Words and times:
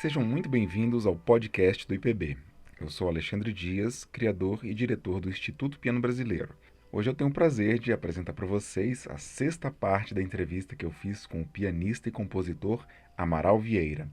Sejam 0.00 0.24
muito 0.24 0.48
bem-vindos 0.48 1.04
ao 1.04 1.14
podcast 1.14 1.86
do 1.86 1.94
IPB. 1.94 2.38
Eu 2.80 2.88
sou 2.88 3.06
Alexandre 3.06 3.52
Dias, 3.52 4.06
criador 4.06 4.64
e 4.64 4.72
diretor 4.72 5.20
do 5.20 5.28
Instituto 5.28 5.78
Piano 5.78 6.00
Brasileiro. 6.00 6.54
Hoje 6.90 7.10
eu 7.10 7.14
tenho 7.14 7.28
o 7.28 7.34
prazer 7.34 7.78
de 7.78 7.92
apresentar 7.92 8.32
para 8.32 8.46
vocês 8.46 9.06
a 9.10 9.18
sexta 9.18 9.70
parte 9.70 10.14
da 10.14 10.22
entrevista 10.22 10.74
que 10.74 10.86
eu 10.86 10.90
fiz 10.90 11.26
com 11.26 11.42
o 11.42 11.46
pianista 11.46 12.08
e 12.08 12.12
compositor 12.12 12.86
Amaral 13.14 13.60
Vieira. 13.60 14.08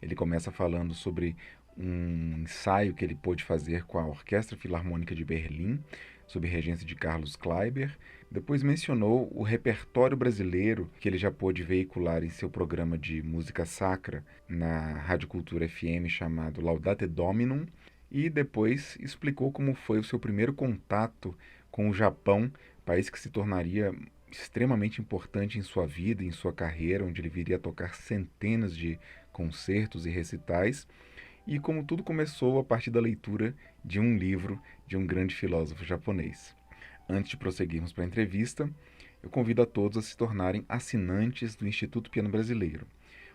Ele 0.00 0.14
começa 0.14 0.52
falando 0.52 0.94
sobre 0.94 1.34
um 1.76 2.42
ensaio 2.42 2.94
que 2.94 3.04
ele 3.04 3.16
pôde 3.16 3.42
fazer 3.42 3.82
com 3.86 3.98
a 3.98 4.06
Orquestra 4.06 4.56
Filarmônica 4.56 5.16
de 5.16 5.24
Berlim, 5.24 5.82
sob 6.28 6.46
regência 6.46 6.86
de 6.86 6.94
Carlos 6.94 7.34
Kleiber. 7.34 7.98
Depois 8.34 8.64
mencionou 8.64 9.30
o 9.32 9.44
repertório 9.44 10.16
brasileiro 10.16 10.90
que 10.98 11.08
ele 11.08 11.16
já 11.16 11.30
pôde 11.30 11.62
veicular 11.62 12.24
em 12.24 12.30
seu 12.30 12.50
programa 12.50 12.98
de 12.98 13.22
música 13.22 13.64
sacra 13.64 14.24
na 14.48 14.94
Rádio 14.94 15.28
Cultura 15.28 15.68
FM 15.68 16.08
chamado 16.08 16.60
Laudate 16.60 17.06
Dominum. 17.06 17.64
E 18.10 18.28
depois 18.28 18.98
explicou 18.98 19.52
como 19.52 19.72
foi 19.76 20.00
o 20.00 20.04
seu 20.04 20.18
primeiro 20.18 20.52
contato 20.52 21.32
com 21.70 21.88
o 21.88 21.94
Japão, 21.94 22.52
país 22.84 23.08
que 23.08 23.20
se 23.20 23.30
tornaria 23.30 23.94
extremamente 24.28 25.00
importante 25.00 25.56
em 25.56 25.62
sua 25.62 25.86
vida, 25.86 26.24
em 26.24 26.32
sua 26.32 26.52
carreira, 26.52 27.04
onde 27.04 27.20
ele 27.20 27.28
viria 27.28 27.54
a 27.54 27.60
tocar 27.60 27.94
centenas 27.94 28.76
de 28.76 28.98
concertos 29.32 30.06
e 30.06 30.10
recitais 30.10 30.88
e 31.46 31.60
como 31.60 31.84
tudo 31.84 32.02
começou 32.02 32.58
a 32.58 32.64
partir 32.64 32.90
da 32.90 33.00
leitura 33.00 33.54
de 33.84 34.00
um 34.00 34.16
livro 34.16 34.60
de 34.88 34.96
um 34.96 35.06
grande 35.06 35.36
filósofo 35.36 35.84
japonês. 35.84 36.56
Antes 37.08 37.30
de 37.30 37.36
prosseguirmos 37.36 37.92
para 37.92 38.04
a 38.04 38.06
entrevista, 38.06 38.68
eu 39.22 39.28
convido 39.28 39.62
a 39.62 39.66
todos 39.66 39.98
a 39.98 40.02
se 40.02 40.16
tornarem 40.16 40.64
assinantes 40.68 41.54
do 41.54 41.66
Instituto 41.66 42.10
Piano 42.10 42.28
Brasileiro. 42.28 42.86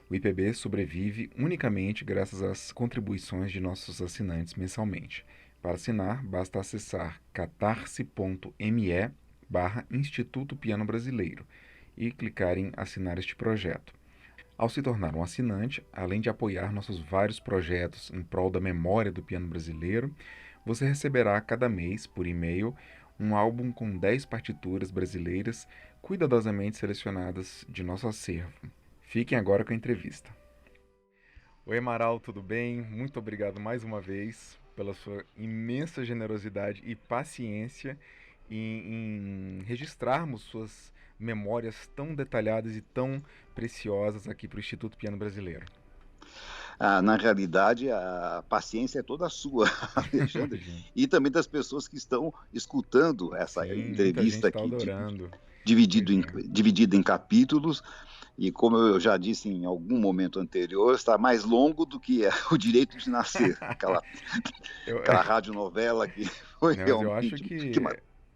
O 0.09 0.15
IPB 0.15 0.53
sobrevive 0.53 1.29
unicamente 1.37 2.03
graças 2.03 2.41
às 2.41 2.71
contribuições 2.71 3.51
de 3.51 3.59
nossos 3.59 4.01
assinantes 4.01 4.55
mensalmente. 4.55 5.23
Para 5.61 5.73
assinar, 5.73 6.23
basta 6.23 6.59
acessar 6.59 7.21
catarse.me 7.31 9.11
barra 9.47 9.85
Instituto 9.91 10.55
Piano 10.55 10.85
Brasileiro 10.85 11.45
e 11.95 12.11
clicar 12.11 12.57
em 12.57 12.71
assinar 12.75 13.19
este 13.19 13.35
projeto. 13.35 13.93
Ao 14.57 14.67
se 14.67 14.81
tornar 14.81 15.15
um 15.15 15.23
assinante, 15.23 15.85
além 15.93 16.19
de 16.19 16.29
apoiar 16.29 16.73
nossos 16.73 16.99
vários 16.99 17.39
projetos 17.39 18.11
em 18.13 18.23
prol 18.23 18.49
da 18.49 18.59
memória 18.59 19.11
do 19.11 19.23
piano 19.23 19.47
brasileiro, 19.47 20.13
você 20.65 20.85
receberá 20.85 21.39
cada 21.39 21.69
mês, 21.69 22.05
por 22.05 22.27
e-mail, 22.27 22.75
um 23.19 23.35
álbum 23.35 23.71
com 23.71 23.97
10 23.97 24.25
partituras 24.25 24.91
brasileiras 24.91 25.67
cuidadosamente 26.01 26.77
selecionadas 26.77 27.65
de 27.67 27.83
nosso 27.83 28.07
acervo. 28.07 28.53
Fiquem 29.01 29.37
agora 29.37 29.65
com 29.65 29.73
a 29.73 29.75
entrevista. 29.75 30.33
Oi, 31.65 31.77
Amaral, 31.77 32.19
tudo 32.19 32.41
bem? 32.41 32.81
Muito 32.81 33.19
obrigado 33.19 33.59
mais 33.59 33.83
uma 33.83 33.99
vez 33.99 34.59
pela 34.75 34.93
sua 34.93 35.25
imensa 35.35 36.05
generosidade 36.05 36.81
e 36.85 36.95
paciência 36.95 37.99
em, 38.49 39.59
em 39.59 39.63
registrarmos 39.63 40.41
suas 40.43 40.91
memórias 41.19 41.87
tão 41.95 42.15
detalhadas 42.15 42.75
e 42.75 42.81
tão 42.81 43.21
preciosas 43.53 44.27
aqui 44.27 44.47
para 44.47 44.57
o 44.57 44.59
Instituto 44.59 44.97
Piano 44.97 45.17
Brasileiro? 45.17 45.65
Ah, 46.79 47.01
na 47.01 47.17
realidade, 47.17 47.91
a 47.91 48.41
paciência 48.47 48.99
é 48.99 49.03
toda 49.03 49.27
sua, 49.27 49.67
Alexandre, 49.93 50.63
e 50.95 51.07
também 51.07 51.29
das 51.29 51.45
pessoas 51.45 51.89
que 51.89 51.97
estão 51.97 52.33
escutando 52.53 53.35
essa 53.35 53.65
Sim, 53.65 53.91
entrevista 53.91 54.47
aqui, 54.47 54.63
adorando. 54.63 55.29
dividido 55.65 56.13
em, 56.13 56.23
dividido 56.47 56.95
em 56.95 57.03
capítulos. 57.03 57.83
E 58.37 58.49
como 58.49 58.77
eu 58.77 58.97
já 58.97 59.17
disse 59.17 59.49
em 59.49 59.65
algum 59.65 59.99
momento 59.99 60.39
anterior, 60.39 60.95
está 60.95 61.17
mais 61.17 61.43
longo 61.43 61.85
do 61.85 61.99
que 61.99 62.25
é 62.25 62.31
o 62.49 62.57
direito 62.57 62.97
de 62.97 63.09
nascer, 63.09 63.57
aquela, 63.59 64.01
eu, 64.87 64.99
aquela 64.99 65.21
radionovela 65.21 66.07
que 66.07 66.23
foi 66.57 66.75
realmente. 66.75 67.03
Eu 67.03 67.13
acho 67.13 67.35
que, 67.35 67.69
que 67.71 67.79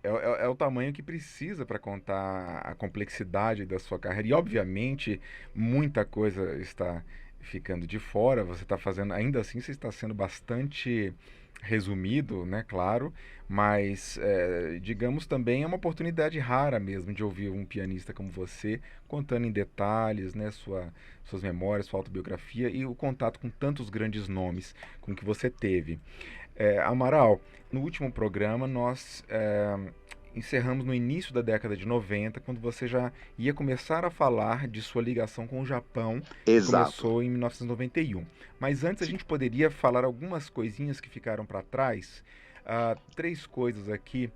é, 0.04 0.10
é, 0.10 0.46
é, 0.46 0.48
o 0.50 0.56
tamanho 0.56 0.92
que 0.92 1.02
precisa 1.02 1.66
para 1.66 1.80
contar 1.80 2.58
a 2.58 2.76
complexidade 2.76 3.66
da 3.66 3.80
sua 3.80 3.98
carreira. 3.98 4.28
E, 4.28 4.34
obviamente, 4.34 5.22
muita 5.56 6.04
coisa 6.04 6.58
está 6.58 7.02
ficando 7.44 7.86
de 7.86 8.00
fora. 8.00 8.44
Você 8.44 8.64
está 8.64 8.78
fazendo, 8.78 9.14
ainda 9.14 9.40
assim, 9.40 9.62
você 9.62 9.72
está 9.72 9.92
sendo 9.92 10.14
bastante 10.14 11.14
resumido, 11.62 12.46
né? 12.46 12.64
Claro, 12.68 13.14
mas 13.48 14.18
é, 14.22 14.80
digamos 14.82 15.26
também 15.26 15.64
é 15.64 15.68
uma 15.68 15.78
oportunidade 15.78 16.38
rara 16.38 16.80
mesmo 16.80 17.14
de 17.14 17.24
ouvir 17.24 17.50
um 17.50 17.66
pianista 17.66 18.14
como 18.14 18.30
você 18.30 18.82
contando 19.08 19.46
em 19.46 19.52
detalhes, 19.52 20.36
né? 20.36 20.52
Sua, 20.52 20.94
suas 21.24 21.42
memórias, 21.42 21.88
sua 21.88 22.00
autobiografia 22.00 22.70
e 22.70 22.86
o 22.86 22.94
contato 22.94 23.40
com 23.40 23.50
tantos 23.50 23.90
grandes 23.90 24.28
nomes 24.28 24.76
com 25.02 25.16
que 25.16 25.24
você 25.24 25.50
teve. 25.50 26.00
É, 26.56 26.80
Amaral, 26.80 27.42
no 27.72 27.82
último 27.82 28.12
programa 28.12 28.68
nós 28.68 29.24
é, 29.30 29.78
encerramos 30.36 30.86
no 30.86 30.94
início 30.94 31.34
da 31.34 31.42
década 31.42 31.76
de 31.76 31.86
90, 31.86 32.40
quando 32.40 32.60
você 32.60 32.88
já 32.88 33.12
ia 33.38 33.54
começar 33.54 34.06
a 34.06 34.10
falar 34.10 34.68
de 34.68 34.82
sua 34.82 35.02
ligação 35.02 35.48
com 35.48 35.62
o 35.62 35.66
Japão, 35.66 36.22
Exato. 36.46 36.92
que 36.92 36.98
começou 36.98 37.24
em 37.24 37.30
1991. 37.30 38.26
Mas 38.60 38.84
antes 38.84 39.04
a 39.04 39.06
gente 39.06 39.26
poderia 39.26 39.70
falar 39.70 40.04
algumas 40.04 40.50
coisinhas 40.50 41.00
que 41.00 41.10
ficaram 41.10 41.46
para 41.46 41.62
trás. 41.62 42.24
Uh, 42.62 43.00
três 43.16 43.46
coisas 43.46 43.90
aqui 43.90 44.32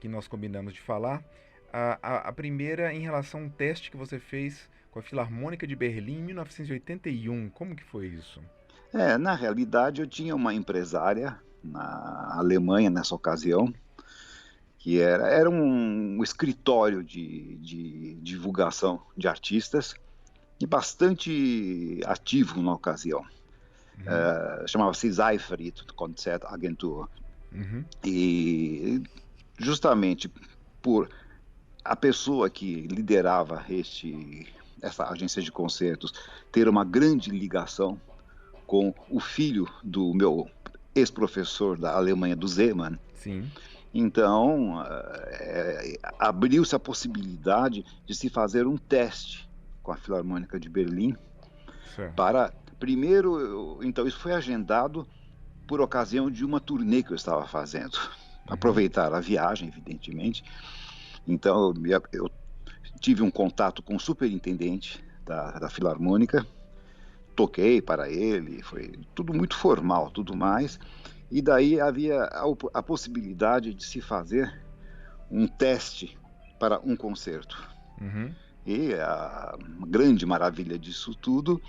que 0.00 0.08
nós 0.08 0.26
combinamos 0.26 0.72
de 0.72 0.80
falar. 0.80 1.18
Uh, 1.18 1.98
a, 2.02 2.28
a 2.28 2.32
primeira 2.32 2.92
em 2.92 3.00
relação 3.00 3.40
a 3.40 3.42
um 3.44 3.48
teste 3.48 3.90
que 3.90 3.96
você 3.96 4.18
fez 4.18 4.68
com 4.90 4.98
a 4.98 5.02
Filarmônica 5.02 5.66
de 5.66 5.76
Berlim 5.76 6.20
em 6.20 6.22
1981. 6.22 7.50
Como 7.50 7.76
que 7.76 7.84
foi 7.84 8.06
isso? 8.06 8.40
É, 8.94 9.18
na 9.18 9.34
realidade 9.34 10.00
eu 10.00 10.06
tinha 10.06 10.34
uma 10.34 10.54
empresária 10.54 11.38
na 11.62 12.34
Alemanha 12.38 12.88
nessa 12.88 13.14
ocasião, 13.14 13.72
que 14.86 15.00
era, 15.00 15.26
era 15.26 15.50
um 15.50 16.22
escritório 16.22 17.02
de, 17.02 17.56
de 17.56 18.14
divulgação 18.22 19.02
de 19.16 19.26
artistas 19.26 19.96
e 20.60 20.64
bastante 20.64 22.00
ativo 22.06 22.62
na 22.62 22.72
ocasião. 22.74 23.18
Uhum. 23.18 24.04
Uh, 24.04 24.68
Chamava-se 24.68 25.12
Seifert 25.12 25.92
Konzertagentur. 25.96 27.08
Uhum. 27.52 27.84
E 28.04 29.02
justamente 29.58 30.32
por 30.80 31.10
a 31.84 31.96
pessoa 31.96 32.48
que 32.48 32.82
liderava 32.82 33.64
este, 33.68 34.46
essa 34.80 35.10
agência 35.10 35.42
de 35.42 35.50
concertos 35.50 36.12
ter 36.52 36.68
uma 36.68 36.84
grande 36.84 37.30
ligação 37.30 38.00
com 38.68 38.94
o 39.10 39.18
filho 39.18 39.68
do 39.82 40.14
meu 40.14 40.48
ex-professor 40.94 41.76
da 41.76 41.96
Alemanha, 41.96 42.36
do 42.36 42.46
Zeman. 42.46 42.96
Sim. 43.16 43.50
Então, 43.92 44.82
é, 45.30 45.98
abriu-se 46.18 46.74
a 46.74 46.78
possibilidade 46.78 47.84
de 48.04 48.14
se 48.14 48.28
fazer 48.28 48.66
um 48.66 48.76
teste 48.76 49.48
com 49.82 49.92
a 49.92 49.96
Filarmônica 49.96 50.58
de 50.60 50.68
Berlim 50.68 51.16
certo. 51.94 52.14
para 52.14 52.52
primeiro, 52.78 53.80
então 53.82 54.06
isso 54.06 54.18
foi 54.18 54.32
agendado 54.32 55.06
por 55.66 55.80
ocasião 55.80 56.30
de 56.30 56.44
uma 56.44 56.60
turnê 56.60 57.02
que 57.02 57.12
eu 57.12 57.16
estava 57.16 57.46
fazendo. 57.46 57.94
Uhum. 57.94 58.54
Aproveitar 58.54 59.14
a 59.14 59.20
viagem, 59.20 59.68
evidentemente. 59.68 60.44
Então, 61.26 61.72
eu, 62.12 62.30
tive 63.00 63.22
um 63.22 63.30
contato 63.30 63.82
com 63.82 63.96
o 63.96 64.00
superintendente 64.00 65.02
da, 65.24 65.52
da 65.52 65.68
Filarmônica 65.68 66.46
toquei 67.36 67.82
para 67.82 68.10
ele, 68.10 68.62
foi 68.62 68.98
tudo 69.14 69.34
muito 69.34 69.54
formal, 69.54 70.10
tudo 70.10 70.34
mais. 70.34 70.80
E 71.30 71.42
daí 71.42 71.80
havia 71.80 72.22
a, 72.24 72.44
a 72.74 72.82
possibilidade 72.82 73.74
de 73.74 73.84
se 73.84 74.00
fazer 74.00 74.62
um 75.30 75.46
teste 75.46 76.16
para 76.58 76.80
um 76.80 76.96
concerto. 76.96 77.62
Uhum. 78.00 78.32
E 78.64 78.94
a 78.94 79.56
grande 79.86 80.24
maravilha 80.26 80.78
disso 80.78 81.14
tudo 81.14 81.60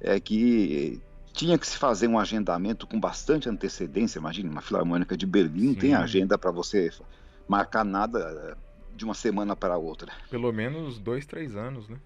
é 0.00 0.18
que 0.20 1.00
tinha 1.32 1.58
que 1.58 1.66
se 1.66 1.76
fazer 1.76 2.08
um 2.08 2.18
agendamento 2.18 2.86
com 2.86 2.98
bastante 2.98 3.48
antecedência. 3.48 4.18
Imagine, 4.18 4.48
uma 4.48 4.62
filarmônica 4.62 5.16
de 5.16 5.26
Berlim 5.26 5.74
Sim. 5.74 5.78
tem 5.78 5.94
agenda 5.94 6.38
para 6.38 6.50
você 6.50 6.90
marcar 7.46 7.84
nada 7.84 8.56
de 8.94 9.04
uma 9.04 9.14
semana 9.14 9.54
para 9.54 9.76
outra. 9.76 10.10
Pelo 10.30 10.50
menos 10.50 10.98
dois, 10.98 11.26
três 11.26 11.54
anos, 11.54 11.88
né? 11.88 11.98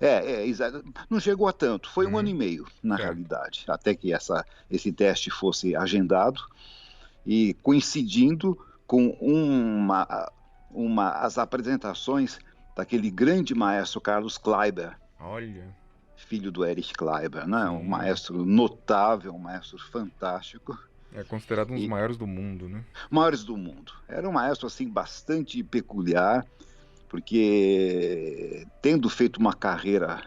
É, 0.00 0.32
é 0.32 0.46
exato. 0.46 0.84
Não 1.08 1.18
chegou 1.18 1.48
a 1.48 1.52
tanto, 1.52 1.90
foi 1.90 2.06
um 2.06 2.10
uhum. 2.10 2.18
ano 2.18 2.28
e 2.28 2.34
meio, 2.34 2.66
na 2.82 2.98
é. 2.98 3.02
realidade, 3.02 3.64
até 3.68 3.94
que 3.94 4.12
essa, 4.12 4.44
esse 4.70 4.92
teste 4.92 5.30
fosse 5.30 5.74
agendado 5.74 6.42
e 7.26 7.54
coincidindo 7.62 8.58
com 8.86 9.10
uma, 9.20 10.30
uma, 10.70 11.10
as 11.12 11.38
apresentações 11.38 12.38
daquele 12.76 13.10
grande 13.10 13.54
maestro 13.54 14.00
Carlos 14.00 14.36
Kleiber. 14.36 14.96
Olha. 15.18 15.64
Filho 16.16 16.50
do 16.50 16.64
Erich 16.64 16.92
Kleiber, 16.92 17.46
né? 17.46 17.68
um 17.70 17.84
maestro 17.84 18.44
notável, 18.44 19.34
um 19.34 19.38
maestro 19.38 19.78
fantástico. 19.78 20.78
É 21.12 21.24
considerado 21.24 21.70
um 21.70 21.74
dos 21.74 21.84
e, 21.84 21.88
maiores 21.88 22.16
do 22.16 22.26
mundo, 22.26 22.68
né? 22.68 22.84
Maiores 23.10 23.42
do 23.42 23.56
mundo. 23.56 23.92
Era 24.08 24.28
um 24.28 24.32
maestro 24.32 24.66
assim 24.66 24.88
bastante 24.88 25.62
peculiar 25.62 26.46
porque 27.10 28.66
tendo 28.80 29.10
feito 29.10 29.38
uma 29.38 29.52
carreira 29.52 30.22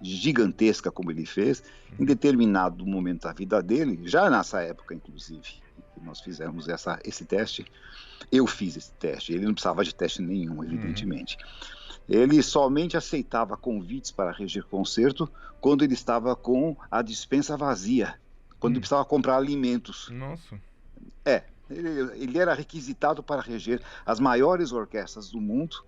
gigantesca 0.00 0.90
como 0.90 1.10
ele 1.10 1.26
fez, 1.26 1.62
em 1.98 2.06
determinado 2.06 2.86
momento 2.86 3.24
da 3.24 3.32
vida 3.34 3.62
dele, 3.62 4.00
já 4.04 4.30
nessa 4.30 4.62
época, 4.62 4.94
inclusive, 4.94 5.42
que 5.42 6.00
nós 6.02 6.20
fizemos 6.20 6.68
essa, 6.68 6.98
esse 7.04 7.26
teste, 7.26 7.66
eu 8.32 8.46
fiz 8.46 8.78
esse 8.78 8.92
teste, 8.92 9.34
ele 9.34 9.44
não 9.44 9.52
precisava 9.52 9.84
de 9.84 9.94
teste 9.94 10.22
nenhum, 10.22 10.56
uhum. 10.56 10.64
evidentemente. 10.64 11.36
Uhum. 11.36 11.80
Ele 12.08 12.42
somente 12.42 12.96
aceitava 12.96 13.54
convites 13.56 14.10
para 14.10 14.32
reger 14.32 14.64
concerto 14.64 15.30
quando 15.60 15.84
ele 15.84 15.92
estava 15.92 16.34
com 16.34 16.74
a 16.90 17.02
dispensa 17.02 17.58
vazia, 17.58 18.14
quando 18.58 18.72
hum. 18.72 18.76
ele 18.76 18.80
precisava 18.80 19.04
comprar 19.04 19.36
alimentos. 19.36 20.08
Nossa. 20.10 20.58
É, 21.24 21.44
ele, 21.70 22.22
ele, 22.22 22.38
era 22.38 22.54
requisitado 22.54 23.22
para 23.22 23.40
reger 23.40 23.80
as 24.04 24.18
maiores 24.20 24.72
orquestras 24.72 25.30
do 25.30 25.40
mundo 25.40 25.84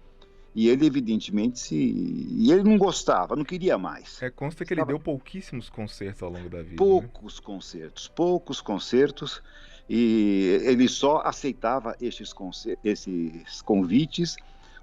e 0.54 0.68
ele 0.68 0.86
evidentemente 0.86 1.58
se 1.58 1.74
e 1.74 2.52
ele 2.52 2.62
não 2.62 2.76
gostava, 2.76 3.34
não 3.34 3.44
queria 3.44 3.78
mais. 3.78 4.22
É 4.22 4.30
consta 4.30 4.64
que 4.64 4.74
ele 4.74 4.84
deu 4.84 5.00
pouquíssimos 5.00 5.68
concertos 5.70 6.22
ao 6.22 6.30
longo 6.30 6.48
da 6.48 6.58
vida. 6.58 6.70
Né? 6.70 6.76
Poucos 6.76 7.38
né? 7.38 7.44
concertos, 7.44 8.08
poucos 8.08 8.60
concertos 8.60 9.42
e 9.88 10.60
ele 10.64 10.88
só 10.88 11.22
aceitava 11.24 11.96
esses, 12.00 12.32
esses 12.84 13.62
convites 13.62 14.36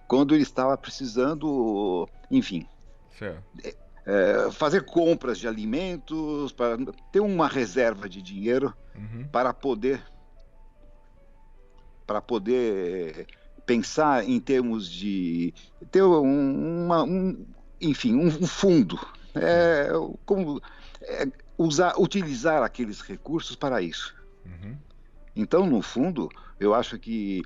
quando 0.10 0.34
ele 0.34 0.42
estava 0.42 0.76
precisando, 0.76 2.10
enfim, 2.32 2.68
é, 3.64 3.76
é, 4.06 4.52
fazer 4.52 4.84
compras 4.84 5.38
de 5.38 5.48
alimentos, 5.48 6.52
para 6.52 6.78
ter 7.12 7.20
uma 7.20 7.48
reserva 7.48 8.10
de 8.10 8.20
dinheiro 8.20 8.74
uhum. 8.96 9.28
para 9.32 9.54
poder 9.54 10.02
para 12.10 12.24
poder 12.24 13.28
pensar 13.68 14.28
em 14.28 14.40
termos 14.40 14.90
de 14.90 15.54
ter 15.92 16.02
um, 16.02 16.86
uma, 16.86 17.04
um 17.04 17.46
enfim, 17.80 18.16
um, 18.16 18.32
fundo, 18.48 19.00
é, 19.36 19.90
como 20.26 20.60
é, 21.04 21.28
usar, 21.56 21.94
utilizar 22.00 22.64
aqueles 22.64 23.00
recursos 23.02 23.56
para 23.56 23.80
isso. 23.80 24.16
Uhum. 24.44 24.76
Então, 25.36 25.68
no 25.68 25.84
fundo, 25.84 26.30
eu 26.60 26.74
acho 26.74 26.98
que 26.98 27.44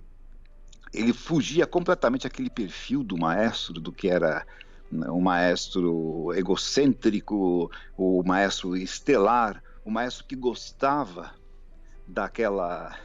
ele 0.94 1.12
fugia 1.12 1.68
completamente 1.68 2.26
aquele 2.26 2.50
perfil 2.50 3.04
do 3.04 3.18
maestro, 3.18 3.82
do 3.82 3.92
que 3.92 4.08
era 4.08 4.48
né, 4.90 5.12
um 5.12 5.20
maestro 5.20 6.32
egocêntrico, 6.34 7.70
o 7.98 8.24
maestro 8.24 8.78
estelar, 8.78 9.62
o 9.84 9.92
maestro 9.92 10.24
que 10.24 10.38
gostava 10.38 11.34
daquela 12.08 12.98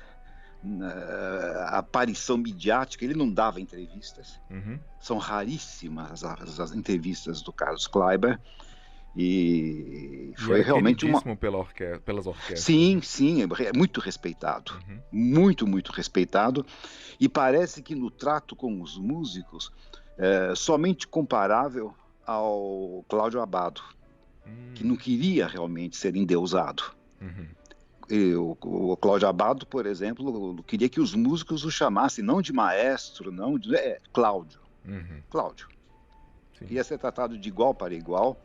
uh, 0.65 1.75
aparição 1.75 2.37
midiática. 2.39 3.05
Ele 3.05 3.15
não 3.15 3.31
dava 3.31 3.61
entrevistas. 3.61 4.41
Uhum. 4.51 4.79
São 5.01 5.19
raríssimas 5.19 6.25
as, 6.25 6.61
as, 6.61 6.73
entrevistas 6.75 7.43
do 7.43 7.53
Carlos 7.53 7.87
Kleiber. 7.87 8.39
E 9.17 10.33
foi 10.37 10.61
e 10.61 10.63
realmente 10.63 11.05
uma 11.05 11.35
pela 11.35 11.59
orque... 11.59 11.99
pelas 12.05 12.27
orquestras. 12.27 12.61
Sim, 12.61 13.01
sim, 13.03 13.43
é 13.43 13.73
muito 13.77 14.01
respeitado, 14.01 14.81
uhum. 14.87 15.01
muito, 15.11 15.67
muito 15.67 15.91
respeitado. 15.91 16.65
E 17.19 17.29
parece 17.29 17.83
que 17.83 17.97
no 17.97 18.11
trato 18.11 18.55
com 18.55 18.81
os 18.81 18.97
músicos 18.97 19.73
é 20.19 20.53
somente 20.55 21.07
comparável 21.07 21.95
ao 22.27 23.05
Cláudio 23.09 23.41
Abado, 23.41 23.81
hum. 24.45 24.73
que 24.75 24.85
não 24.85 24.97
queria 24.97 25.47
realmente 25.47 25.97
ser 25.97 26.17
endeusado. 26.17 26.83
Uhum. 27.21 27.47
O, 28.37 28.97
Cláudio 28.97 29.29
Abado, 29.29 29.67
por 29.67 29.87
exemplo, 29.87 30.63
queria 30.67 30.89
que 30.89 31.01
os 31.01 31.15
músicos 31.15 31.65
o 31.65 31.71
chamassem 31.71 32.25
não 32.25 32.41
de 32.41 32.53
maestro, 32.53 33.31
não 33.31 33.59
de 33.59 33.75
é, 33.75 33.99
Cláudio. 34.13 34.61
Uhum. 34.87 35.23
Cláudio. 35.31 35.69
Sim. 36.59 36.67
Ia 36.71 36.83
ser 36.83 36.99
tratado 36.99 37.39
de 37.39 37.49
igual 37.49 37.75
para 37.75 37.95
igual 37.95 38.41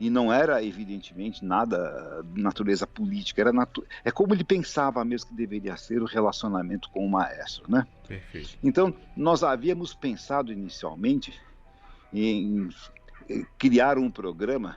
e 0.00 0.10
não 0.10 0.32
era 0.32 0.64
evidentemente 0.64 1.44
nada 1.44 2.24
natureza 2.34 2.86
política, 2.86 3.40
era 3.40 3.52
natu 3.52 3.86
é 4.04 4.10
como 4.10 4.34
ele 4.34 4.42
pensava 4.42 5.04
mesmo 5.04 5.28
que 5.28 5.36
deveria 5.36 5.76
ser 5.76 6.02
o 6.02 6.06
relacionamento 6.06 6.90
com 6.90 7.06
o 7.06 7.10
maestro, 7.10 7.70
né? 7.70 7.86
Perfeito. 8.08 8.58
Então 8.64 8.92
nós 9.16 9.44
havíamos 9.44 9.94
pensado 9.94 10.52
inicialmente 10.52 11.38
em 12.12 12.68
criar 13.56 13.96
um 13.96 14.10
programa 14.10 14.76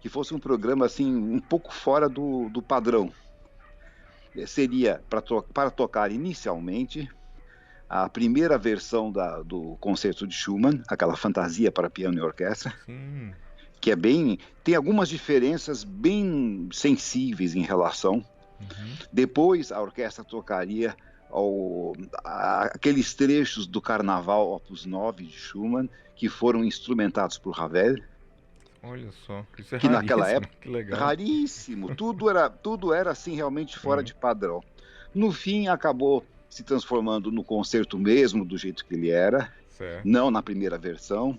que 0.00 0.08
fosse 0.08 0.32
um 0.32 0.38
programa 0.38 0.86
assim 0.86 1.14
um 1.14 1.40
pouco 1.40 1.74
fora 1.74 2.08
do, 2.08 2.48
do 2.50 2.62
padrão. 2.62 3.12
Seria 4.46 5.02
para 5.08 5.20
to 5.20 5.42
para 5.54 5.70
tocar 5.70 6.10
inicialmente 6.10 7.08
a 7.88 8.08
primeira 8.08 8.56
versão 8.56 9.10
da, 9.10 9.42
do 9.42 9.76
concerto 9.80 10.26
de 10.26 10.34
Schumann, 10.34 10.82
aquela 10.88 11.16
fantasia 11.16 11.72
para 11.72 11.90
piano 11.90 12.18
e 12.18 12.20
orquestra. 12.20 12.72
Sim 12.86 13.32
que 13.80 13.90
é 13.90 13.96
bem. 13.96 14.38
tem 14.62 14.74
algumas 14.74 15.08
diferenças 15.08 15.82
bem 15.82 16.68
sensíveis 16.70 17.54
em 17.54 17.62
relação. 17.62 18.24
Uhum. 18.60 18.96
Depois 19.10 19.72
a 19.72 19.80
orquestra 19.80 20.22
tocaria 20.22 20.94
ao, 21.30 21.94
a, 22.22 22.64
aqueles 22.64 23.14
trechos 23.14 23.66
do 23.66 23.80
Carnaval 23.80 24.52
Opus 24.52 24.84
9 24.84 25.24
de 25.24 25.32
Schumann 25.32 25.88
que 26.14 26.28
foram 26.28 26.62
instrumentados 26.62 27.38
por 27.38 27.52
Ravel. 27.52 27.96
Olha 28.82 29.12
só, 29.12 29.46
isso 29.58 29.74
é 29.74 29.78
que 29.78 29.88
naquela 29.88 30.28
época 30.28 30.54
que 30.60 30.94
raríssimo, 30.94 31.94
tudo 31.94 32.30
era 32.30 32.48
tudo 32.48 32.94
era 32.94 33.10
assim 33.10 33.34
realmente 33.34 33.78
fora 33.78 34.02
de 34.02 34.14
padrão. 34.14 34.60
No 35.14 35.32
fim 35.32 35.68
acabou 35.68 36.24
se 36.48 36.64
transformando 36.64 37.30
no 37.30 37.44
concerto 37.44 37.98
mesmo 37.98 38.44
do 38.44 38.56
jeito 38.56 38.84
que 38.84 38.94
ele 38.94 39.10
era, 39.10 39.52
certo. 39.68 40.06
não 40.06 40.30
na 40.30 40.42
primeira 40.42 40.78
versão 40.78 41.38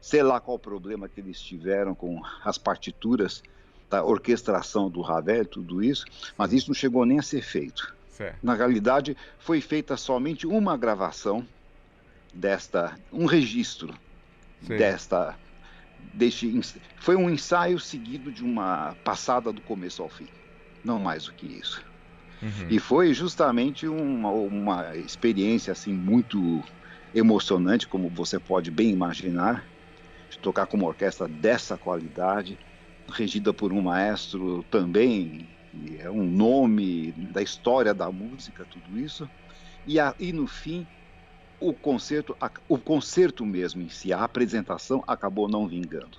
sei 0.00 0.22
lá 0.22 0.40
qual 0.40 0.56
o 0.56 0.60
problema 0.60 1.08
que 1.08 1.20
eles 1.20 1.40
tiveram 1.40 1.94
com 1.94 2.20
as 2.44 2.58
partituras 2.58 3.42
da 3.90 4.04
orquestração 4.04 4.90
do 4.90 5.00
Ravel, 5.00 5.44
tudo 5.46 5.82
isso, 5.82 6.04
mas 6.36 6.52
isso 6.52 6.68
não 6.68 6.74
chegou 6.74 7.04
nem 7.04 7.18
a 7.18 7.22
ser 7.22 7.42
feito. 7.42 7.94
Certo. 8.08 8.38
Na 8.42 8.54
realidade, 8.54 9.16
foi 9.38 9.60
feita 9.60 9.96
somente 9.96 10.46
uma 10.46 10.76
gravação 10.76 11.46
desta, 12.34 12.98
um 13.12 13.24
registro 13.24 13.94
Sim. 14.60 14.76
desta, 14.76 15.38
deste, 16.14 16.60
foi 16.96 17.16
um 17.16 17.30
ensaio 17.30 17.78
seguido 17.78 18.30
de 18.30 18.44
uma 18.44 18.94
passada 19.04 19.52
do 19.52 19.60
começo 19.60 20.02
ao 20.02 20.08
fim, 20.08 20.28
não 20.84 20.98
mais 20.98 21.24
do 21.24 21.32
que 21.32 21.46
isso. 21.46 21.82
Uhum. 22.42 22.68
E 22.70 22.78
foi 22.78 23.12
justamente 23.12 23.86
uma, 23.86 24.30
uma 24.30 24.96
experiência 24.96 25.72
assim 25.72 25.92
muito 25.92 26.62
emocionante, 27.14 27.88
como 27.88 28.08
você 28.08 28.38
pode 28.38 28.70
bem 28.70 28.90
imaginar, 28.90 29.64
de 30.30 30.38
tocar 30.38 30.66
com 30.66 30.76
uma 30.76 30.86
orquestra 30.86 31.26
dessa 31.26 31.76
qualidade, 31.76 32.58
regida 33.10 33.52
por 33.52 33.72
um 33.72 33.80
maestro 33.80 34.62
também, 34.70 35.48
é 35.98 36.10
um 36.10 36.24
nome 36.24 37.12
da 37.12 37.42
história 37.42 37.94
da 37.94 38.10
música, 38.10 38.66
tudo 38.70 38.98
isso. 38.98 39.28
E, 39.86 39.98
a, 39.98 40.14
e 40.18 40.32
no 40.32 40.46
fim, 40.46 40.86
o 41.60 41.72
concerto, 41.72 42.36
o 42.68 42.78
concerto 42.78 43.44
mesmo 43.44 43.82
em 43.82 43.88
si, 43.88 44.12
a 44.12 44.22
apresentação 44.22 45.02
acabou 45.06 45.48
não 45.48 45.66
vingando. 45.66 46.18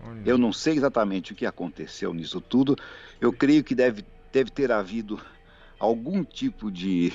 Olha. 0.00 0.22
Eu 0.24 0.38
não 0.38 0.52
sei 0.52 0.76
exatamente 0.76 1.32
o 1.32 1.34
que 1.34 1.46
aconteceu 1.46 2.12
nisso 2.14 2.40
tudo. 2.40 2.76
Eu 3.20 3.32
creio 3.32 3.64
que 3.64 3.74
deve, 3.74 4.04
deve 4.32 4.50
ter 4.50 4.70
havido 4.70 5.20
algum 5.78 6.22
tipo 6.22 6.70
de 6.70 7.12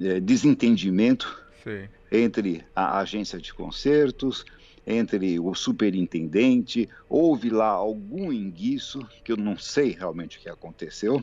é, 0.00 0.20
desentendimento 0.20 1.42
Sim. 1.64 1.88
entre 2.10 2.64
a 2.74 2.98
agência 2.98 3.38
de 3.38 3.52
concertos, 3.52 4.44
entre 4.86 5.38
o 5.38 5.54
superintendente, 5.54 6.88
houve 7.08 7.50
lá 7.50 7.66
algum 7.66 8.32
enguiço, 8.32 9.06
que 9.22 9.32
eu 9.32 9.36
não 9.36 9.58
sei 9.58 9.92
realmente 9.92 10.38
o 10.38 10.40
que 10.40 10.48
aconteceu. 10.48 11.22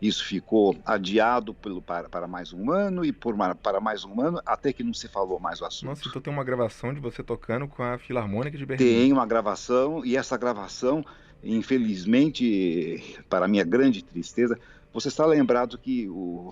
Isso 0.00 0.24
ficou 0.24 0.76
adiado 0.84 1.54
pelo, 1.54 1.80
para, 1.80 2.08
para 2.08 2.26
mais 2.26 2.52
um 2.52 2.70
ano 2.70 3.04
e 3.04 3.12
por, 3.12 3.34
para 3.56 3.80
mais 3.80 4.04
um 4.04 4.20
ano, 4.20 4.40
até 4.44 4.72
que 4.72 4.82
não 4.82 4.92
se 4.92 5.08
falou 5.08 5.40
mais 5.40 5.60
o 5.60 5.64
assunto. 5.64 5.88
Nossa, 5.88 6.08
então 6.08 6.20
tem 6.20 6.32
uma 6.32 6.44
gravação 6.44 6.92
de 6.92 7.00
você 7.00 7.22
tocando 7.22 7.66
com 7.66 7.82
a 7.82 7.98
Filarmônica 7.98 8.58
de 8.58 8.66
Berlim. 8.66 8.84
Tem 8.84 9.12
uma 9.12 9.26
gravação, 9.26 10.04
e 10.04 10.16
essa 10.16 10.36
gravação, 10.36 11.04
infelizmente, 11.42 13.16
para 13.28 13.48
minha 13.48 13.64
grande 13.64 14.04
tristeza, 14.04 14.58
você 14.92 15.08
está 15.08 15.24
lembrado 15.24 15.78
que 15.78 16.08
o, 16.10 16.50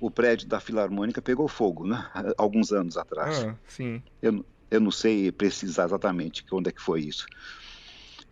o 0.00 0.10
prédio 0.10 0.48
da 0.48 0.58
Filarmônica 0.58 1.20
pegou 1.20 1.48
fogo, 1.48 1.86
né? 1.86 2.08
Alguns 2.38 2.72
anos 2.72 2.96
atrás. 2.96 3.44
Ah, 3.44 3.54
sim. 3.66 4.02
Eu, 4.22 4.44
eu 4.70 4.80
não 4.80 4.90
sei 4.90 5.30
precisar 5.30 5.84
exatamente 5.84 6.44
onde 6.50 6.70
é 6.70 6.72
que 6.72 6.80
foi 6.80 7.02
isso. 7.02 7.26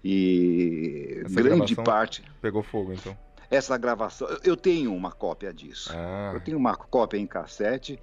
E 0.02 1.22
Essa 1.24 1.42
grande 1.42 1.76
parte. 1.76 2.24
Pegou 2.40 2.62
fogo, 2.62 2.92
então. 2.92 3.16
Essa 3.52 3.76
gravação, 3.76 4.28
eu 4.42 4.56
tenho 4.56 4.94
uma 4.94 5.12
cópia 5.12 5.52
disso. 5.52 5.90
Ah. 5.92 6.32
Eu 6.34 6.40
tenho 6.40 6.58
uma 6.58 6.74
cópia 6.74 7.18
em 7.18 7.26
cassete, 7.26 7.98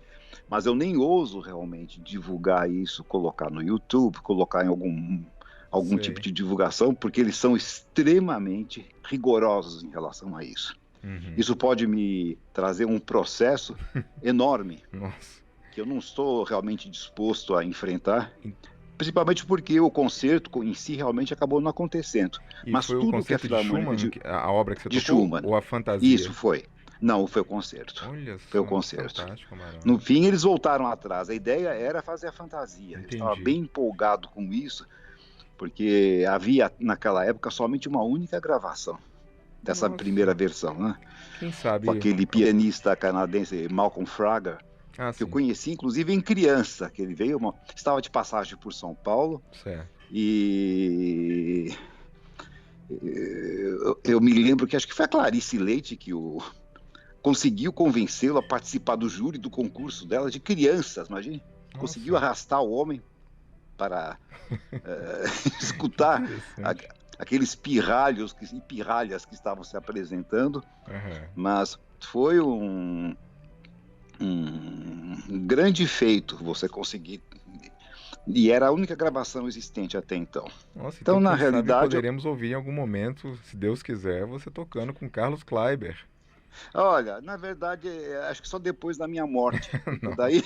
mas 0.48 0.65
eu 0.65 0.75
nem 0.75 0.96
ouso 0.98 1.39
realmente 1.39 2.00
divulgar 2.00 2.70
isso, 2.70 3.03
colocar 3.03 3.50
no 3.50 3.62
YouTube, 3.62 4.20
colocar 4.20 4.63
em 4.63 4.68
algum 4.68 5.24
algum 5.72 5.89
Sei. 5.89 6.00
tipo 6.00 6.20
de 6.20 6.32
divulgação, 6.32 6.96
porque 6.96 7.22
eles 7.22 7.36
são 7.36 7.56
extremamente 7.56 8.89
rigorosos 9.03 9.84
em 9.84 9.89
relação 9.91 10.36
a 10.36 10.44
isso. 10.44 10.75
Uhum. 11.03 11.36
Isso 11.38 11.56
pode 11.56 11.86
me 11.86 12.39
trazer 12.51 12.86
um 12.86 13.00
processo 13.00 13.75
enorme. 14.24 14.82
Nossa 14.91 15.39
que 15.72 15.82
eu 15.82 15.86
não 15.86 15.98
estou 15.98 16.44
realmente 16.44 16.89
disposto 16.89 17.56
a 17.56 17.63
enfrentar. 17.63 18.34
Principalmente 19.00 19.46
porque 19.46 19.79
o 19.79 19.89
concerto 19.89 20.62
em 20.62 20.74
si 20.74 20.94
realmente 20.94 21.34
acabou 21.34 21.62
não 21.62 21.70
acontecendo. 21.70 22.38
E 22.65 22.70
Mas 22.70 22.86
tudo 22.86 23.08
o 23.08 23.12
concerto 23.12 23.48
que 23.48 23.56
a 23.56 23.62
de 23.62 23.65
Schumann, 23.65 23.96
de, 23.96 24.12
a 24.25 24.51
obra 24.51 24.75
que 24.75 24.84
você 24.84 24.89
de 24.89 25.00
tocou, 25.01 25.22
Schumann. 25.22 25.41
ou 25.46 25.56
a 25.56 25.62
fantasia? 25.62 26.13
Isso 26.15 26.34
foi. 26.34 26.65
Não, 27.01 27.25
foi 27.25 27.41
o 27.41 27.46
concerto. 27.46 28.06
Olha 28.10 28.38
foi 28.38 28.60
o 28.60 28.65
concerto. 28.65 29.25
No 29.86 29.98
fim, 29.98 30.25
eles 30.25 30.44
voltaram 30.44 30.86
atrás. 30.86 31.29
A 31.29 31.34
ideia 31.34 31.70
era 31.70 32.01
fazer 32.01 32.27
a 32.27 32.32
fantasia. 32.34 32.98
Eu 32.98 33.08
estava 33.08 33.38
bem 33.38 33.60
empolgado 33.60 34.27
com 34.27 34.44
isso, 34.51 34.86
porque 35.58 36.25
havia 36.29 36.70
naquela 36.77 37.25
época 37.25 37.50
somente 37.50 37.88
uma 37.88 38.03
única 38.03 38.38
gravação 38.38 39.00
dessa 39.63 39.88
Nossa. 39.88 39.98
primeira 39.98 40.34
versão, 40.34 40.74
né? 40.77 40.98
Quem 41.39 41.53
sabe? 41.53 41.86
Com 41.86 41.94
aquele 41.94 42.25
pianista 42.25 42.94
canadense 42.98 43.65
Malcolm 43.72 44.06
Fraga, 44.06 44.58
Ah, 45.01 45.13
que 45.13 45.24
eu 45.24 45.29
conheci 45.29 45.72
inclusive 45.72 46.12
em 46.12 46.20
criança, 46.20 46.89
que 46.89 47.01
ele 47.01 47.15
veio, 47.15 47.38
uma- 47.38 47.56
estava 47.74 48.01
de 48.01 48.10
passagem 48.10 48.58
por 48.58 48.74
São 48.74 48.94
Paulo 48.96 49.41
certo. 49.63 49.89
e 50.12 51.74
eu, 52.89 54.00
eu 54.03 54.20
me 54.22 54.34
lembro 54.34 54.68
que 54.68 54.75
acho 54.75 54.88
que 54.88 54.94
foi 54.94 55.06
a 55.06 55.10
Clarice 55.10 55.58
Leite 55.58 55.96
que 55.96 56.13
o 56.13 56.39
conseguiu 57.22 57.72
convencê-lo 57.72 58.38
a 58.38 58.44
participar 58.44 58.96
do 58.96 59.08
júri 59.10 59.38
do 59.38 59.50
concurso 59.50 60.06
dela 60.06 60.29
de 60.32 60.39
crianças, 60.39 61.08
imagine. 61.08 61.44
Conseguiu 61.77 62.15
arrastar 62.18 62.62
o 62.62 62.72
homem 62.72 63.01
para 63.77 64.18
eh, 64.84 65.24
escutar 65.62 66.24
a- 66.63 66.75
aqueles 67.18 67.56
pirralhos 67.56 68.34
que- 68.34 68.46
e 68.56 68.62
pirralhas 68.62 69.25
que 69.25 69.34
estavam 69.34 69.63
se 69.63 69.77
apresentando, 69.77 70.63
Aham. 70.88 71.29
mas 71.36 71.77
foi 72.01 72.39
um, 72.39 73.15
um 74.19 75.45
grande 75.47 75.88
feito 75.88 76.38
você 76.38 76.67
conseguir. 76.67 77.21
E 78.27 78.51
era 78.51 78.67
a 78.67 78.71
única 78.71 78.95
gravação 78.95 79.47
existente 79.47 79.97
até 79.97 80.15
então. 80.15 80.45
Nossa, 80.75 80.97
Então, 81.01 81.15
então, 81.15 81.19
na 81.19 81.35
realidade, 81.35 81.88
poderemos 81.89 82.25
ouvir 82.25 82.51
em 82.51 82.53
algum 82.53 82.71
momento, 82.71 83.35
se 83.45 83.55
Deus 83.55 83.81
quiser, 83.81 84.25
você 84.25 84.51
tocando 84.51 84.93
com 84.93 85.09
Carlos 85.09 85.41
Kleiber. 85.43 85.97
Olha, 86.73 87.21
na 87.21 87.38
verdade, 87.38 87.88
é, 87.88 88.17
acho 88.27 88.41
que 88.41 88.47
só 88.47 88.59
depois 88.59 88.97
da 88.97 89.07
minha 89.07 89.25
morte. 89.25 89.69
Daí... 90.17 90.43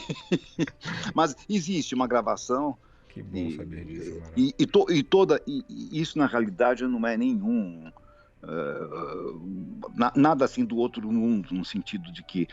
Mas 1.14 1.36
existe 1.50 1.96
uma 1.96 2.08
gravação 2.08 2.78
Que 3.10 3.22
bom 3.24 3.38
E, 3.38 3.56
saber 3.58 3.86
disso, 3.86 4.22
e, 4.36 4.54
e 4.58 4.66
to- 4.66 4.88
e 4.90 5.04
toda 5.04 5.42
e- 5.48 5.64
isso 6.00 6.18
na 6.18 6.26
realidade 6.26 6.86
não 6.88 7.06
é 7.06 7.18
nenhum 7.18 7.92
eh, 8.44 8.88
na- 9.96 10.14
nada 10.16 10.46
assim 10.46 10.66
do 10.66 10.78
outro 10.78 11.12
mundo 11.12 11.54
no 11.54 11.64
sentido 11.66 12.12
de 12.12 12.24
que 12.24 12.48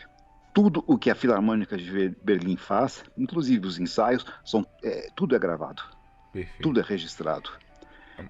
tudo 0.53 0.83
o 0.87 0.97
que 0.97 1.09
a 1.09 1.15
Filarmônica 1.15 1.77
de 1.77 2.09
Berlim 2.21 2.57
faz, 2.57 3.03
inclusive 3.17 3.65
os 3.67 3.79
ensaios, 3.79 4.25
são 4.43 4.65
é, 4.83 5.09
tudo 5.15 5.35
é 5.35 5.39
gravado, 5.39 5.81
Perfeito. 6.31 6.61
tudo 6.61 6.79
é 6.79 6.83
registrado. 6.83 7.51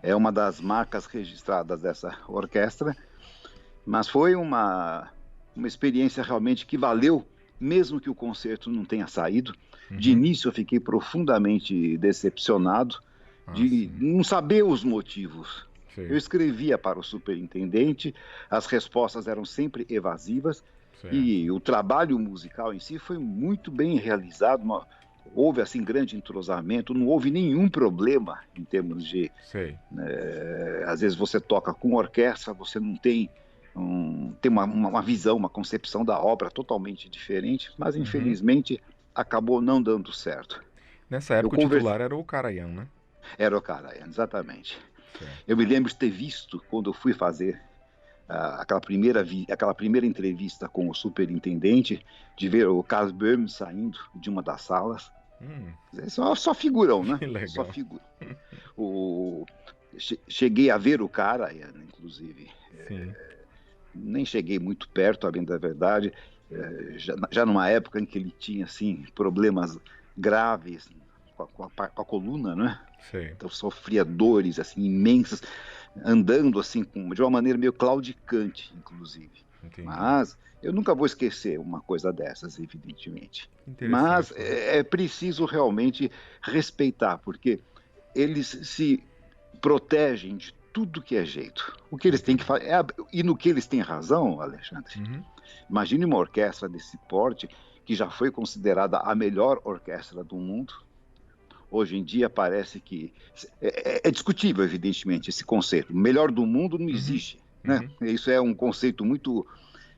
É 0.01 0.15
uma 0.15 0.31
das 0.31 0.61
marcas 0.61 1.05
registradas 1.07 1.81
dessa 1.81 2.17
orquestra, 2.27 2.95
mas 3.85 4.07
foi 4.07 4.35
uma 4.35 5.11
uma 5.53 5.67
experiência 5.67 6.23
realmente 6.23 6.65
que 6.65 6.77
valeu, 6.77 7.29
mesmo 7.59 7.99
que 7.99 8.09
o 8.09 8.15
concerto 8.15 8.69
não 8.71 8.85
tenha 8.85 9.05
saído. 9.07 9.53
De 9.97 10.09
Uhum. 10.09 10.13
início 10.13 10.47
eu 10.47 10.53
fiquei 10.53 10.79
profundamente 10.79 11.97
decepcionado 11.97 12.95
Ah, 13.45 13.53
de 13.53 13.67
sim, 13.67 13.99
não 13.99 14.23
saber 14.23 14.63
os 14.63 14.83
motivos. 14.83 15.67
sei, 15.95 16.05
Eu 16.07 16.15
escrevia 16.17 16.77
para 16.77 16.97
o 16.99 17.03
superintendente, 17.03 18.15
as 18.49 18.65
respostas 18.65 19.27
eram 19.27 19.43
sempre 19.45 19.85
evasivas 19.89 20.63
certo. 21.01 21.15
e 21.15 21.49
o 21.51 21.59
trabalho 21.59 22.17
musical 22.19 22.73
em 22.73 22.79
si 22.79 22.97
foi 22.99 23.17
muito 23.17 23.71
bem 23.71 23.97
realizado. 23.97 24.63
uma- 24.63 24.87
houve 25.33 25.61
assim 25.61 25.83
grande 25.83 26.15
entrosamento, 26.15 26.93
não 26.93 27.07
houve 27.07 27.29
nenhum 27.31 27.69
problema 27.69 28.39
em 28.55 28.65
termos 28.65 29.05
de 29.05 29.31
Sei. 29.43 29.77
eh, 29.99 30.83
às 30.87 31.01
vezes 31.01 31.17
você 31.17 31.39
toca 31.39 31.73
com 31.73 31.93
orquestra, 31.93 32.53
você 32.53 32.79
não 32.79 32.95
tem 32.95 33.29
um- 33.75 34.35
tem 34.41 34.51
uma, 34.51 34.65
uma- 34.65 35.01
visão, 35.01 35.37
uma 35.37 35.49
concepção 35.49 36.03
da 36.03 36.19
obra 36.19 36.49
totalmente 36.49 37.09
diferente, 37.09 37.69
mas 37.77 37.95
Uhum. 37.95 38.01
infelizmente 38.01 38.81
acabou 39.15 39.61
não 39.61 39.81
dando 39.81 40.11
certo. 40.11 40.61
Nessa 41.09 41.35
época 41.35 41.55
o 41.55 41.59
titular 41.59 42.01
era 42.01 42.15
o 42.15 42.23
Karajan, 42.23 42.67
né? 42.67 42.87
Era 43.37 43.57
o 43.57 43.61
cara, 43.61 43.97
exatamente. 44.05 44.77
Certo. 45.17 45.43
Eu 45.47 45.55
me 45.55 45.65
lembro 45.65 45.89
de 45.91 45.97
ter 45.97 46.09
visto 46.09 46.61
quando 46.69 46.89
eu 46.89 46.93
fui 46.93 47.13
fazer 47.13 47.61
aquela, 48.31 48.79
primeira 48.81 49.23
vi- 49.23 49.45
aquela 49.49 49.73
primeira 49.73 50.05
entrevista 50.05 50.67
com 50.69 50.89
o 50.89 50.93
superintendente, 50.93 52.05
de 52.37 52.49
ver 52.49 52.67
o 52.67 52.83
Carlos 52.83 53.11
Böhm 53.11 53.47
saindo 53.47 53.97
de 54.13 54.29
uma 54.29 54.41
das 54.41 54.61
salas. 54.61 55.11
Hum, 55.41 55.73
É 55.97 56.09
Só, 56.09 56.33
só 56.35 56.53
figurão, 56.53 57.03
né? 57.03 57.17
Que 57.19 57.25
legal. 57.27 57.47
Só 57.47 57.65
figura. 57.65 58.03
O, 58.77 59.45
che- 59.97 60.19
cheguei 60.29 60.69
a 60.69 60.77
ver 60.77 61.01
o 61.01 61.09
cara, 61.09 61.51
inclusive. 61.83 62.49
sim. 62.87 63.13
Nem 63.93 64.25
cheguei 64.25 64.57
muito 64.57 64.87
perto, 64.89 65.27
além 65.27 65.43
da 65.43 65.57
verdade. 65.57 66.13
eh, 66.49 66.97
Já, 66.97 67.15
já 67.31 67.45
numa 67.45 67.69
época 67.69 67.99
em 67.99 68.05
que 68.05 68.17
ele 68.17 68.31
tinha 68.31 68.65
assim 68.65 69.03
problemas 69.13 69.77
graves 70.15 70.87
com 71.35 71.43
a, 71.43 71.47
com 71.47 71.63
a 71.83 71.89
com 71.89 72.01
a 72.01 72.05
coluna, 72.05 72.55
né? 72.55 72.79
Sei. 73.11 73.31
Então 73.31 73.49
sofria 73.49 74.05
dores 74.05 74.59
assim 74.59 74.81
imensas, 74.83 75.41
andando 76.03 76.59
assim 76.59 76.83
com, 76.83 77.09
de 77.09 77.21
uma 77.21 77.29
maneira 77.29 77.57
meio 77.57 77.73
claudicante, 77.73 78.73
inclusive. 78.77 79.31
Entendi. 79.63 79.87
Mas 79.87 80.37
eu 80.61 80.71
nunca 80.71 80.93
vou 80.93 81.05
esquecer 81.05 81.59
uma 81.59 81.81
coisa 81.81 82.11
dessas, 82.13 82.59
evidentemente. 82.59 83.49
Mas 83.89 84.31
é, 84.35 84.77
é 84.77 84.83
preciso 84.83 85.45
realmente 85.45 86.11
respeitar, 86.41 87.17
porque 87.17 87.59
eles 88.15 88.47
se 88.63 89.03
protegem 89.59 90.37
de 90.37 90.53
tudo 90.73 91.01
que 91.01 91.15
é 91.15 91.25
jeito. 91.25 91.75
O 91.89 91.97
que 91.97 92.07
eles 92.07 92.21
têm 92.21 92.37
que 92.37 92.43
fazer. 92.43 92.67
e 93.11 93.23
no 93.23 93.35
que 93.35 93.49
eles 93.49 93.67
têm 93.67 93.81
razão, 93.81 94.41
Alexandre. 94.41 94.99
Uhum. 94.99 95.23
Imagine 95.69 96.05
uma 96.05 96.17
orquestra 96.17 96.69
desse 96.69 96.97
porte, 97.09 97.49
que 97.85 97.95
já 97.95 98.09
foi 98.09 98.31
considerada 98.31 98.97
a 98.97 99.13
melhor 99.13 99.59
orquestra 99.63 100.23
do 100.23 100.35
mundo. 100.35 100.73
Hoje 101.71 101.95
em 101.97 102.03
dia 102.03 102.29
parece 102.29 102.79
que. 102.81 103.13
É, 103.61 103.93
é- 103.95 104.01
é 104.09 104.11
discutível, 104.11 104.63
evidentemente, 104.63 105.29
esse 105.29 105.43
conceito. 105.45 105.91
O 105.93 105.97
melhor 105.97 106.29
do 106.29 106.45
mundo 106.45 106.77
não 106.77 106.89
existe. 106.89 107.39
Né? 107.63 107.89
Isso 108.01 108.29
é 108.29 108.41
um 108.41 108.53
conceito 108.53 109.05
muito 109.05 109.47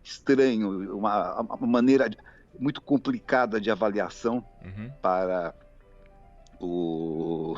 estranho, 0.03 0.95
uma, 0.97 1.41
uma 1.41 1.65
maneira 1.67 2.11
muito 2.59 2.79
complicada 2.81 3.59
de 3.59 3.71
avaliação 3.71 4.45
Uhum. 4.63 4.91
para 5.01 5.55
o 6.59 7.55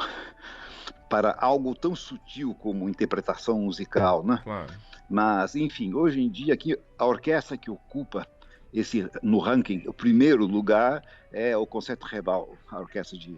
para 1.09 1.35
algo 1.39 1.75
tão 1.75 1.95
sutil 1.95 2.55
como 2.55 2.89
interpretação 2.89 3.59
musical, 3.61 4.23
né? 4.23 4.39
Claro. 4.43 4.73
Mas 5.09 5.55
enfim, 5.55 5.93
hoje 5.93 6.19
em 6.21 6.29
dia 6.29 6.53
aqui 6.53 6.77
a 6.97 7.05
orquestra 7.05 7.57
que 7.57 7.69
ocupa 7.69 8.27
esse 8.73 9.07
no 9.21 9.37
ranking 9.39 9.83
o 9.87 9.93
primeiro 9.93 10.45
lugar 10.45 11.03
é 11.31 11.55
o 11.55 11.65
Concerto 11.67 12.05
Rebal, 12.07 12.55
a 12.71 12.79
orquestra 12.79 13.17
de, 13.17 13.37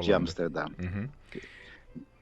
de. 0.00 0.12
Amsterdã. 0.12 0.66
Uhum. 0.78 1.08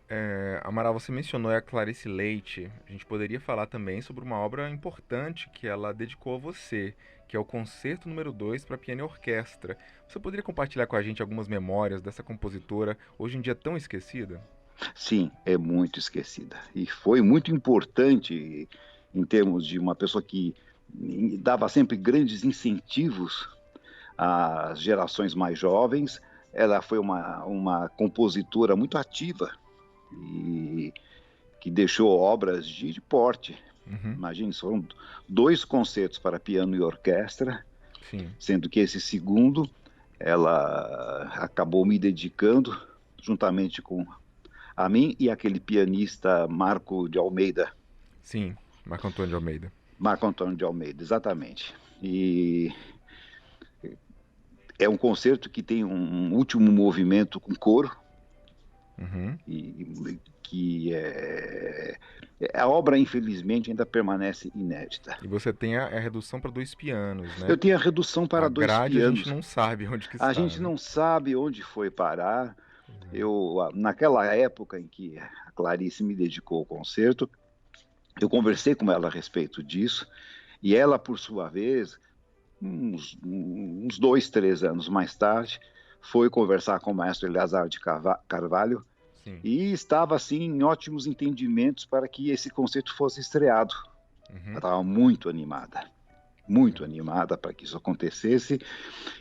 É, 0.08 0.60
Amaral, 0.62 0.92
você 0.92 1.10
mencionou 1.10 1.50
a 1.50 1.60
Clarice 1.60 2.08
Leite. 2.08 2.70
A 2.86 2.92
gente 2.92 3.06
poderia 3.06 3.40
falar 3.40 3.66
também 3.66 4.02
sobre 4.02 4.24
uma 4.24 4.36
obra 4.36 4.68
importante 4.70 5.48
que 5.50 5.66
ela 5.66 5.92
dedicou 5.92 6.36
a 6.36 6.38
você, 6.38 6.94
que 7.26 7.36
é 7.36 7.40
o 7.40 7.44
Concerto 7.44 8.08
número 8.08 8.32
2 8.32 8.64
para 8.64 8.78
piano 8.78 9.00
e 9.00 9.04
orquestra. 9.04 9.76
Você 10.06 10.18
poderia 10.20 10.42
compartilhar 10.42 10.86
com 10.86 10.96
a 10.96 11.02
gente 11.02 11.22
algumas 11.22 11.48
memórias 11.48 12.02
dessa 12.02 12.22
compositora, 12.22 12.96
hoje 13.18 13.38
em 13.38 13.40
dia 13.40 13.54
tão 13.54 13.76
esquecida? 13.76 14.40
Sim, 14.94 15.30
é 15.44 15.56
muito 15.56 15.98
esquecida. 15.98 16.56
E 16.74 16.86
foi 16.86 17.22
muito 17.22 17.50
importante 17.50 18.68
em 19.14 19.24
termos 19.24 19.66
de 19.66 19.78
uma 19.78 19.94
pessoa 19.94 20.22
que 20.22 20.54
dava 21.40 21.68
sempre 21.68 21.96
grandes 21.96 22.44
incentivos 22.44 23.48
às 24.16 24.80
gerações 24.80 25.34
mais 25.34 25.58
jovens. 25.58 26.20
Ela 26.54 26.80
foi 26.80 26.98
uma, 26.98 27.44
uma 27.44 27.88
compositora 27.88 28.76
muito 28.76 28.96
ativa 28.96 29.50
e 30.12 30.92
que 31.60 31.70
deixou 31.70 32.18
obras 32.18 32.66
de, 32.66 33.00
porte. 33.00 33.58
Uhum. 33.86 34.12
Imagine, 34.12 34.52
foram 34.52 34.86
dois 35.28 35.64
concertos 35.64 36.18
para 36.18 36.38
piano 36.38 36.74
e 36.76 36.80
orquestra, 36.80 37.64
Sim. 38.10 38.30
sendo 38.38 38.68
que 38.68 38.80
esse 38.80 39.00
segundo 39.00 39.68
ela 40.18 41.30
acabou 41.34 41.84
me 41.84 41.98
dedicando 41.98 42.80
juntamente 43.20 43.82
com 43.82 44.06
a 44.76 44.88
mim 44.88 45.16
e 45.18 45.28
aquele 45.28 45.58
pianista 45.58 46.46
Marco 46.48 47.08
de 47.08 47.18
Almeida, 47.18 47.72
Sim, 48.22 48.56
Marco 48.86 49.06
Antônio 49.06 49.28
de 49.28 49.34
Almeida. 49.34 49.72
Marco 49.98 50.26
Antônio 50.26 50.56
de 50.56 50.64
Almeida, 50.64 51.02
exatamente. 51.02 51.74
E 52.02 52.72
é 54.78 54.88
um 54.88 54.96
concerto 54.96 55.48
que 55.50 55.62
tem 55.62 55.84
um 55.84 56.34
último 56.34 56.70
movimento 56.72 57.38
com 57.40 57.54
coro, 57.54 57.90
Uhum. 58.96 59.36
e 59.48 60.20
que 60.44 60.94
é, 60.94 61.98
a 62.54 62.68
obra 62.68 62.96
infelizmente 62.96 63.70
ainda 63.70 63.84
permanece 63.84 64.52
inédita. 64.54 65.18
E 65.22 65.26
você 65.26 65.52
tem 65.52 65.76
a, 65.76 65.86
a 65.86 65.98
redução 65.98 66.40
para 66.40 66.50
dois 66.50 66.74
pianos, 66.76 67.36
né? 67.38 67.46
Eu 67.50 67.56
tenho 67.56 67.74
a 67.74 67.78
redução 67.78 68.26
para 68.26 68.46
a 68.46 68.48
dois 68.48 68.66
grade 68.66 68.96
pianos. 68.96 69.20
a 69.20 69.22
gente 69.24 69.34
não 69.34 69.42
sabe 69.42 69.88
onde 69.88 70.08
que 70.08 70.16
está. 70.16 70.26
A 70.26 70.32
gente 70.32 70.58
né? 70.58 70.62
não 70.62 70.78
sabe 70.78 71.34
onde 71.34 71.62
foi 71.62 71.90
parar. 71.90 72.56
Eu, 73.12 73.70
naquela 73.74 74.26
época 74.34 74.78
em 74.78 74.86
que 74.86 75.18
a 75.18 75.50
Clarice 75.56 76.04
me 76.04 76.14
dedicou 76.14 76.58
ao 76.58 76.64
concerto, 76.64 77.28
eu 78.20 78.28
conversei 78.28 78.74
com 78.74 78.90
ela 78.92 79.08
a 79.08 79.10
respeito 79.10 79.62
disso, 79.62 80.06
e 80.62 80.76
ela, 80.76 80.98
por 80.98 81.18
sua 81.18 81.48
vez, 81.48 81.98
uns, 82.64 83.18
uns 83.24 83.98
dois, 83.98 84.30
três 84.30 84.64
anos 84.64 84.88
mais 84.88 85.14
tarde, 85.14 85.60
foi 86.00 86.30
conversar 86.30 86.80
com 86.80 86.92
o 86.92 86.94
maestro 86.94 87.28
Eleazar 87.28 87.68
de 87.68 87.78
Carvalho 88.28 88.84
Sim. 89.22 89.40
e 89.42 89.72
estava, 89.72 90.16
assim, 90.16 90.42
em 90.42 90.62
ótimos 90.62 91.06
entendimentos 91.06 91.84
para 91.84 92.08
que 92.08 92.30
esse 92.30 92.50
concerto 92.50 92.94
fosse 92.96 93.20
estreado. 93.20 93.74
Uhum. 94.30 94.38
Ela 94.48 94.56
estava 94.56 94.82
muito 94.82 95.28
animada 95.28 95.94
muito 96.46 96.84
animada 96.84 97.36
para 97.36 97.52
que 97.52 97.64
isso 97.64 97.76
acontecesse 97.76 98.60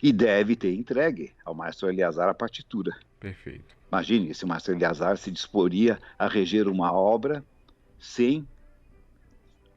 e 0.01 0.11
deve 0.11 0.55
ter 0.55 0.73
entregue 0.73 1.33
ao 1.45 1.55
maestro 1.55 1.89
Eleazar 1.89 2.29
a 2.29 2.33
partitura. 2.33 2.95
Perfeito. 3.19 3.75
Imagine 3.89 4.33
se 4.33 4.43
o 4.43 4.47
maestro 4.47 4.73
Eleazar 4.73 5.17
se 5.17 5.31
disporia 5.31 5.99
a 6.17 6.27
reger 6.27 6.67
uma 6.67 6.91
obra 6.91 7.43
sem 7.99 8.47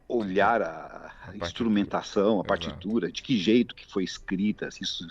olhar 0.08 0.62
a, 0.62 1.12
a 1.28 1.36
instrumentação, 1.36 2.40
a 2.40 2.44
partitura, 2.44 3.06
Exato. 3.06 3.16
de 3.16 3.22
que 3.22 3.36
jeito 3.38 3.74
que 3.74 3.86
foi 3.86 4.04
escrita, 4.04 4.70
se 4.70 4.84
isso 4.84 5.06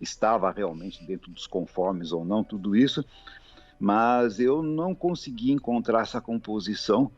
estava 0.00 0.50
realmente 0.50 1.04
dentro 1.04 1.30
dos 1.30 1.46
conformes 1.46 2.12
ou 2.12 2.24
não, 2.24 2.44
tudo 2.44 2.76
isso. 2.76 3.04
Mas 3.78 4.40
eu 4.40 4.62
não 4.62 4.94
consegui 4.94 5.52
encontrar 5.52 6.02
essa 6.02 6.20
composição 6.20 7.10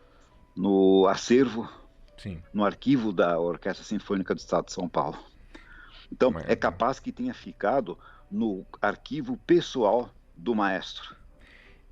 no 0.56 1.06
acervo 1.06 1.70
Sim. 2.16 2.42
no 2.52 2.64
arquivo 2.64 3.12
da 3.12 3.38
Orquestra 3.38 3.84
Sinfônica 3.84 4.34
do 4.34 4.38
Estado 4.38 4.66
de 4.66 4.72
São 4.72 4.88
Paulo. 4.88 5.18
Então, 6.10 6.32
é 6.46 6.56
capaz 6.56 6.98
que 6.98 7.12
tenha 7.12 7.34
ficado 7.34 7.96
no 8.30 8.66
arquivo 8.80 9.36
pessoal 9.46 10.10
do 10.36 10.54
maestro. 10.54 11.17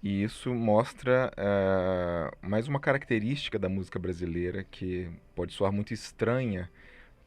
E 0.06 0.22
isso 0.22 0.54
mostra 0.54 1.32
uh, 1.36 2.48
mais 2.48 2.68
uma 2.68 2.78
característica 2.78 3.58
da 3.58 3.68
música 3.68 3.98
brasileira 3.98 4.62
que 4.62 5.10
pode 5.34 5.52
soar 5.52 5.72
muito 5.72 5.92
estranha 5.92 6.70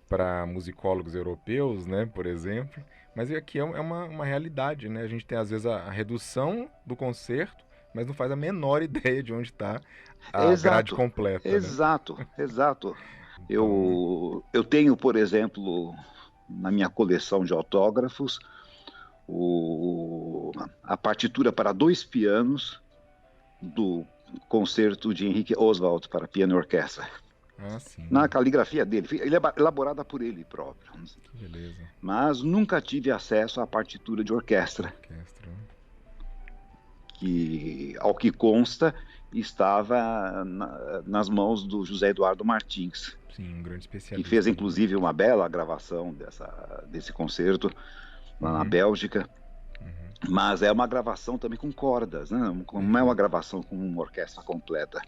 para 0.07 0.45
musicólogos 0.45 1.13
europeus, 1.13 1.86
né, 1.86 2.05
por 2.05 2.25
exemplo, 2.25 2.81
mas 3.13 3.29
aqui 3.31 3.59
é, 3.59 3.63
é 3.63 3.81
uma, 3.81 4.05
uma 4.05 4.24
realidade, 4.24 4.88
né? 4.88 5.01
A 5.01 5.07
gente 5.09 5.25
tem 5.25 5.38
às 5.38 5.50
vezes 5.50 5.65
a, 5.65 5.75
a 5.75 5.91
redução 5.91 6.69
do 6.86 6.95
concerto, 6.95 7.65
mas 7.93 8.07
não 8.07 8.13
faz 8.13 8.31
a 8.31 8.36
menor 8.38 8.81
ideia 8.81 9.21
de 9.21 9.33
onde 9.33 9.50
está 9.50 9.81
a 10.31 10.45
exato, 10.45 10.62
grade 10.63 10.95
completa. 10.95 11.50
Exato, 11.50 12.17
né? 12.17 12.27
exato. 12.38 12.95
Eu, 13.50 14.43
eu 14.53 14.63
tenho, 14.65 14.98
por 14.98 15.15
exemplo, 15.15 15.95
na 16.50 16.69
minha 16.69 16.89
coleção 16.89 17.43
de 17.43 17.53
autógrafos, 17.53 18.38
o, 19.29 20.51
a 20.83 20.98
partitura 20.98 21.51
para 21.51 21.71
dois 21.71 22.03
pianos 22.03 22.81
do 23.62 24.05
concerto 24.48 25.13
de 25.13 25.27
Henrique 25.27 25.53
Oswald 25.57 26.09
para 26.09 26.27
piano 26.27 26.53
e 26.53 26.57
orquestra. 26.57 27.07
Ah, 27.59 27.77
na 28.09 28.27
caligrafia 28.27 28.86
dele, 28.86 29.07
ele 29.12 29.36
é 29.36 29.39
elaborada 29.57 30.03
por 30.05 30.21
ele 30.21 30.45
próprio. 30.45 30.91
Beleza. 31.33 31.75
Mas 32.01 32.41
nunca 32.41 32.81
tive 32.81 33.12
acesso 33.12 33.59
à 33.59 33.67
partitura 33.67 34.24
de 34.24 34.33
orquestra. 34.33 34.88
orquestra. 34.88 35.50
Que, 37.15 37.95
ao 38.00 38.15
que 38.15 38.31
consta, 38.31 38.95
estava 39.33 40.45
na, 40.45 41.03
nas 41.05 41.27
mãos 41.27 41.65
do 41.65 41.83
José 41.83 42.09
Eduardo 42.09 42.45
Martins. 42.45 43.17
Sim, 43.36 43.55
um 43.55 43.62
grande 43.62 43.81
especialista. 43.81 44.24
Que 44.24 44.24
fez 44.24 44.48
inclusive 44.48 44.95
uma 44.95 45.12
bela 45.12 45.48
gravação 45.50 46.13
dessa, 46.13 46.86
desse 46.89 47.12
concerto 47.12 47.69
lá 48.39 48.51
uhum. 48.51 48.58
na 48.58 48.63
Bélgica. 48.63 49.29
Uhum. 49.81 50.29
Mas 50.29 50.62
é 50.62 50.72
uma 50.72 50.88
gravação 50.88 51.38
também 51.38 51.58
com 51.58 51.72
cordas, 51.72 52.31
né? 52.31 52.39
não 52.74 53.00
é 53.00 53.03
uma 53.03 53.15
gravação 53.15 53.62
com 53.63 53.75
uma 53.75 54.01
orquestra 54.01 54.43
completa. 54.43 55.01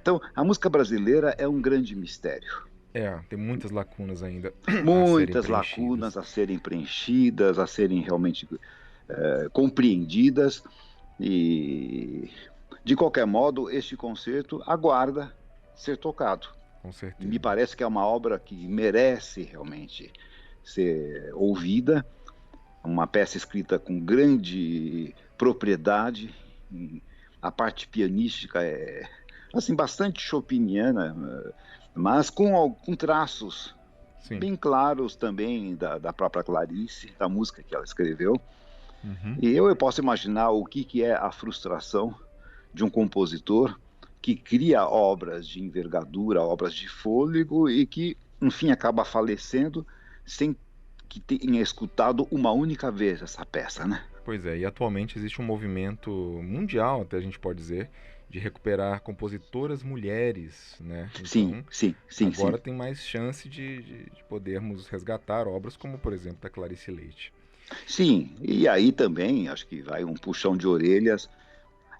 Então, 0.00 0.20
a 0.34 0.44
música 0.44 0.68
brasileira 0.68 1.34
é 1.38 1.46
um 1.46 1.60
grande 1.60 1.94
mistério. 1.94 2.68
É, 2.94 3.18
tem 3.28 3.38
muitas 3.38 3.70
lacunas 3.70 4.22
ainda. 4.22 4.52
Muitas 4.84 5.46
a 5.46 5.58
lacunas 5.58 6.16
a 6.16 6.22
serem 6.22 6.58
preenchidas, 6.58 7.58
a 7.58 7.66
serem 7.66 8.00
realmente 8.00 8.48
é, 9.08 9.48
compreendidas. 9.52 10.62
E 11.20 12.30
de 12.84 12.96
qualquer 12.96 13.26
modo, 13.26 13.70
este 13.70 13.96
concerto 13.96 14.62
aguarda 14.66 15.34
ser 15.74 15.96
tocado. 15.98 16.48
Com 16.82 16.92
certeza. 16.92 17.28
Me 17.28 17.38
parece 17.38 17.76
que 17.76 17.82
é 17.82 17.86
uma 17.86 18.06
obra 18.06 18.38
que 18.38 18.66
merece 18.66 19.42
realmente 19.42 20.12
ser 20.62 21.30
ouvida, 21.34 22.06
uma 22.88 23.06
peça 23.06 23.36
escrita 23.36 23.78
com 23.78 24.00
grande 24.00 25.14
propriedade. 25.36 26.34
A 27.40 27.50
parte 27.50 27.86
pianística 27.86 28.62
é 28.62 29.08
assim 29.54 29.74
bastante 29.74 30.20
chopiniana, 30.20 31.54
mas 31.94 32.30
com, 32.30 32.72
com 32.74 32.94
traços 32.94 33.74
Sim. 34.20 34.38
bem 34.38 34.56
claros 34.56 35.16
também 35.16 35.74
da, 35.74 35.98
da 35.98 36.12
própria 36.12 36.42
Clarice, 36.42 37.12
da 37.18 37.28
música 37.28 37.62
que 37.62 37.74
ela 37.74 37.84
escreveu. 37.84 38.40
Uhum. 39.04 39.38
E 39.40 39.48
eu, 39.50 39.68
eu 39.68 39.76
posso 39.76 40.00
imaginar 40.00 40.50
o 40.50 40.64
que, 40.64 40.84
que 40.84 41.02
é 41.02 41.14
a 41.14 41.30
frustração 41.30 42.14
de 42.74 42.84
um 42.84 42.90
compositor 42.90 43.78
que 44.20 44.34
cria 44.34 44.84
obras 44.84 45.46
de 45.46 45.62
envergadura, 45.62 46.42
obras 46.42 46.74
de 46.74 46.88
fôlego 46.88 47.70
e 47.70 47.86
que, 47.86 48.16
enfim, 48.42 48.70
acaba 48.70 49.04
falecendo 49.04 49.86
sem 50.26 50.56
que 51.08 51.20
tenha 51.20 51.60
escutado 51.60 52.28
uma 52.30 52.52
única 52.52 52.90
vez 52.90 53.22
essa 53.22 53.44
peça, 53.46 53.86
né? 53.86 54.04
Pois 54.24 54.44
é, 54.44 54.58
e 54.58 54.66
atualmente 54.66 55.18
existe 55.18 55.40
um 55.40 55.44
movimento 55.44 56.10
mundial, 56.42 57.02
até 57.02 57.16
a 57.16 57.20
gente 57.20 57.38
pode 57.38 57.58
dizer, 57.58 57.88
de 58.28 58.38
recuperar 58.38 59.00
compositoras 59.00 59.82
mulheres, 59.82 60.76
né? 60.80 61.10
Então, 61.14 61.24
sim, 61.24 61.64
sim, 61.70 61.94
sim. 62.08 62.32
Agora 62.36 62.58
sim. 62.58 62.64
tem 62.64 62.74
mais 62.74 63.00
chance 63.00 63.48
de, 63.48 63.82
de, 63.82 64.10
de, 64.10 64.24
podermos 64.28 64.86
resgatar 64.86 65.48
obras 65.48 65.76
como, 65.76 65.98
por 65.98 66.12
exemplo, 66.12 66.38
da 66.42 66.50
Clarice 66.50 66.90
Leite. 66.90 67.32
Sim, 67.86 68.34
e 68.42 68.68
aí 68.68 68.92
também 68.92 69.48
acho 69.48 69.66
que 69.66 69.80
vai 69.80 70.04
um 70.04 70.14
puxão 70.14 70.56
de 70.56 70.66
orelhas 70.66 71.28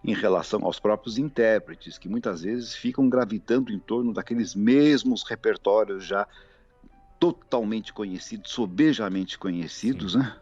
em 0.05 0.15
relação 0.15 0.65
aos 0.65 0.79
próprios 0.79 1.19
intérpretes, 1.19 1.99
que 1.99 2.09
muitas 2.09 2.43
vezes 2.43 2.75
ficam 2.75 3.09
gravitando 3.09 3.73
em 3.73 3.79
torno 3.79 4.13
daqueles 4.13 4.55
mesmos 4.55 5.23
repertórios 5.23 6.05
já 6.05 6.27
totalmente 7.19 7.93
conhecidos, 7.93 8.51
sobejamente 8.51 9.39
conhecidos, 9.39 10.13
Sim. 10.13 10.19
né? 10.19 10.37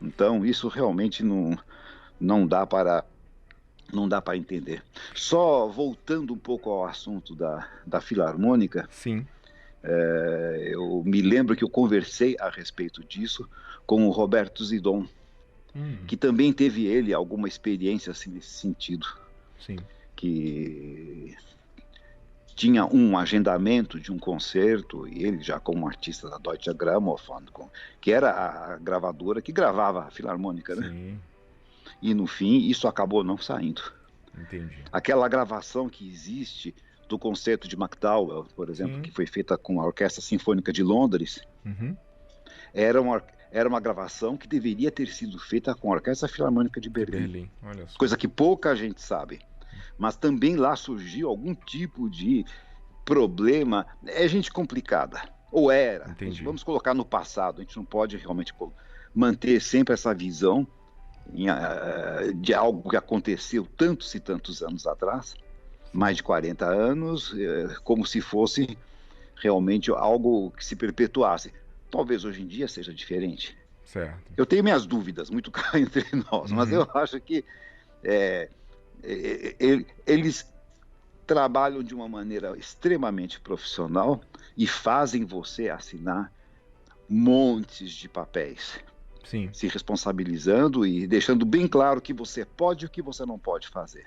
Então 0.00 0.44
isso 0.44 0.68
realmente 0.68 1.22
não, 1.22 1.58
não 2.20 2.46
dá 2.46 2.66
para 2.66 3.04
não 3.92 4.08
dá 4.08 4.22
para 4.22 4.36
entender. 4.36 4.84
Só 5.14 5.66
voltando 5.66 6.32
um 6.32 6.38
pouco 6.38 6.70
ao 6.70 6.84
assunto 6.86 7.34
da, 7.34 7.68
da 7.84 8.00
filarmônica. 8.00 8.88
Sim. 8.90 9.26
É, 9.82 10.70
eu 10.72 11.02
me 11.04 11.20
lembro 11.20 11.56
que 11.56 11.64
eu 11.64 11.68
conversei 11.68 12.36
a 12.38 12.48
respeito 12.48 13.02
disso 13.02 13.48
com 13.84 14.06
o 14.06 14.10
Roberto 14.10 14.64
Zidon, 14.64 15.06
Hum. 15.74 15.98
que 16.06 16.16
também 16.16 16.52
teve 16.52 16.84
ele 16.86 17.14
alguma 17.14 17.46
experiência 17.46 18.10
assim, 18.10 18.30
nesse 18.30 18.50
sentido. 18.50 19.06
Sim. 19.64 19.76
Que 20.16 21.36
tinha 22.60 22.84
um 22.84 23.16
agendamento 23.16 23.98
de 23.98 24.12
um 24.12 24.18
concerto, 24.18 25.08
e 25.08 25.24
ele 25.24 25.42
já 25.42 25.58
como 25.58 25.88
artista 25.88 26.28
da 26.28 26.36
Deutsche 26.36 26.70
Grammophon, 26.74 27.40
que 27.98 28.12
era 28.12 28.30
a 28.30 28.76
gravadora 28.76 29.40
que 29.40 29.50
gravava 29.50 30.04
a 30.04 30.10
filarmônica, 30.10 30.74
né? 30.74 30.90
Sim. 30.90 31.18
E 32.02 32.12
no 32.12 32.26
fim, 32.26 32.58
isso 32.58 32.86
acabou 32.86 33.24
não 33.24 33.38
saindo. 33.38 33.80
Entendi. 34.38 34.76
Aquela 34.92 35.26
gravação 35.26 35.88
que 35.88 36.06
existe 36.06 36.74
do 37.08 37.18
concerto 37.18 37.66
de 37.66 37.76
McDowell, 37.76 38.44
por 38.54 38.68
exemplo, 38.68 39.00
que 39.00 39.10
foi 39.10 39.24
feita 39.24 39.56
com 39.56 39.80
a 39.80 39.86
Orquestra 39.86 40.20
Sinfônica 40.20 40.70
de 40.70 40.82
Londres, 40.82 41.40
uhum. 41.64 41.96
era 42.74 43.00
uma 43.00 43.22
era 43.50 43.68
uma 43.68 43.80
gravação 43.80 44.36
que 44.36 44.46
deveria 44.46 44.92
ter 44.92 45.08
sido 45.08 45.36
feita 45.38 45.74
com 45.74 45.90
a 45.90 45.96
Orquestra 45.96 46.28
Filarmônica 46.28 46.78
de 46.78 46.90
Berlim. 46.90 47.50
Berlim. 47.60 47.86
Coisa 47.98 48.16
que 48.18 48.28
pouca 48.28 48.76
gente 48.76 49.00
sabe. 49.00 49.40
Mas 49.98 50.16
também 50.16 50.56
lá 50.56 50.76
surgiu 50.76 51.28
algum 51.28 51.54
tipo 51.54 52.08
de 52.08 52.44
problema. 53.04 53.86
É 54.06 54.26
gente 54.28 54.52
complicada. 54.52 55.22
Ou 55.50 55.70
era. 55.70 56.10
Entendi. 56.10 56.42
Vamos 56.42 56.62
colocar 56.62 56.94
no 56.94 57.04
passado. 57.04 57.60
A 57.60 57.64
gente 57.64 57.76
não 57.76 57.84
pode 57.84 58.16
realmente 58.16 58.54
manter 59.14 59.60
sempre 59.60 59.94
essa 59.94 60.14
visão 60.14 60.66
eh, 61.34 62.32
de 62.34 62.54
algo 62.54 62.88
que 62.88 62.96
aconteceu 62.96 63.66
tantos 63.76 64.14
e 64.14 64.20
tantos 64.20 64.62
anos 64.62 64.86
atrás 64.86 65.34
mais 65.92 66.16
de 66.16 66.22
40 66.22 66.66
anos, 66.66 67.34
eh, 67.36 67.74
como 67.82 68.06
se 68.06 68.20
fosse 68.20 68.78
realmente 69.36 69.90
algo 69.90 70.50
que 70.52 70.64
se 70.64 70.76
perpetuasse. 70.76 71.52
Talvez 71.90 72.24
hoje 72.24 72.42
em 72.42 72.46
dia 72.46 72.68
seja 72.68 72.94
diferente. 72.94 73.56
Certo. 73.84 74.32
Eu 74.36 74.46
tenho 74.46 74.62
minhas 74.62 74.86
dúvidas, 74.86 75.30
muito 75.30 75.50
cá 75.50 75.78
entre 75.78 76.04
nós, 76.30 76.50
uhum. 76.50 76.56
mas 76.56 76.70
eu 76.70 76.88
acho 76.94 77.20
que 77.20 77.44
é, 78.04 78.48
eles 80.06 80.46
trabalham 81.26 81.82
de 81.82 81.94
uma 81.94 82.08
maneira 82.08 82.56
extremamente 82.58 83.40
profissional 83.40 84.20
e 84.56 84.66
fazem 84.66 85.24
você 85.24 85.68
assinar 85.68 86.32
montes 87.08 87.92
de 87.92 88.08
papéis. 88.08 88.80
Sim. 89.24 89.48
se 89.52 89.68
responsabilizando 89.68 90.84
e 90.84 91.06
deixando 91.06 91.46
bem 91.46 91.68
claro 91.68 92.00
o 92.00 92.02
que 92.02 92.12
você 92.12 92.44
pode 92.44 92.84
e 92.84 92.88
o 92.88 92.90
que 92.90 93.00
você 93.00 93.24
não 93.24 93.38
pode 93.38 93.68
fazer. 93.68 94.04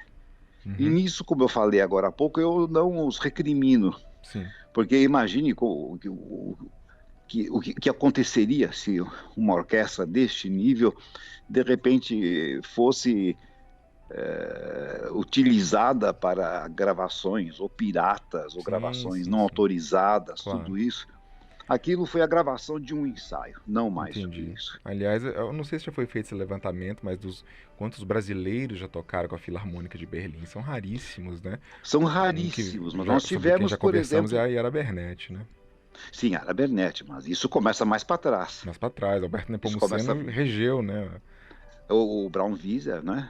Uhum. 0.65 0.75
E 0.77 0.89
nisso, 0.89 1.23
como 1.23 1.43
eu 1.43 1.47
falei 1.47 1.79
agora 1.79 2.07
há 2.09 2.11
pouco, 2.11 2.41
eu 2.41 2.67
não 2.67 3.07
os 3.07 3.19
recrimino. 3.19 3.95
Sim. 4.21 4.45
Porque 4.73 5.01
imagine 5.01 5.53
o, 5.53 5.93
o, 5.93 6.57
que, 7.25 7.49
o 7.49 7.59
que, 7.61 7.73
que 7.73 7.89
aconteceria 7.89 8.73
se 8.73 8.97
uma 9.37 9.53
orquestra 9.53 10.05
deste 10.05 10.49
nível 10.49 10.93
de 11.47 11.61
repente 11.61 12.59
fosse 12.63 13.37
é, 14.13 15.09
utilizada 15.11 16.13
para 16.13 16.67
gravações 16.67 17.59
ou 17.59 17.67
piratas 17.67 18.53
ou 18.53 18.61
sim, 18.61 18.65
gravações 18.65 19.25
sim, 19.25 19.29
não 19.29 19.39
sim. 19.39 19.43
autorizadas, 19.43 20.41
claro. 20.41 20.59
tudo 20.59 20.77
isso. 20.77 21.07
Aquilo 21.67 22.05
foi 22.05 22.21
a 22.21 22.27
gravação 22.27 22.77
de 22.77 22.93
um 22.93 23.07
ensaio, 23.07 23.59
não 23.65 23.89
mais 23.89 24.17
Entendi. 24.17 24.51
isso. 24.53 24.79
Aliás, 24.83 25.23
eu 25.23 25.53
não 25.53 25.63
sei 25.63 25.79
se 25.79 25.85
já 25.85 25.91
foi 25.93 26.05
feito 26.05 26.25
esse 26.25 26.35
levantamento, 26.35 26.99
mas 27.03 27.17
dos 27.17 27.43
quantos 27.77 28.03
brasileiros 28.03 28.77
já 28.77 28.87
tocaram 28.87 29.29
com 29.29 29.35
a 29.35 29.39
Filarmônica 29.39 29.97
de 29.97 30.05
Berlim, 30.05 30.45
são 30.45 30.61
raríssimos, 30.61 31.41
né? 31.41 31.59
São 31.81 32.03
raríssimos, 32.03 32.91
que, 32.91 32.97
mas 32.97 33.07
nós 33.07 33.23
tivemos, 33.23 33.71
já 33.71 33.77
por 33.77 33.95
exemplo, 33.95 34.35
é 34.35 34.41
a 34.41 34.45
Yara 34.45 34.69
Bernetti, 34.69 35.31
né? 35.31 35.45
Sim, 36.11 36.33
Yara 36.33 36.53
Bernetti, 36.53 37.05
mas 37.07 37.27
isso 37.27 37.47
começa 37.47 37.85
mais 37.85 38.03
para 38.03 38.17
trás. 38.17 38.63
Mais 38.65 38.77
para 38.77 38.89
trás, 38.89 39.23
Alberto 39.23 39.51
Nepomuceno 39.51 39.79
começa... 39.79 40.13
regeu, 40.13 40.81
né? 40.81 41.09
O, 41.89 42.25
o 42.25 42.29
Brown 42.29 42.53
Visa, 42.53 43.01
né? 43.01 43.29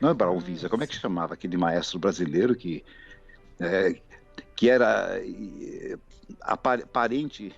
Não 0.00 0.10
é 0.10 0.14
Brown 0.14 0.38
Visa, 0.38 0.68
como 0.68 0.82
é 0.82 0.86
que 0.86 0.96
chamava 0.96 1.34
aquele 1.34 1.56
maestro 1.56 1.98
brasileiro 1.98 2.54
que 2.54 2.84
é, 3.60 4.00
que 4.56 4.68
era 4.68 5.20
parente 6.92 7.54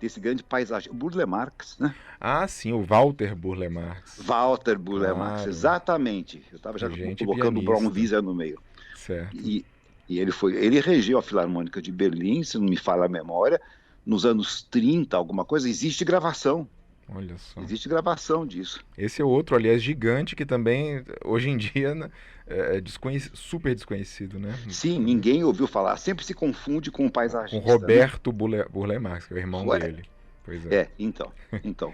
desse 0.00 0.20
grande 0.20 0.42
paisagem, 0.42 0.92
Burle 0.92 1.24
Marx, 1.26 1.78
né? 1.78 1.94
Ah, 2.20 2.46
sim, 2.46 2.72
o 2.72 2.82
Walter 2.82 3.34
Burle 3.34 3.68
Marx. 3.68 4.18
Walter 4.18 4.78
Burle 4.78 5.04
claro. 5.04 5.18
Marx, 5.18 5.46
exatamente. 5.46 6.42
Eu 6.50 6.56
estava 6.56 6.78
já 6.78 6.88
gente 6.88 7.24
colocando 7.24 7.60
pianista. 7.60 8.18
o 8.18 8.22
no 8.22 8.34
meio. 8.34 8.60
Certo. 8.94 9.36
E, 9.36 9.64
e 10.08 10.18
ele 10.18 10.30
foi, 10.30 10.54
ele 10.56 10.80
regeu 10.80 11.18
a 11.18 11.22
Filarmônica 11.22 11.80
de 11.80 11.90
Berlim, 11.90 12.42
se 12.42 12.58
não 12.58 12.66
me 12.66 12.76
falha 12.76 13.04
a 13.04 13.08
memória, 13.08 13.60
nos 14.04 14.24
anos 14.24 14.62
30, 14.70 15.16
alguma 15.16 15.44
coisa, 15.44 15.68
existe 15.68 16.04
gravação. 16.04 16.68
Olha 17.08 17.38
só. 17.38 17.60
Existe 17.60 17.88
gravação 17.88 18.46
disso. 18.46 18.84
Esse 18.98 19.22
é 19.22 19.24
outro, 19.24 19.54
aliás, 19.54 19.82
gigante, 19.82 20.34
que 20.34 20.44
também, 20.44 21.04
hoje 21.24 21.48
em 21.48 21.56
dia, 21.56 21.94
né, 21.94 22.10
é, 22.46 22.78
é 22.78 23.18
super 23.32 23.74
desconhecido, 23.74 24.38
né? 24.38 24.58
Sim, 24.68 24.98
ninguém 24.98 25.44
ouviu 25.44 25.66
falar. 25.66 25.96
Sempre 25.98 26.24
se 26.24 26.34
confunde 26.34 26.90
com 26.90 27.06
o 27.06 27.10
paisagista. 27.10 27.60
Com 27.60 27.70
Roberto 27.70 28.32
né? 28.32 28.64
Burle 28.68 28.98
Marx, 28.98 29.26
que 29.26 29.34
é 29.34 29.36
o 29.36 29.38
irmão 29.38 29.66
Ué, 29.66 29.78
dele. 29.78 30.04
Pois 30.44 30.64
é. 30.66 30.74
é, 30.74 30.88
então. 30.98 31.32
então 31.64 31.92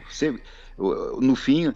no 1.20 1.34
fim, 1.34 1.74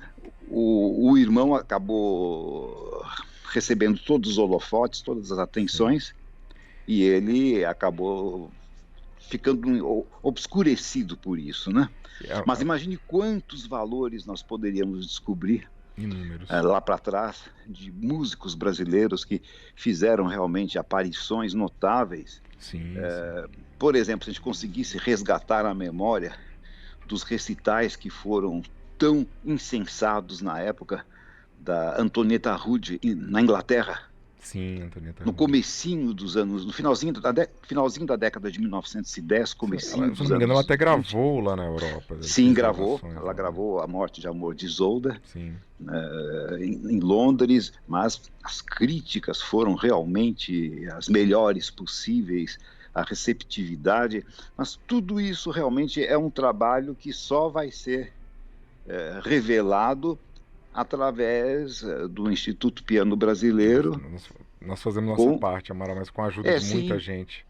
o, 0.49 1.11
o 1.11 1.19
irmão 1.19 1.55
acabou 1.55 3.03
recebendo 3.51 3.99
todos 3.99 4.33
os 4.33 4.39
holofotes, 4.39 5.01
todas 5.01 5.33
as 5.33 5.39
atenções, 5.39 6.09
Sim. 6.09 6.15
e 6.87 7.03
ele 7.03 7.65
acabou 7.65 8.51
ficando 9.29 10.07
obscurecido 10.23 11.17
por 11.17 11.39
isso, 11.39 11.71
né? 11.71 11.89
É, 12.25 12.43
Mas 12.47 12.61
imagine 12.61 12.97
quantos 12.97 13.67
valores 13.67 14.25
nós 14.25 14.43
poderíamos 14.43 15.07
descobrir 15.07 15.69
é, 16.49 16.61
lá 16.61 16.81
para 16.81 16.99
trás 16.99 17.45
de 17.67 17.91
músicos 17.91 18.55
brasileiros 18.55 19.25
que 19.25 19.43
fizeram 19.75 20.27
realmente 20.27 20.79
aparições 20.79 21.55
notáveis. 21.55 22.43
Sim, 22.59 22.97
é, 22.97 23.47
sim. 23.47 23.63
Por 23.79 23.95
exemplo, 23.97 24.25
se 24.25 24.31
a 24.31 24.33
gente 24.33 24.43
conseguisse 24.43 24.99
resgatar 24.99 25.67
a 25.67 25.75
memória 25.75 26.37
dos 27.07 27.23
recitais 27.23 27.97
que 27.97 28.11
foram 28.11 28.63
tão 28.99 29.27
insensados 29.45 30.41
na 30.41 30.61
época 30.61 31.05
da 31.59 32.01
Antonieta 32.01 32.55
Rude 32.55 33.01
na 33.03 33.41
Inglaterra, 33.41 34.11
Sim, 34.47 34.83
Antonieta. 34.83 35.25
No 35.25 35.33
comecinho 35.33 36.15
dos 36.15 36.37
anos, 36.37 36.65
no 36.65 36.73
finalzinho 36.73 37.13
da, 37.13 37.33
de, 37.33 37.49
finalzinho 37.63 38.07
da 38.07 38.15
década 38.15 38.49
de 38.49 38.61
1910, 38.61 39.55
comecinho 39.55 40.05
ela, 40.05 40.11
dos 40.11 40.19
Se 40.19 40.23
não 40.23 40.31
me 40.31 40.37
engano, 40.37 40.53
ela 40.53 40.61
até 40.61 40.77
gravou 40.77 41.41
lá 41.41 41.57
na 41.57 41.65
Europa. 41.65 42.17
Sim, 42.23 42.55
gravou. 42.55 43.01
Ela 43.03 43.33
gravou 43.33 43.81
A 43.81 43.89
Morte 43.89 44.21
de 44.21 44.29
Amor 44.29 44.55
de 44.55 44.67
Isolda 44.67 45.21
uh, 45.35 46.57
em, 46.59 46.93
em, 46.93 47.01
Londres, 47.01 47.73
mas 47.89 48.23
as 48.45 48.61
críticas 48.61 49.43
foram 49.43 49.75
realmente 49.75 50.87
as 50.93 51.09
melhores 51.09 51.69
possíveis, 51.69 52.57
a 52.95 53.03
receptividade, 53.03 54.25
mas 54.57 54.79
tudo 54.87 55.21
isso 55.21 55.51
realmente 55.51 56.05
é 56.05 56.17
um 56.17 56.31
trabalho 56.31 56.95
que 56.95 57.13
só 57.13 57.49
vai 57.49 57.73
ser 57.73 58.13
uh, 58.87 59.21
revelado 59.25 60.17
através 60.77 61.83
eh, 61.83 62.07
do 62.07 62.31
Instituto 62.31 62.85
Piano 62.85 63.17
Brasileiro. 63.17 63.99
Nós, 64.11 64.29
nós 64.61 64.83
fazemos 64.83 65.17
nossa 65.17 65.25
com... 65.25 65.39
parte, 65.39 65.73
Amara, 65.73 65.95
mas 65.95 66.11
com 66.11 66.23
a 66.23 66.27
ajuda 66.27 66.51
é, 66.51 66.59
de 66.59 66.75
muita 66.75 66.95
sim. 66.95 67.01
gente. 67.01 67.47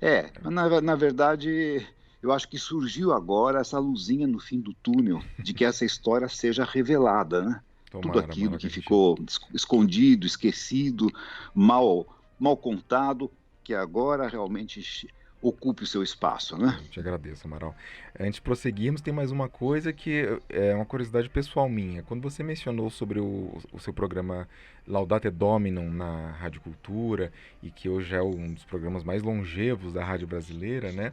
É, 0.00 0.30
na, 0.40 0.80
na 0.80 0.94
verdade, 0.94 1.84
eu 2.22 2.32
acho 2.32 2.48
que 2.48 2.58
surgiu 2.58 3.12
agora 3.12 3.60
essa 3.60 3.78
luzinha 3.78 4.26
no 4.26 4.38
fim 4.38 4.60
do 4.60 4.72
túnel 4.74 5.20
de 5.38 5.52
que 5.52 5.64
essa 5.64 5.84
história 5.84 6.28
seja 6.28 6.64
revelada, 6.64 7.42
né? 7.42 7.60
Tomara, 7.90 8.12
Tudo 8.12 8.18
aquilo 8.20 8.58
que 8.58 8.68
ficou 8.68 9.18
escondido, 9.52 10.26
esquecido, 10.26 11.12
mal, 11.54 12.06
mal 12.38 12.56
contado, 12.56 13.30
que 13.62 13.74
agora 13.74 14.28
realmente 14.28 15.08
ocupe 15.48 15.82
o 15.82 15.86
seu 15.86 16.02
espaço, 16.02 16.56
né? 16.56 16.80
te 16.90 16.98
agradeço, 16.98 17.46
Amaral. 17.46 17.74
Antes 18.18 18.36
de 18.36 18.42
prosseguirmos, 18.42 19.02
tem 19.02 19.12
mais 19.12 19.30
uma 19.30 19.46
coisa 19.46 19.92
que 19.92 20.26
é 20.48 20.74
uma 20.74 20.86
curiosidade 20.86 21.28
pessoal 21.28 21.68
minha. 21.68 22.02
Quando 22.02 22.22
você 22.22 22.42
mencionou 22.42 22.88
sobre 22.88 23.20
o, 23.20 23.60
o 23.70 23.78
seu 23.78 23.92
programa 23.92 24.48
Laudate 24.88 25.28
Dominum 25.28 25.90
na 25.90 26.30
Rádio 26.30 26.62
Cultura, 26.62 27.30
e 27.62 27.70
que 27.70 27.90
hoje 27.90 28.14
é 28.14 28.22
um 28.22 28.54
dos 28.54 28.64
programas 28.64 29.04
mais 29.04 29.22
longevos 29.22 29.92
da 29.92 30.02
rádio 30.02 30.26
brasileira, 30.26 30.90
né? 30.92 31.12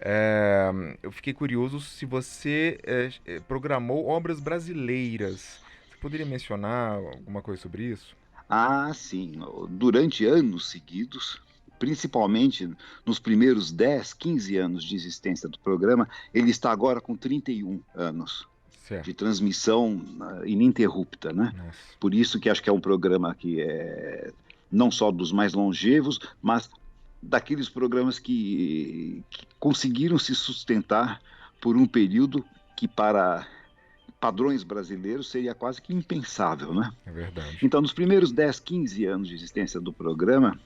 É, 0.00 0.70
eu 1.02 1.12
fiquei 1.12 1.32
curioso 1.32 1.80
se 1.80 2.04
você 2.04 2.78
é, 2.84 3.10
é 3.26 3.40
programou 3.40 4.08
obras 4.08 4.40
brasileiras. 4.40 5.60
Você 5.88 5.96
poderia 6.00 6.26
mencionar 6.26 6.94
alguma 6.96 7.42
coisa 7.42 7.62
sobre 7.62 7.84
isso? 7.84 8.16
Ah, 8.48 8.92
sim. 8.94 9.40
Durante 9.68 10.24
anos 10.24 10.70
seguidos, 10.70 11.40
principalmente 11.78 12.70
nos 13.04 13.18
primeiros 13.18 13.70
10, 13.70 14.14
15 14.14 14.56
anos 14.56 14.84
de 14.84 14.96
existência 14.96 15.48
do 15.48 15.58
programa, 15.58 16.08
ele 16.32 16.50
está 16.50 16.70
agora 16.70 17.00
com 17.00 17.16
31 17.16 17.80
anos. 17.94 18.46
Certo. 18.88 19.04
de 19.04 19.12
transmissão 19.12 19.96
uh, 20.18 20.46
ininterrupta, 20.46 21.30
né? 21.30 21.52
Nossa. 21.54 21.78
Por 22.00 22.14
isso 22.14 22.40
que 22.40 22.48
acho 22.48 22.62
que 22.62 22.70
é 22.70 22.72
um 22.72 22.80
programa 22.80 23.34
que 23.34 23.60
é 23.60 24.32
não 24.72 24.90
só 24.90 25.10
dos 25.10 25.30
mais 25.30 25.52
longevos, 25.52 26.18
mas 26.40 26.70
daqueles 27.22 27.68
programas 27.68 28.18
que, 28.18 29.22
que 29.28 29.46
conseguiram 29.58 30.18
se 30.18 30.34
sustentar 30.34 31.20
por 31.60 31.76
um 31.76 31.86
período 31.86 32.42
que 32.76 32.88
para 32.88 33.46
padrões 34.20 34.62
brasileiros 34.62 35.30
seria 35.30 35.54
quase 35.54 35.80
que 35.80 35.92
impensável, 35.92 36.74
né? 36.74 36.90
É 37.06 37.10
verdade. 37.10 37.58
Então, 37.62 37.80
nos 37.80 37.92
primeiros 37.92 38.32
10, 38.32 38.60
15 38.60 39.04
anos 39.04 39.28
de 39.28 39.34
existência 39.34 39.80
do 39.80 39.92
programa, 39.92 40.58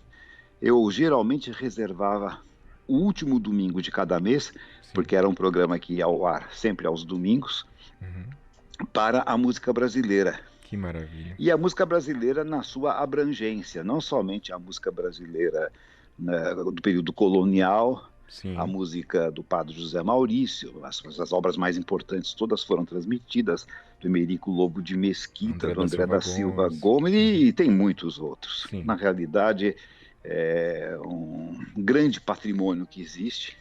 eu 0.62 0.88
geralmente 0.92 1.50
reservava 1.50 2.40
o 2.86 2.96
último 2.96 3.40
domingo 3.40 3.82
de 3.82 3.90
cada 3.90 4.20
mês, 4.20 4.52
Sim. 4.82 4.92
porque 4.94 5.16
era 5.16 5.28
um 5.28 5.34
programa 5.34 5.78
que 5.78 5.94
ia 5.94 6.04
ao 6.04 6.24
ar 6.24 6.48
sempre 6.52 6.86
aos 6.86 7.04
domingos, 7.04 7.66
uhum. 8.00 8.86
para 8.92 9.22
a 9.26 9.36
música 9.36 9.72
brasileira. 9.72 10.38
Que 10.62 10.76
maravilha. 10.76 11.34
E 11.38 11.50
a 11.50 11.56
música 11.56 11.84
brasileira 11.84 12.44
na 12.44 12.62
sua 12.62 12.92
abrangência, 13.02 13.82
não 13.82 14.00
somente 14.00 14.52
a 14.52 14.58
música 14.58 14.90
brasileira 14.90 15.72
né, 16.18 16.54
do 16.54 16.80
período 16.80 17.12
colonial, 17.12 18.08
Sim. 18.28 18.56
a 18.56 18.66
música 18.66 19.30
do 19.30 19.42
Padre 19.42 19.74
José 19.74 20.02
Maurício, 20.02 20.80
as, 20.84 21.02
as, 21.18 21.32
obras 21.32 21.56
mais 21.56 21.76
importantes 21.76 22.32
todas 22.32 22.62
foram 22.62 22.84
transmitidas, 22.84 23.66
do 24.00 24.08
Emerico 24.08 24.50
Lobo 24.50 24.80
de 24.80 24.96
Mesquita, 24.96 25.66
André 25.66 25.74
do 25.74 25.82
André 25.82 26.06
da 26.06 26.20
Silva, 26.20 26.62
da 26.64 26.70
Silva 26.70 26.80
Gomes, 26.80 26.80
Gomes 26.80 27.14
e, 27.14 27.46
e 27.46 27.52
tem 27.52 27.70
muitos 27.70 28.18
outros. 28.18 28.66
Sim. 28.70 28.84
Na 28.84 28.94
realidade, 28.94 29.76
é 30.24 30.96
um 31.04 31.58
grande 31.76 32.20
patrimônio 32.20 32.86
que 32.86 33.00
existe. 33.00 33.56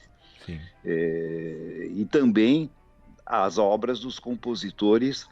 É, 0.84 1.88
e 1.92 2.06
também 2.06 2.70
as 3.26 3.58
obras 3.58 4.00
dos 4.00 4.20
compositores 4.20 5.28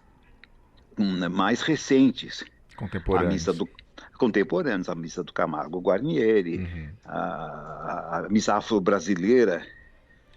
hum, 0.98 1.28
mais 1.30 1.62
recentes. 1.62 2.44
Contemporâneos. 2.78 3.30
A 3.30 3.34
missa 3.34 3.54
do, 3.54 3.70
contemporâneos, 4.18 4.90
a 4.90 4.96
missa 4.96 5.24
do 5.24 5.34
Camargo 5.34 5.80
Guarnieri, 5.80 6.60
uhum. 6.60 6.90
a, 7.06 8.20
a, 8.20 8.30
missa 8.30 8.56
afro-brasileira. 8.56 9.66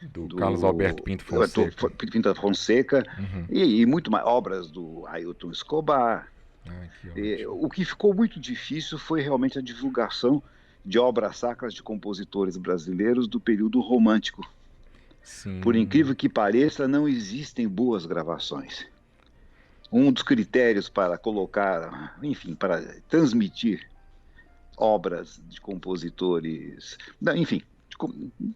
Do, 0.03 0.27
do, 0.27 0.37
Carlos 0.37 0.65
Alberto 0.65 1.03
Pinto 1.05 1.25
Fonseca. 1.25 1.91
Pinto 1.91 2.35
Fonseca 2.35 3.07
uhum. 3.19 3.47
e, 3.49 3.83
e, 3.83 3.87
muito 3.87 4.11
mais 4.11 4.25
obras 4.27 4.69
do 4.69 5.07
Ailton 5.07 5.53
Escobar. 5.53 6.29
Ah, 6.69 6.87
e, 7.15 7.47
o 7.47 7.69
que 7.69 7.85
ficou 7.85 8.13
muito 8.13 8.41
difícil 8.41 8.99
foi 8.99 9.21
realmente 9.21 9.59
a 9.59 9.63
divulgação 9.63 10.43
de 10.85 10.99
obras 10.99 11.37
sacras 11.37 11.75
de 11.75 11.83
compositores 11.83 12.57
brasileiros 12.57 13.29
do 13.29 13.39
período 13.39 13.81
romântico. 13.81 14.49
Sim. 15.23 15.61
Por 15.61 15.77
incrível 15.77 16.15
que 16.15 16.29
pareça, 16.29 16.89
não 16.89 17.09
existem 17.09 17.69
boas 17.69 18.05
gravações. 18.05 18.87
um 19.91 20.11
dos 20.11 20.23
critérios 20.23 20.89
para 20.89 21.19
colocar, 21.19 22.17
enfim, 22.23 22.55
para 22.55 22.81
transmitir 23.09 23.87
obras 24.77 25.41
de 25.49 25.61
compositores, 25.61 26.97
enfim, 27.37 27.63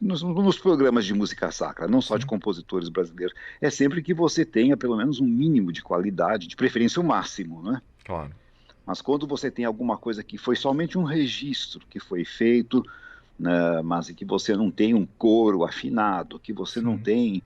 nos, 0.01 0.23
nos, 0.23 0.59
programas 0.59 1.05
de 1.05 1.13
música 1.13 1.53
sacra, 1.53 1.87
não 1.87 2.01
só 2.01 2.17
de 2.17 2.27
compositores 2.27 2.89
brasileiros, 2.89 3.35
é 3.61 3.71
sempre 3.71 4.03
que 4.03 4.15
você 4.15 4.45
tenha 4.45 4.77
pelo 4.77 4.97
menos 4.97 5.21
um 5.21 5.27
mínimo 5.27 5.71
de 5.71 5.83
qualidade, 5.83 6.49
de 6.49 6.57
preferência 6.57 7.01
o 7.01 7.05
máximo, 7.05 7.63
né? 7.63 7.83
Claro. 8.05 8.33
Mas 8.87 9.03
quando 9.03 9.27
você 9.27 9.51
tem 9.51 9.65
alguma 9.65 9.99
coisa 9.99 10.23
que 10.23 10.39
foi 10.39 10.55
somente 10.55 10.97
um 10.97 11.03
registro 11.03 11.85
que 11.91 11.99
foi 11.99 12.25
feito, 12.25 12.85
né, 13.39 13.83
mas 13.83 14.09
que 14.11 14.25
você 14.25 14.57
não 14.57 14.71
tem 14.71 14.95
um 14.95 15.05
coro 15.05 15.65
afinado, 15.65 16.39
que 16.39 16.53
você 16.53 16.79
Sim. 16.79 16.87
não 16.87 16.97
tem 16.97 17.43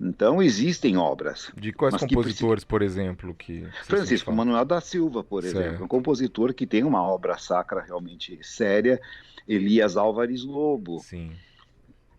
então 0.00 0.42
existem 0.42 0.96
obras. 0.96 1.50
De 1.56 1.72
quais 1.72 1.96
compositores, 1.96 2.64
por 2.64 2.82
exemplo, 2.82 3.34
que 3.34 3.66
Francisco 3.84 4.32
Manuel 4.32 4.64
da 4.64 4.80
Silva, 4.80 5.22
por 5.22 5.42
certo. 5.42 5.58
exemplo, 5.58 5.84
um 5.84 5.88
compositor 5.88 6.52
que 6.52 6.66
tem 6.66 6.82
uma 6.82 7.02
obra 7.02 7.38
sacra 7.38 7.80
realmente 7.80 8.38
séria 8.42 9.00
Elias 9.46 9.96
Álvares 9.96 10.44
Lobo. 10.44 10.98
Sim. 10.98 11.32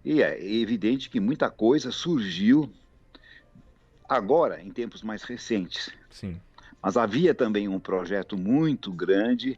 E 0.03 0.21
é 0.21 0.43
evidente 0.43 1.09
que 1.09 1.19
muita 1.19 1.49
coisa 1.49 1.91
surgiu 1.91 2.71
agora, 4.07 4.61
em 4.61 4.71
tempos 4.71 5.01
mais 5.01 5.23
recentes. 5.23 5.89
Sim. 6.09 6.39
Mas 6.85 6.97
havia 6.97 7.33
também 7.33 7.67
um 7.67 7.79
projeto 7.79 8.37
muito 8.37 8.91
grande 8.91 9.57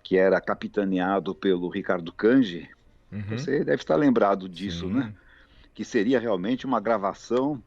que 0.00 0.16
era 0.16 0.40
capitaneado 0.40 1.34
pelo 1.34 1.68
Ricardo 1.68 2.12
Cange. 2.12 2.70
Uhum. 3.10 3.24
Você 3.30 3.64
deve 3.64 3.82
estar 3.82 3.96
lembrado 3.96 4.48
disso, 4.48 4.86
Sim. 4.86 4.94
né? 4.94 5.12
Que 5.74 5.84
seria 5.84 6.20
realmente 6.20 6.64
uma 6.64 6.78
gravação 6.78 7.60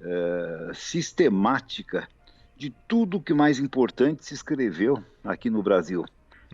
é, 0.00 0.70
sistemática 0.74 2.08
de 2.56 2.70
tudo 2.86 3.20
que 3.20 3.34
mais 3.34 3.58
importante 3.58 4.24
se 4.24 4.32
escreveu 4.32 5.02
aqui 5.24 5.50
no 5.50 5.60
Brasil. 5.60 6.04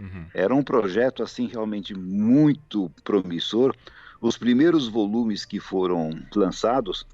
Uhum. 0.01 0.25
Era 0.33 0.55
um 0.55 0.62
projeto 0.62 1.23
assim 1.23 1.47
realmente 1.47 1.92
muito 1.94 2.90
promissor. 3.05 3.77
Os 4.18 4.38
primeiros 4.38 4.88
volumes 4.88 5.44
que 5.44 5.61
foram 5.61 6.18
lançados, 6.35 7.07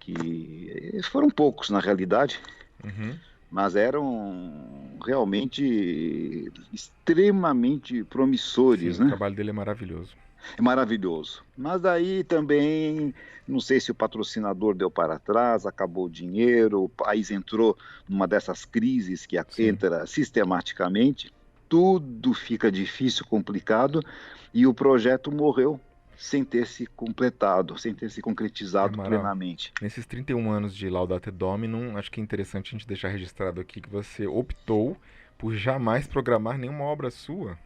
que 0.00 0.98
foram 1.10 1.28
poucos 1.28 1.68
na 1.68 1.80
realidade, 1.80 2.40
uhum. 2.82 3.14
Mas 3.52 3.76
eram 3.76 4.98
realmente 5.04 6.50
extremamente 6.72 8.02
promissores. 8.04 8.96
Sim, 8.96 9.02
né? 9.02 9.06
O 9.06 9.10
trabalho 9.10 9.36
dele 9.36 9.50
é 9.50 9.52
maravilhoso. 9.52 10.16
É 10.56 10.62
maravilhoso. 10.62 11.44
Mas 11.56 11.82
daí 11.82 12.24
também, 12.24 13.14
não 13.46 13.60
sei 13.60 13.78
se 13.78 13.92
o 13.92 13.94
patrocinador 13.94 14.74
deu 14.74 14.90
para 14.90 15.18
trás, 15.18 15.66
acabou 15.66 16.06
o 16.06 16.10
dinheiro, 16.10 16.84
o 16.84 16.88
país 16.88 17.30
entrou 17.30 17.76
numa 18.08 18.26
dessas 18.26 18.64
crises 18.64 19.26
que 19.26 19.40
Sim. 19.50 19.64
entra 19.64 20.06
sistematicamente 20.06 21.30
tudo 21.72 22.34
fica 22.34 22.70
difícil, 22.70 23.24
complicado, 23.24 24.04
e 24.52 24.66
o 24.66 24.74
projeto 24.74 25.32
morreu 25.32 25.80
sem 26.22 26.44
ter 26.44 26.68
se 26.68 26.86
completado, 26.86 27.76
sem 27.76 27.92
ter 27.92 28.08
se 28.08 28.22
concretizado 28.22 29.02
é, 29.02 29.04
plenamente. 29.04 29.72
Nesses 29.82 30.06
31 30.06 30.52
anos 30.52 30.72
de 30.72 30.88
Laudate 30.88 31.32
Dominum, 31.32 31.96
acho 31.96 32.12
que 32.12 32.20
é 32.20 32.22
interessante 32.22 32.68
a 32.68 32.78
gente 32.78 32.86
deixar 32.86 33.08
registrado 33.08 33.60
aqui 33.60 33.80
que 33.80 33.88
você 33.88 34.24
optou 34.24 34.96
por 35.36 35.52
jamais 35.56 36.06
programar 36.06 36.56
nenhuma 36.56 36.84
obra 36.84 37.10
sua. 37.10 37.58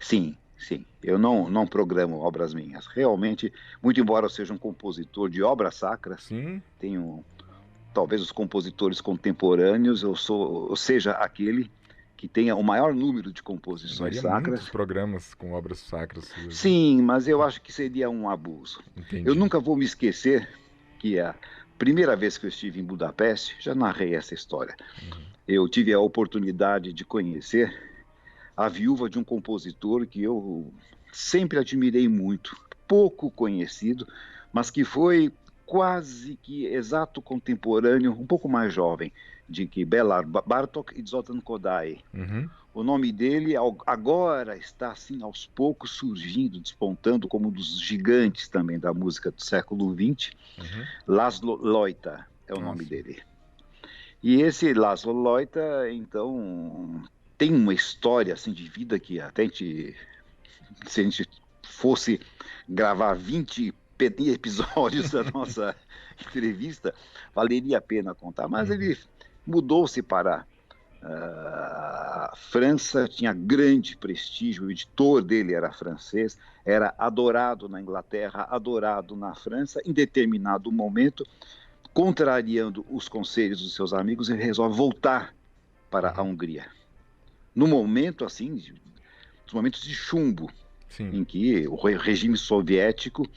Sim, 0.00 0.34
sim. 0.56 0.86
Eu 1.02 1.18
não, 1.18 1.50
não 1.50 1.66
programo 1.66 2.18
obras 2.20 2.54
minhas. 2.54 2.86
Realmente, 2.86 3.52
muito 3.82 4.00
embora 4.00 4.24
eu 4.24 4.30
seja 4.30 4.54
um 4.54 4.58
compositor 4.58 5.28
de 5.28 5.42
obras 5.42 5.74
sacras, 5.74 6.22
sim. 6.22 6.62
tenho 6.78 7.22
talvez 7.92 8.22
os 8.22 8.32
compositores 8.32 9.02
contemporâneos, 9.02 10.02
eu 10.02 10.16
sou, 10.16 10.70
ou 10.70 10.76
seja, 10.76 11.12
aquele 11.12 11.70
que 12.18 12.26
tenha 12.26 12.56
o 12.56 12.64
maior 12.64 12.92
número 12.92 13.32
de 13.32 13.44
composições 13.44 14.16
Varia 14.16 14.20
sacras. 14.20 14.48
Muitos 14.48 14.68
programas 14.70 15.34
com 15.34 15.52
obras 15.52 15.78
sacras. 15.78 16.28
Sim, 16.50 17.00
mas 17.00 17.28
eu 17.28 17.40
acho 17.40 17.62
que 17.62 17.72
seria 17.72 18.10
um 18.10 18.28
abuso. 18.28 18.82
Entendi. 18.96 19.26
Eu 19.26 19.36
nunca 19.36 19.60
vou 19.60 19.76
me 19.76 19.84
esquecer 19.84 20.48
que 20.98 21.20
a 21.20 21.32
primeira 21.78 22.16
vez 22.16 22.36
que 22.36 22.44
eu 22.44 22.48
estive 22.48 22.80
em 22.80 22.84
Budapeste, 22.84 23.54
já 23.60 23.72
narrei 23.72 24.16
essa 24.16 24.34
história. 24.34 24.76
Uhum. 25.00 25.22
Eu 25.46 25.68
tive 25.68 25.92
a 25.92 26.00
oportunidade 26.00 26.92
de 26.92 27.04
conhecer 27.04 27.72
a 28.56 28.68
viúva 28.68 29.08
de 29.08 29.16
um 29.16 29.22
compositor 29.22 30.04
que 30.04 30.20
eu 30.20 30.72
sempre 31.12 31.56
admirei 31.56 32.08
muito, 32.08 32.60
pouco 32.88 33.30
conhecido, 33.30 34.08
mas 34.52 34.72
que 34.72 34.84
foi 34.84 35.32
quase 35.68 36.36
que 36.36 36.64
exato 36.64 37.20
contemporâneo, 37.20 38.10
um 38.12 38.26
pouco 38.26 38.48
mais 38.48 38.72
jovem, 38.72 39.12
de 39.46 39.66
que 39.66 39.84
Belar 39.84 40.26
Bartok 40.26 40.98
e 40.98 41.06
Zoltan 41.06 41.40
Kodai. 41.42 42.00
Uhum. 42.14 42.48
O 42.72 42.82
nome 42.82 43.12
dele 43.12 43.52
agora 43.86 44.56
está 44.56 44.92
assim 44.92 45.22
aos 45.22 45.44
poucos 45.46 45.90
surgindo, 45.90 46.58
despontando 46.58 47.28
como 47.28 47.48
um 47.48 47.50
dos 47.50 47.78
gigantes 47.78 48.48
também 48.48 48.78
da 48.78 48.94
música 48.94 49.30
do 49.30 49.44
século 49.44 49.92
XX. 49.92 50.30
Uhum. 50.56 50.84
Laszlo 51.06 51.56
Loita 51.56 52.26
é 52.46 52.54
o 52.54 52.60
Nossa. 52.60 52.66
nome 52.66 52.86
dele. 52.86 53.20
E 54.22 54.40
esse 54.40 54.72
Laszlo 54.72 55.12
Loita, 55.12 55.90
então, 55.92 57.04
tem 57.36 57.54
uma 57.54 57.74
história 57.74 58.32
assim 58.32 58.54
de 58.54 58.66
vida 58.66 58.98
que 58.98 59.20
até 59.20 59.42
a 59.42 59.44
gente, 59.44 59.94
se 60.86 61.00
a 61.02 61.04
gente 61.04 61.28
fosse 61.62 62.18
gravar 62.66 63.12
20 63.12 63.74
episódios 64.32 65.10
da 65.10 65.24
nossa 65.24 65.74
entrevista, 66.20 66.94
valeria 67.34 67.78
a 67.78 67.80
pena 67.80 68.14
contar. 68.14 68.48
Mas 68.48 68.68
uhum. 68.68 68.74
ele 68.76 68.98
mudou-se 69.46 70.02
para 70.02 70.46
a 71.02 72.32
uh, 72.32 72.36
França, 72.36 73.06
tinha 73.08 73.32
grande 73.32 73.96
prestígio, 73.96 74.64
o 74.64 74.70
editor 74.70 75.22
dele 75.22 75.54
era 75.54 75.72
francês, 75.72 76.36
era 76.64 76.94
adorado 76.98 77.68
na 77.68 77.80
Inglaterra, 77.80 78.46
adorado 78.50 79.14
na 79.16 79.34
França. 79.34 79.80
Em 79.84 79.92
determinado 79.92 80.72
momento, 80.72 81.26
contrariando 81.94 82.84
os 82.90 83.08
conselhos 83.08 83.62
dos 83.62 83.74
seus 83.74 83.92
amigos, 83.92 84.28
ele 84.28 84.42
resolve 84.42 84.76
voltar 84.76 85.34
para 85.90 86.12
a 86.14 86.22
Hungria. 86.22 86.66
No 87.54 87.66
momento, 87.66 88.24
assim, 88.24 88.62
dos 89.44 89.54
momentos 89.54 89.82
de 89.82 89.94
chumbo, 89.94 90.50
Sim. 90.88 91.10
em 91.12 91.24
que 91.24 91.66
o 91.66 91.76
regime 91.76 92.36
soviético 92.36 93.28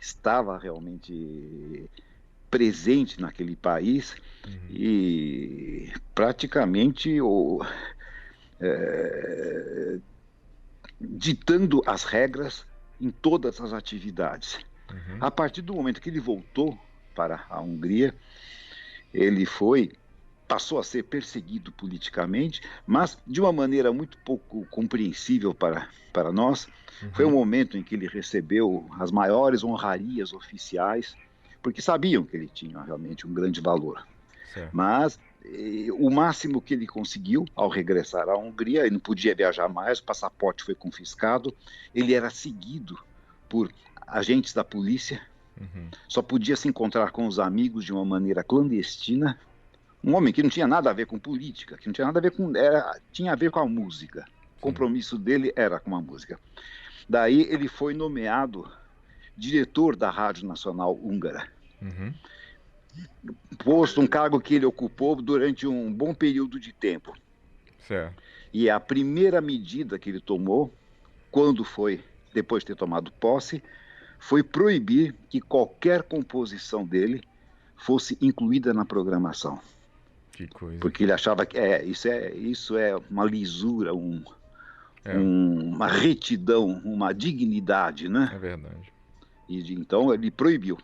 estava 0.00 0.58
realmente 0.58 1.88
presente 2.50 3.20
naquele 3.20 3.56
país 3.56 4.16
uhum. 4.46 4.58
e 4.70 5.92
praticamente 6.14 7.20
o, 7.20 7.64
é, 8.60 9.98
ditando 11.00 11.82
as 11.86 12.04
regras 12.04 12.64
em 13.00 13.10
todas 13.10 13.60
as 13.60 13.72
atividades. 13.72 14.58
Uhum. 14.90 15.18
A 15.20 15.30
partir 15.30 15.62
do 15.62 15.74
momento 15.74 16.00
que 16.00 16.08
ele 16.08 16.20
voltou 16.20 16.78
para 17.14 17.44
a 17.50 17.60
Hungria, 17.60 18.14
ele 19.12 19.44
foi 19.44 19.92
passou 20.46 20.78
a 20.78 20.84
ser 20.84 21.04
perseguido 21.04 21.72
politicamente, 21.72 22.62
mas 22.86 23.18
de 23.26 23.40
uma 23.40 23.52
maneira 23.52 23.92
muito 23.92 24.16
pouco 24.18 24.66
compreensível 24.70 25.54
para, 25.54 25.88
para 26.12 26.32
nós. 26.32 26.66
Uhum. 27.02 27.10
Foi 27.12 27.24
o 27.24 27.28
um 27.28 27.32
momento 27.32 27.76
em 27.76 27.82
que 27.82 27.94
ele 27.94 28.06
recebeu 28.06 28.86
as 28.98 29.10
maiores 29.10 29.64
honrarias 29.64 30.32
oficiais 30.32 31.16
porque 31.66 31.82
sabiam 31.82 32.22
que 32.22 32.36
ele 32.36 32.46
tinha 32.46 32.80
realmente 32.80 33.26
um 33.26 33.34
grande 33.34 33.60
valor. 33.60 34.06
Certo. 34.54 34.70
Mas 34.72 35.18
eh, 35.44 35.88
o 35.98 36.08
máximo 36.10 36.62
que 36.62 36.74
ele 36.74 36.86
conseguiu 36.86 37.44
ao 37.56 37.68
regressar 37.68 38.28
à 38.28 38.38
Hungria, 38.38 38.82
ele 38.82 38.92
não 38.92 39.00
podia 39.00 39.34
viajar 39.34 39.68
mais, 39.68 39.98
o 39.98 40.04
passaporte 40.04 40.62
foi 40.62 40.76
confiscado, 40.76 41.52
ele 41.92 42.14
era 42.14 42.30
seguido 42.30 42.96
por 43.48 43.68
agentes 44.06 44.54
da 44.54 44.62
polícia, 44.62 45.20
uhum. 45.60 45.88
só 46.08 46.22
podia 46.22 46.54
se 46.54 46.68
encontrar 46.68 47.10
com 47.10 47.26
os 47.26 47.40
amigos 47.40 47.84
de 47.84 47.92
uma 47.92 48.04
maneira 48.04 48.44
clandestina. 48.44 49.36
Um 50.06 50.14
homem 50.14 50.32
que 50.32 50.40
não 50.40 50.48
tinha 50.48 50.68
nada 50.68 50.88
a 50.88 50.92
ver 50.92 51.06
com 51.06 51.18
política, 51.18 51.76
que 51.76 51.88
não 51.88 51.92
tinha 51.92 52.06
nada 52.06 52.20
a 52.20 52.22
ver 52.22 52.30
com. 52.30 52.56
Era, 52.56 53.00
tinha 53.10 53.32
a 53.32 53.34
ver 53.34 53.50
com 53.50 53.58
a 53.58 53.66
música. 53.66 54.24
O 54.56 54.60
compromisso 54.60 55.18
dele 55.18 55.52
era 55.56 55.80
com 55.80 55.96
a 55.96 56.00
música. 56.00 56.38
Daí 57.08 57.42
ele 57.42 57.66
foi 57.66 57.92
nomeado 57.92 58.70
diretor 59.36 59.96
da 59.96 60.08
Rádio 60.08 60.46
Nacional 60.46 60.94
Húngara. 60.94 61.48
Uhum. 61.82 62.14
Posto 63.58 64.00
um 64.00 64.06
cargo 64.06 64.40
que 64.40 64.54
ele 64.54 64.64
ocupou 64.64 65.16
durante 65.16 65.66
um 65.66 65.92
bom 65.92 66.14
período 66.14 66.60
de 66.60 66.72
tempo. 66.72 67.12
Certo. 67.86 68.22
E 68.52 68.70
a 68.70 68.78
primeira 68.78 69.40
medida 69.40 69.98
que 69.98 70.08
ele 70.08 70.20
tomou, 70.20 70.72
quando 71.32 71.64
foi, 71.64 72.02
depois 72.32 72.62
de 72.62 72.68
ter 72.68 72.76
tomado 72.76 73.10
posse, 73.10 73.60
foi 74.20 74.42
proibir 74.42 75.14
que 75.28 75.40
qualquer 75.40 76.04
composição 76.04 76.86
dele 76.86 77.22
fosse 77.76 78.16
incluída 78.20 78.72
na 78.72 78.84
programação. 78.84 79.60
Que 80.36 80.46
coisa. 80.48 80.78
Porque 80.78 81.02
ele 81.02 81.12
achava 81.12 81.46
que 81.46 81.56
é, 81.56 81.82
isso, 81.82 82.06
é, 82.08 82.30
isso 82.34 82.76
é 82.76 82.94
uma 83.10 83.24
lisura, 83.24 83.94
um, 83.94 84.22
é. 85.02 85.16
um, 85.16 85.72
uma 85.74 85.86
retidão, 85.88 86.82
uma 86.84 87.14
dignidade, 87.14 88.06
né? 88.06 88.30
É 88.34 88.38
verdade. 88.38 88.92
E 89.48 89.72
então 89.72 90.12
ele 90.12 90.30
proibiu 90.30 90.76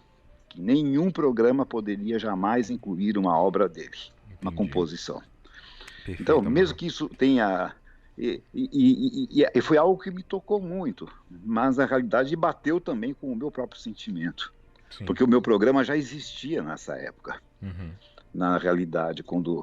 que 0.49 0.59
nenhum 0.59 1.11
programa 1.11 1.67
poderia 1.67 2.19
jamais 2.19 2.71
incluir 2.71 3.19
uma 3.19 3.38
obra 3.38 3.69
dele, 3.69 3.91
Entendi. 4.25 4.38
uma 4.41 4.53
composição. 4.53 5.23
Então, 6.09 6.41
mesmo 6.41 6.75
que 6.75 6.87
isso 6.87 7.07
tenha 7.11 7.75
e, 8.17 8.43
e, 8.55 9.29
e, 9.31 9.47
e, 9.55 9.61
foi 9.61 9.77
algo 9.77 10.03
que 10.03 10.11
me 10.11 10.23
tocou 10.23 10.62
muito, 10.62 11.07
mas 11.31 11.77
na 11.77 11.85
realidade 11.85 12.35
bateu 12.35 12.81
também 12.81 13.12
com 13.12 13.31
o 13.31 13.37
meu 13.37 13.51
próprio 13.51 13.79
sentimento, 13.79 14.53
Sim. 14.91 15.05
porque 15.05 15.23
o 15.23 15.29
meu 15.29 15.43
programa 15.43 15.85
já 15.85 15.95
existia 15.95 16.62
nessa 16.62 16.97
época. 16.97 17.38
Uhum. 17.61 17.91
Na 18.35 18.57
realidade, 18.57 19.23
quando 19.23 19.62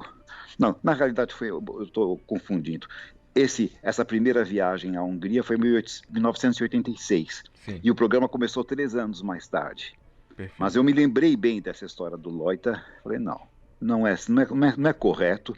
não, 0.58 0.76
na 0.82 0.92
realidade 0.92 1.34
foi, 1.34 1.48
eu 1.48 1.82
estou 1.82 2.18
confundindo. 2.26 2.86
Esse, 3.34 3.72
essa 3.82 4.04
primeira 4.04 4.44
viagem 4.44 4.96
à 4.96 5.02
Hungria 5.02 5.42
foi 5.42 5.56
em 5.56 5.60
1986 5.60 7.44
Sim. 7.64 7.80
e 7.82 7.90
o 7.90 7.94
programa 7.94 8.28
começou 8.28 8.64
três 8.64 8.94
anos 8.94 9.22
mais 9.22 9.48
tarde. 9.48 9.98
Perfeito. 10.28 10.54
Mas 10.58 10.76
eu 10.76 10.84
me 10.84 10.92
lembrei 10.92 11.36
bem 11.36 11.62
dessa 11.62 11.84
história 11.86 12.16
do 12.16 12.28
Loita. 12.28 12.84
Falei 13.02 13.18
não, 13.18 13.40
não 13.80 14.06
é, 14.06 14.14
não 14.28 14.42
é, 14.42 14.76
não 14.76 14.90
é 14.90 14.92
correto 14.92 15.56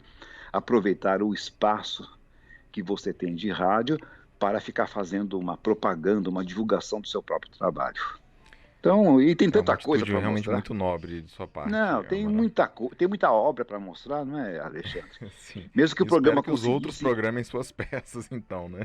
aproveitar 0.51 1.21
o 1.23 1.33
espaço 1.33 2.07
que 2.71 2.83
você 2.83 3.11
tem 3.11 3.33
de 3.33 3.49
rádio 3.49 3.97
para 4.39 4.59
ficar 4.59 4.87
fazendo 4.87 5.39
uma 5.39 5.57
propaganda, 5.57 6.29
uma 6.29 6.45
divulgação 6.45 7.01
do 7.01 7.07
seu 7.07 7.23
próprio 7.23 7.51
trabalho. 7.51 7.99
Então, 8.83 9.21
e 9.21 9.33
tem 9.33 9.47
é 9.47 9.51
tanta 9.51 9.77
coisa 9.77 10.05
para 10.05 10.19
realmente 10.19 10.39
mostrar. 10.39 10.53
muito 10.55 10.73
nobre 10.73 11.21
de 11.21 11.31
sua 11.31 11.47
parte. 11.47 11.71
Não, 11.71 12.03
tem 12.03 12.27
muita, 12.27 12.69
tem 12.97 13.07
muita 13.07 13.31
obra 13.31 13.63
para 13.63 13.79
mostrar, 13.79 14.25
não 14.25 14.37
é, 14.37 14.59
Alexandre? 14.59 15.31
Sim. 15.39 15.69
Mesmo 15.73 15.95
que 15.95 16.03
o 16.03 16.05
programa 16.05 16.43
que 16.43 16.51
os 16.51 16.65
outros 16.65 16.99
programem 16.99 17.45
suas 17.45 17.71
peças, 17.71 18.29
então, 18.29 18.67
né? 18.67 18.81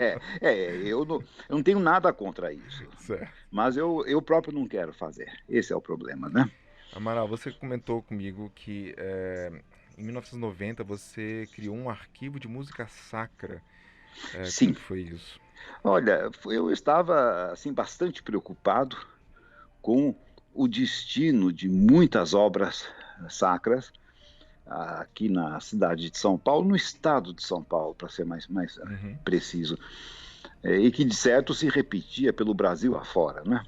é, 0.00 0.18
é 0.42 0.76
eu, 0.82 1.04
não, 1.04 1.22
eu 1.48 1.56
não 1.56 1.62
tenho 1.62 1.78
nada 1.78 2.12
contra 2.12 2.52
isso. 2.52 2.84
Certo. 2.98 3.30
Mas 3.52 3.76
eu, 3.76 4.04
eu 4.04 4.20
próprio 4.20 4.52
não 4.52 4.66
quero 4.66 4.92
fazer. 4.92 5.30
Esse 5.48 5.72
é 5.72 5.76
o 5.76 5.80
problema, 5.80 6.28
né? 6.28 6.50
Amaral, 6.92 7.28
você 7.28 7.52
comentou 7.52 8.02
comigo 8.02 8.50
que 8.52 8.96
é, 8.98 9.62
em 9.96 10.02
1990 10.02 10.82
você 10.82 11.48
criou 11.54 11.76
um 11.76 11.88
arquivo 11.88 12.40
de 12.40 12.48
música 12.48 12.88
sacra. 12.88 13.62
É, 14.34 14.44
Sim. 14.46 14.72
Como 14.72 14.86
foi 14.86 15.02
isso? 15.02 15.38
Olha, 15.82 16.30
eu 16.46 16.70
estava 16.72 17.52
assim 17.52 17.72
bastante 17.72 18.22
preocupado 18.22 18.96
com 19.80 20.14
o 20.54 20.66
destino 20.66 21.52
de 21.52 21.68
muitas 21.68 22.34
obras 22.34 22.86
sacras 23.28 23.92
aqui 24.66 25.28
na 25.28 25.58
cidade 25.60 26.10
de 26.10 26.18
São 26.18 26.36
Paulo, 26.36 26.68
no 26.68 26.76
estado 26.76 27.32
de 27.32 27.42
São 27.42 27.62
Paulo, 27.62 27.94
para 27.94 28.08
ser 28.08 28.24
mais, 28.24 28.46
mais 28.48 28.76
uhum. 28.76 29.16
preciso, 29.24 29.78
é, 30.62 30.76
e 30.76 30.90
que 30.90 31.04
de 31.04 31.14
certo 31.14 31.54
se 31.54 31.68
repetia 31.68 32.32
pelo 32.32 32.52
Brasil 32.52 32.96
afora, 32.96 33.42
né? 33.44 33.62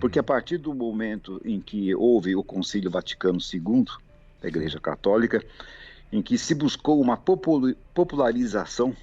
Porque 0.00 0.18
a 0.18 0.22
uhum. 0.22 0.26
partir 0.26 0.58
do 0.58 0.74
momento 0.74 1.40
em 1.44 1.60
que 1.60 1.94
houve 1.94 2.34
o 2.34 2.42
Concílio 2.42 2.90
Vaticano 2.90 3.38
II, 3.40 3.84
da 4.40 4.48
Igreja 4.48 4.80
Católica, 4.80 5.42
em 6.10 6.20
que 6.20 6.36
se 6.36 6.54
buscou 6.54 7.00
uma 7.00 7.16
popularização 7.16 8.94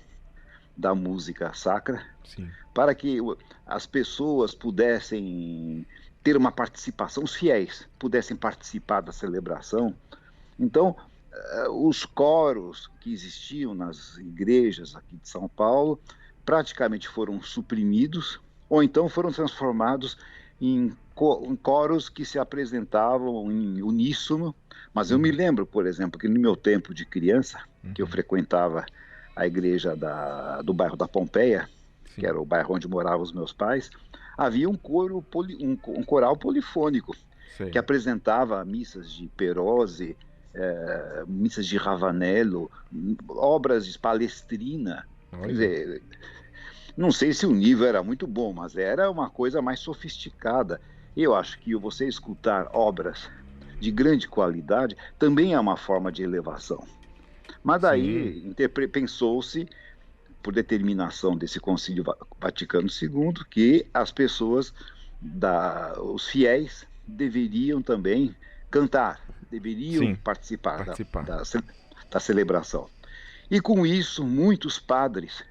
da 0.79 0.95
música 0.95 1.53
sacra, 1.53 2.01
Sim. 2.23 2.49
para 2.73 2.95
que 2.95 3.19
as 3.67 3.85
pessoas 3.85 4.55
pudessem 4.55 5.85
ter 6.23 6.37
uma 6.37 6.51
participação, 6.51 7.23
os 7.23 7.35
fiéis 7.35 7.85
pudessem 7.99 8.35
participar 8.35 9.01
da 9.01 9.11
celebração. 9.11 9.93
Então, 10.57 10.95
uh, 11.67 11.87
os 11.87 12.05
coros 12.05 12.89
que 13.01 13.11
existiam 13.11 13.75
nas 13.75 14.17
igrejas 14.17 14.95
aqui 14.95 15.17
de 15.17 15.27
São 15.27 15.49
Paulo 15.49 15.99
praticamente 16.45 17.09
foram 17.09 17.41
suprimidos 17.41 18.39
ou 18.69 18.81
então 18.81 19.09
foram 19.09 19.31
transformados 19.31 20.17
em, 20.61 20.95
coros 21.61 22.07
que 22.07 22.23
se 22.23 22.39
apresentavam 22.39 23.51
em 23.51 23.81
uníssono. 23.81 24.55
Mas 24.93 25.11
eu 25.11 25.19
me 25.19 25.29
uhum. 25.29 25.35
lembro, 25.35 25.65
por 25.65 25.85
exemplo, 25.85 26.17
que 26.17 26.29
no 26.29 26.39
meu 26.39 26.55
tempo 26.55 26.93
de 26.93 27.05
criança, 27.05 27.59
que 27.93 28.01
eu 28.01 28.05
uhum. 28.05 28.11
frequentava 28.11 28.85
a 29.39 29.47
igreja 29.47 29.95
da, 29.95 30.61
do 30.61 30.73
bairro 30.73 30.97
da 30.97 31.07
Pompeia, 31.07 31.69
Sim. 32.13 32.21
que 32.21 32.27
era 32.27 32.39
o 32.39 32.45
bairro 32.45 32.75
onde 32.75 32.89
moravam 32.89 33.21
os 33.21 33.31
meus 33.31 33.53
pais, 33.53 33.89
havia 34.37 34.69
um 34.69 34.75
coro 34.75 35.21
poli, 35.21 35.55
um, 35.65 35.77
um, 35.93 36.03
coral 36.03 36.35
polifônico 36.35 37.15
Sim. 37.57 37.69
que 37.69 37.77
apresentava 37.77 38.65
missas 38.65 39.09
de 39.09 39.27
Perose, 39.29 40.17
é, 40.53 41.23
missas 41.25 41.65
de 41.65 41.77
Ravanello, 41.77 42.69
obras 43.29 43.87
de 43.87 43.97
Palestrina. 43.97 45.07
Olha. 45.31 45.41
Quer 45.43 45.51
dizer, 45.53 46.03
não 46.97 47.09
sei 47.09 47.31
se 47.31 47.45
o 47.45 47.53
nível 47.53 47.87
era 47.87 48.03
muito 48.03 48.27
bom, 48.27 48.51
mas 48.51 48.75
era 48.75 49.09
uma 49.09 49.29
coisa 49.29 49.61
mais 49.61 49.79
sofisticada. 49.79 50.81
Eu 51.15 51.33
acho 51.33 51.57
que 51.59 51.73
você 51.77 52.05
escutar 52.05 52.67
obras 52.73 53.29
de 53.79 53.89
grande 53.89 54.27
qualidade 54.27 54.97
também 55.17 55.53
é 55.53 55.59
uma 55.59 55.77
forma 55.77 56.11
de 56.11 56.23
elevação. 56.23 56.85
Mas 57.63 57.81
daí 57.81 58.53
pensou-se, 58.91 59.67
por 60.41 60.53
determinação 60.53 61.35
desse 61.35 61.59
Concílio 61.59 62.03
Vaticano 62.39 62.87
II, 62.89 63.33
que 63.49 63.85
as 63.93 64.11
pessoas, 64.11 64.73
da, 65.21 65.93
os 66.01 66.27
fiéis, 66.27 66.85
deveriam 67.05 67.81
também 67.81 68.35
cantar, 68.71 69.21
deveriam 69.49 70.03
Sim, 70.03 70.15
participar, 70.15 70.85
participar. 70.85 71.23
Da, 71.25 71.37
da, 71.37 71.63
da 72.09 72.19
celebração. 72.19 72.89
E 73.51 73.59
com 73.59 73.85
isso, 73.85 74.23
muitos 74.23 74.79
padres 74.79 75.43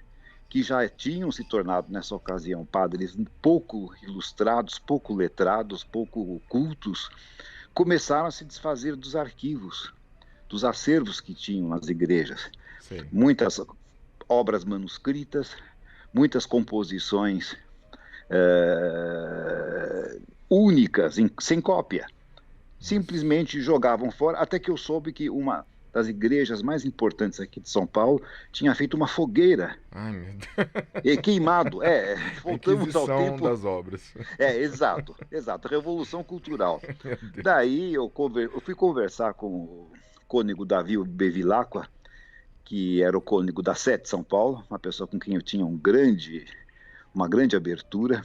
que 0.49 0.63
já 0.63 0.89
tinham 0.89 1.31
se 1.31 1.45
tornado 1.45 1.93
nessa 1.93 2.15
ocasião 2.15 2.65
padres 2.65 3.17
pouco 3.43 3.95
ilustrados, 4.03 4.79
pouco 4.79 5.15
letrados, 5.15 5.85
pouco 5.85 6.41
cultos, 6.49 7.11
começaram 7.75 8.27
a 8.27 8.31
se 8.31 8.45
desfazer 8.45 8.97
dos 8.97 9.15
arquivos, 9.15 9.93
dos 10.49 10.65
acervos 10.65 11.21
que 11.21 11.35
tinham 11.35 11.69
nas 11.69 11.89
igrejas. 11.89 12.51
Sim. 12.81 13.05
Muitas 13.13 13.61
obras 14.29 14.65
manuscritas, 14.65 15.57
muitas 16.13 16.47
composições 16.47 17.57
é, 18.31 20.19
únicas, 20.49 21.19
em, 21.19 21.31
sem 21.41 21.61
cópia. 21.61 22.07
Simplesmente 22.81 23.61
jogavam 23.61 24.11
fora, 24.11 24.39
até 24.39 24.59
que 24.59 24.71
eu 24.71 24.77
soube 24.77 25.13
que 25.13 25.29
uma 25.29 25.67
das 25.93 26.07
igrejas 26.07 26.63
mais 26.63 26.85
importantes 26.85 27.41
aqui 27.41 27.61
de 27.61 27.69
São 27.69 27.87
Paulo, 27.87 28.23
tinha 28.53 28.75
feito 28.75 28.95
uma 28.95 29.09
fogueira. 29.09 29.77
Ai, 29.91 30.13
meu 30.13 30.35
Deus. 30.35 30.69
E 31.05 31.17
queimado. 31.17 31.83
É, 31.83 32.15
voltamos 32.43 32.95
ao 32.95 33.07
tempo. 33.07 33.43
das 33.43 33.65
obras. 33.65 34.15
É, 34.39 34.57
exato, 34.59 35.17
exato. 35.31 35.67
Revolução 35.67 36.23
cultural. 36.23 36.81
Daí 37.43 37.95
eu, 37.95 38.09
conver... 38.09 38.51
eu, 38.53 38.61
fui 38.61 38.75
conversar 38.75 39.35
com 39.35 39.91
cônego 40.29 40.65
Davi 40.65 41.03
Bevilacqua, 41.03 41.89
que 42.65 43.03
era 43.03 43.17
o 43.17 43.21
cônego 43.21 43.63
da 43.63 43.75
Sete 43.75 44.03
de 44.03 44.09
São 44.11 44.23
Paulo, 44.23 44.63
uma 44.69 44.79
pessoa 44.79 45.09
com 45.09 45.19
quem 45.19 45.35
eu 45.35 45.43
tinha 45.43 45.65
um 45.65 45.77
grande, 45.77 46.47
uma 47.15 47.27
grande 47.27 47.57
abertura. 47.57 48.23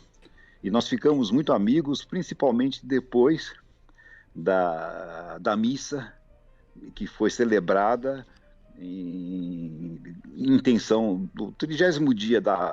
E 0.61 0.69
nós 0.69 0.87
ficamos 0.87 1.31
muito 1.31 1.53
amigos, 1.53 2.03
principalmente 2.03 2.85
depois 2.85 3.53
da, 4.35 5.37
da 5.39 5.55
missa 5.55 6.13
que 6.93 7.07
foi 7.07 7.29
celebrada 7.29 8.25
em, 8.77 10.01
em 10.35 10.55
intenção 10.55 11.29
do 11.33 11.51
trigésimo 11.53 12.13
dia 12.13 12.41
da, 12.41 12.71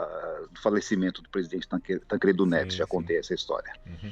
do 0.50 0.60
falecimento 0.60 1.22
do 1.22 1.28
presidente 1.28 1.68
Tancredo 2.08 2.46
Neves, 2.46 2.72
sim, 2.72 2.78
já 2.78 2.86
contei 2.86 3.18
essa 3.18 3.34
história. 3.34 3.72
Uhum. 3.86 4.10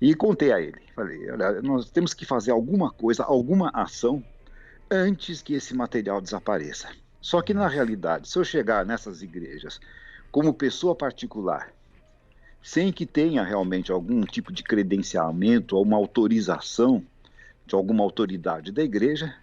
E 0.00 0.14
contei 0.14 0.52
a 0.52 0.60
ele, 0.60 0.80
falei, 0.94 1.30
olha, 1.30 1.60
nós 1.62 1.90
temos 1.90 2.14
que 2.14 2.24
fazer 2.24 2.50
alguma 2.50 2.90
coisa, 2.90 3.24
alguma 3.24 3.70
ação 3.74 4.24
antes 4.94 5.42
que 5.42 5.54
esse 5.54 5.74
material 5.74 6.20
desapareça. 6.20 6.88
Só 7.20 7.40
que 7.40 7.54
na 7.54 7.68
realidade, 7.68 8.28
se 8.28 8.38
eu 8.38 8.44
chegar 8.44 8.84
nessas 8.84 9.22
igrejas 9.22 9.80
como 10.30 10.52
pessoa 10.52 10.94
particular, 10.94 11.72
sem 12.62 12.92
que 12.92 13.06
tenha 13.06 13.42
realmente 13.42 13.92
algum 13.92 14.22
tipo 14.22 14.52
de 14.52 14.62
credenciamento 14.62 15.76
ou 15.76 15.82
uma 15.82 15.96
autorização 15.96 17.04
de 17.66 17.74
alguma 17.74 18.02
autoridade 18.02 18.72
da 18.72 18.82
igreja, 18.82 19.34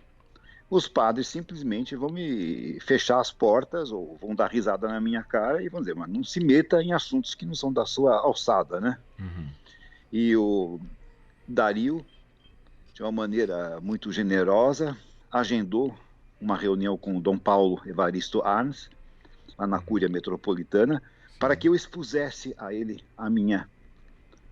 os 0.70 0.88
padres 0.88 1.28
simplesmente 1.28 1.96
vão 1.96 2.10
me 2.10 2.80
fechar 2.80 3.20
as 3.20 3.32
portas 3.32 3.92
ou 3.92 4.18
vão 4.22 4.34
dar 4.34 4.50
risada 4.50 4.88
na 4.88 5.02
minha 5.02 5.22
cara 5.22 5.62
e 5.62 5.68
vão 5.68 5.82
dizer, 5.82 5.96
mas 5.96 6.10
não 6.10 6.24
se 6.24 6.40
meta 6.40 6.82
em 6.82 6.94
assuntos 6.94 7.36
que 7.36 7.46
não 7.46 7.54
são 7.54 7.74
da 7.74 7.86
sua 7.86 8.16
alçada, 8.16 8.80
né? 8.80 8.98
Uhum. 9.20 9.50
E 10.12 10.36
o 10.36 10.80
Dario, 11.48 12.06
de 12.94 13.02
uma 13.02 13.12
maneira 13.12 13.80
muito 13.82 14.12
generosa, 14.12 14.98
agendou 15.32 15.96
uma 16.40 16.58
reunião 16.58 16.98
com 16.98 17.16
o 17.16 17.22
Dom 17.22 17.38
Paulo 17.38 17.82
Evaristo 17.86 18.42
Arns, 18.42 18.90
lá 19.58 19.68
na 19.68 19.80
Cúria 19.80 20.10
Metropolitana, 20.10 21.02
para 21.40 21.56
que 21.56 21.68
eu 21.68 21.76
expusesse 21.76 22.54
a 22.58 22.74
ele 22.74 23.04
a 23.18 23.30
minha, 23.30 23.70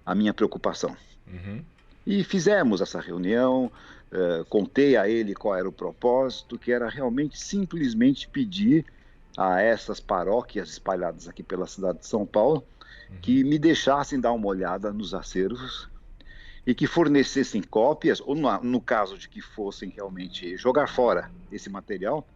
a 0.05 0.13
minha 0.13 0.33
preocupação. 0.33 0.95
Uhum. 1.27 1.63
E 2.05 2.23
fizemos 2.23 2.81
essa 2.81 2.99
reunião, 2.99 3.71
uh, 4.11 4.45
contei 4.45 4.95
a 4.95 5.07
ele 5.07 5.33
qual 5.33 5.55
era 5.55 5.67
o 5.67 5.71
propósito, 5.71 6.57
que 6.57 6.71
era 6.71 6.87
realmente 6.89 7.39
simplesmente 7.39 8.27
pedir 8.27 8.85
a 9.37 9.61
essas 9.61 9.99
paróquias 9.99 10.69
espalhadas 10.69 11.27
aqui 11.27 11.43
pela 11.43 11.67
cidade 11.67 11.99
de 11.99 12.07
São 12.07 12.25
Paulo 12.25 12.63
uhum. 13.09 13.17
que 13.21 13.43
me 13.43 13.59
deixassem 13.59 14.19
dar 14.19 14.31
uma 14.31 14.47
olhada 14.47 14.91
nos 14.91 15.13
acervos 15.13 15.87
e 16.69 16.75
que 16.75 16.85
fornecessem 16.85 17.63
cópias, 17.63 18.21
ou 18.21 18.35
no, 18.35 18.61
no 18.61 18.79
caso 18.79 19.17
de 19.17 19.27
que 19.27 19.41
fossem 19.41 19.89
realmente 19.89 20.55
jogar 20.55 20.87
fora 20.87 21.31
esse 21.51 21.67
material, 21.67 22.27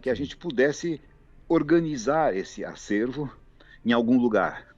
que 0.00 0.08
a 0.08 0.14
gente 0.14 0.34
pudesse 0.34 0.98
organizar 1.46 2.34
esse 2.34 2.64
acervo 2.64 3.30
em 3.84 3.92
algum 3.92 4.18
lugar. 4.18 4.74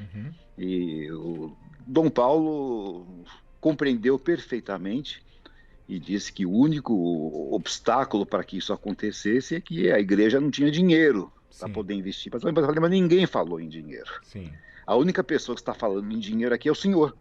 Uhum. 0.00 0.34
E 0.58 1.12
o 1.12 1.56
Dom 1.86 2.10
Paulo 2.10 3.24
compreendeu 3.60 4.18
perfeitamente 4.18 5.22
e 5.88 6.00
disse 6.00 6.32
que 6.32 6.44
o 6.44 6.50
único 6.50 7.54
obstáculo 7.54 8.26
para 8.26 8.42
que 8.42 8.58
isso 8.58 8.72
acontecesse 8.72 9.54
é 9.54 9.60
que 9.60 9.92
a 9.92 10.00
igreja 10.00 10.40
não 10.40 10.50
tinha 10.50 10.72
dinheiro 10.72 11.32
para 11.56 11.68
poder 11.68 11.94
investir. 11.94 12.32
Mas, 12.32 12.42
mas 12.42 12.90
ninguém 12.90 13.28
falou 13.28 13.60
em 13.60 13.68
dinheiro. 13.68 14.10
Sim. 14.24 14.52
A 14.84 14.96
única 14.96 15.22
pessoa 15.22 15.54
que 15.54 15.62
está 15.62 15.72
falando 15.72 16.12
em 16.12 16.18
dinheiro 16.18 16.52
aqui 16.52 16.68
é 16.68 16.72
o 16.72 16.74
senhor. 16.74 17.16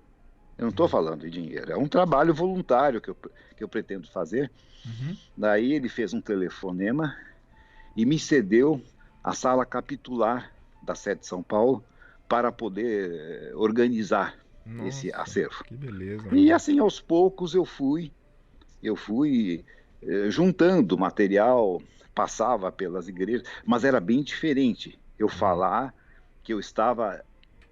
Eu 0.60 0.64
não 0.64 0.70
estou 0.70 0.90
falando 0.90 1.26
em 1.26 1.30
dinheiro. 1.30 1.72
É 1.72 1.78
um 1.78 1.88
trabalho 1.88 2.34
voluntário 2.34 3.00
que 3.00 3.10
eu, 3.10 3.16
que 3.56 3.64
eu 3.64 3.70
pretendo 3.70 4.12
fazer. 4.12 4.52
Uhum. 4.86 5.16
Daí 5.38 5.74
ele 5.74 5.88
fez 5.88 6.14
um 6.14 6.20
telefonema 6.20 7.16
e 7.96 8.06
me 8.06 8.20
cedeu 8.20 8.82
a 9.24 9.34
sala 9.34 9.66
capitular 9.66 10.52
da 10.84 10.96
sede 10.96 11.22
de 11.22 11.28
São 11.28 11.42
Paulo 11.42 11.82
para 12.28 12.52
poder 12.52 13.10
eh, 13.10 13.52
organizar 13.56 14.38
Nossa, 14.66 14.90
esse 14.90 15.14
acervo. 15.14 15.64
Que 15.64 15.76
beleza. 15.76 16.28
E 16.36 16.52
assim 16.52 16.78
aos 16.80 17.00
poucos 17.00 17.56
eu 17.56 17.64
fui, 17.64 18.12
eu 18.84 18.98
fui 18.98 19.64
eh, 20.02 20.30
juntando 20.30 20.98
material, 20.98 21.82
passava 22.14 22.70
pelas 22.70 23.08
igrejas, 23.08 23.48
mas 23.66 23.86
era 23.86 24.02
bem 24.02 24.22
diferente 24.22 25.00
eu 25.18 25.28
uhum. 25.28 25.32
falar 25.32 25.94
que 26.44 26.54
eu 26.54 26.60
estava 26.60 27.24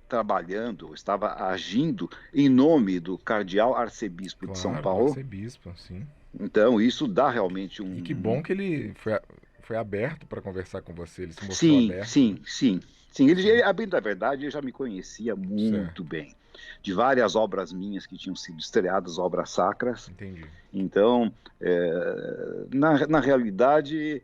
trabalhando, 0.08 0.94
estava 0.94 1.34
agindo 1.50 2.10
em 2.34 2.50
nome 2.50 3.00
do 3.00 3.18
cardeal 3.18 3.76
arcebispo 3.76 4.46
claro, 4.46 4.54
de 4.54 4.60
São 4.60 4.82
Paulo. 4.82 5.10
Arcebispo, 5.10 5.74
sim. 5.76 6.06
Então 6.40 6.80
isso 6.80 7.08
dá 7.08 7.30
realmente 7.30 7.82
um. 7.82 7.96
E 7.96 8.02
que 8.02 8.14
bom 8.14 8.42
que 8.42 8.52
ele 8.52 8.94
foi, 8.96 9.20
foi 9.62 9.78
aberto 9.78 10.26
para 10.26 10.42
conversar 10.42 10.82
com 10.82 10.94
você, 10.94 11.24
ele 11.24 11.34
se 11.34 11.46
mostrou 11.46 11.56
sim, 11.56 11.86
aberto. 11.86 12.08
Sim, 12.08 12.42
sim, 12.46 12.80
sim. 13.12 13.30
Ele, 13.30 13.48
ele, 13.48 13.64
a 13.64 13.74
bem 13.74 13.88
da 13.88 14.00
verdade, 14.00 14.44
ele 14.44 14.52
já 14.52 14.62
me 14.62 14.72
conhecia 14.72 15.36
muito 15.36 15.76
certo. 15.76 16.04
bem. 16.04 16.36
De 16.82 16.92
várias 16.94 17.36
obras 17.36 17.72
minhas 17.72 18.08
que 18.08 18.18
tinham 18.18 18.36
sido 18.36 18.60
estreadas, 18.60 19.20
obras 19.20 19.52
sacras. 19.52 20.10
Entendi. 20.10 20.46
Então, 20.74 21.32
é, 21.62 22.66
na, 22.74 23.08
na 23.08 23.20
realidade, 23.20 24.24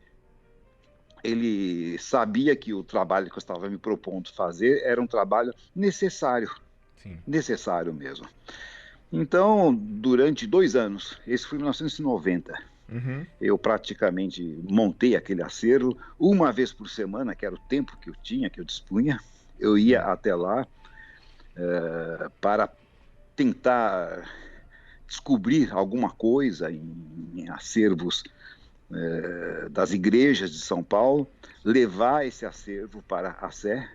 ele 1.24 1.98
sabia 1.98 2.54
que 2.54 2.74
o 2.74 2.84
trabalho 2.84 3.30
que 3.30 3.32
eu 3.32 3.38
estava 3.38 3.68
me 3.70 3.78
propondo 3.78 4.30
fazer 4.30 4.82
era 4.84 5.00
um 5.00 5.06
trabalho 5.06 5.54
necessário. 5.74 6.50
Sim. 6.96 7.18
Necessário 7.26 7.92
mesmo. 7.94 8.28
Então, 9.10 9.74
durante 9.74 10.46
dois 10.46 10.76
anos, 10.76 11.18
esse 11.26 11.46
foi 11.46 11.56
em 11.56 11.62
1990, 11.62 12.52
uhum. 12.90 13.26
eu 13.40 13.56
praticamente 13.56 14.42
montei 14.68 15.16
aquele 15.16 15.42
acervo 15.42 15.96
uma 16.18 16.52
vez 16.52 16.72
por 16.72 16.88
semana, 16.88 17.34
que 17.34 17.46
era 17.46 17.54
o 17.54 17.58
tempo 17.68 17.96
que 17.98 18.10
eu 18.10 18.14
tinha, 18.22 18.50
que 18.50 18.60
eu 18.60 18.64
dispunha. 18.64 19.18
Eu 19.58 19.78
ia 19.78 20.02
até 20.02 20.34
lá 20.34 20.66
é, 21.56 22.28
para 22.40 22.68
tentar 23.36 24.28
descobrir 25.06 25.72
alguma 25.72 26.10
coisa 26.10 26.70
em, 26.70 27.32
em 27.34 27.48
acervos 27.48 28.24
é, 28.92 29.68
das 29.68 29.92
igrejas 29.92 30.50
de 30.50 30.60
São 30.60 30.82
Paulo, 30.82 31.28
levar 31.64 32.26
esse 32.26 32.44
acervo 32.44 33.02
para 33.02 33.36
a 33.40 33.50
Sé, 33.50 33.88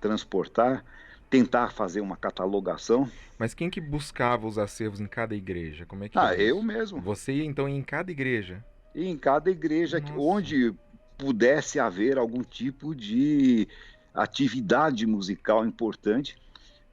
transportar, 0.00 0.84
tentar 1.28 1.72
fazer 1.72 2.00
uma 2.00 2.16
catalogação. 2.16 3.10
Mas 3.38 3.54
quem 3.54 3.70
que 3.70 3.80
buscava 3.80 4.46
os 4.46 4.58
acervos 4.58 5.00
em 5.00 5.06
cada 5.06 5.34
igreja? 5.34 5.86
Como 5.86 6.04
é 6.04 6.08
que 6.08 6.18
Ah, 6.18 6.34
eu 6.34 6.62
mesmo. 6.62 7.00
Você 7.00 7.32
ia 7.32 7.44
então 7.44 7.68
em 7.68 7.82
cada 7.82 8.10
igreja? 8.10 8.64
E 8.94 9.06
em 9.06 9.16
cada 9.16 9.50
igreja 9.50 10.02
onde 10.16 10.74
pudesse 11.16 11.78
haver 11.78 12.18
algum 12.18 12.42
tipo 12.42 12.94
de 12.94 13.68
atividade 14.14 15.06
musical 15.06 15.64
importante. 15.64 16.36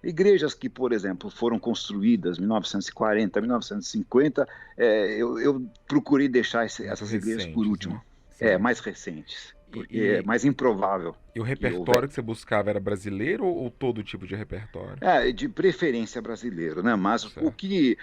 Igrejas 0.07 0.53
que, 0.53 0.69
por 0.69 0.93
exemplo, 0.93 1.29
foram 1.29 1.59
construídas 1.59 2.37
em 2.37 2.41
1940, 2.41 3.41
1950, 3.41 4.47
é, 4.77 5.21
eu, 5.21 5.37
eu, 5.37 5.69
procurei 5.85 6.29
deixar 6.29 6.65
esse, 6.65 6.87
essas 6.87 7.11
igrejas 7.11 7.45
por 7.47 7.67
último. 7.67 7.95
Né? 7.95 8.01
É, 8.39 8.57
mais 8.57 8.79
recentes. 8.79 9.53
Porque 9.69 9.97
e, 9.97 10.07
é 10.07 10.23
mais 10.23 10.45
improvável. 10.45 11.13
E 11.35 11.41
o 11.41 11.43
repertório 11.43 12.03
que, 12.03 12.07
que 12.07 12.13
você 12.13 12.21
buscava 12.21 12.69
era 12.69 12.79
brasileiro 12.79 13.45
ou, 13.45 13.63
ou, 13.63 13.69
todo 13.69 14.01
tipo 14.01 14.25
de 14.25 14.33
repertório? 14.33 14.95
É, 15.01 15.29
de 15.33 15.49
preferência 15.49 16.21
brasileiro, 16.21 16.81
né? 16.81 16.95
Mas 16.95 17.25
o 17.35 17.51
que, 17.51 17.97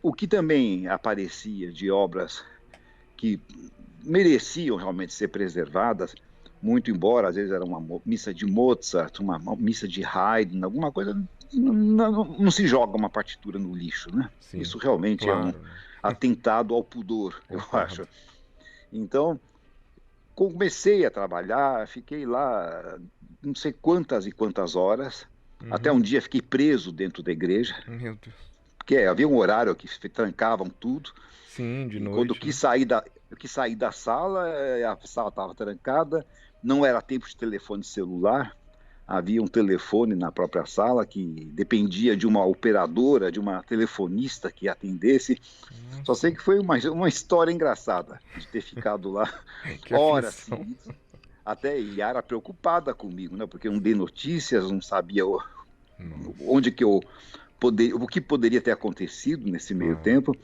o 0.00 0.14
que 0.14 0.26
também 0.26 0.86
aparecia 0.86 1.70
de 1.70 1.90
obras 1.90 2.42
que 3.18 3.38
mereciam 4.02 4.76
realmente 4.76 5.12
ser 5.12 5.28
preservadas 5.28 6.14
muito 6.62 6.90
embora 6.90 7.28
às 7.28 7.34
vezes 7.34 7.50
era 7.50 7.64
uma 7.64 7.82
missa 8.06 8.32
de 8.32 8.46
Mozart, 8.46 9.18
uma, 9.18 9.38
missa 9.56 9.88
de 9.88 10.04
Haydn, 10.04 10.62
alguma 10.62 10.92
coisa, 10.92 11.12
não, 11.52 11.72
não, 11.72 12.24
não, 12.24 12.50
se 12.50 12.66
joga 12.66 12.96
uma 12.96 13.10
partitura 13.10 13.58
no 13.58 13.74
lixo, 13.74 14.14
né? 14.14 14.30
Sim, 14.40 14.60
Isso 14.60 14.78
realmente 14.78 15.24
claro. 15.24 15.48
é 15.48 15.50
um 15.50 15.54
atentado 16.02 16.74
ao 16.74 16.84
pudor, 16.84 17.42
eu 17.50 17.58
claro. 17.58 17.86
acho. 17.86 18.08
Então, 18.92 19.40
comecei 20.34 21.04
a 21.04 21.10
trabalhar, 21.10 21.88
fiquei 21.88 22.24
lá 22.24 22.98
não 23.42 23.54
sei 23.54 23.72
quantas 23.72 24.24
e 24.24 24.30
quantas 24.30 24.76
horas, 24.76 25.26
uhum. 25.62 25.74
até 25.74 25.90
um 25.90 26.00
dia 26.00 26.22
fiquei 26.22 26.40
preso 26.40 26.92
dentro 26.92 27.22
da 27.22 27.32
igreja. 27.32 27.74
Meu 27.88 28.14
Deus. 28.14 28.52
Porque 28.78 28.96
havia 28.98 29.28
um 29.28 29.36
horário 29.36 29.74
que 29.74 29.88
trancavam 30.08 30.68
tudo. 30.68 31.12
Sim, 31.48 31.88
de 31.88 32.00
noite. 32.00 32.16
Quando 32.16 32.34
eu 32.34 32.40
quis 32.40 32.56
sair 32.56 32.84
da, 32.84 33.04
eu 33.30 33.36
quis 33.36 33.50
sair 33.50 33.74
da 33.76 33.92
sala, 33.92 34.48
eh, 34.48 34.84
a 34.84 34.96
sala 35.04 35.28
estava 35.28 35.54
trancada, 35.54 36.26
não 36.62 36.84
era 36.84 37.02
tempo 37.02 37.26
de 37.28 37.36
telefone 37.36 37.82
celular, 37.82 38.56
havia 39.06 39.42
um 39.42 39.46
telefone 39.46 40.14
na 40.14 40.30
própria 40.30 40.64
sala 40.64 41.04
que 41.04 41.50
dependia 41.52 42.16
de 42.16 42.26
uma 42.26 42.44
operadora, 42.44 43.30
de 43.30 43.40
uma 43.40 43.62
telefonista 43.62 44.50
que 44.50 44.68
atendesse. 44.68 45.40
Nossa. 45.90 46.04
Só 46.04 46.14
sei 46.14 46.32
que 46.32 46.42
foi 46.42 46.58
uma, 46.58 46.76
uma 46.90 47.08
história 47.08 47.52
engraçada 47.52 48.20
de 48.38 48.46
ter 48.46 48.60
ficado 48.60 49.10
lá 49.10 49.32
horas 49.90 50.34
seguidas. 50.34 50.88
Até 51.44 51.76
Yara 51.76 52.22
preocupada 52.22 52.94
comigo, 52.94 53.36
né? 53.36 53.46
Porque 53.46 53.68
não 53.68 53.78
dei 53.78 53.94
notícias, 53.94 54.70
não 54.70 54.80
sabia 54.80 55.24
onde 56.40 56.70
que 56.70 56.84
eu 56.84 57.02
poder, 57.58 57.94
o 57.94 58.06
que 58.06 58.20
poderia 58.20 58.60
ter 58.60 58.70
acontecido 58.70 59.50
nesse 59.50 59.74
meio 59.74 59.96
tempo. 59.96 60.36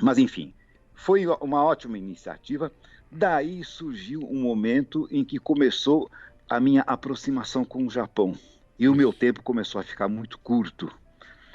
Mas 0.00 0.18
enfim, 0.18 0.52
foi 0.94 1.26
uma 1.26 1.64
ótima 1.64 1.96
iniciativa. 1.96 2.72
Daí 3.10 3.64
surgiu 3.64 4.20
um 4.22 4.40
momento 4.40 5.08
em 5.10 5.24
que 5.24 5.38
começou 5.38 6.10
a 6.48 6.60
minha 6.60 6.82
aproximação 6.82 7.64
com 7.64 7.86
o 7.86 7.90
Japão. 7.90 8.34
E 8.78 8.88
o 8.88 8.94
meu 8.94 9.12
tempo 9.12 9.42
começou 9.42 9.80
a 9.80 9.84
ficar 9.84 10.08
muito 10.08 10.38
curto. 10.38 10.90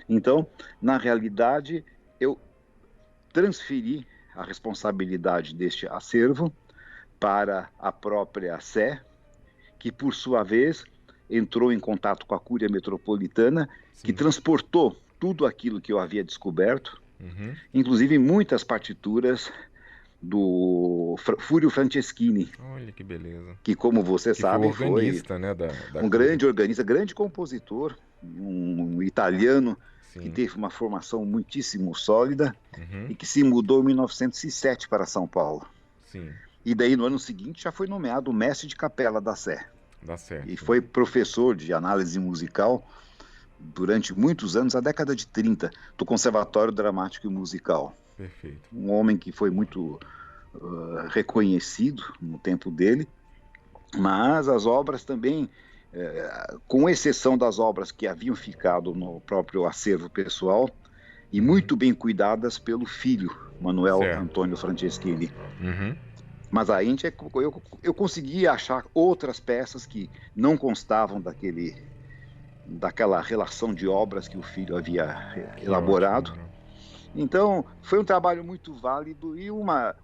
Então, 0.08 0.48
na 0.82 0.98
realidade, 0.98 1.84
eu 2.20 2.40
transferi 3.34 4.06
a 4.36 4.44
responsabilidade 4.44 5.56
deste 5.56 5.88
acervo 5.88 6.54
para 7.20 7.70
a 7.80 7.92
própria 7.92 8.60
Sé, 8.60 9.02
que 9.80 9.92
por 9.92 10.14
sua 10.14 10.44
vez 10.44 10.84
entrou 11.30 11.72
em 11.72 11.80
contato 11.80 12.26
com 12.26 12.36
a 12.36 12.40
Cúria 12.40 12.70
Metropolitana, 12.70 13.68
Sim. 13.94 14.08
que 14.08 14.14
transportou 14.14 14.96
tudo 15.20 15.46
aquilo 15.46 15.82
que 15.82 15.92
eu 15.92 16.00
havia 16.00 16.24
descoberto, 16.24 17.02
uhum. 17.20 17.56
inclusive 17.74 18.20
muitas 18.20 18.64
partituras 18.64 19.52
do 20.26 21.16
Fúrio 21.40 21.70
Franceschini. 21.70 22.52
Olha 22.74 22.92
que 22.92 23.04
beleza. 23.04 23.58
Que, 23.64 23.76
como 23.76 24.02
você 24.02 24.32
que 24.32 24.42
sabe, 24.42 24.72
foi, 24.74 24.88
organista, 24.88 25.38
né, 25.38 25.54
da, 25.54 25.68
da 25.68 26.02
um 26.02 26.10
grande 26.10 26.46
organista, 26.46 26.84
grande 26.84 27.14
compositor, 27.14 27.96
um, 28.24 29.02
italiano 29.04 29.78
Sim. 30.12 30.22
que 30.22 30.30
teve 30.30 30.56
uma 30.56 30.70
formação 30.70 31.24
muitíssimo 31.26 31.94
sólida 31.94 32.56
uhum. 32.76 33.08
e 33.10 33.16
que 33.16 33.26
se 33.26 33.44
mudou 33.44 33.82
em 33.82 33.86
1907 33.88 34.90
para 34.90 35.06
São 35.06 35.28
Paulo. 35.28 35.68
Sim. 36.12 36.30
E 36.66 36.74
daí, 36.74 36.96
no 36.96 37.06
ano 37.06 37.20
seguinte, 37.20 37.64
já 37.64 37.72
foi 37.72 37.88
nomeado 37.88 38.34
mestre 38.34 38.68
de 38.68 38.76
capela 38.76 39.22
da 39.22 39.36
Sé. 39.36 39.64
Da 40.02 40.18
Sé. 40.18 40.44
E 40.48 40.58
foi 40.58 40.82
professor 40.82 41.56
de 41.56 41.72
análise 41.72 42.18
musical 42.20 42.88
durante 43.60 44.18
muitos 44.18 44.56
anos, 44.56 44.76
a 44.76 44.80
década 44.80 45.16
de 45.16 45.28
30, 45.28 45.70
do 45.96 46.04
Conservatório 46.06 46.74
Dramático 46.74 47.28
e 47.28 47.30
Musical. 47.30 47.96
Perfeito. 48.18 48.62
Um 48.74 48.92
homem 48.92 49.18
que 49.18 49.32
foi 49.32 49.50
muito 49.50 50.00
uh, 50.54 51.08
reconhecido 51.10 52.04
no 52.22 52.40
tempo 52.40 52.72
dele, 52.72 53.08
mas 53.96 54.48
as 54.48 54.66
obras 54.66 55.04
também, 55.04 55.50
uh, 55.94 56.60
com 56.68 56.90
exceção 56.90 57.38
das 57.38 57.60
obras 57.60 57.92
que 57.92 58.08
haviam 58.08 58.36
ficado 58.36 58.94
no 58.94 59.20
próprio 59.22 59.66
acervo 59.66 60.10
pessoal, 60.10 60.70
e 61.32 61.40
uhum. 61.40 61.48
muito 61.48 61.76
bem 61.76 61.94
cuidadas 61.94 62.58
pelo 62.58 62.86
filho, 62.86 63.36
Manuel 63.60 64.00
certo. 64.00 64.22
Antônio 64.22 64.56
Franceschini. 64.56 65.32
Uhum. 65.60 65.96
Mas 66.50 66.70
a 66.70 66.82
gente, 66.82 67.06
eu, 67.06 67.62
eu 67.84 67.94
consegui 67.94 68.48
achar 68.48 68.86
outras 68.94 69.40
peças 69.42 69.86
que 69.86 70.10
não 70.34 70.56
constavam 70.56 71.20
daquele, 71.20 71.76
daquela 72.66 73.20
relação 73.22 73.74
de 73.74 73.88
obras 73.88 74.30
que 74.30 74.38
o 74.38 74.42
filho 74.42 74.78
havia 74.78 75.54
que 75.58 75.66
elaborado. 75.66 76.34
Então, 77.16 77.66
foi 77.82 78.00
um 78.00 78.04
trabalho 78.04 78.44
muito 78.44 78.74
válido 78.74 79.38
e 79.38 79.50
uma, 79.50 79.96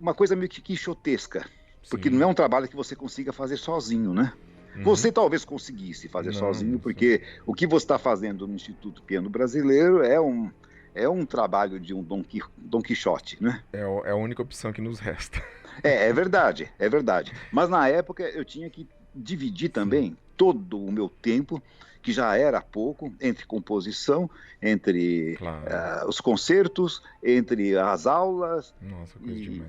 uma 0.00 0.14
coisa 0.14 0.34
meio 0.34 0.48
que 0.48 0.60
quixotesca, 0.60 1.48
porque 1.90 2.08
não 2.08 2.22
é 2.22 2.26
um 2.26 2.34
trabalho 2.34 2.68
que 2.68 2.76
você 2.76 2.96
consiga 2.96 3.32
fazer 3.32 3.56
sozinho, 3.56 4.14
né? 4.14 4.32
Uhum. 4.76 4.84
Você 4.84 5.12
talvez 5.12 5.44
conseguisse 5.44 6.08
fazer 6.08 6.32
não, 6.32 6.38
sozinho, 6.38 6.78
porque 6.78 7.22
o 7.46 7.54
que 7.54 7.66
você 7.66 7.84
está 7.84 7.98
fazendo 7.98 8.46
no 8.46 8.54
Instituto 8.54 9.02
Piano 9.02 9.30
Brasileiro 9.30 10.02
é 10.02 10.20
um, 10.20 10.50
é 10.94 11.08
um 11.08 11.24
trabalho 11.24 11.78
de 11.78 11.94
um 11.94 12.02
Don, 12.02 12.22
Qui, 12.22 12.42
Don 12.56 12.80
Quixote, 12.80 13.42
né? 13.42 13.62
É, 13.72 13.80
é 13.80 14.10
a 14.10 14.16
única 14.16 14.42
opção 14.42 14.72
que 14.72 14.80
nos 14.80 14.98
resta. 14.98 15.42
É, 15.82 16.08
é 16.08 16.12
verdade, 16.14 16.72
é 16.78 16.88
verdade. 16.88 17.34
Mas 17.52 17.68
na 17.68 17.86
época 17.86 18.22
eu 18.22 18.46
tinha 18.46 18.70
que 18.70 18.88
dividir 19.14 19.68
também 19.68 20.12
sim. 20.12 20.16
todo 20.34 20.82
o 20.82 20.90
meu 20.90 21.06
tempo 21.06 21.62
que 22.06 22.12
já 22.12 22.36
era 22.36 22.62
pouco, 22.62 23.12
entre 23.20 23.44
composição, 23.44 24.30
entre 24.62 25.34
claro. 25.38 26.04
uh, 26.04 26.08
os 26.08 26.20
concertos, 26.20 27.02
entre 27.20 27.76
as 27.76 28.06
aulas, 28.06 28.72
Nossa, 28.80 29.18
e 29.24 29.60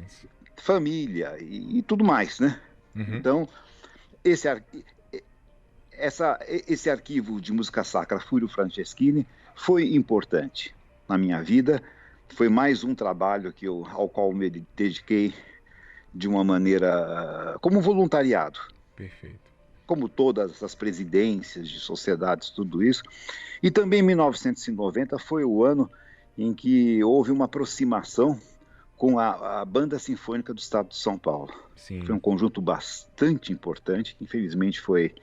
família 0.56 1.36
e, 1.40 1.80
e, 1.80 1.82
tudo 1.82 2.04
mais, 2.04 2.40
né? 2.40 2.62
Uhum. 2.96 3.16
Então, 3.16 3.50
esse, 4.24 4.48
essa, 5.92 6.38
esse 6.48 6.92
arquivo 6.92 7.42
de 7.42 7.52
música 7.52 7.84
sacra 7.84 8.20
Fúrio 8.20 8.48
Franceschini 8.48 9.26
foi 9.56 9.96
importante 9.96 10.76
na 11.10 11.18
minha 11.18 11.42
vida. 11.42 11.82
Foi 12.30 12.50
mais 12.50 12.84
um 12.84 12.94
trabalho 12.94 13.52
que 13.52 13.66
eu, 13.66 13.84
ao 13.94 14.08
qual 14.08 14.32
me 14.32 14.48
dediquei 14.76 15.34
de 16.14 16.28
uma 16.28 16.44
maneira 16.44 17.58
como 17.62 17.82
voluntariado. 17.82 18.60
Perfeito 18.96 19.47
como 19.88 20.10
todas 20.10 20.62
as 20.62 20.76
presidências 20.76 21.70
de 21.70 21.80
sociedades, 21.80 22.50
tudo 22.50 22.84
isso. 22.84 23.02
E 23.64 23.72
também 23.72 24.04
1990 24.04 25.18
foi 25.18 25.46
o 25.46 25.64
ano 25.64 25.90
em 26.38 26.54
que 26.54 27.02
houve 27.04 27.32
uma 27.32 27.46
aproximação 27.46 28.40
com 28.98 29.18
a, 29.18 29.62
a, 29.62 29.66
Banda 29.66 29.98
Sinfônica 29.98 30.54
do 30.54 30.60
Estado 30.60 30.90
de 30.90 30.98
São 30.98 31.18
Paulo. 31.18 31.54
Sim. 31.76 32.06
Foi 32.06 32.14
um 32.14 32.20
conjunto 32.20 32.62
bastante 32.62 33.54
importante, 33.54 34.16
que 34.16 34.26
infelizmente 34.26 34.82
foi 34.82 35.16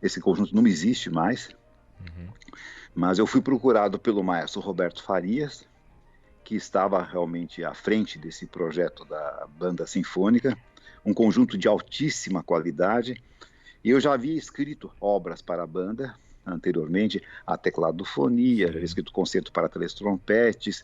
esse 0.00 0.20
conjunto 0.20 0.54
não 0.54 0.66
existe 0.66 1.10
mais. 1.10 1.48
Uhum. 2.00 2.28
Mas 2.94 3.18
eu 3.18 3.26
fui 3.26 3.40
procurado 3.40 3.98
pelo 3.98 4.22
maestro 4.22 4.60
Roberto 4.60 5.02
Farias, 5.02 5.66
que 6.44 6.54
estava 6.54 7.02
realmente 7.02 7.64
à 7.64 7.74
frente 7.74 8.18
desse 8.18 8.46
projeto 8.46 9.04
da 9.04 9.48
Banda 9.58 9.84
Sinfônica, 9.84 10.56
um 11.04 11.12
conjunto 11.12 11.58
de 11.58 11.66
altíssima 11.66 12.42
qualidade 12.42 13.20
e 13.86 13.90
eu 13.90 14.00
já 14.00 14.14
havia 14.14 14.36
escrito 14.36 14.90
obras 15.00 15.40
para 15.40 15.62
a 15.62 15.66
banda 15.66 16.16
anteriormente, 16.44 17.22
a 17.46 17.56
tecladofonia, 17.56 18.66
havia 18.66 18.82
escrito 18.82 19.12
concerto 19.12 19.52
para 19.52 19.68
três 19.68 19.94
trompetes, 19.94 20.82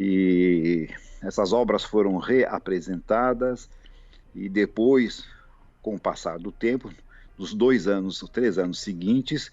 e 0.00 0.88
essas 1.22 1.52
obras 1.52 1.84
foram 1.84 2.16
reapresentadas, 2.16 3.68
e 4.34 4.48
depois, 4.48 5.26
com 5.82 5.96
o 5.96 6.00
passar 6.00 6.38
do 6.38 6.50
tempo, 6.50 6.90
dos 7.36 7.52
dois 7.52 7.86
anos, 7.86 8.24
três 8.32 8.56
anos 8.56 8.78
seguintes, 8.78 9.52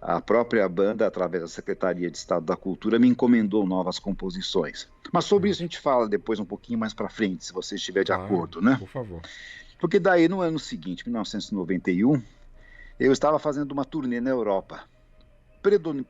a 0.00 0.18
própria 0.18 0.66
banda, 0.70 1.06
através 1.06 1.42
da 1.42 1.48
Secretaria 1.48 2.10
de 2.10 2.16
Estado 2.16 2.46
da 2.46 2.56
Cultura, 2.56 2.98
me 2.98 3.08
encomendou 3.08 3.66
novas 3.66 3.98
composições. 3.98 4.88
Mas 5.12 5.26
sobre 5.26 5.50
isso 5.50 5.60
a 5.60 5.66
gente 5.66 5.78
fala 5.78 6.08
depois 6.08 6.40
um 6.40 6.46
pouquinho 6.46 6.78
mais 6.78 6.94
para 6.94 7.10
frente, 7.10 7.44
se 7.44 7.52
você 7.52 7.74
estiver 7.74 8.04
de 8.04 8.12
ah, 8.12 8.16
acordo, 8.16 8.62
né? 8.62 8.76
Por 8.78 8.88
favor. 8.88 9.20
Porque 9.78 9.98
daí, 9.98 10.28
no 10.28 10.40
ano 10.40 10.58
seguinte, 10.58 11.04
1991, 11.04 12.22
eu 12.98 13.12
estava 13.12 13.38
fazendo 13.38 13.72
uma 13.72 13.84
turnê 13.84 14.20
na 14.20 14.30
Europa, 14.30 14.84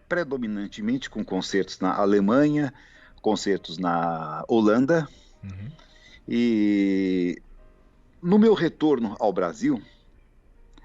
predominantemente 0.09 1.11
com 1.11 1.25
concertos 1.25 1.81
na 1.81 1.95
Alemanha, 1.95 2.73
concertos 3.21 3.79
na 3.79 4.45
Holanda. 4.47 5.09
Uhum. 5.43 5.71
E 6.29 7.43
no 8.23 8.39
meu 8.39 8.55
retorno 8.55 9.17
ao 9.19 9.33
Brasil, 9.33 9.83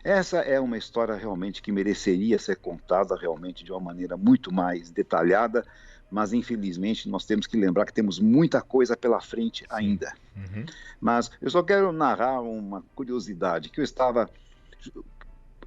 essa 0.03 0.39
é 0.39 0.59
uma 0.59 0.77
história 0.77 1.15
realmente 1.15 1.61
que 1.61 1.71
mereceria 1.71 2.39
ser 2.39 2.55
contada 2.55 3.15
realmente 3.15 3.63
de 3.63 3.71
uma 3.71 3.79
maneira 3.79 4.17
muito 4.17 4.51
mais 4.51 4.89
detalhada, 4.89 5.65
mas 6.12 6.34
infelizmente 6.34 7.07
nós 7.07 7.26
temos 7.26 7.47
que 7.47 7.55
lembrar 7.55 7.86
que 7.86 7.93
temos 7.93 8.20
muita 8.20 8.62
coisa 8.62 8.97
pela 8.97 9.22
frente 9.22 9.66
ainda. 9.70 10.14
Uhum. 10.36 10.66
Mas 10.99 11.32
eu 11.41 11.49
só 11.49 11.64
quero 11.64 11.93
narrar 11.93 12.41
uma 12.41 12.84
curiosidade, 12.93 13.70
que 13.70 13.80
eu 13.80 13.84
estava... 13.84 14.30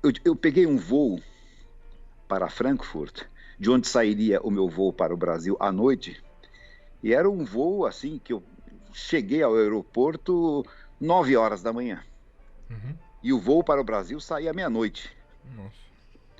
Eu, 0.02 0.12
eu 0.22 0.36
peguei 0.36 0.66
um 0.66 0.76
voo 0.76 1.18
para 2.28 2.50
Frankfurt, 2.50 3.22
de 3.58 3.70
onde 3.70 3.88
sairia 3.88 4.40
o 4.42 4.50
meu 4.50 4.68
voo 4.68 4.92
para 4.92 5.14
o 5.14 5.16
Brasil 5.16 5.56
à 5.58 5.72
noite, 5.72 6.22
e 7.02 7.14
era 7.14 7.28
um 7.28 7.44
voo 7.44 7.86
assim 7.86 8.20
que 8.22 8.32
eu 8.32 8.42
cheguei 8.92 9.42
ao 9.42 9.56
aeroporto 9.56 10.64
nove 11.00 11.36
horas 11.36 11.62
da 11.62 11.72
manhã. 11.72 12.02
Uhum. 12.68 12.94
E 13.22 13.32
o 13.32 13.40
voo 13.40 13.64
para 13.64 13.80
o 13.80 13.84
Brasil 13.84 14.20
saía 14.20 14.52
meia-noite. 14.52 15.10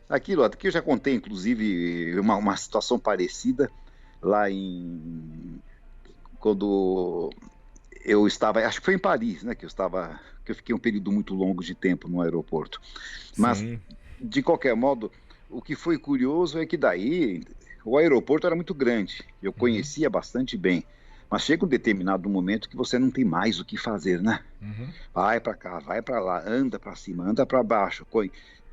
Aquilo, 0.09 0.45
aqui 0.45 0.69
eu 0.69 0.71
já 0.71 0.83
contei, 0.83 1.15
inclusive, 1.15 2.19
uma, 2.21 2.37
uma 2.37 2.57
situação 2.57 2.99
parecida 2.99 3.71
lá 4.25 4.51
em 4.51 5.61
quando 6.41 7.31
eu 8.05 8.27
estava, 8.27 8.61
acho 8.67 8.81
que 8.81 8.85
foi 8.85 8.95
em 8.95 8.99
Paris, 8.99 9.43
né, 9.43 9.55
que 9.55 9.65
eu 9.65 9.69
estava, 9.69 10.21
que 10.45 10.53
eu 10.53 10.57
fiquei 10.57 10.75
um 10.75 10.79
período 10.79 11.13
muito 11.13 11.35
longo 11.35 11.63
de 11.63 11.75
tempo 11.75 12.09
no 12.09 12.21
aeroporto. 12.21 12.81
Mas 13.37 13.59
Sim. 13.59 13.81
de 14.21 14.43
qualquer 14.43 14.75
modo, 14.75 15.11
o 15.49 15.63
que 15.63 15.75
foi 15.75 15.99
curioso 15.99 16.59
é 16.59 16.67
que 16.67 16.77
daí 16.77 17.43
o 17.85 17.97
aeroporto 17.97 18.47
era 18.47 18.57
muito 18.57 18.75
grande, 18.75 19.23
eu 19.43 19.51
uhum. 19.53 19.59
conhecia 19.59 20.11
bastante 20.11 20.57
bem. 20.57 20.85
Mas 21.31 21.43
chega 21.43 21.65
um 21.65 21.69
determinado 21.69 22.29
momento 22.29 22.69
que 22.69 22.77
você 22.77 22.99
não 22.99 23.11
tem 23.11 23.25
mais 23.25 23.59
o 23.59 23.65
que 23.65 23.77
fazer, 23.77 24.23
né? 24.23 24.41
Uhum. 24.61 24.89
Vai 25.13 25.41
para 25.41 25.55
cá, 25.55 25.79
vai 25.81 26.03
para 26.03 26.21
lá, 26.21 26.43
anda 26.47 26.79
para 26.79 26.95
cima, 26.95 27.25
anda 27.25 27.47
para 27.47 27.63
baixo, 27.63 28.07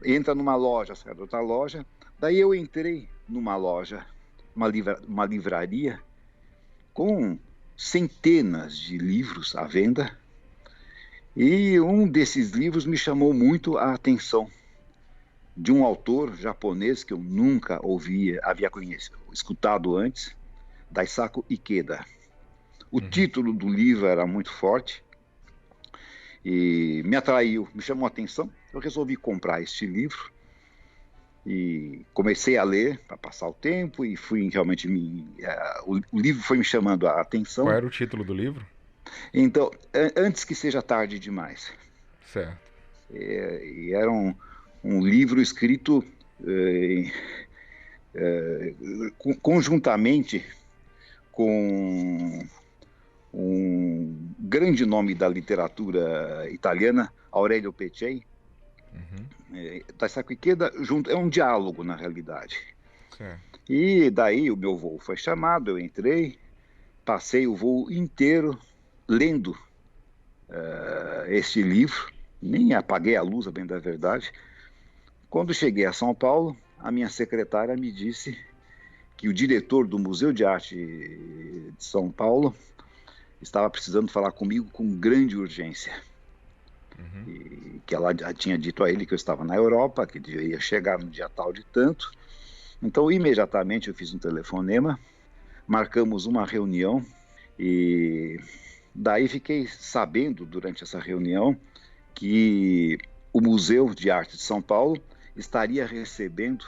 entra 0.03 0.35
numa 0.35 0.55
loja, 0.55 0.93
sai 0.93 1.15
da 1.15 1.21
outra 1.21 1.39
loja. 1.39 1.85
Daí 2.19 2.37
eu 2.37 2.53
entrei 2.53 3.09
numa 3.27 3.55
loja 3.55 4.05
uma, 4.55 4.67
livra, 4.67 5.01
uma 5.07 5.25
livraria 5.25 5.99
com 6.93 7.37
centenas 7.77 8.77
de 8.77 8.97
livros 8.97 9.55
à 9.55 9.63
venda. 9.63 10.15
E 11.35 11.79
um 11.79 12.07
desses 12.07 12.51
livros 12.51 12.85
me 12.85 12.97
chamou 12.97 13.33
muito 13.33 13.77
a 13.77 13.93
atenção, 13.93 14.49
de 15.55 15.71
um 15.71 15.83
autor 15.83 16.35
japonês 16.35 17.03
que 17.03 17.13
eu 17.13 17.17
nunca 17.17 17.79
ouvia, 17.85 18.39
havia 18.43 18.69
conhecido, 18.69 19.17
escutado 19.31 19.95
antes, 19.95 20.35
Daisaku 20.89 21.45
Ikeda. 21.49 22.05
O 22.91 22.99
uhum. 22.99 23.09
título 23.09 23.53
do 23.53 23.69
livro 23.69 24.05
era 24.05 24.25
muito 24.25 24.51
forte 24.51 25.03
e 26.43 27.01
me 27.05 27.15
atraiu, 27.15 27.67
me 27.73 27.81
chamou 27.81 28.05
a 28.05 28.09
atenção. 28.09 28.51
Eu 28.73 28.79
resolvi 28.79 29.15
comprar 29.15 29.61
este 29.61 29.85
livro 29.85 30.31
e 31.45 32.05
comecei 32.13 32.57
a 32.57 32.63
ler 32.63 32.99
para 33.07 33.17
passar 33.17 33.47
o 33.47 33.53
tempo 33.53 34.05
e 34.05 34.15
fui 34.15 34.49
realmente 34.49 34.87
me 34.87 35.27
uh, 35.39 35.91
o, 35.91 36.01
o, 36.11 36.19
livro 36.19 36.41
foi 36.43 36.57
me 36.57 36.63
chamando 36.63 37.07
a 37.07 37.19
atenção. 37.19 37.65
Qual 37.65 37.75
era 37.75 37.85
o 37.85 37.89
título 37.89 38.23
do 38.23 38.33
livro? 38.33 38.65
Então, 39.33 39.71
antes 40.15 40.43
que 40.43 40.53
seja 40.53 40.81
tarde 40.81 41.19
demais. 41.19 41.73
Certo. 42.27 42.57
É, 43.13 43.65
e 43.65 43.93
era 43.93 44.09
um, 44.09 44.33
um 44.83 45.01
livro 45.01 45.41
escrito 45.41 46.03
é, 46.45 47.11
é, 48.15 48.73
conjuntamente 49.41 50.45
com 51.31 52.45
um 53.33 54.33
grande 54.39 54.85
nome 54.85 55.13
da 55.13 55.27
literatura 55.27 56.49
italiana, 56.51 57.11
Aurelio 57.31 57.71
Peccei, 57.71 58.23
Uhum. 58.93 59.57
É, 59.57 59.83
Taisako 59.97 60.33
Ikeda 60.33 60.71
junto, 60.81 61.09
é 61.09 61.15
um 61.15 61.29
diálogo 61.29 61.83
na 61.83 61.95
realidade. 61.95 62.57
Certo. 63.17 63.59
E 63.69 64.09
daí 64.09 64.49
o 64.51 64.57
meu 64.57 64.75
voo 64.75 64.99
foi 64.99 65.17
chamado, 65.17 65.71
eu 65.71 65.79
entrei, 65.79 66.37
passei 67.05 67.47
o 67.47 67.55
voo 67.55 67.91
inteiro 67.91 68.57
lendo 69.07 69.51
uh, 70.49 71.27
este 71.27 71.61
livro, 71.61 72.11
nem 72.41 72.73
apaguei 72.73 73.15
a 73.15 73.21
luz, 73.21 73.47
a 73.47 73.51
bem 73.51 73.65
da 73.65 73.79
verdade. 73.79 74.31
Quando 75.29 75.53
cheguei 75.53 75.85
a 75.85 75.93
São 75.93 76.13
Paulo, 76.13 76.57
a 76.79 76.91
minha 76.91 77.09
secretária 77.09 77.75
me 77.75 77.91
disse 77.91 78.37
que 79.15 79.27
o 79.27 79.33
diretor 79.33 79.87
do 79.87 79.99
Museu 79.99 80.33
de 80.33 80.43
Arte 80.43 80.75
de 80.75 81.83
São 81.83 82.11
Paulo 82.11 82.55
estava 83.41 83.69
precisando 83.69 84.11
falar 84.11 84.31
comigo 84.31 84.69
com 84.71 84.97
grande 84.97 85.37
urgência. 85.37 85.93
Uhum. 87.01 87.23
E 87.27 87.81
que 87.85 87.95
ela 87.95 88.13
tinha 88.33 88.57
dito 88.57 88.83
a 88.83 88.89
ele 88.89 89.05
que 89.05 89.13
eu 89.13 89.17
estava 89.17 89.43
na 89.43 89.55
Europa, 89.55 90.07
que 90.07 90.19
deveria 90.19 90.59
chegar 90.59 90.99
no 90.99 91.09
dia 91.09 91.27
tal 91.27 91.51
de 91.51 91.63
tanto. 91.63 92.11
Então, 92.81 93.11
imediatamente 93.11 93.89
eu 93.89 93.93
fiz 93.93 94.13
um 94.13 94.17
telefonema, 94.17 94.99
marcamos 95.67 96.25
uma 96.25 96.45
reunião 96.45 97.05
e 97.59 98.39
daí 98.93 99.27
fiquei 99.27 99.67
sabendo 99.67 100.45
durante 100.45 100.83
essa 100.83 100.99
reunião 100.99 101.55
que 102.13 102.97
o 103.33 103.41
Museu 103.41 103.93
de 103.93 104.09
Arte 104.09 104.35
de 104.35 104.41
São 104.41 104.61
Paulo 104.61 105.01
estaria 105.35 105.85
recebendo 105.85 106.65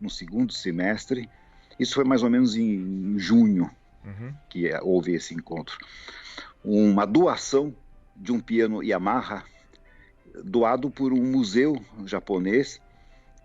no 0.00 0.08
segundo 0.08 0.52
semestre, 0.52 1.28
isso 1.78 1.94
foi 1.94 2.04
mais 2.04 2.22
ou 2.22 2.30
menos 2.30 2.54
em, 2.56 3.14
em 3.14 3.18
junho 3.18 3.70
uhum. 4.04 4.34
que 4.48 4.70
houve 4.82 5.14
esse 5.14 5.34
encontro, 5.34 5.78
uma 6.64 7.06
doação 7.06 7.74
de 8.14 8.32
um 8.32 8.40
piano 8.40 8.82
Yamaha 8.82 9.44
doado 10.44 10.90
por 10.90 11.12
um 11.12 11.22
museu 11.22 11.80
japonês 12.04 12.80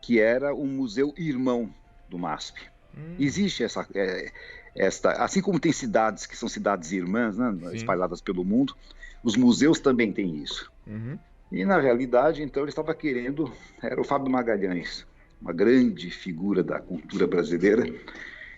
que 0.02 0.20
era 0.20 0.54
um 0.54 0.68
museu 0.68 1.14
irmão 1.16 1.74
do 2.10 2.18
MASP. 2.18 2.60
Hum. 2.98 3.16
Existe 3.20 3.64
essa, 3.64 3.88
é, 3.94 4.32
esta, 4.76 5.12
assim 5.24 5.42
como 5.42 5.60
tem 5.60 5.72
cidades 5.72 6.26
que 6.26 6.36
são 6.36 6.50
cidades 6.50 6.92
irmãs, 6.92 7.38
né, 7.38 7.54
espalhadas 7.74 8.20
pelo 8.20 8.44
mundo, 8.44 8.76
os 9.24 9.36
museus 9.38 9.80
também 9.80 10.12
têm 10.12 10.42
isso. 10.42 10.72
Uhum. 10.88 11.18
E 11.52 11.64
na 11.66 11.80
realidade, 11.80 12.42
então, 12.42 12.64
ele 12.64 12.70
estava 12.70 12.96
querendo, 12.96 13.52
era 13.82 14.00
o 14.00 14.04
Fábio 14.04 14.32
Magalhães, 14.32 15.06
uma 15.42 15.54
grande 15.54 16.10
figura 16.10 16.64
da 16.64 16.80
cultura 16.80 17.28
brasileira, 17.28 17.84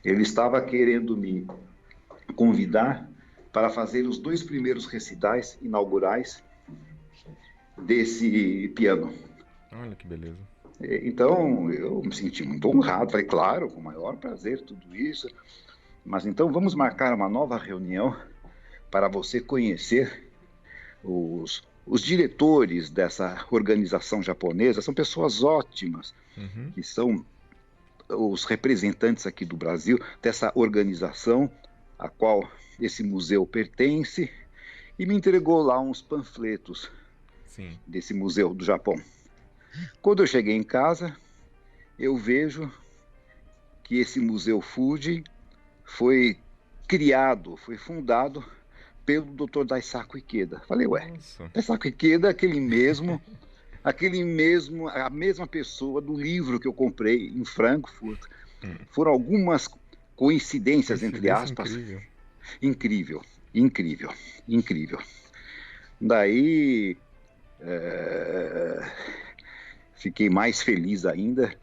ele 0.03 0.21
estava 0.21 0.61
querendo 0.61 1.17
me 1.17 1.47
convidar 2.35 3.09
para 3.51 3.69
fazer 3.69 4.03
os 4.07 4.17
dois 4.17 4.43
primeiros 4.43 4.85
recitais 4.85 5.57
inaugurais 5.61 6.43
desse 7.77 8.71
piano. 8.75 9.13
Olha 9.71 9.95
que 9.95 10.07
beleza. 10.07 10.37
Então 10.81 11.71
eu 11.71 12.01
me 12.01 12.13
senti 12.13 12.43
muito 12.43 12.67
honrado, 12.67 13.11
falei, 13.11 13.25
claro, 13.25 13.69
com 13.69 13.79
o 13.79 13.83
maior 13.83 14.15
prazer, 14.17 14.61
tudo 14.61 14.95
isso. 14.95 15.27
Mas 16.05 16.25
então 16.25 16.51
vamos 16.51 16.75
marcar 16.75 17.13
uma 17.13 17.29
nova 17.29 17.57
reunião 17.57 18.15
para 18.91 19.07
você 19.07 19.39
conhecer 19.39 20.31
os, 21.03 21.63
os 21.85 22.01
diretores 22.01 22.89
dessa 22.89 23.45
organização 23.49 24.21
japonesa. 24.21 24.81
São 24.81 24.93
pessoas 24.93 25.43
ótimas, 25.43 26.13
uhum. 26.37 26.71
que 26.75 26.83
são 26.83 27.25
os 28.09 28.43
representantes 28.43 29.25
aqui 29.25 29.45
do 29.45 29.55
Brasil 29.55 29.97
dessa 30.21 30.51
organização 30.55 31.49
a 31.97 32.09
qual 32.09 32.49
esse 32.79 33.03
museu 33.03 33.45
pertence 33.45 34.29
e 34.99 35.05
me 35.05 35.15
entregou 35.15 35.61
lá 35.61 35.79
uns 35.79 36.01
panfletos 36.01 36.91
Sim. 37.53 37.77
desse 37.85 38.15
museu 38.15 38.51
do 38.51 38.65
Japão. 38.65 38.99
Quando 40.01 40.23
eu 40.23 40.27
cheguei 40.27 40.55
em 40.55 40.63
casa, 40.63 41.15
eu 41.99 42.17
vejo 42.17 42.71
que 43.83 43.99
esse 43.99 44.19
museu 44.19 44.59
Fuji 44.59 45.23
foi 45.83 46.39
criado, 46.87 47.55
foi 47.57 47.77
fundado 47.77 48.43
pelo 49.05 49.25
Dr. 49.25 49.65
Daisaku 49.65 50.17
Ikeda. 50.17 50.61
Falei, 50.67 50.87
ué, 50.87 51.07
Nossa. 51.09 51.47
Daisaku 51.53 51.89
Ikeda 51.89 52.27
é 52.29 52.31
aquele 52.31 52.59
mesmo, 52.59 53.21
aquele 53.83 54.23
mesmo, 54.23 54.89
a 54.89 55.11
mesma 55.11 55.45
pessoa 55.45 56.01
do 56.01 56.15
livro 56.15 56.59
que 56.59 56.67
eu 56.67 56.73
comprei 56.73 57.27
em 57.27 57.45
Frankfurt. 57.45 58.19
Hum. 58.63 58.77
Foram 58.89 59.11
algumas 59.11 59.69
coincidências, 60.15 61.03
entre 61.03 61.29
aspas. 61.29 61.69
Incrível. 61.69 62.01
incrível, 62.61 63.21
incrível, 63.53 64.13
incrível. 64.47 64.99
Daí 66.01 66.97
é, 67.65 68.91
fiquei 69.95 70.29
mais 70.29 70.61
feliz 70.61 71.05
ainda. 71.05 71.55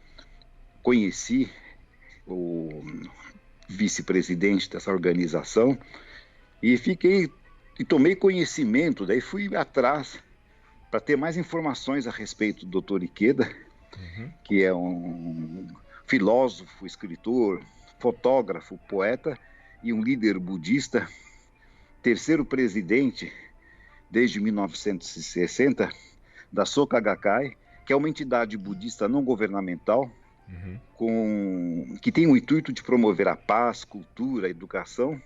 Conheci 0.83 1.51
o 2.27 2.83
vice-presidente 3.69 4.69
dessa 4.71 4.91
organização 4.91 5.79
e 6.63 6.77
fiquei 6.77 7.31
e 7.79 7.85
tomei 7.85 8.15
conhecimento, 8.15 9.07
daí 9.07 9.23
fui 9.23 9.57
atrás 9.57 10.23
para 10.91 11.01
ter 11.01 11.17
mais 11.17 11.39
informações 11.39 12.07
a 12.07 12.11
respeito 12.11 12.67
do 12.67 12.81
Dr. 12.83 13.05
Ikeda, 13.05 13.51
uhum. 13.97 14.31
que 14.45 14.63
é 14.63 14.75
um 14.75 15.67
filósofo, 16.07 16.85
escritor, 16.85 17.63
fotógrafo, 17.99 18.77
poeta 18.89 19.39
e 19.83 19.95
um 19.95 20.03
líder 20.03 20.39
budista, 20.39 21.09
terceiro 22.03 22.45
presidente 22.45 23.33
desde 24.11 24.41
1960 24.41 25.91
da 26.53 26.67
Soka 26.67 26.99
Gakkai, 26.99 27.57
que 27.87 27.93
é 27.93 27.97
uma 27.97 28.09
entidade 28.09 28.57
budista 28.57 29.09
não 29.09 29.23
governamental 29.23 30.11
uhum. 30.49 30.81
com, 30.95 31.99
que 32.03 32.11
tem 32.11 32.27
o 32.27 32.37
intuito 32.37 32.73
de 32.73 32.83
promover 32.83 33.29
a 33.29 33.37
paz, 33.37 33.85
cultura, 33.85 34.49
educação 34.49 35.21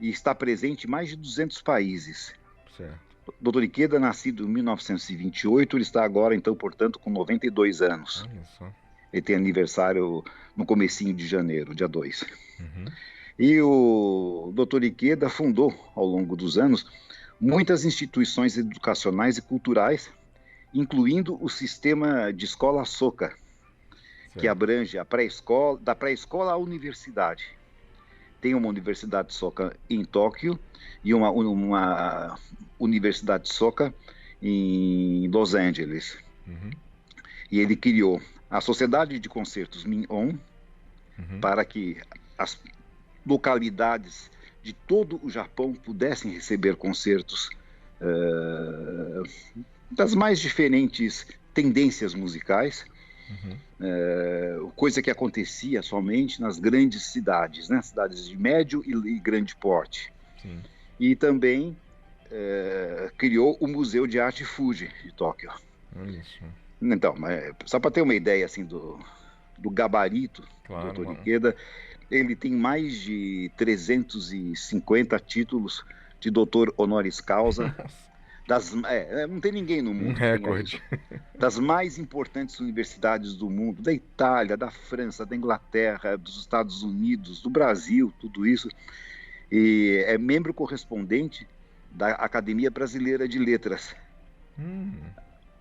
e 0.00 0.08
está 0.08 0.34
presente 0.34 0.86
em 0.86 0.90
mais 0.90 1.08
de 1.10 1.16
200 1.16 1.62
países. 1.62 2.34
Certo. 2.76 3.10
Doutor 3.40 3.62
Ikeda, 3.62 3.98
nascido 3.98 4.44
em 4.44 4.48
1928, 4.48 5.76
ele 5.76 5.82
está 5.82 6.04
agora, 6.04 6.34
então, 6.34 6.54
portanto, 6.54 6.98
com 6.98 7.10
92 7.10 7.80
anos. 7.82 8.26
Ele 9.12 9.22
tem 9.22 9.36
aniversário 9.36 10.24
no 10.56 10.64
comecinho 10.64 11.14
de 11.14 11.26
janeiro, 11.26 11.74
dia 11.74 11.88
2. 11.88 12.24
Uhum. 12.60 12.84
E 13.38 13.60
o 13.60 14.52
doutor 14.54 14.84
Ikeda 14.84 15.28
fundou, 15.28 15.74
ao 15.94 16.04
longo 16.04 16.36
dos 16.36 16.58
anos, 16.58 16.86
muitas 17.40 17.84
instituições 17.84 18.56
educacionais 18.56 19.38
e 19.38 19.42
culturais, 19.42 20.10
incluindo 20.74 21.42
o 21.42 21.48
sistema 21.48 22.32
de 22.32 22.44
escola 22.44 22.84
Soka, 22.84 23.34
que 24.38 24.46
abrange 24.46 24.98
a 24.98 25.04
pré-escola, 25.04 25.78
da 25.78 25.94
pré-escola 25.94 26.52
à 26.52 26.56
universidade 26.56 27.60
tem 28.40 28.54
uma 28.54 28.68
universidade 28.68 29.34
soca 29.34 29.76
em 29.88 30.04
Tóquio 30.04 30.58
e 31.04 31.12
uma, 31.12 31.30
uma 31.30 32.38
universidade 32.78 33.52
soca 33.52 33.94
em 34.42 35.28
Los 35.28 35.54
Angeles. 35.54 36.16
Uhum. 36.46 36.70
E 37.50 37.60
ele 37.60 37.76
criou 37.76 38.20
a 38.50 38.60
Sociedade 38.60 39.18
de 39.18 39.28
Concertos 39.28 39.84
Min-On 39.84 40.34
uhum. 41.18 41.40
para 41.40 41.64
que 41.64 41.98
as 42.38 42.58
localidades 43.26 44.30
de 44.70 44.74
todo 44.86 45.20
o 45.22 45.28
Japão 45.28 45.74
pudessem 45.74 46.30
receber 46.32 46.76
concertos 46.76 47.50
uh, 48.00 49.28
das 49.90 50.14
mais 50.14 50.38
diferentes 50.38 51.26
tendências 51.52 52.14
musicais 52.14 52.84
Uhum. 53.30 53.56
É, 53.80 54.58
coisa 54.74 55.00
que 55.00 55.10
acontecia 55.10 55.82
somente 55.82 56.40
nas 56.40 56.58
grandes 56.58 57.04
cidades, 57.04 57.68
né? 57.68 57.80
cidades 57.80 58.26
de 58.26 58.36
médio 58.36 58.82
e, 58.84 59.18
grande 59.20 59.54
porte. 59.54 60.12
Sim. 60.42 60.60
E 60.98 61.14
também 61.14 61.76
é, 62.30 63.10
criou 63.16 63.56
o 63.60 63.68
Museu 63.68 64.06
de 64.06 64.18
Arte 64.18 64.44
Fuji 64.44 64.90
de 65.04 65.12
Tóquio. 65.12 65.52
Isso. 66.08 66.42
Então, 66.82 67.14
só 67.66 67.78
para 67.78 67.90
ter 67.90 68.02
uma 68.02 68.14
ideia 68.14 68.44
assim 68.44 68.64
do, 68.64 68.98
do 69.56 69.70
gabarito 69.70 70.42
claro, 70.64 70.92
do 70.92 71.04
Dr. 71.04 71.12
Ikeda, 71.20 71.56
ele 72.10 72.34
tem 72.34 72.52
mais 72.52 72.94
de 72.94 73.50
350 73.56 75.18
títulos 75.20 75.84
de 76.18 76.30
doutor 76.30 76.74
honoris 76.76 77.20
causa. 77.20 77.74
das, 78.46 78.74
é, 78.84 79.22
é, 79.22 79.26
não 79.26 79.40
tem 79.40 79.52
ninguém 79.52 79.80
no 79.80 79.94
mundo. 79.94 80.10
Um 80.10 80.14
recorde. 80.14 80.82
Das 81.38 81.58
mais 81.58 81.98
importantes 81.98 82.58
universidades 82.58 83.34
do 83.34 83.48
mundo, 83.48 83.80
da 83.80 83.92
Itália, 83.92 84.56
da 84.56 84.70
França, 84.70 85.24
da 85.24 85.36
Inglaterra, 85.36 86.16
dos 86.16 86.40
Estados 86.40 86.82
Unidos, 86.82 87.40
do 87.40 87.48
Brasil, 87.48 88.12
tudo 88.20 88.46
isso. 88.46 88.68
E 89.50 90.04
é 90.06 90.18
membro 90.18 90.52
correspondente 90.52 91.46
da 91.90 92.10
Academia 92.12 92.70
Brasileira 92.70 93.28
de 93.28 93.38
Letras. 93.38 93.94
Hum. 94.58 94.92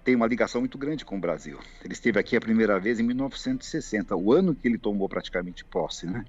Tem 0.10 0.16
uma 0.16 0.26
ligação 0.26 0.60
muito 0.60 0.76
grande 0.76 1.06
com 1.06 1.18
o 1.18 1.20
Brasil. 1.20 1.60
Ele 1.86 1.94
esteve 1.94 2.18
aqui 2.18 2.36
a 2.36 2.42
primeira 2.42 2.80
vez 2.80 3.00
em 3.00 3.04
1960, 3.04 4.16
o 4.16 4.34
ano 4.34 4.56
que 4.56 4.68
ele 4.68 4.80
tomou 4.80 5.08
praticamente 5.08 5.64
posse, 5.64 6.08
né? 6.08 6.26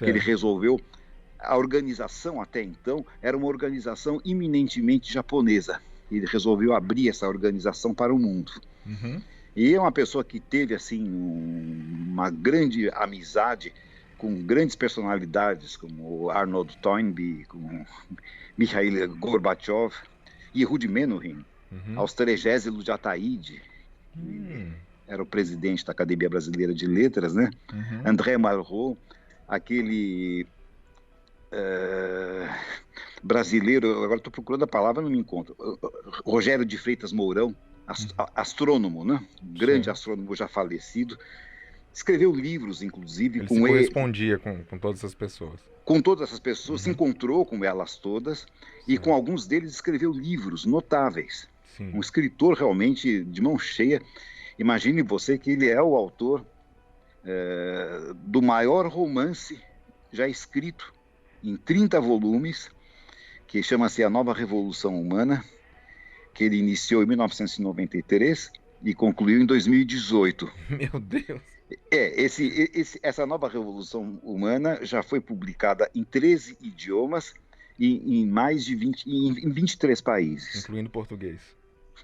Ele 0.00 0.18
resolveu 0.18 0.80
a 1.38 1.54
organização 1.54 2.40
até 2.40 2.62
então 2.62 3.04
era 3.20 3.36
uma 3.36 3.46
organização 3.46 4.22
eminentemente 4.24 5.12
japonesa 5.12 5.82
e 6.10 6.18
resolveu 6.20 6.74
abrir 6.74 7.10
essa 7.10 7.28
organização 7.28 7.92
para 7.92 8.10
o 8.10 8.18
mundo. 8.18 8.52
Uhum. 8.86 9.20
E 9.54 9.74
é 9.74 9.78
uma 9.78 9.92
pessoa 9.92 10.24
que 10.24 10.40
teve 10.40 10.74
assim 10.74 11.06
um, 11.06 12.06
uma 12.12 12.30
grande 12.30 12.88
amizade 12.94 13.70
com 14.16 14.34
grandes 14.42 14.74
personalidades 14.74 15.76
como 15.76 16.30
Arnold 16.30 16.74
Toynbee, 16.78 17.44
com 17.44 17.84
Mikhail 18.56 19.14
Gorbachev 19.16 19.92
e 20.54 20.64
Rudi 20.64 20.88
Menuhin, 20.88 21.44
uhum. 21.70 21.98
Austrégésilo 21.98 22.82
de 22.82 22.90
Ataíde, 22.90 23.62
uhum. 24.16 24.72
era 25.06 25.22
o 25.22 25.26
presidente 25.26 25.84
da 25.84 25.92
Academia 25.92 26.28
Brasileira 26.28 26.74
de 26.74 26.86
Letras, 26.86 27.34
né? 27.34 27.50
Uhum. 27.72 28.02
André 28.04 28.36
Malraux, 28.36 28.98
aquele 29.48 30.46
uh, 31.52 32.54
brasileiro, 33.22 34.02
agora 34.02 34.18
estou 34.18 34.32
procurando 34.32 34.64
a 34.64 34.66
palavra, 34.66 35.02
não 35.02 35.10
me 35.10 35.18
encontro. 35.18 35.56
Rogério 36.24 36.64
de 36.64 36.78
Freitas 36.78 37.12
Mourão, 37.12 37.54
ast 37.86 38.14
uhum. 38.18 38.26
astrônomo, 38.34 39.04
né? 39.04 39.24
grande 39.42 39.84
Sim. 39.84 39.90
astrônomo 39.90 40.34
já 40.34 40.48
falecido. 40.48 41.18
Escreveu 41.92 42.32
livros, 42.32 42.82
inclusive, 42.82 43.40
ele 43.40 43.48
com 43.48 43.56
se 43.56 43.60
correspondia 43.60 44.34
ele. 44.34 44.38
com, 44.38 44.64
com 44.64 44.78
todas 44.78 45.00
essas 45.00 45.14
pessoas. 45.14 45.60
Com 45.84 46.00
todas 46.00 46.28
essas 46.28 46.38
pessoas, 46.38 46.80
uhum. 46.80 46.84
se 46.84 46.90
encontrou 46.90 47.44
com 47.44 47.64
elas 47.64 47.96
todas 47.96 48.40
Sim. 48.40 48.46
e 48.86 48.98
com 48.98 49.12
alguns 49.12 49.46
deles 49.46 49.72
escreveu 49.72 50.12
livros 50.12 50.64
notáveis. 50.64 51.48
Sim. 51.80 51.92
Um 51.94 52.00
escritor 52.00 52.58
realmente 52.58 53.24
de 53.24 53.40
mão 53.40 53.58
cheia. 53.58 54.02
Imagine 54.58 55.00
você 55.02 55.38
que 55.38 55.52
ele 55.52 55.66
é 55.66 55.80
o 55.80 55.96
autor 55.96 56.44
é, 57.24 58.12
do 58.14 58.42
maior 58.42 58.86
romance 58.86 59.58
já 60.12 60.28
escrito 60.28 60.92
em 61.42 61.56
30 61.56 61.98
volumes 61.98 62.70
que 63.46 63.62
chama-se 63.62 64.04
A 64.04 64.10
Nova 64.10 64.34
Revolução 64.34 65.00
Humana, 65.00 65.42
que 66.34 66.44
ele 66.44 66.58
iniciou 66.58 67.02
em 67.02 67.06
1993 67.06 68.52
e 68.84 68.94
concluiu 68.94 69.40
em 69.40 69.46
2018. 69.46 70.52
Meu 70.68 71.00
Deus! 71.00 71.40
É, 71.90 72.20
esse, 72.20 72.68
esse, 72.74 73.00
essa 73.02 73.24
nova 73.24 73.48
revolução 73.48 74.20
humana 74.22 74.84
já 74.84 75.02
foi 75.02 75.20
publicada 75.20 75.88
em 75.94 76.04
13 76.04 76.58
idiomas 76.60 77.32
e 77.78 78.20
em 78.20 78.26
mais 78.26 78.64
de 78.64 78.74
20, 78.74 79.06
em 79.06 79.48
23 79.48 80.00
países. 80.00 80.64
Incluindo 80.64 80.90
português. 80.90 81.40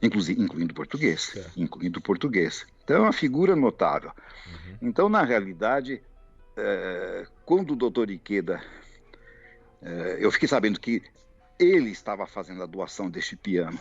Inclusive, 0.02 0.40
incluindo 0.40 0.74
português. 0.74 1.34
Incluindo 1.56 2.00
português. 2.00 2.66
Então 2.84 2.96
é 2.96 3.00
uma 3.00 3.12
figura 3.12 3.56
notável. 3.56 4.12
Uhum. 4.46 4.76
Então, 4.82 5.08
na 5.08 5.22
realidade, 5.22 6.02
é, 6.56 7.26
quando 7.44 7.72
o 7.72 7.76
doutor 7.76 8.10
Ikeda, 8.10 8.62
é, 9.82 10.18
eu 10.20 10.30
fiquei 10.30 10.48
sabendo 10.48 10.78
que 10.78 11.02
ele 11.58 11.90
estava 11.90 12.26
fazendo 12.26 12.62
a 12.62 12.66
doação 12.66 13.10
deste 13.10 13.36
piano 13.36 13.80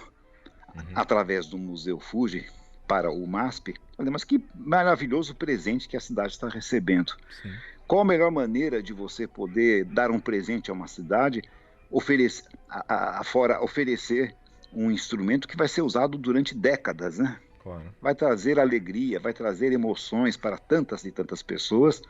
uhum. 0.74 0.84
através 0.96 1.48
do 1.48 1.58
Museu 1.58 2.00
Fuji, 2.00 2.46
para 2.88 3.12
o 3.12 3.26
MASP, 3.26 3.74
falei, 3.98 4.12
mas 4.12 4.24
que 4.24 4.44
maravilhoso 4.54 5.36
presente 5.36 5.88
que 5.88 5.98
a 5.98 6.00
cidade 6.00 6.34
está 6.34 6.48
recebendo. 6.48 7.14
Sim. 7.42 7.52
Qual 7.88 8.02
a 8.02 8.06
melhor 8.06 8.32
maneira 8.32 8.82
de 8.82 8.94
você 8.94 9.28
poder 9.28 9.86
dar 9.86 10.12
um 10.12 10.20
presente 10.20 10.70
a 10.70 10.74
uma 10.74 10.88
cidade, 10.88 11.42
oferecer, 11.90 12.48
a, 12.70 13.20
a, 13.20 13.24
fora 13.24 13.64
oferecer 13.64 14.36
um 14.76 14.92
instrumento 14.92 15.48
que 15.48 15.58
vai 15.58 15.68
ser 15.68 15.82
usado 15.82 16.18
durante 16.18 16.54
décadas, 16.54 17.18
né? 17.18 17.40
Claro. 17.64 17.84
Vai 18.02 18.14
trazer 18.14 18.60
alegria, 18.60 19.20
vai 19.20 19.34
trazer 19.34 19.72
emoções 19.72 20.38
para 20.38 20.58
tantas 20.58 21.04
e 21.06 21.12
tantas 21.12 21.42
pessoas. 21.42 22.02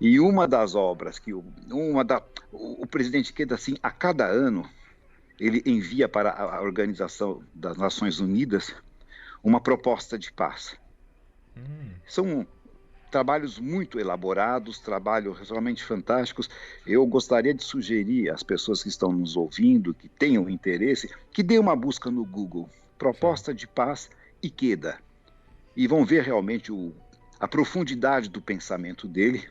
E 0.00 0.18
uma 0.18 0.48
das 0.48 0.74
obras 0.74 1.18
que 1.18 1.34
o, 1.34 1.44
uma 1.70 2.04
da, 2.04 2.22
o, 2.50 2.82
o 2.82 2.86
presidente 2.86 3.32
queda 3.32 3.54
assim 3.54 3.76
a 3.82 3.90
cada 3.90 4.26
ano 4.26 4.68
ele 5.38 5.62
envia 5.66 6.08
para 6.08 6.30
a 6.30 6.62
Organização 6.62 7.42
das 7.54 7.76
Nações 7.76 8.20
Unidas 8.20 8.74
uma 9.42 9.60
proposta 9.60 10.18
de 10.18 10.32
paz. 10.32 10.76
Hum. 11.56 11.90
São 12.06 12.46
trabalhos 13.14 13.60
muito 13.60 14.00
elaborados, 14.00 14.80
trabalhos 14.80 15.48
realmente 15.48 15.84
fantásticos. 15.84 16.50
Eu 16.84 17.06
gostaria 17.06 17.54
de 17.54 17.62
sugerir 17.62 18.28
às 18.28 18.42
pessoas 18.42 18.82
que 18.82 18.88
estão 18.88 19.12
nos 19.12 19.36
ouvindo, 19.36 19.94
que 19.94 20.08
tenham 20.08 20.50
interesse, 20.50 21.08
que 21.30 21.40
dê 21.40 21.56
uma 21.56 21.76
busca 21.76 22.10
no 22.10 22.24
Google, 22.24 22.68
proposta 22.98 23.54
de 23.54 23.68
paz 23.68 24.10
Ikeda, 24.42 24.98
e 25.76 25.86
vão 25.86 26.04
ver 26.04 26.24
realmente 26.24 26.72
o, 26.72 26.92
a 27.38 27.46
profundidade 27.46 28.28
do 28.28 28.40
pensamento 28.40 29.06
dele 29.06 29.48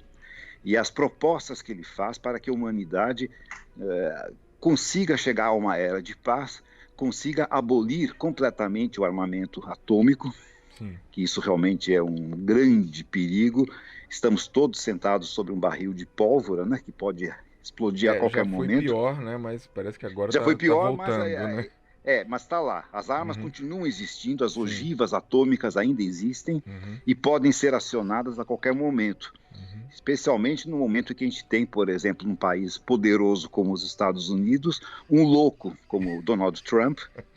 e 0.62 0.76
as 0.76 0.92
propostas 0.92 1.62
que 1.62 1.72
ele 1.72 1.86
faz 1.86 2.18
para 2.18 2.42
que 2.42 2.50
a 2.50 2.54
humanidade 2.54 3.32
eh, 3.80 4.32
consiga 4.60 5.16
chegar 5.16 5.46
a 5.46 5.54
uma 5.54 5.78
era 5.78 6.02
de 6.02 6.18
paz 6.18 6.62
consiga 6.98 7.48
abolir 7.50 8.14
completamente 8.16 9.00
o 9.00 9.06
armamento 9.06 9.64
atômico, 9.66 10.34
Sim. 10.78 10.98
que 11.12 11.24
isso 11.24 11.40
realmente 11.40 11.94
é 11.94 12.02
um 12.02 12.16
grande 12.16 13.04
perigo. 13.04 13.68
Estamos 14.10 14.48
todos 14.48 14.80
sentados 14.80 15.30
sobre 15.30 15.52
um 15.52 15.60
barril 15.60 15.94
de 15.94 16.06
pólvora, 16.06 16.66
né, 16.66 16.80
que 16.84 16.92
pode 16.92 17.34
explodir 17.62 18.10
é, 18.10 18.18
a 18.18 18.20
qualquer 18.20 18.46
momento. 18.46 18.70
Já 18.70 18.76
foi 18.76 18.84
pior, 18.84 19.22
né, 19.22 19.38
mas 19.38 19.68
parece 19.68 19.98
que 19.98 20.06
agora 20.06 20.32
já 20.32 20.40
tá, 20.40 20.46
foi 20.46 20.56
pior, 20.56 20.84
tá 20.84 20.88
voltando, 20.90 21.20
mas 21.20 21.32
é, 21.32 21.56
né? 21.56 21.70
É, 22.06 22.26
mas 22.26 22.42
está 22.42 22.60
lá. 22.60 22.86
As 22.92 23.10
armas 23.10 23.38
uhum. 23.38 23.44
continuam 23.44 23.88
existindo, 23.88 24.44
as 24.44 24.58
ogivas 24.58 25.12
Sim. 25.12 25.16
atômicas 25.16 25.78
ainda 25.78 26.04
existem 26.04 26.62
uhum. 26.68 26.98
e 27.08 27.16
podem 27.16 27.52
ser 27.52 27.74
acionadas 27.74 28.40
a 28.40 28.46
qualquer 28.46 28.74
momento. 28.74 29.34
Uhum. 29.54 29.84
Especialmente 29.90 30.70
no 30.70 30.78
momento 30.78 31.16
que 31.16 31.24
a 31.24 31.30
gente 31.30 31.46
tem, 31.46 31.66
por 31.66 31.88
exemplo, 31.88 32.28
num 32.28 32.36
país 32.36 32.78
poderoso 32.78 33.50
como 33.50 33.72
os 33.72 33.84
Estados 33.84 34.30
Unidos, 34.30 34.82
um 35.10 35.24
louco 35.24 35.78
como 35.88 36.22
Donald 36.22 36.62
Trump, 36.64 37.00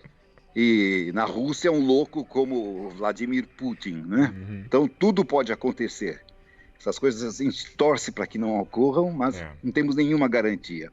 e 0.59 1.11
na 1.13 1.25
Rússia 1.25 1.71
um 1.71 1.85
louco 1.85 2.25
como 2.25 2.89
Vladimir 2.89 3.47
Putin, 3.47 4.03
né? 4.07 4.35
Uhum. 4.35 4.63
Então 4.65 4.89
tudo 4.89 5.23
pode 5.23 5.53
acontecer. 5.53 6.25
Essas 6.81 6.99
coisas 6.99 7.39
a 7.39 7.45
gente 7.45 7.77
torce 7.77 8.11
para 8.11 8.27
que 8.27 8.39
não 8.39 8.59
ocorram, 8.59 9.13
mas 9.13 9.37
é. 9.37 9.53
não 9.63 9.71
temos 9.71 9.97
nenhuma 9.97 10.27
garantia. 10.27 10.91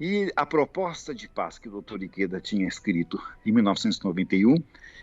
E 0.00 0.32
a 0.34 0.44
proposta 0.44 1.14
de 1.14 1.28
paz 1.28 1.56
que 1.56 1.68
o 1.68 1.80
Dr. 1.80 2.02
Ikeda 2.02 2.40
tinha 2.40 2.66
escrito 2.66 3.22
em 3.46 3.52
1991 3.52 4.56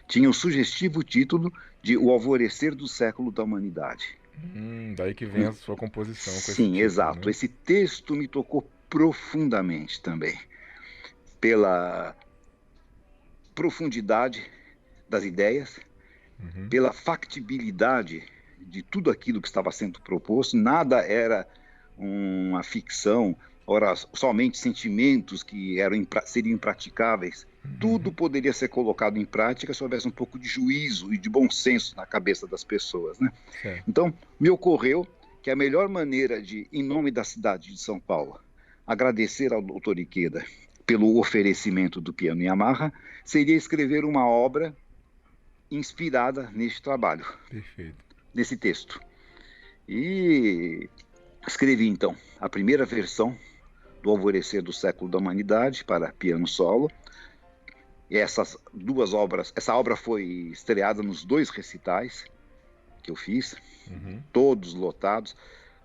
tinha 0.06 0.30
o 0.30 0.34
sugestivo 0.34 1.02
título 1.02 1.54
de 1.82 1.96
O 1.98 2.10
Alvorecer 2.10 2.76
do 2.76 2.90
Século 2.90 3.32
da 3.32 3.44
Humanidade. 3.44 4.18
Hum, 4.54 4.96
daí 4.98 5.14
que 5.14 5.26
vem 5.26 5.46
a 5.46 5.54
sua 5.54 5.78
composição. 5.78 6.34
Sim, 6.34 6.42
esse 6.42 6.56
título, 6.56 6.80
exato. 6.82 7.26
Né? 7.26 7.32
Esse 7.32 7.48
texto 7.48 8.16
me 8.16 8.28
tocou 8.28 8.70
profundamente 8.90 10.02
também 10.02 10.38
pela 11.40 12.16
profundidade 13.58 14.46
das 15.10 15.24
ideias, 15.24 15.80
uhum. 16.40 16.70
pela 16.70 16.94
factibilidade 16.94 18.24
de 18.60 18.84
tudo 18.84 19.10
aquilo 19.10 19.42
que 19.42 19.48
estava 19.48 19.72
sendo 19.72 20.00
proposto. 20.00 20.56
Nada 20.56 20.98
era 20.98 21.48
uma 21.98 22.62
ficção, 22.62 23.36
ora 23.66 23.96
somente 24.14 24.60
sentimentos 24.60 25.42
que 25.42 25.80
eram 25.80 26.06
seriam 26.24 26.54
impraticáveis. 26.54 27.48
Uhum. 27.66 27.78
Tudo 27.80 28.12
poderia 28.12 28.54
ser 28.54 28.68
colocado 28.68 29.18
em 29.18 29.26
prática 29.26 29.74
se 29.74 29.84
houvesse 29.84 30.08
um 30.08 30.12
pouco 30.12 30.38
de 30.38 30.48
juízo 30.48 31.12
e 31.12 31.18
de 31.18 31.28
bom 31.28 31.50
senso 31.50 31.96
na 31.96 32.06
cabeça 32.06 32.46
das 32.46 32.64
pessoas, 32.64 33.20
né? 33.20 33.32
Então, 33.88 34.14
me 34.40 34.52
ocorreu 34.52 35.08
que 35.42 35.50
a 35.50 35.56
melhor 35.56 35.90
maneira 35.90 36.40
de, 36.40 36.68
em 36.72 36.84
nome 36.84 37.10
da 37.10 37.24
cidade 37.24 37.74
de 37.74 37.82
São 37.82 38.00
Paulo, 38.00 38.40
agradecer 38.86 39.52
ao 39.52 39.64
doutor 39.64 39.98
Iqueda 39.98 40.46
pelo 40.88 41.20
oferecimento 41.20 42.00
do 42.00 42.14
piano 42.14 42.42
Yamaha, 42.42 42.94
seria 43.26 43.56
escrever 43.56 44.06
uma 44.06 44.26
obra 44.26 44.74
inspirada 45.70 46.50
neste 46.54 46.82
trabalho, 46.82 47.26
Perfeito. 47.50 47.98
nesse 48.34 48.56
texto. 48.56 48.98
E 49.88 50.90
escrevi 51.46 51.88
então 51.90 52.16
a 52.40 52.48
primeira 52.48 52.86
versão 52.86 53.38
do 54.02 54.10
Alvorecer 54.10 54.62
do 54.62 54.72
Século 54.72 55.12
da 55.12 55.18
Humanidade 55.18 55.84
para 55.84 56.14
piano 56.14 56.48
solo. 56.48 56.90
E 58.10 58.18
essas 58.18 58.58
duas 58.74 59.14
obras, 59.14 59.52
essa 59.58 59.76
obra 59.76 59.98
foi 59.98 60.24
estreada 60.54 61.04
nos 61.04 61.26
dois 61.26 61.50
recitais 61.50 62.26
que 63.04 63.12
eu 63.12 63.16
fiz, 63.18 63.58
uhum. 63.90 64.24
todos 64.32 64.74
lotados 64.74 65.36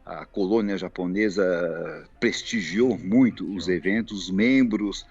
a 0.05 0.27
colônia 0.27 0.77
japonesa 0.77 2.09
prestigiou 2.19 2.99
muito 2.99 3.55
os 3.55 3.69
eventos, 3.69 4.25
os 4.25 4.31
membros. 4.31 5.07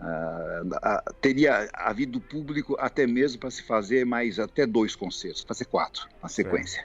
Uh, 0.00 1.14
teria 1.20 1.68
havido 1.72 2.20
público 2.20 2.76
até 2.78 3.06
mesmo 3.06 3.40
para 3.40 3.50
se 3.50 3.62
fazer 3.62 4.04
mais 4.04 4.38
até 4.38 4.66
dois 4.66 4.96
concertos, 4.96 5.44
fazer 5.46 5.66
quatro 5.66 6.08
na 6.22 6.28
sequência. 6.28 6.84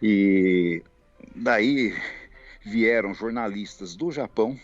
E 0.00 0.82
daí 1.34 1.94
vieram 2.64 3.12
jornalistas 3.12 3.96
do 3.96 4.10
Japão 4.10 4.58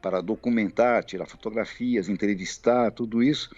para 0.00 0.20
documentar, 0.20 1.02
tirar 1.04 1.26
fotografias, 1.26 2.08
entrevistar, 2.08 2.92
tudo 2.92 3.22
isso. 3.22 3.50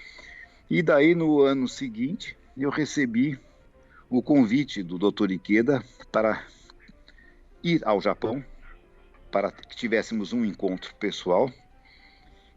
E 0.71 0.83
daí 0.83 1.15
no 1.15 1.41
ano 1.41 1.69
seguinte 1.69 2.37
eu 2.57 2.71
recebi 2.71 3.39
o 4.09 4.23
convite 4.23 4.83
do 4.83 4.99
Dr. 4.99 5.33
Ikeda 5.33 5.85
para 6.11 6.43
ir 7.63 7.83
ao 7.85 8.01
Japão 8.01 8.45
para 9.31 9.51
que 9.51 9.77
tivéssemos 9.77 10.33
um 10.33 10.45
encontro 10.45 10.95
pessoal 10.95 11.51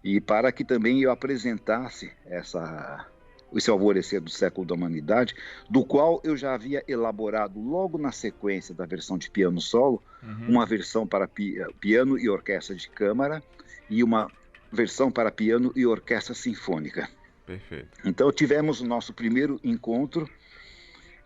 e 0.04 0.20
para 0.20 0.52
que 0.52 0.64
também 0.64 1.02
eu 1.02 1.12
apresentasse 1.12 2.12
essa 2.26 3.08
esse 3.54 3.70
alvorecer 3.70 4.22
do 4.22 4.30
século 4.30 4.66
da 4.66 4.74
humanidade, 4.74 5.36
do 5.70 5.84
qual 5.84 6.22
eu 6.24 6.38
já 6.38 6.54
havia 6.54 6.82
elaborado 6.88 7.60
logo 7.60 7.98
na 7.98 8.12
sequência 8.12 8.74
da 8.74 8.86
versão 8.86 9.18
de 9.18 9.30
piano 9.30 9.60
solo, 9.60 10.02
uhum. 10.24 10.48
uma 10.48 10.66
versão 10.66 11.06
para 11.06 11.28
pi 11.28 11.58
piano 11.80 12.18
e 12.18 12.30
orquestra 12.30 12.74
de 12.74 12.90
câmara 12.90 13.44
e 13.90 14.04
uma 14.04 14.32
versão 14.72 15.12
para 15.12 15.30
piano 15.30 15.74
e 15.76 15.86
orquestra 15.86 16.34
sinfônica. 16.34 17.10
Perfeito. 17.46 17.90
Então 18.06 18.32
tivemos 18.32 18.80
o 18.80 18.88
nosso 18.88 19.14
primeiro 19.14 19.60
encontro 19.64 20.30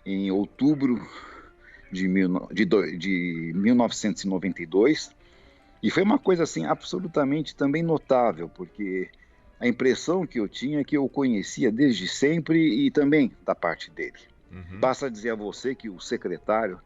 em 0.03 0.31
outubro 0.31 1.07
de, 1.95 2.07
mil, 2.07 2.47
de, 2.51 2.65
de 2.65 3.51
1992. 3.55 5.09
E 5.81 5.89
foi 5.89 6.03
uma 6.03 6.19
coisa 6.19 6.43
assim 6.43 6.65
absolutamente 6.65 7.55
também 7.55 7.83
notável, 7.83 8.49
porque 8.49 9.09
a 9.59 9.67
impressão 9.67 10.25
que 10.25 10.39
eu 10.39 10.47
tinha 10.47 10.81
é 10.81 10.83
que 10.83 10.97
eu 10.97 11.07
conhecia 11.07 11.71
desde 11.71 12.07
sempre 12.07 12.85
e 12.85 12.91
também 12.91 13.31
da 13.45 13.55
parte 13.55 13.89
dele. 13.91 14.17
Uhum. 14.51 14.79
Basta 14.79 15.09
dizer 15.09 15.31
a 15.31 15.35
você 15.35 15.73
que 15.75 15.89
o 15.89 15.99
secretário 15.99 16.79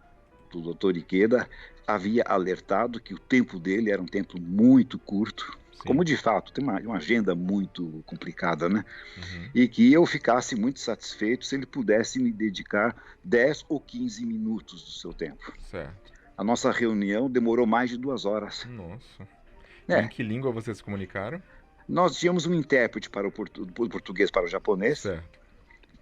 do 0.51 0.73
Dr. 0.73 0.97
Iqueda 0.97 1.47
havia 1.85 2.23
alertado 2.23 2.99
que 2.99 3.13
o 3.13 3.19
tempo 3.19 3.59
dele 3.59 3.91
era 3.91 4.01
um 4.01 4.05
tempo 4.05 4.39
muito 4.39 4.97
curto 4.97 5.57
Sim. 5.79 5.87
como 5.87 6.03
de 6.03 6.17
fato 6.17 6.51
tem 6.51 6.63
uma, 6.63 6.79
uma, 6.79 6.97
agenda 6.97 7.33
muito 7.33 8.03
complicada, 8.05 8.67
né? 8.67 8.83
Uhum. 9.17 9.49
E 9.55 9.67
que 9.67 9.93
eu 9.93 10.05
ficasse 10.05 10.55
muito 10.55 10.79
satisfeito 10.79 11.45
se 11.45 11.55
ele 11.55 11.65
pudesse 11.65 12.19
me 12.19 12.31
dedicar 12.31 12.95
10 13.23 13.65
ou 13.69 13.79
15 13.79 14.25
minutos 14.25 14.83
do 14.83 14.91
seu 14.91 15.13
tempo. 15.13 15.53
Certo. 15.71 16.11
A 16.37 16.43
nossa 16.43 16.71
reunião 16.71 17.29
demorou 17.29 17.65
mais 17.65 17.89
de 17.89 17.97
duas 17.97 18.25
horas. 18.25 18.65
Nossa. 18.65 19.27
É. 19.87 20.01
Em 20.01 20.07
que 20.07 20.21
língua 20.21 20.51
vocês 20.51 20.77
se 20.77 20.83
comunicaram? 20.83 21.41
Nós 21.87 22.17
tínhamos 22.17 22.45
um 22.45 22.53
intérprete 22.53 23.09
para 23.09 23.27
o 23.27 23.31
português 23.31 24.29
para 24.29 24.45
o 24.45 24.47
japonês, 24.47 24.99
certo. 24.99 25.39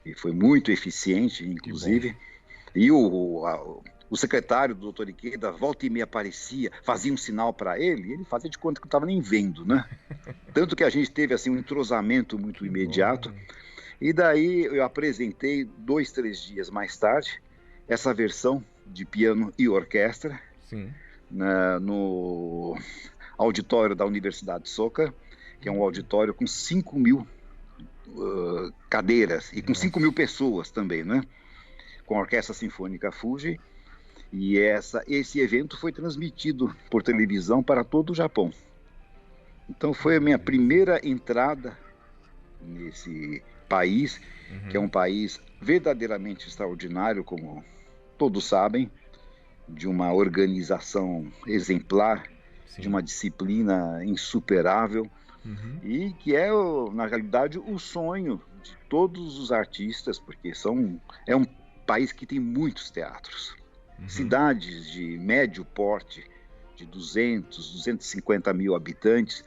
e 0.05 0.13
foi 0.13 0.33
muito 0.33 0.71
eficiente, 0.71 1.47
inclusive. 1.47 2.17
E 2.75 2.91
o, 2.91 3.45
a, 3.45 3.55
o 4.09 4.17
secretário 4.17 4.73
do 4.73 4.81
doutor 4.81 5.09
Ikeda 5.09 5.51
volta 5.51 5.85
e 5.85 5.89
meia 5.89 6.05
aparecia, 6.05 6.71
fazia 6.83 7.13
um 7.13 7.17
sinal 7.17 7.53
para 7.53 7.79
ele, 7.79 8.13
ele 8.13 8.23
fazia 8.23 8.49
de 8.49 8.57
conta 8.57 8.79
que 8.79 8.85
não 8.85 8.89
estava 8.89 9.05
nem 9.05 9.21
vendo, 9.21 9.65
né? 9.65 9.85
Tanto 10.53 10.75
que 10.75 10.83
a 10.83 10.89
gente 10.89 11.11
teve 11.11 11.33
assim 11.33 11.49
um 11.49 11.57
entrosamento 11.57 12.37
muito 12.39 12.65
imediato. 12.65 13.33
E 13.99 14.13
daí 14.13 14.65
eu 14.65 14.83
apresentei 14.83 15.65
dois, 15.65 16.11
três 16.11 16.41
dias 16.41 16.69
mais 16.69 16.95
tarde 16.97 17.41
essa 17.87 18.13
versão 18.13 18.63
de 18.85 19.05
piano 19.05 19.53
e 19.57 19.67
orquestra 19.67 20.39
na, 21.31 21.79
no 21.79 22.77
auditório 23.37 23.95
da 23.95 24.05
Universidade 24.05 24.65
de 24.65 24.69
Soca, 24.69 25.13
que 25.61 25.69
é 25.69 25.71
um 25.71 25.81
auditório 25.81 26.33
com 26.33 26.45
5 26.45 26.99
mil 26.99 27.27
uh, 28.07 28.73
cadeiras 28.89 29.51
e 29.53 29.61
com 29.61 29.73
5 29.73 29.99
mil 29.99 30.11
pessoas 30.11 30.69
também, 30.69 31.03
né? 31.03 31.23
Com 32.05 32.17
a 32.17 32.21
Orquestra 32.21 32.53
Sinfônica 32.53 33.11
Fuji. 33.11 33.59
E 34.39 34.59
essa, 34.59 35.03
esse 35.07 35.39
evento 35.39 35.79
foi 35.79 35.91
transmitido 35.91 36.73
por 36.91 37.01
televisão 37.01 37.63
para 37.63 37.83
todo 37.83 38.11
o 38.11 38.15
Japão. 38.15 38.51
Então 39.67 39.95
foi 39.95 40.17
a 40.17 40.19
minha 40.19 40.37
primeira 40.37 41.01
entrada 41.03 41.75
nesse 42.61 43.43
país, 43.67 44.21
uhum. 44.51 44.69
que 44.69 44.77
é 44.77 44.79
um 44.79 44.87
país 44.87 45.41
verdadeiramente 45.59 46.47
extraordinário, 46.47 47.23
como 47.23 47.65
todos 48.15 48.45
sabem, 48.45 48.91
de 49.67 49.87
uma 49.87 50.13
organização 50.13 51.33
exemplar, 51.47 52.23
Sim. 52.67 52.83
de 52.83 52.87
uma 52.87 53.01
disciplina 53.01 54.05
insuperável 54.05 55.09
uhum. 55.43 55.79
e 55.83 56.13
que 56.13 56.35
é, 56.35 56.49
na 56.93 57.07
realidade, 57.07 57.57
o 57.57 57.79
sonho 57.79 58.39
de 58.61 58.77
todos 58.87 59.39
os 59.39 59.51
artistas, 59.51 60.19
porque 60.19 60.53
são, 60.53 61.01
é 61.25 61.35
um 61.35 61.45
país 61.87 62.11
que 62.11 62.27
tem 62.27 62.39
muitos 62.39 62.91
teatros. 62.91 63.57
Uhum. 63.99 64.09
Cidades 64.09 64.91
de 64.91 65.17
médio 65.17 65.65
porte, 65.65 66.25
de 66.75 66.85
200, 66.85 67.73
250 67.73 68.53
mil 68.53 68.75
habitantes, 68.75 69.43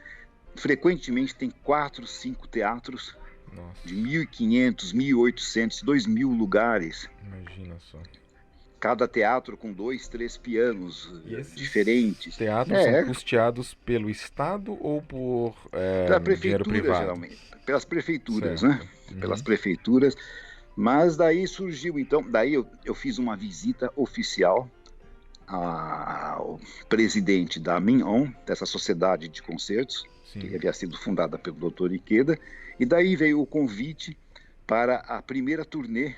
frequentemente 0.55 1.33
tem 1.33 1.49
quatro, 1.49 2.05
cinco 2.05 2.47
teatros 2.47 3.15
Nossa. 3.53 3.87
de 3.87 3.95
1.500, 3.95 4.93
1.800, 4.93 5.83
2.000 5.83 6.37
lugares. 6.37 7.09
Imagina 7.25 7.77
só 7.79 7.99
cada 8.81 9.07
teatro 9.07 9.55
com 9.55 9.71
dois, 9.71 10.07
três 10.07 10.35
pianos 10.35 11.13
eh, 11.29 11.41
diferentes. 11.55 12.35
Teatros 12.35 12.79
é. 12.79 12.91
são 12.91 13.05
custeados 13.05 13.75
pelo 13.75 14.09
Estado 14.09 14.75
ou 14.83 15.03
por 15.03 15.55
é, 15.71 16.07
Pela 16.07 16.19
prefeitura, 16.19 16.95
geralmente. 16.95 17.37
Pelas 17.63 17.85
prefeituras, 17.85 18.59
certo. 18.59 18.83
né? 18.83 18.89
Uhum. 19.11 19.19
Pelas 19.19 19.41
prefeituras. 19.43 20.17
Mas 20.81 21.15
daí 21.15 21.47
surgiu, 21.47 21.99
então, 21.99 22.23
daí 22.27 22.55
eu, 22.55 22.65
eu 22.83 22.95
fiz 22.95 23.19
uma 23.19 23.37
visita 23.37 23.93
oficial 23.95 24.67
ao 25.45 26.59
presidente 26.89 27.59
da 27.59 27.79
Minon, 27.79 28.31
dessa 28.47 28.65
sociedade 28.65 29.27
de 29.27 29.43
concertos, 29.43 30.03
Sim. 30.33 30.39
que 30.39 30.55
havia 30.55 30.73
sido 30.73 30.97
fundada 30.97 31.37
pelo 31.37 31.69
Dr. 31.69 31.93
Ikeda, 31.93 32.35
e 32.79 32.85
daí 32.87 33.15
veio 33.15 33.41
o 33.41 33.45
convite 33.45 34.17
para 34.65 34.95
a 35.01 35.21
primeira 35.21 35.63
turnê 35.63 36.15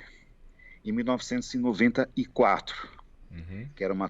em 0.86 0.93
1994, 0.93 2.88
uhum. 3.32 3.68
que 3.76 3.84
era 3.84 3.93
uma 3.93 4.09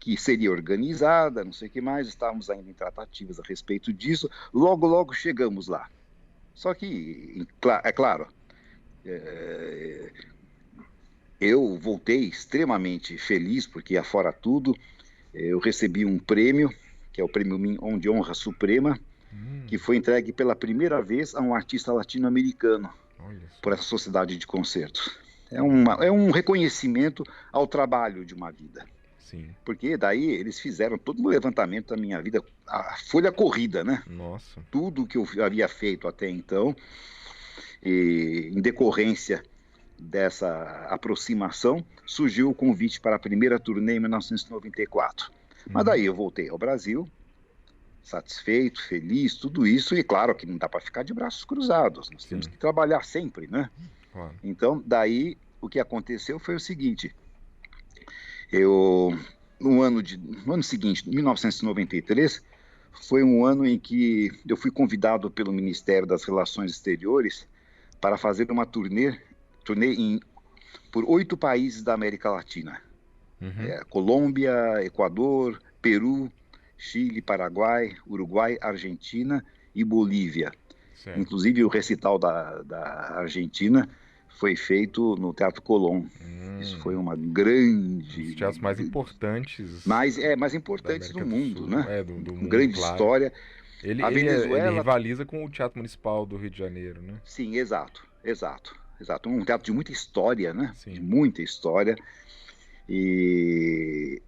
que 0.00 0.16
seria 0.16 0.50
organizada, 0.50 1.44
não 1.44 1.52
sei 1.52 1.68
o 1.68 1.70
que 1.70 1.80
mais, 1.80 2.08
estávamos 2.08 2.50
ainda 2.50 2.68
em 2.68 2.74
tratativas 2.74 3.38
a 3.38 3.44
respeito 3.44 3.92
disso. 3.92 4.28
Logo, 4.52 4.88
logo 4.88 5.12
chegamos 5.12 5.68
lá. 5.68 5.88
Só 6.52 6.74
que, 6.74 7.46
é 7.84 7.92
claro, 7.92 8.26
é, 9.04 10.10
eu 11.40 11.76
voltei 11.76 12.20
extremamente 12.20 13.18
feliz, 13.18 13.66
porque, 13.66 13.96
afora 13.96 14.32
tudo, 14.32 14.76
eu 15.34 15.58
recebi 15.58 16.04
um 16.04 16.18
prêmio, 16.18 16.72
que 17.12 17.20
é 17.20 17.24
o 17.24 17.28
Prêmio 17.28 17.58
Min 17.58 17.78
de 17.98 18.08
Honra 18.08 18.34
Suprema, 18.34 18.98
hum. 19.32 19.64
que 19.66 19.78
foi 19.78 19.96
entregue 19.96 20.32
pela 20.32 20.54
primeira 20.54 21.02
vez 21.02 21.34
a 21.34 21.40
um 21.40 21.54
artista 21.54 21.92
latino-americano 21.92 22.90
por 23.60 23.72
essa 23.72 23.82
sociedade 23.82 24.36
de 24.36 24.46
concertos. 24.46 25.16
É, 25.50 25.60
uma, 25.62 25.94
é 26.04 26.10
um 26.10 26.30
reconhecimento 26.30 27.24
ao 27.52 27.66
trabalho 27.66 28.24
de 28.24 28.34
uma 28.34 28.50
vida. 28.50 28.84
Sim. 29.18 29.50
Porque 29.64 29.96
daí 29.96 30.30
eles 30.30 30.58
fizeram 30.58 30.98
todo 30.98 31.22
um 31.22 31.28
levantamento 31.28 31.88
da 31.88 31.96
minha 31.96 32.20
vida, 32.20 32.42
a 32.66 32.96
folha 32.96 33.30
corrida, 33.30 33.84
né? 33.84 34.02
Nossa. 34.06 34.60
Tudo 34.70 35.06
que 35.06 35.16
eu 35.16 35.26
havia 35.42 35.68
feito 35.68 36.08
até 36.08 36.28
então, 36.28 36.74
e 37.82 38.50
em 38.54 38.60
decorrência 38.60 39.42
dessa 39.98 40.86
aproximação, 40.88 41.84
surgiu 42.06 42.50
o 42.50 42.54
convite 42.54 43.00
para 43.00 43.16
a 43.16 43.18
primeira 43.18 43.58
turnê 43.58 43.96
em 43.96 44.00
1994. 44.00 45.30
Uhum. 45.30 45.72
Mas 45.72 45.84
daí 45.84 46.04
eu 46.04 46.14
voltei 46.14 46.48
ao 46.48 46.58
Brasil, 46.58 47.08
satisfeito, 48.02 48.82
feliz, 48.82 49.36
tudo 49.36 49.66
isso, 49.66 49.94
e 49.94 50.02
claro 50.02 50.34
que 50.34 50.44
não 50.46 50.58
dá 50.58 50.68
para 50.68 50.80
ficar 50.80 51.02
de 51.02 51.14
braços 51.14 51.44
cruzados, 51.44 52.10
nós 52.10 52.22
Sim. 52.22 52.30
temos 52.30 52.46
que 52.46 52.58
trabalhar 52.58 53.04
sempre, 53.04 53.46
né? 53.46 53.70
Claro. 54.12 54.34
Então, 54.42 54.82
daí 54.84 55.38
o 55.60 55.68
que 55.68 55.78
aconteceu 55.78 56.38
foi 56.38 56.56
o 56.56 56.60
seguinte: 56.60 57.14
eu 58.52 59.16
no 59.60 59.80
ano 59.80 60.02
de 60.02 60.18
no 60.18 60.52
ano 60.52 60.62
seguinte, 60.62 61.08
1993, 61.08 62.42
foi 62.92 63.22
um 63.22 63.46
ano 63.46 63.64
em 63.64 63.78
que 63.78 64.30
eu 64.46 64.56
fui 64.56 64.70
convidado 64.70 65.30
pelo 65.30 65.52
Ministério 65.52 66.06
das 66.06 66.24
Relações 66.24 66.72
Exteriores 66.72 67.46
para 68.02 68.18
fazer 68.18 68.50
uma 68.50 68.66
turnê, 68.66 69.16
turnê 69.64 69.94
em, 69.94 70.20
por 70.90 71.04
oito 71.04 71.36
países 71.36 71.84
da 71.84 71.94
América 71.94 72.28
Latina: 72.30 72.82
uhum. 73.40 73.62
é, 73.62 73.84
Colômbia, 73.84 74.84
Equador, 74.84 75.62
Peru, 75.80 76.30
Chile, 76.76 77.22
Paraguai, 77.22 77.96
Uruguai, 78.04 78.58
Argentina 78.60 79.42
e 79.72 79.84
Bolívia. 79.84 80.50
Certo. 80.96 81.18
Inclusive 81.18 81.64
o 81.64 81.68
recital 81.68 82.18
da, 82.18 82.62
da 82.62 83.14
Argentina 83.18 83.88
foi 84.28 84.56
feito 84.56 85.14
no 85.16 85.32
Teatro 85.32 85.62
Colón. 85.62 86.04
Hum. 86.20 86.60
Isso 86.60 86.78
foi 86.80 86.96
uma 86.96 87.14
grande. 87.16 88.22
Os 88.30 88.34
teatros 88.34 88.60
mais 88.60 88.80
importantes. 88.80 89.86
Mais, 89.86 90.18
é, 90.18 90.34
mais 90.34 90.54
importantes 90.54 91.10
do 91.10 91.24
mundo, 91.24 91.54
do 91.54 91.58
Sul, 91.60 91.68
né? 91.68 91.86
É, 91.88 92.04
do, 92.04 92.14
do 92.20 92.34
mundo, 92.34 92.48
grande 92.48 92.74
claro. 92.74 92.94
história. 92.94 93.32
Ele, 93.82 94.02
a 94.02 94.10
Venezuela... 94.10 94.68
ele, 94.68 94.76
rivaliza 94.76 95.24
com 95.24 95.44
o 95.44 95.50
Teatro 95.50 95.78
Municipal 95.78 96.24
do 96.24 96.36
Rio 96.36 96.50
de 96.50 96.58
Janeiro, 96.58 97.00
né? 97.02 97.14
Sim, 97.24 97.56
exato, 97.56 98.06
exato, 98.24 98.76
exato. 99.00 99.28
Um 99.28 99.44
teatro 99.44 99.66
de 99.66 99.72
muita 99.72 99.92
história, 99.92 100.54
né? 100.54 100.72
Sim. 100.76 100.92
De 100.92 101.00
muita 101.00 101.42
história. 101.42 101.96
E 102.88 104.20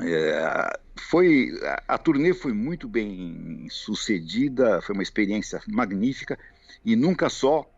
é, 0.00 0.78
foi 0.96 1.50
a, 1.64 1.94
a 1.94 1.98
turnê 1.98 2.32
foi 2.32 2.52
muito 2.52 2.88
bem 2.88 3.66
sucedida, 3.70 4.80
foi 4.82 4.94
uma 4.94 5.02
experiência 5.02 5.60
magnífica 5.68 6.38
e 6.84 6.96
nunca 6.96 7.28
só 7.28 7.68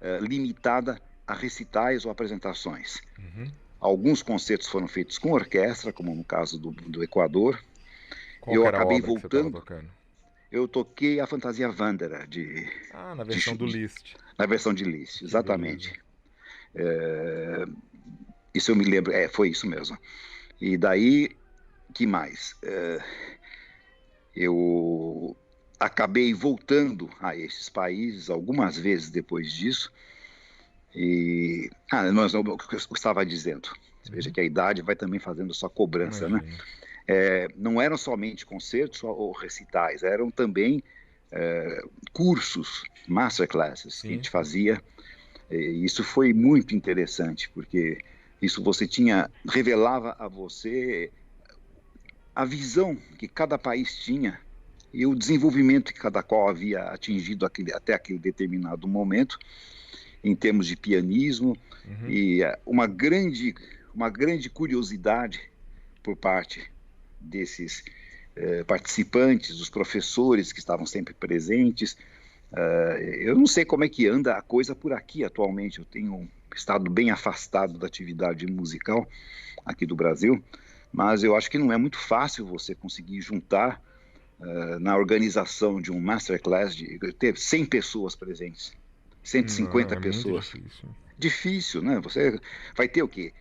eh, 0.00 0.18
limitada 0.20 1.00
a 1.26 1.34
recitais 1.34 2.04
ou 2.04 2.10
apresentações. 2.10 3.00
Uhum. 3.18 3.50
Alguns 3.80 4.22
concertos 4.22 4.68
foram 4.68 4.86
feitos 4.86 5.18
com 5.18 5.32
orquestra, 5.32 5.92
como 5.92 6.14
no 6.14 6.22
caso 6.22 6.58
do, 6.58 6.70
do 6.70 7.02
Equador. 7.02 7.58
Qual 8.46 8.54
eu 8.54 8.66
acabei 8.68 9.00
voltando. 9.00 9.64
Eu 10.52 10.68
toquei 10.68 11.18
a 11.18 11.26
Fantasia 11.26 11.68
Wanderer 11.68 12.28
de. 12.28 12.64
Ah, 12.92 13.12
na 13.16 13.24
versão 13.24 13.54
de, 13.54 13.58
do 13.58 13.66
Liszt. 13.66 14.14
Na 14.38 14.46
versão 14.46 14.72
de 14.72 14.84
Liszt, 14.84 15.22
exatamente. 15.22 15.92
É, 16.72 17.64
isso 18.54 18.70
eu 18.70 18.76
me 18.76 18.84
lembro, 18.84 19.12
é, 19.12 19.28
foi 19.28 19.48
isso 19.48 19.66
mesmo. 19.66 19.98
E 20.60 20.76
daí, 20.76 21.36
que 21.92 22.06
mais? 22.06 22.54
É, 22.62 22.98
eu 24.32 25.36
acabei 25.80 26.32
voltando 26.32 27.10
a 27.20 27.34
esses 27.34 27.68
países 27.68 28.30
algumas 28.30 28.78
vezes 28.78 29.10
depois 29.10 29.52
disso. 29.52 29.92
E. 30.94 31.68
Ah, 31.90 32.12
mas 32.12 32.32
eu, 32.32 32.44
eu 32.44 32.78
estava 32.94 33.26
dizendo. 33.26 33.68
Veja 34.08 34.30
que 34.30 34.40
a 34.40 34.44
idade 34.44 34.82
vai 34.82 34.94
também 34.94 35.18
fazendo 35.18 35.52
sua 35.52 35.68
cobrança, 35.68 36.28
né? 36.28 36.40
É, 37.08 37.48
não 37.56 37.80
eram 37.80 37.96
somente 37.96 38.44
concertos 38.44 39.02
ou 39.04 39.32
recitais, 39.32 40.02
eram 40.02 40.30
também 40.30 40.82
é, 41.30 41.82
cursos, 42.12 42.84
masterclasses 43.06 43.94
Sim. 43.94 44.00
que 44.00 44.08
a 44.08 44.16
gente 44.16 44.30
fazia. 44.30 44.82
E 45.50 45.84
isso 45.84 46.02
foi 46.02 46.32
muito 46.32 46.74
interessante, 46.74 47.48
porque 47.50 47.98
isso 48.42 48.62
você 48.62 48.86
tinha, 48.86 49.30
revelava 49.48 50.16
a 50.18 50.26
você 50.26 51.12
a 52.34 52.44
visão 52.44 52.96
que 53.16 53.26
cada 53.26 53.56
país 53.56 53.96
tinha 53.96 54.38
e 54.92 55.06
o 55.06 55.14
desenvolvimento 55.14 55.92
que 55.92 56.00
cada 56.00 56.22
qual 56.22 56.48
havia 56.48 56.82
atingido 56.84 57.46
aquele, 57.46 57.72
até 57.72 57.94
aquele 57.94 58.18
determinado 58.18 58.86
momento, 58.86 59.38
em 60.22 60.34
termos 60.34 60.66
de 60.66 60.76
pianismo, 60.76 61.56
uhum. 61.84 62.08
e 62.08 62.42
eh, 62.42 62.58
uma 62.66 62.86
grande, 62.86 63.54
uma 63.94 64.10
grande 64.10 64.50
curiosidade 64.50 65.40
por 66.02 66.16
parte 66.16 66.70
desses 67.20 67.82
eh, 68.38 68.62
participantes, 68.64 69.56
dos 69.56 69.70
professores 69.70 70.52
que 70.52 70.58
estavam 70.58 70.84
sempre 70.84 71.14
presentes. 71.14 71.96
Uh, 72.52 73.00
eu 73.18 73.34
não 73.34 73.46
sei 73.46 73.64
como 73.64 73.82
é 73.82 73.88
que 73.88 74.06
anda 74.06 74.36
a 74.36 74.42
coisa 74.42 74.74
por 74.74 74.92
aqui 74.92 75.24
atualmente. 75.24 75.78
Eu 75.78 75.86
tenho 75.86 76.28
estado 76.54 76.90
bem 76.90 77.10
afastado 77.10 77.78
da 77.78 77.86
atividade 77.86 78.46
musical 78.46 79.08
aqui 79.64 79.86
do 79.86 79.96
Brasil, 79.96 80.44
mas 80.92 81.24
eu 81.24 81.34
acho 81.34 81.50
que 81.50 81.56
não 81.56 81.72
é 81.72 81.78
muito 81.78 81.96
fácil 81.96 82.44
você 82.44 82.74
conseguir 82.74 83.22
juntar 83.22 83.82
uh, 84.38 84.78
na 84.80 84.98
organização 84.98 85.80
de 85.80 85.90
um 85.90 85.98
masterclass 85.98 86.76
de 86.76 86.98
ter 87.14 87.38
100 87.38 87.64
pessoas 87.64 88.14
presentes, 88.14 88.74
150 89.24 89.94
não, 89.94 89.98
é 89.98 90.02
pessoas. 90.02 90.44
Difícil. 90.44 90.88
difícil, 91.16 91.82
né? 91.82 92.00
Você 92.00 92.38
vai 92.76 92.86
ter 92.86 93.02
o 93.02 93.08
quê? 93.08 93.32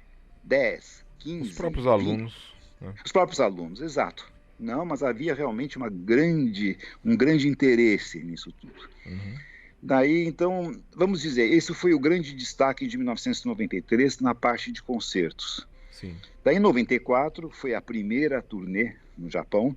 10, 0.42 1.06
15. 1.20 1.50
Os 1.50 1.56
próprios 1.58 1.84
20, 1.84 1.92
alunos. 1.94 2.55
Né? 2.80 2.94
Os 3.04 3.12
próprios 3.12 3.40
alunos, 3.40 3.82
exato. 3.82 4.32
Não, 4.60 4.86
mas 4.86 5.04
havia 5.04 5.34
realmente 5.36 5.78
uma 5.78 5.90
grande, 5.90 6.78
um 7.04 7.16
grande 7.16 7.48
interesse 7.48 8.24
nisso 8.24 8.54
tudo. 8.54 8.90
Uhum. 9.06 9.36
Daí, 9.82 10.26
então, 10.26 10.76
vamos 10.96 11.22
dizer, 11.22 11.52
esse 11.52 11.74
foi 11.74 11.94
o 11.94 12.00
grande 12.00 12.34
destaque 12.34 12.88
de 12.88 12.98
1993 12.98 14.20
na 14.20 14.34
parte 14.34 14.72
de 14.72 14.82
concertos. 14.82 15.68
Sim. 15.92 16.16
Daí, 16.44 16.56
em 16.56 16.60
94, 16.60 17.50
foi 17.50 17.76
a 17.76 17.82
primeira 17.82 18.42
turnê 18.42 18.96
no 19.18 19.30
Japão, 19.30 19.76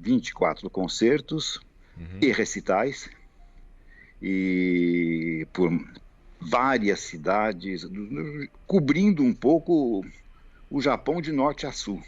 24 0.00 0.68
concertos 0.70 1.60
uhum. 1.96 2.18
e 2.20 2.32
recitais, 2.32 3.08
e 4.20 5.46
por 5.52 5.70
várias 6.40 7.00
cidades, 7.00 7.86
cobrindo 8.66 9.22
um 9.22 9.32
pouco 9.32 10.04
o 10.70 10.80
Japão 10.80 11.20
de 11.20 11.32
norte 11.32 11.66
a 11.66 11.72
sul. 11.72 12.02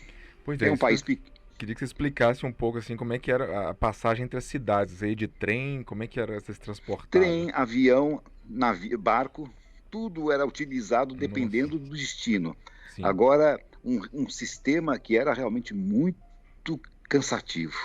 Pois 0.45 0.61
é, 0.61 0.69
é 0.69 0.73
um 0.73 0.77
país 0.77 1.03
pequeno 1.03 1.37
Queria 1.59 1.75
que 1.75 1.79
você 1.79 1.87
explicasse 1.87 2.45
um 2.45 2.53
pouco 2.53 2.79
assim 2.79 2.97
como 2.97 3.15
é 3.15 3.19
que 3.19 3.31
era 3.33 3.71
a 3.71 3.75
passagem 3.75 4.25
entre 4.25 4.37
as 4.37 4.45
cidades, 4.45 5.03
aí 5.03 5.15
de 5.15 5.27
trem, 5.27 5.83
como 5.83 6.03
é 6.03 6.07
que 6.07 6.21
era 6.21 6.39
se 6.41 6.53
transportar? 6.55 7.09
Trem, 7.09 7.51
avião, 7.55 8.23
navio, 8.45 8.99
barco, 8.99 9.51
tudo 9.91 10.31
era 10.31 10.45
utilizado 10.45 11.15
dependendo 11.15 11.79
Nossa. 11.79 11.91
do 11.91 11.97
destino. 11.97 12.55
Sim. 12.95 13.05
Agora, 13.05 13.59
um, 13.83 14.03
um, 14.13 14.29
sistema 14.29 14.99
que 14.99 15.17
era 15.17 15.33
realmente 15.33 15.73
muito 15.73 16.79
cansativo. 17.09 17.77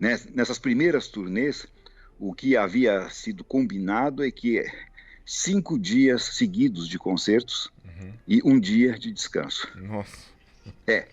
Nessas 0.00 0.58
primeiras 0.58 1.06
turnês, 1.06 1.68
o 2.18 2.34
que 2.34 2.56
havia 2.56 3.08
sido 3.10 3.44
combinado 3.44 4.24
é 4.24 4.30
que 4.32 4.64
cinco 5.24 5.78
dias 5.78 6.22
seguidos 6.22 6.88
de 6.88 6.98
concertos 6.98 7.70
uhum. 7.84 8.12
e 8.26 8.42
um 8.44 8.58
dia 8.58 8.98
de 8.98 9.12
descanso. 9.12 9.68
Nossa. 9.76 10.26
É. 10.86 11.08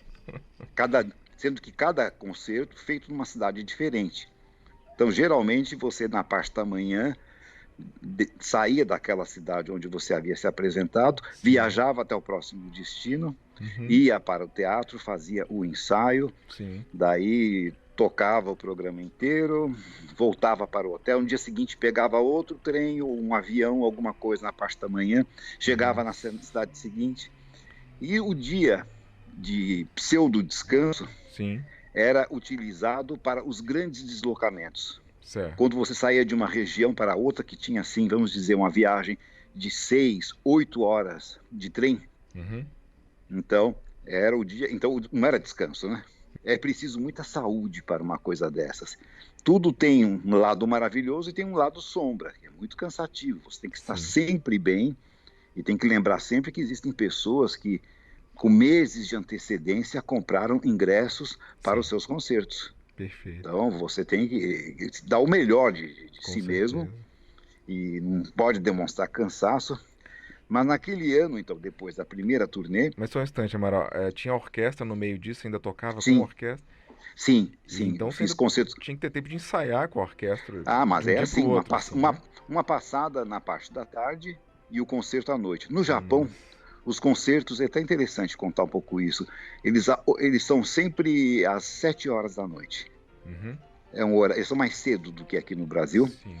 Cada, 0.74 1.06
sendo 1.36 1.60
que 1.60 1.72
cada 1.72 2.10
concerto 2.10 2.78
feito 2.78 3.10
numa 3.10 3.24
cidade 3.24 3.62
diferente. 3.62 4.28
Então, 4.94 5.10
geralmente, 5.10 5.74
você 5.74 6.06
na 6.06 6.22
parte 6.22 6.54
da 6.54 6.64
manhã 6.64 7.16
de, 8.02 8.30
saía 8.38 8.84
daquela 8.84 9.24
cidade 9.24 9.72
onde 9.72 9.88
você 9.88 10.12
havia 10.14 10.36
se 10.36 10.46
apresentado, 10.46 11.22
Sim. 11.34 11.40
viajava 11.42 12.02
até 12.02 12.14
o 12.14 12.20
próximo 12.20 12.70
destino, 12.70 13.36
uhum. 13.60 13.86
ia 13.88 14.20
para 14.20 14.44
o 14.44 14.48
teatro, 14.48 14.98
fazia 14.98 15.46
o 15.48 15.64
ensaio, 15.64 16.32
Sim. 16.50 16.84
daí 16.92 17.72
tocava 18.00 18.50
o 18.50 18.56
programa 18.56 19.02
inteiro, 19.02 19.76
voltava 20.16 20.66
para 20.66 20.88
o 20.88 20.94
hotel. 20.94 21.20
No 21.20 21.26
dia 21.26 21.36
seguinte 21.36 21.76
pegava 21.76 22.18
outro 22.18 22.56
trem 22.56 23.02
ou 23.02 23.14
um 23.14 23.34
avião, 23.34 23.84
alguma 23.84 24.14
coisa 24.14 24.42
na 24.44 24.52
parte 24.54 24.80
da 24.80 24.88
manhã, 24.88 25.26
chegava 25.58 26.02
na 26.02 26.14
cidade 26.14 26.78
seguinte. 26.78 27.30
E 28.00 28.18
o 28.18 28.32
dia 28.32 28.86
de 29.34 29.86
pseudo 29.94 30.42
descanso 30.42 31.06
Sim. 31.36 31.62
era 31.92 32.26
utilizado 32.30 33.18
para 33.18 33.44
os 33.44 33.60
grandes 33.60 34.02
deslocamentos. 34.02 34.98
Certo. 35.20 35.56
Quando 35.58 35.76
você 35.76 35.92
saía 35.94 36.24
de 36.24 36.34
uma 36.34 36.46
região 36.46 36.94
para 36.94 37.14
outra 37.14 37.44
que 37.44 37.54
tinha, 37.54 37.82
assim, 37.82 38.08
vamos 38.08 38.32
dizer, 38.32 38.54
uma 38.54 38.70
viagem 38.70 39.18
de 39.54 39.70
seis, 39.70 40.32
oito 40.42 40.80
horas 40.80 41.38
de 41.52 41.68
trem, 41.68 42.00
uhum. 42.34 42.64
então 43.30 43.76
era 44.06 44.34
o 44.34 44.42
dia. 44.42 44.72
Então 44.72 44.98
não 45.12 45.28
era 45.28 45.38
descanso, 45.38 45.86
né? 45.86 46.02
É 46.44 46.56
preciso 46.56 47.00
muita 47.00 47.22
saúde 47.22 47.82
para 47.82 48.02
uma 48.02 48.18
coisa 48.18 48.50
dessas. 48.50 48.96
Tudo 49.44 49.72
tem 49.72 50.04
um 50.04 50.36
lado 50.36 50.66
maravilhoso 50.66 51.30
e 51.30 51.32
tem 51.32 51.44
um 51.44 51.54
lado 51.54 51.80
sombra, 51.80 52.32
que 52.32 52.46
é 52.46 52.50
muito 52.50 52.76
cansativo. 52.76 53.40
Você 53.50 53.62
tem 53.62 53.70
que 53.70 53.78
estar 53.78 53.96
Sim. 53.96 54.04
sempre 54.04 54.58
bem 54.58 54.96
e 55.54 55.62
tem 55.62 55.76
que 55.76 55.86
lembrar 55.86 56.20
sempre 56.20 56.50
que 56.50 56.60
existem 56.60 56.92
pessoas 56.92 57.56
que 57.56 57.80
com 58.40 58.48
meses 58.48 59.06
de 59.06 59.14
antecedência, 59.14 60.00
compraram 60.00 60.58
ingressos 60.64 61.38
para 61.62 61.74
Sim. 61.74 61.80
os 61.80 61.88
seus 61.88 62.06
concertos. 62.06 62.74
Perfeito. 62.96 63.40
Então 63.40 63.70
você 63.70 64.02
tem 64.02 64.26
que 64.26 64.90
dar 65.04 65.18
o 65.18 65.28
melhor 65.28 65.72
de, 65.72 66.10
de 66.10 66.24
si 66.24 66.40
certeza. 66.40 66.46
mesmo 66.46 66.88
e 67.68 68.00
não 68.00 68.22
pode 68.32 68.58
demonstrar 68.58 69.08
cansaço. 69.08 69.78
Mas 70.50 70.66
naquele 70.66 71.16
ano, 71.16 71.38
então, 71.38 71.56
depois 71.56 71.94
da 71.94 72.04
primeira 72.04 72.46
turnê. 72.48 72.90
Mas 72.96 73.10
só 73.10 73.20
um 73.20 73.22
instante, 73.22 73.54
Amaral. 73.54 73.88
É, 73.92 74.10
tinha 74.10 74.34
orquestra 74.34 74.84
no 74.84 74.96
meio 74.96 75.16
disso, 75.16 75.46
ainda 75.46 75.60
tocava 75.60 76.00
sim. 76.00 76.18
com 76.18 76.24
orquestra? 76.24 76.66
Sim, 77.14 77.52
sim. 77.66 77.88
Então 77.88 78.10
fiz 78.10 78.34
concertos. 78.34 78.74
Tinha 78.80 78.96
que 78.96 79.00
ter 79.00 79.10
tempo 79.10 79.28
de 79.28 79.36
ensaiar 79.36 79.88
com 79.88 80.00
a 80.00 80.02
orquestra. 80.02 80.62
Ah, 80.66 80.84
mas 80.84 81.06
é 81.06 81.18
assim, 81.18 81.42
outro, 81.42 81.54
uma, 81.54 81.62
pass 81.62 81.88
assim, 81.88 81.98
uma, 81.98 82.12
né? 82.12 82.18
uma, 82.48 82.64
passada 82.64 83.24
na 83.24 83.40
parte 83.40 83.72
da 83.72 83.84
tarde 83.84 84.36
e 84.68 84.80
o 84.80 84.86
concerto 84.86 85.30
à 85.30 85.38
noite. 85.38 85.72
No 85.72 85.84
Japão, 85.84 86.22
Nossa 86.24 86.50
os 86.84 86.98
concertos, 86.98 87.60
é 87.60 87.66
até 87.66 87.80
interessante 87.80 88.36
contar 88.36 88.64
um 88.64 88.68
pouco 88.68 89.00
isso. 89.00 89.26
Eles, 89.62 89.86
eles 90.18 90.42
são 90.42 90.64
sempre 90.64 91.44
às 91.46 91.64
7 91.64 92.08
horas 92.08 92.36
da 92.36 92.48
noite. 92.48 92.90
Uhum. 93.24 93.56
É 93.92 94.04
um 94.04 94.16
hora, 94.16 94.34
eles 94.34 94.48
são 94.48 94.56
mais 94.56 94.76
cedo 94.76 95.12
do 95.12 95.24
que 95.24 95.36
aqui 95.36 95.54
no 95.54 95.66
Brasil. 95.66 96.08
Sim. 96.08 96.40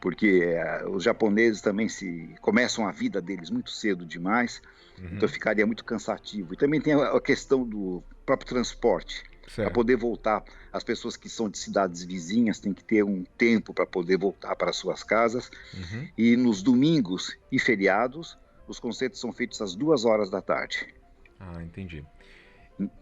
Porque 0.00 0.42
é, 0.44 0.86
os 0.88 1.02
japoneses 1.02 1.60
também 1.60 1.88
se 1.88 2.34
começam 2.40 2.86
a 2.86 2.92
vida 2.92 3.20
deles 3.20 3.50
muito 3.50 3.70
cedo 3.70 4.04
demais, 4.04 4.60
uhum. 4.98 5.10
então 5.12 5.28
ficaria 5.28 5.66
muito 5.66 5.84
cansativo. 5.84 6.54
E 6.54 6.56
também 6.56 6.80
tem 6.80 6.94
a, 6.94 7.16
a 7.16 7.20
questão 7.20 7.64
do 7.64 8.02
próprio 8.24 8.48
transporte. 8.48 9.24
Para 9.54 9.70
poder 9.70 9.96
voltar, 9.96 10.42
as 10.72 10.82
pessoas 10.82 11.16
que 11.16 11.28
são 11.28 11.48
de 11.48 11.56
cidades 11.56 12.02
vizinhas 12.02 12.58
têm 12.58 12.74
que 12.74 12.82
ter 12.82 13.04
um 13.04 13.22
tempo 13.38 13.72
para 13.72 13.86
poder 13.86 14.18
voltar 14.18 14.56
para 14.56 14.72
suas 14.72 15.04
casas. 15.04 15.50
Uhum. 15.72 16.08
E 16.18 16.36
nos 16.36 16.62
domingos 16.62 17.38
e 17.50 17.58
feriados, 17.58 18.36
os 18.66 18.80
concertos 18.80 19.20
são 19.20 19.32
feitos 19.32 19.62
às 19.62 19.74
duas 19.74 20.04
horas 20.04 20.28
da 20.30 20.42
tarde. 20.42 20.92
Ah, 21.38 21.62
entendi. 21.62 22.04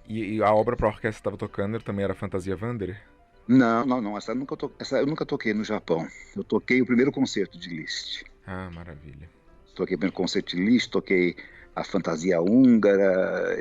E, 0.06 0.36
e 0.36 0.42
a 0.42 0.52
obra 0.52 0.76
para 0.76 0.88
orquestra 0.88 1.18
estava 1.18 1.36
tocando 1.36 1.80
também 1.80 2.04
era 2.04 2.14
Fantasia 2.14 2.56
Wanderer? 2.60 3.00
Não, 3.46 3.84
não, 3.84 4.00
não. 4.00 4.16
Essa 4.16 4.32
eu, 4.32 4.36
nunca 4.36 4.56
to... 4.56 4.72
Essa 4.78 4.98
eu 4.98 5.06
nunca 5.06 5.26
toquei 5.26 5.52
no 5.52 5.64
Japão. 5.64 6.06
Eu 6.34 6.42
toquei 6.42 6.80
o 6.80 6.86
primeiro 6.86 7.12
concerto 7.12 7.58
de 7.58 7.68
Liszt. 7.68 8.24
Ah, 8.46 8.70
maravilha. 8.70 9.28
Toquei 9.74 9.96
o 9.96 9.98
primeiro 9.98 10.16
concerto 10.16 10.56
de 10.56 10.62
Liszt, 10.62 10.90
toquei 10.90 11.36
a 11.74 11.82
Fantasia 11.82 12.40
Húngara, 12.40 13.58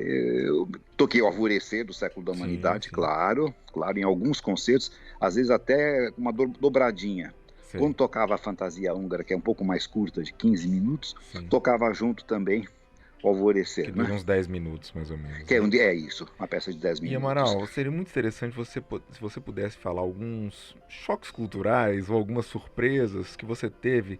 toquei 0.95 1.21
o 1.21 1.25
Alvorecer 1.25 1.83
do 1.83 1.93
Século 1.93 2.23
da 2.23 2.31
Humanidade, 2.31 2.85
sim, 2.85 2.89
sim. 2.89 2.95
claro, 2.95 3.53
claro, 3.71 3.97
em 3.97 4.03
alguns 4.03 4.39
concertos, 4.39 4.91
às 5.19 5.35
vezes 5.35 5.49
até 5.49 6.11
uma 6.15 6.31
dobradinha. 6.31 7.33
Sim. 7.71 7.79
Quando 7.79 7.95
tocava 7.95 8.35
a 8.35 8.37
fantasia 8.37 8.93
húngara, 8.93 9.23
que 9.23 9.33
é 9.33 9.37
um 9.37 9.41
pouco 9.41 9.65
mais 9.65 9.87
curta, 9.87 10.21
de 10.21 10.31
15 10.31 10.67
minutos, 10.67 11.15
tocava 11.49 11.91
junto 11.91 12.23
também 12.23 12.67
o 13.23 13.29
Alvorecer. 13.29 13.85
Que 13.85 13.91
dura 13.91 14.09
né? 14.09 14.15
uns 14.15 14.23
10 14.23 14.47
minutos, 14.47 14.91
mais 14.91 15.09
ou 15.09 15.17
menos. 15.17 15.43
Que 15.43 15.55
é, 15.55 15.61
né? 15.61 15.77
é, 15.77 15.95
isso, 15.95 16.27
uma 16.37 16.47
peça 16.47 16.71
de 16.71 16.77
10 16.77 16.99
minutos. 16.99 17.13
E 17.13 17.15
Amaral, 17.15 17.65
seria 17.67 17.91
muito 17.91 18.09
interessante 18.09 18.53
você, 18.53 18.83
se 19.11 19.21
você 19.21 19.39
pudesse 19.39 19.77
falar 19.77 20.01
alguns 20.01 20.75
choques 20.89 21.31
culturais 21.31 22.09
ou 22.09 22.17
algumas 22.17 22.45
surpresas 22.45 23.35
que 23.35 23.45
você 23.45 23.69
teve. 23.69 24.19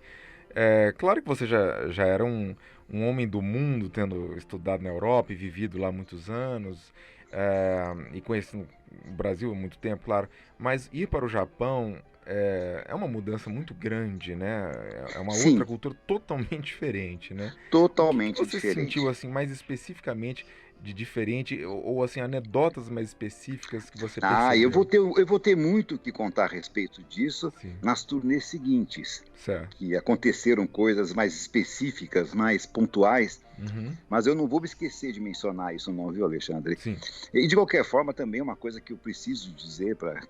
É, 0.56 0.94
claro 0.98 1.22
que 1.22 1.28
você 1.28 1.46
já, 1.46 1.90
já 1.90 2.06
era 2.06 2.24
um, 2.24 2.56
um 2.90 3.08
homem 3.08 3.28
do 3.28 3.42
mundo, 3.42 3.90
tendo 3.90 4.38
estudado 4.38 4.82
na 4.82 4.90
Europa 4.90 5.34
e 5.34 5.36
vivido 5.36 5.78
lá 5.78 5.92
muitos 5.92 6.30
anos, 6.30 6.94
é, 7.32 7.84
e 8.14 8.22
conhecendo 8.22 8.68
o 9.06 9.12
Brasil 9.12 9.52
há 9.52 9.56
muito 9.56 9.78
tempo, 9.80 10.06
claro, 10.06 10.30
mas 10.58 10.90
ir 10.94 11.08
para 11.08 11.26
o 11.26 11.28
Japão 11.28 11.98
é, 12.26 12.86
é 12.88 12.96
uma 12.96 13.08
mudança 13.08 13.50
muito 13.50 13.74
grande, 13.74 14.36
né? 14.36 14.72
É 15.16 15.20
uma 15.20 15.34
Sim. 15.34 15.52
outra 15.52 15.66
cultura 15.66 15.96
totalmente 16.08 16.62
diferente, 16.62 17.34
né? 17.34 17.54
Totalmente 17.70 18.42
o 18.42 18.46
que 18.46 18.52
você 18.52 18.58
diferente. 18.58 18.94
sentiu 18.94 19.10
assim 19.10 19.28
mais 19.28 19.52
especificamente 19.52 20.46
de 20.84 20.94
diferente 20.94 21.64
ou, 21.64 21.82
ou, 21.86 22.04
assim 22.04 22.20
anedotas 22.20 22.90
mais 22.90 23.08
específicas 23.08 23.90
que 23.90 23.98
você 23.98 24.20
percebeu? 24.20 24.46
Ah, 24.48 24.58
eu 24.58 24.70
vou 24.70 24.84
ter 24.84 24.98
eu 24.98 25.26
vou 25.26 25.40
ter 25.40 25.56
muito 25.56 25.98
que 25.98 26.12
contar 26.12 26.46
a 26.46 26.48
respeito 26.48 27.02
disso 27.04 27.54
Sim. 27.62 27.76
nas 27.82 28.04
turnês 28.04 28.46
seguintes, 28.46 29.24
certo. 29.34 29.78
que 29.78 29.96
aconteceram 29.96 30.68
coisas 30.68 31.14
mais 31.14 31.34
específicas, 31.34 32.34
mais 32.34 32.66
pontuais. 32.66 33.42
Uhum. 33.58 33.96
Mas 34.10 34.26
eu 34.28 34.36
não 34.36 34.48
vou 34.48 34.60
me 34.60 34.66
esquecer 34.66 35.14
de 35.14 35.22
mencionar 35.22 35.74
isso, 35.74 35.94
não, 35.94 36.12
viu, 36.12 36.26
Alexandre? 36.26 36.76
Sim. 36.76 36.98
E 37.34 37.48
de 37.48 37.56
qualquer 37.56 37.86
forma, 37.86 38.14
também 38.14 38.42
uma 38.42 38.56
coisa 38.56 38.82
que 38.82 38.92
eu 38.92 38.98
preciso 38.98 39.54
dizer 39.54 39.96
para 39.96 40.22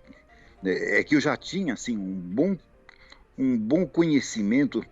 é 0.65 1.03
que 1.03 1.15
eu 1.15 1.21
já 1.21 1.35
tinha 1.35 1.73
assim 1.73 1.97
um 1.97 2.13
bom 2.13 2.57
um 3.37 3.57
bom 3.57 3.85
conhecimento 3.85 4.83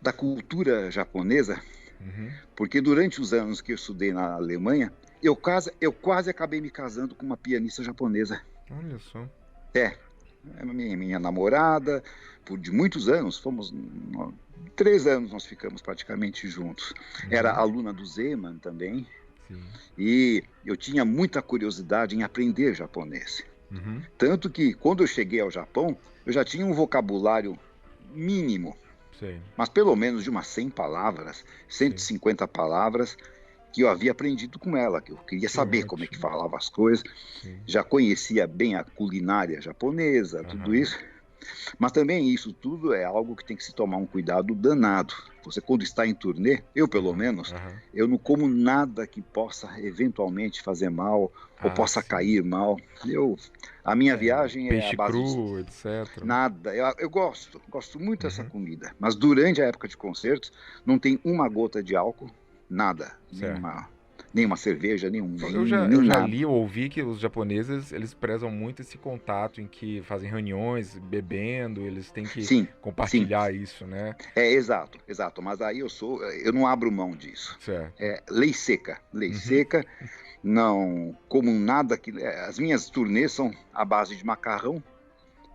da 0.00 0.12
cultura 0.12 0.90
japonesa 0.90 1.60
Uhum. 2.00 2.30
Porque 2.54 2.80
durante 2.80 3.20
os 3.20 3.32
anos 3.32 3.60
que 3.60 3.72
eu 3.72 3.76
estudei 3.76 4.12
na 4.12 4.34
Alemanha, 4.34 4.92
eu 5.22 5.34
quase, 5.34 5.72
eu 5.80 5.92
quase 5.92 6.30
acabei 6.30 6.60
me 6.60 6.70
casando 6.70 7.14
com 7.14 7.24
uma 7.24 7.36
pianista 7.36 7.82
japonesa. 7.82 8.40
Olha 8.70 8.98
só. 8.98 9.28
É, 9.74 9.96
é 10.58 10.64
minha, 10.64 10.96
minha 10.96 11.18
namorada, 11.18 12.02
por 12.44 12.58
de 12.58 12.70
muitos 12.70 13.08
anos, 13.08 13.38
fomos 13.38 13.74
três 14.74 15.06
anos 15.06 15.32
nós 15.32 15.44
ficamos 15.44 15.82
praticamente 15.82 16.48
juntos. 16.48 16.90
Uhum. 17.24 17.28
Era 17.30 17.52
aluna 17.52 17.92
do 17.92 18.04
Zeman 18.04 18.58
também. 18.58 19.06
Sim. 19.48 19.62
E 19.96 20.44
eu 20.64 20.76
tinha 20.76 21.04
muita 21.04 21.40
curiosidade 21.40 22.16
em 22.16 22.22
aprender 22.22 22.74
japonês. 22.74 23.44
Uhum. 23.70 24.02
Tanto 24.16 24.50
que 24.50 24.74
quando 24.74 25.02
eu 25.02 25.06
cheguei 25.06 25.40
ao 25.40 25.50
Japão, 25.50 25.96
eu 26.24 26.32
já 26.32 26.44
tinha 26.44 26.64
um 26.64 26.72
vocabulário 26.72 27.58
mínimo. 28.12 28.76
Sim. 29.18 29.40
Mas 29.56 29.68
pelo 29.68 29.94
menos 29.96 30.22
de 30.22 30.30
umas 30.30 30.46
100 30.48 30.70
palavras, 30.70 31.44
150 31.68 32.44
Sim. 32.44 32.52
palavras 32.52 33.16
que 33.72 33.82
eu 33.82 33.88
havia 33.88 34.12
aprendido 34.12 34.58
com 34.58 34.76
ela, 34.76 35.02
que 35.02 35.12
eu 35.12 35.18
queria 35.18 35.48
saber 35.48 35.84
como 35.84 36.02
é 36.02 36.06
que 36.06 36.16
falava 36.16 36.56
as 36.56 36.68
coisas. 36.68 37.04
Já 37.66 37.84
conhecia 37.84 38.46
bem 38.46 38.74
a 38.74 38.82
culinária 38.82 39.60
japonesa, 39.60 40.42
tudo 40.44 40.74
isso. 40.74 40.98
Mas 41.78 41.92
também 41.92 42.28
isso 42.28 42.52
tudo 42.52 42.94
é 42.94 43.04
algo 43.04 43.36
que 43.36 43.44
tem 43.44 43.56
que 43.56 43.64
se 43.64 43.74
tomar 43.74 43.96
um 43.96 44.06
cuidado 44.06 44.54
danado. 44.54 45.14
Você 45.44 45.60
quando 45.60 45.82
está 45.82 46.06
em 46.06 46.14
turnê, 46.14 46.62
eu 46.74 46.88
pelo 46.88 47.14
menos, 47.14 47.52
uhum. 47.52 47.76
eu 47.94 48.08
não 48.08 48.18
como 48.18 48.48
nada 48.48 49.06
que 49.06 49.22
possa 49.22 49.80
eventualmente 49.80 50.62
fazer 50.62 50.90
mal 50.90 51.30
ah, 51.58 51.66
ou 51.66 51.70
possa 51.70 52.02
sim. 52.02 52.08
cair 52.08 52.42
mal. 52.42 52.76
Eu, 53.06 53.36
a 53.84 53.94
minha 53.94 54.14
é, 54.14 54.16
viagem 54.16 54.68
peixe 54.68 54.88
é 54.88 54.94
a 54.94 54.96
base 54.96 55.12
cru, 55.12 55.54
de... 55.54 55.60
etc. 55.60 56.24
Nada. 56.24 56.74
Eu, 56.74 56.92
eu, 56.98 57.10
gosto, 57.10 57.60
gosto 57.68 58.00
muito 58.00 58.24
uhum. 58.24 58.28
dessa 58.28 58.44
comida. 58.44 58.94
Mas 58.98 59.14
durante 59.14 59.62
a 59.62 59.66
época 59.66 59.86
de 59.86 59.96
concertos, 59.96 60.52
não 60.84 60.98
tem 60.98 61.20
uma 61.24 61.48
gota 61.48 61.82
de 61.82 61.94
álcool, 61.94 62.30
nada. 62.68 63.16
Certo. 63.32 63.52
Nenhuma 63.52 63.88
nem 64.36 64.44
uma 64.44 64.56
cerveja, 64.58 65.08
nem 65.08 65.22
um 65.22 65.34
vinho. 65.34 65.62
Eu 65.62 65.66
já, 65.66 65.86
eu 65.86 66.04
já 66.04 66.18
li 66.18 66.44
ou 66.44 66.54
ouvi 66.56 66.90
que 66.90 67.02
os 67.02 67.18
japoneses 67.18 67.90
eles 67.90 68.12
prezam 68.12 68.50
muito 68.50 68.82
esse 68.82 68.98
contato 68.98 69.62
em 69.62 69.66
que 69.66 70.02
fazem 70.02 70.28
reuniões 70.28 70.98
bebendo, 70.98 71.80
eles 71.80 72.10
têm 72.10 72.24
que 72.24 72.44
sim, 72.44 72.68
compartilhar 72.82 73.50
sim. 73.50 73.62
isso, 73.62 73.86
né? 73.86 74.14
É, 74.34 74.52
exato, 74.52 74.98
exato. 75.08 75.40
Mas 75.40 75.62
aí 75.62 75.78
eu 75.78 75.88
sou, 75.88 76.22
eu 76.22 76.52
não 76.52 76.66
abro 76.66 76.92
mão 76.92 77.12
disso. 77.12 77.56
Certo. 77.60 77.94
É 77.98 78.22
lei 78.28 78.52
seca, 78.52 79.00
lei 79.10 79.30
uhum. 79.30 79.36
seca. 79.36 79.86
Não 80.44 81.16
como 81.30 81.50
nada 81.50 81.96
que. 81.96 82.10
É, 82.20 82.44
as 82.44 82.58
minhas 82.58 82.90
turnês 82.90 83.32
são 83.32 83.50
à 83.72 83.86
base 83.86 84.14
de 84.14 84.24
macarrão 84.24 84.84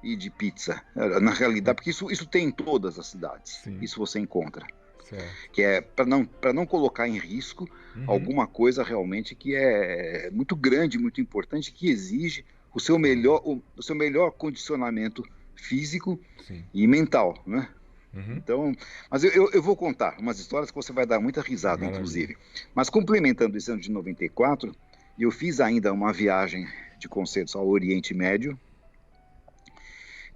e 0.03 0.15
de 0.15 0.31
pizza. 0.31 0.81
Na 0.95 1.31
realidade, 1.31 1.75
porque 1.75 1.91
isso, 1.91 2.09
isso 2.09 2.25
tem 2.25 2.47
em 2.47 2.51
todas 2.51 2.97
as 2.97 3.05
cidades. 3.05 3.61
Sim. 3.63 3.77
Isso 3.79 3.99
você 3.99 4.17
encontra. 4.19 4.65
Certo. 5.11 5.51
Que 5.51 5.61
é 5.61 5.81
para 5.81 6.05
não, 6.05 6.27
não 6.53 6.65
colocar 6.65 7.07
em 7.07 7.19
risco 7.19 7.69
uhum. 7.95 8.05
alguma 8.07 8.47
coisa 8.47 8.83
realmente 8.83 9.35
que 9.35 9.53
é 9.53 10.29
muito 10.31 10.55
grande, 10.55 10.97
muito 10.97 11.19
importante, 11.19 11.71
que 11.71 11.89
exige 11.89 12.45
o 12.73 12.79
seu 12.79 12.97
melhor, 12.97 13.41
o, 13.43 13.61
o 13.75 13.83
seu 13.83 13.93
melhor 13.93 14.31
condicionamento 14.31 15.23
físico 15.53 16.19
Sim. 16.47 16.63
e 16.73 16.87
mental, 16.87 17.41
né? 17.45 17.67
Uhum. 18.13 18.35
Então, 18.35 18.75
mas 19.09 19.23
eu, 19.23 19.31
eu, 19.31 19.51
eu, 19.51 19.61
vou 19.61 19.75
contar 19.75 20.17
umas 20.19 20.39
histórias 20.39 20.69
que 20.69 20.75
você 20.75 20.91
vai 20.91 21.05
dar 21.05 21.19
muita 21.19 21.41
risada, 21.41 21.77
Maravilha. 21.77 21.97
inclusive. 21.97 22.37
Mas 22.73 22.89
complementando 22.89 23.57
esse 23.57 23.71
ano 23.71 23.79
de 23.79 23.89
94, 23.89 24.75
eu 25.17 25.31
fiz 25.31 25.59
ainda 25.61 25.93
uma 25.93 26.11
viagem 26.11 26.67
de 26.99 27.07
concertos 27.07 27.55
ao 27.55 27.67
Oriente 27.67 28.13
Médio, 28.13 28.59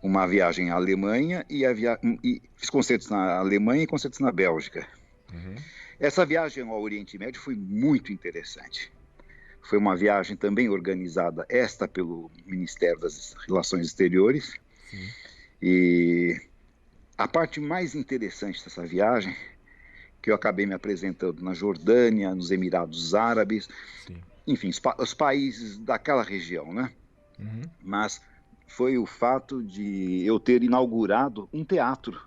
uma 0.05 0.27
viagem 0.27 0.69
à 0.69 0.75
Alemanha 0.75 1.43
e, 1.49 1.67
via... 1.73 1.99
e, 2.23 2.39
fiz 2.55 2.69
concertos 2.69 3.09
na 3.09 3.37
Alemanha 3.37 3.83
e 3.83 3.87
concertos 3.87 4.19
na 4.19 4.31
Bélgica. 4.31 4.87
Uhum. 5.33 5.55
Essa 5.99 6.23
viagem 6.23 6.63
ao 6.63 6.79
Oriente 6.79 7.17
Médio 7.17 7.41
foi 7.41 7.55
muito 7.55 8.13
interessante. 8.13 8.91
Foi 9.63 9.79
uma 9.79 9.95
viagem 9.95 10.37
também 10.37 10.69
organizada, 10.69 11.43
esta 11.49 11.87
pelo 11.87 12.29
Ministério 12.45 12.99
das 12.99 13.33
Relações 13.47 13.87
Exteriores. 13.87 14.53
Sim. 14.91 15.09
E 15.59 16.39
a 17.17 17.27
parte 17.27 17.59
mais 17.59 17.95
interessante 17.95 18.63
dessa 18.63 18.85
viagem, 18.85 19.35
que 20.21 20.29
eu 20.29 20.35
acabei 20.35 20.67
me 20.67 20.75
apresentando 20.75 21.43
na 21.43 21.55
Jordânia, 21.55 22.35
nos 22.35 22.51
Emirados 22.51 23.15
Árabes, 23.15 23.67
Sim. 24.05 24.21
enfim, 24.45 24.69
os, 24.69 24.79
pa 24.79 24.95
os, 24.99 25.15
países 25.15 25.79
daquela 25.79 26.21
região, 26.21 26.71
né? 26.71 26.91
Uhum. 27.39 27.61
Mas 27.81 28.21
foi 28.67 28.97
o 28.97 29.05
fato 29.05 29.63
de 29.63 30.23
eu 30.25 30.39
ter 30.39 30.63
inaugurado 30.63 31.47
um 31.53 31.63
teatro 31.63 32.21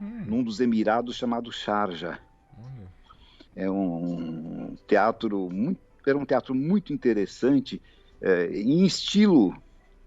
hum. 0.00 0.24
num 0.26 0.42
dos 0.42 0.60
Emirados 0.60 1.16
chamado 1.16 1.52
Sharjah. 1.52 2.18
Hum. 2.58 2.86
É 3.54 3.70
um 3.70 4.76
teatro 4.86 5.48
muito, 5.50 5.80
era 6.06 6.18
um 6.18 6.24
teatro 6.24 6.54
muito 6.54 6.92
interessante 6.92 7.80
é, 8.20 8.46
em 8.46 8.84
estilo 8.84 9.56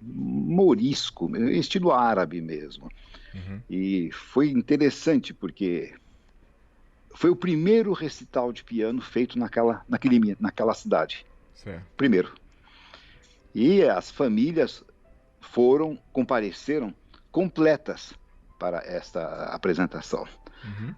morisco, 0.02 1.36
em 1.36 1.58
estilo 1.58 1.92
árabe 1.92 2.42
mesmo. 2.42 2.92
Uhum. 3.34 3.62
E 3.70 4.10
foi 4.12 4.50
interessante 4.50 5.34
porque 5.34 5.94
foi 7.16 7.30
o 7.30 7.36
primeiro 7.36 7.94
recital 7.94 8.52
de 8.52 8.64
piano 8.64 9.02
feito 9.02 9.40
naquela, 9.40 9.84
naquele, 9.88 10.38
naquela 10.40 10.74
cidade. 10.74 11.26
Certo. 11.54 11.86
Primeiro. 11.96 12.34
E 13.54 13.82
as 13.84 14.12
famílias 14.12 14.84
foram, 15.48 15.98
compareceram 16.12 16.94
completas 17.32 18.14
para 18.60 18.80
esta 18.86 19.46
apresentação. 19.46 20.28
Uhum. 20.64 20.96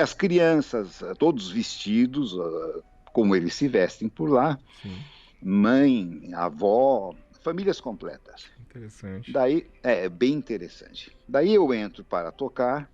As 0.00 0.12
crianças, 0.12 1.02
todos 1.18 1.50
vestidos 1.50 2.36
ah, 2.38 2.82
como 3.12 3.34
eles 3.34 3.54
se 3.54 3.68
vestem 3.68 4.08
por 4.08 4.30
lá, 4.30 4.58
Sim. 4.82 4.96
mãe, 5.42 6.30
avó, 6.34 7.14
famílias 7.42 7.80
completas. 7.80 8.50
Interessante. 8.60 9.32
Daí 9.32 9.68
é 9.82 10.08
bem 10.08 10.34
interessante. 10.34 11.16
Daí 11.26 11.54
eu 11.54 11.72
entro 11.72 12.04
para 12.04 12.30
tocar, 12.30 12.90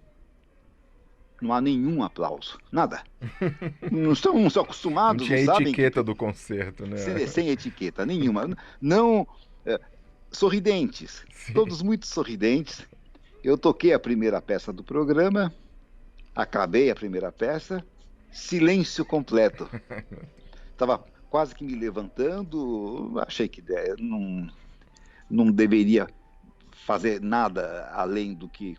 não 1.42 1.52
há 1.52 1.60
nenhum 1.60 2.02
aplauso, 2.02 2.58
nada. 2.70 3.02
não 3.90 4.12
estão, 4.12 4.34
não 4.34 4.46
acostumados, 4.46 5.28
não 5.28 5.36
tinha 5.36 5.46
não 5.46 5.60
etiqueta 5.60 6.00
que... 6.00 6.06
do 6.06 6.14
concerto, 6.14 6.86
né? 6.86 6.96
Sem, 6.96 7.26
sem 7.26 7.48
etiqueta 7.48 8.06
nenhuma. 8.06 8.48
Não, 8.80 9.26
é, 9.66 9.80
sorridentes, 10.34 11.24
Sim. 11.32 11.52
todos 11.52 11.82
muito 11.82 12.06
sorridentes. 12.06 12.86
Eu 13.42 13.56
toquei 13.58 13.92
a 13.92 13.98
primeira 13.98 14.40
peça 14.40 14.72
do 14.72 14.82
programa, 14.82 15.54
acabei 16.34 16.90
a 16.90 16.94
primeira 16.94 17.30
peça, 17.30 17.84
silêncio 18.32 19.04
completo. 19.04 19.68
Estava 20.72 20.98
quase 21.30 21.54
que 21.54 21.64
me 21.64 21.74
levantando, 21.74 23.12
achei 23.26 23.48
que 23.48 23.62
não, 23.98 24.48
não 25.30 25.50
deveria 25.50 26.06
fazer 26.86 27.20
nada 27.20 27.88
além 27.92 28.34
do 28.34 28.48
que 28.48 28.76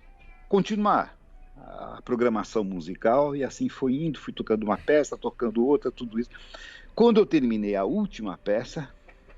continuar 0.47 1.17
a 1.57 2.01
programação 2.03 2.63
musical 2.63 3.35
e 3.35 3.43
assim 3.43 3.69
foi 3.69 3.93
indo, 3.93 4.19
fui 4.19 4.33
tocando 4.33 4.63
uma 4.63 4.77
peça, 4.77 5.17
tocando 5.17 5.65
outra, 5.65 5.91
tudo 5.91 6.19
isso. 6.19 6.29
Quando 6.93 7.19
eu 7.19 7.25
terminei 7.25 7.75
a 7.75 7.83
última 7.83 8.37
peça, 8.37 8.89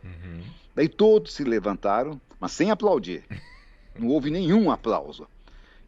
uhum. 0.04 0.42
Daí 0.78 0.88
todos 0.88 1.34
se 1.34 1.44
levantaram, 1.44 2.22
mas 2.40 2.52
sem 2.52 2.70
aplaudir. 2.70 3.24
Não 3.98 4.10
houve 4.10 4.30
nenhum 4.30 4.70
aplauso. 4.70 5.28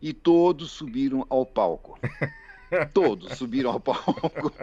E 0.02 0.14
todos 0.14 0.72
subiram 0.72 1.28
ao 1.30 1.46
palco. 1.46 2.00
Todos 2.94 3.36
subiram 3.36 3.72
ao 3.72 3.80
palco 3.80 4.54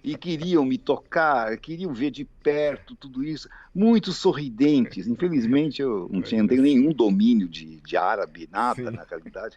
e 0.00 0.16
queriam 0.16 0.64
me 0.64 0.78
tocar, 0.78 1.58
queriam 1.58 1.92
ver 1.92 2.12
de 2.12 2.24
perto 2.24 2.94
tudo 2.94 3.24
isso. 3.24 3.48
Muito 3.74 4.12
sorridentes. 4.12 5.08
Infelizmente, 5.08 5.82
eu 5.82 6.08
não 6.08 6.22
tinha 6.22 6.40
nenhum 6.44 6.92
domínio 6.92 7.48
de, 7.48 7.80
de 7.80 7.96
árabe, 7.96 8.48
nada 8.48 8.88
Sim. 8.88 8.96
na 8.96 9.02
realidade. 9.02 9.56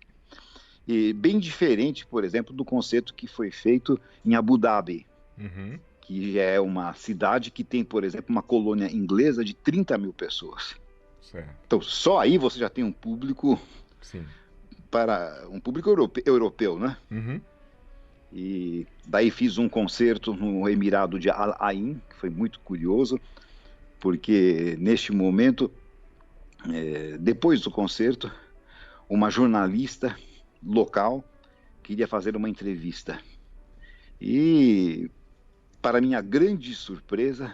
E 0.87 1.13
bem 1.13 1.37
diferente, 1.37 2.07
por 2.07 2.23
exemplo, 2.23 2.55
do 2.55 2.65
concerto 2.65 3.13
que 3.13 3.27
foi 3.27 3.51
feito 3.51 3.99
em 4.25 4.33
Abu 4.33 4.57
Dhabi. 4.57 5.05
Uhum 5.37 5.77
que 6.05 6.37
é 6.37 6.59
uma 6.59 6.93
cidade 6.93 7.49
que 7.49 7.63
tem, 7.63 7.83
por 7.83 8.03
exemplo, 8.03 8.27
uma 8.29 8.43
colônia 8.43 8.91
inglesa 8.91 9.43
de 9.43 9.55
30 9.55 9.97
mil 9.97 10.13
pessoas. 10.13 10.75
Certo. 11.19 11.49
Então, 11.65 11.81
só 11.81 12.19
aí 12.19 12.37
você 12.37 12.59
já 12.59 12.69
tem 12.69 12.83
um 12.83 12.91
público 12.91 13.59
Sim. 14.01 14.23
para 14.91 15.47
um 15.49 15.59
público 15.59 15.89
europeu, 15.89 16.23
europeu 16.25 16.77
né? 16.77 16.95
Uhum. 17.09 17.41
E 18.31 18.85
daí 19.07 19.31
fiz 19.31 19.57
um 19.57 19.67
concerto 19.67 20.33
no 20.33 20.69
Emirado 20.69 21.17
de 21.17 21.29
Al 21.29 21.55
Ain, 21.59 21.99
que 22.07 22.15
foi 22.17 22.29
muito 22.29 22.59
curioso, 22.59 23.19
porque 23.99 24.77
neste 24.79 25.11
momento, 25.11 25.71
é, 26.71 27.17
depois 27.17 27.61
do 27.61 27.71
concerto, 27.71 28.31
uma 29.09 29.31
jornalista 29.31 30.15
local 30.63 31.23
queria 31.81 32.07
fazer 32.07 32.35
uma 32.35 32.49
entrevista. 32.49 33.19
E 34.21 35.09
para 35.85 36.01
minha 36.01 36.19
grande 36.19 36.73
surpresa, 36.73 37.53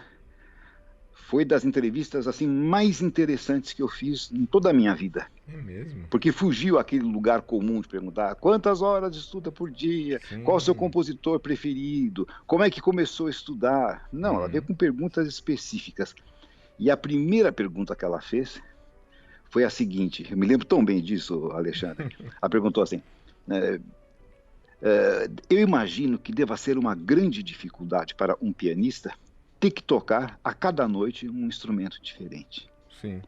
foi 1.12 1.44
das 1.44 1.66
entrevistas 1.66 2.26
assim 2.26 2.46
mais 2.46 3.02
interessantes 3.02 3.74
que 3.74 3.82
eu 3.82 3.88
fiz 3.88 4.32
em 4.32 4.46
toda 4.46 4.70
a 4.70 4.72
minha 4.72 4.94
vida. 4.94 5.26
É 5.46 5.54
mesmo? 5.58 6.06
Porque 6.08 6.32
fugiu 6.32 6.78
aquele 6.78 7.04
lugar 7.04 7.42
comum 7.42 7.82
de 7.82 7.88
perguntar 7.88 8.34
quantas 8.36 8.80
horas 8.80 9.14
estuda 9.14 9.52
por 9.52 9.70
dia, 9.70 10.18
Sim. 10.30 10.44
qual 10.44 10.56
o 10.56 10.60
seu 10.60 10.74
compositor 10.74 11.38
preferido, 11.40 12.26
como 12.46 12.64
é 12.64 12.70
que 12.70 12.80
começou 12.80 13.26
a 13.26 13.30
estudar. 13.30 14.08
Não, 14.10 14.32
hum. 14.32 14.36
ela 14.38 14.48
veio 14.48 14.62
com 14.62 14.72
perguntas 14.72 15.28
específicas. 15.28 16.14
E 16.78 16.90
a 16.90 16.96
primeira 16.96 17.52
pergunta 17.52 17.94
que 17.94 18.02
ela 18.02 18.22
fez 18.22 18.62
foi 19.50 19.62
a 19.62 19.68
seguinte: 19.68 20.26
eu 20.30 20.38
me 20.38 20.46
lembro 20.46 20.66
tão 20.66 20.82
bem 20.82 21.02
disso, 21.02 21.50
Alexandre. 21.52 22.16
Ela 22.40 22.48
perguntou 22.48 22.82
assim. 22.82 23.02
É, 23.50 23.74
é, 23.74 23.80
eu 25.48 25.60
imagino 25.60 26.18
que 26.18 26.32
deva 26.32 26.56
ser 26.56 26.76
uma 26.76 26.94
grande 26.94 27.42
dificuldade 27.42 28.14
para 28.14 28.36
um 28.40 28.52
pianista 28.52 29.12
ter 29.60 29.70
que 29.70 29.82
tocar 29.82 30.40
a 30.42 30.52
cada 30.52 30.88
noite 30.88 31.28
um 31.28 31.46
instrumento 31.46 32.02
diferente. 32.02 32.68
Sim. 33.00 33.22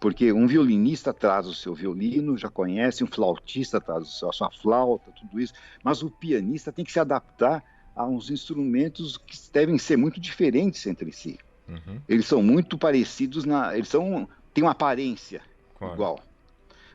Porque 0.00 0.32
um 0.32 0.46
violinista 0.46 1.12
traz 1.12 1.46
o 1.46 1.54
seu 1.54 1.74
violino, 1.74 2.38
já 2.38 2.48
conhece, 2.48 3.04
um 3.04 3.06
flautista 3.06 3.80
traz 3.80 4.22
a 4.22 4.32
sua 4.32 4.50
flauta, 4.50 5.12
tudo 5.12 5.38
isso, 5.40 5.52
mas 5.82 6.02
o 6.02 6.10
pianista 6.10 6.72
tem 6.72 6.84
que 6.84 6.92
se 6.92 7.00
adaptar 7.00 7.62
a 7.94 8.06
uns 8.06 8.30
instrumentos 8.30 9.18
que 9.18 9.36
devem 9.52 9.76
ser 9.76 9.98
muito 9.98 10.20
diferentes 10.20 10.86
entre 10.86 11.12
si. 11.12 11.38
Uhum. 11.68 12.00
Eles 12.08 12.26
são 12.26 12.42
muito 12.42 12.78
parecidos 12.78 13.44
na, 13.44 13.74
eles 13.76 13.88
são 13.88 14.26
têm 14.54 14.64
uma 14.64 14.70
aparência 14.70 15.42
claro. 15.74 15.94
igual, 15.94 16.20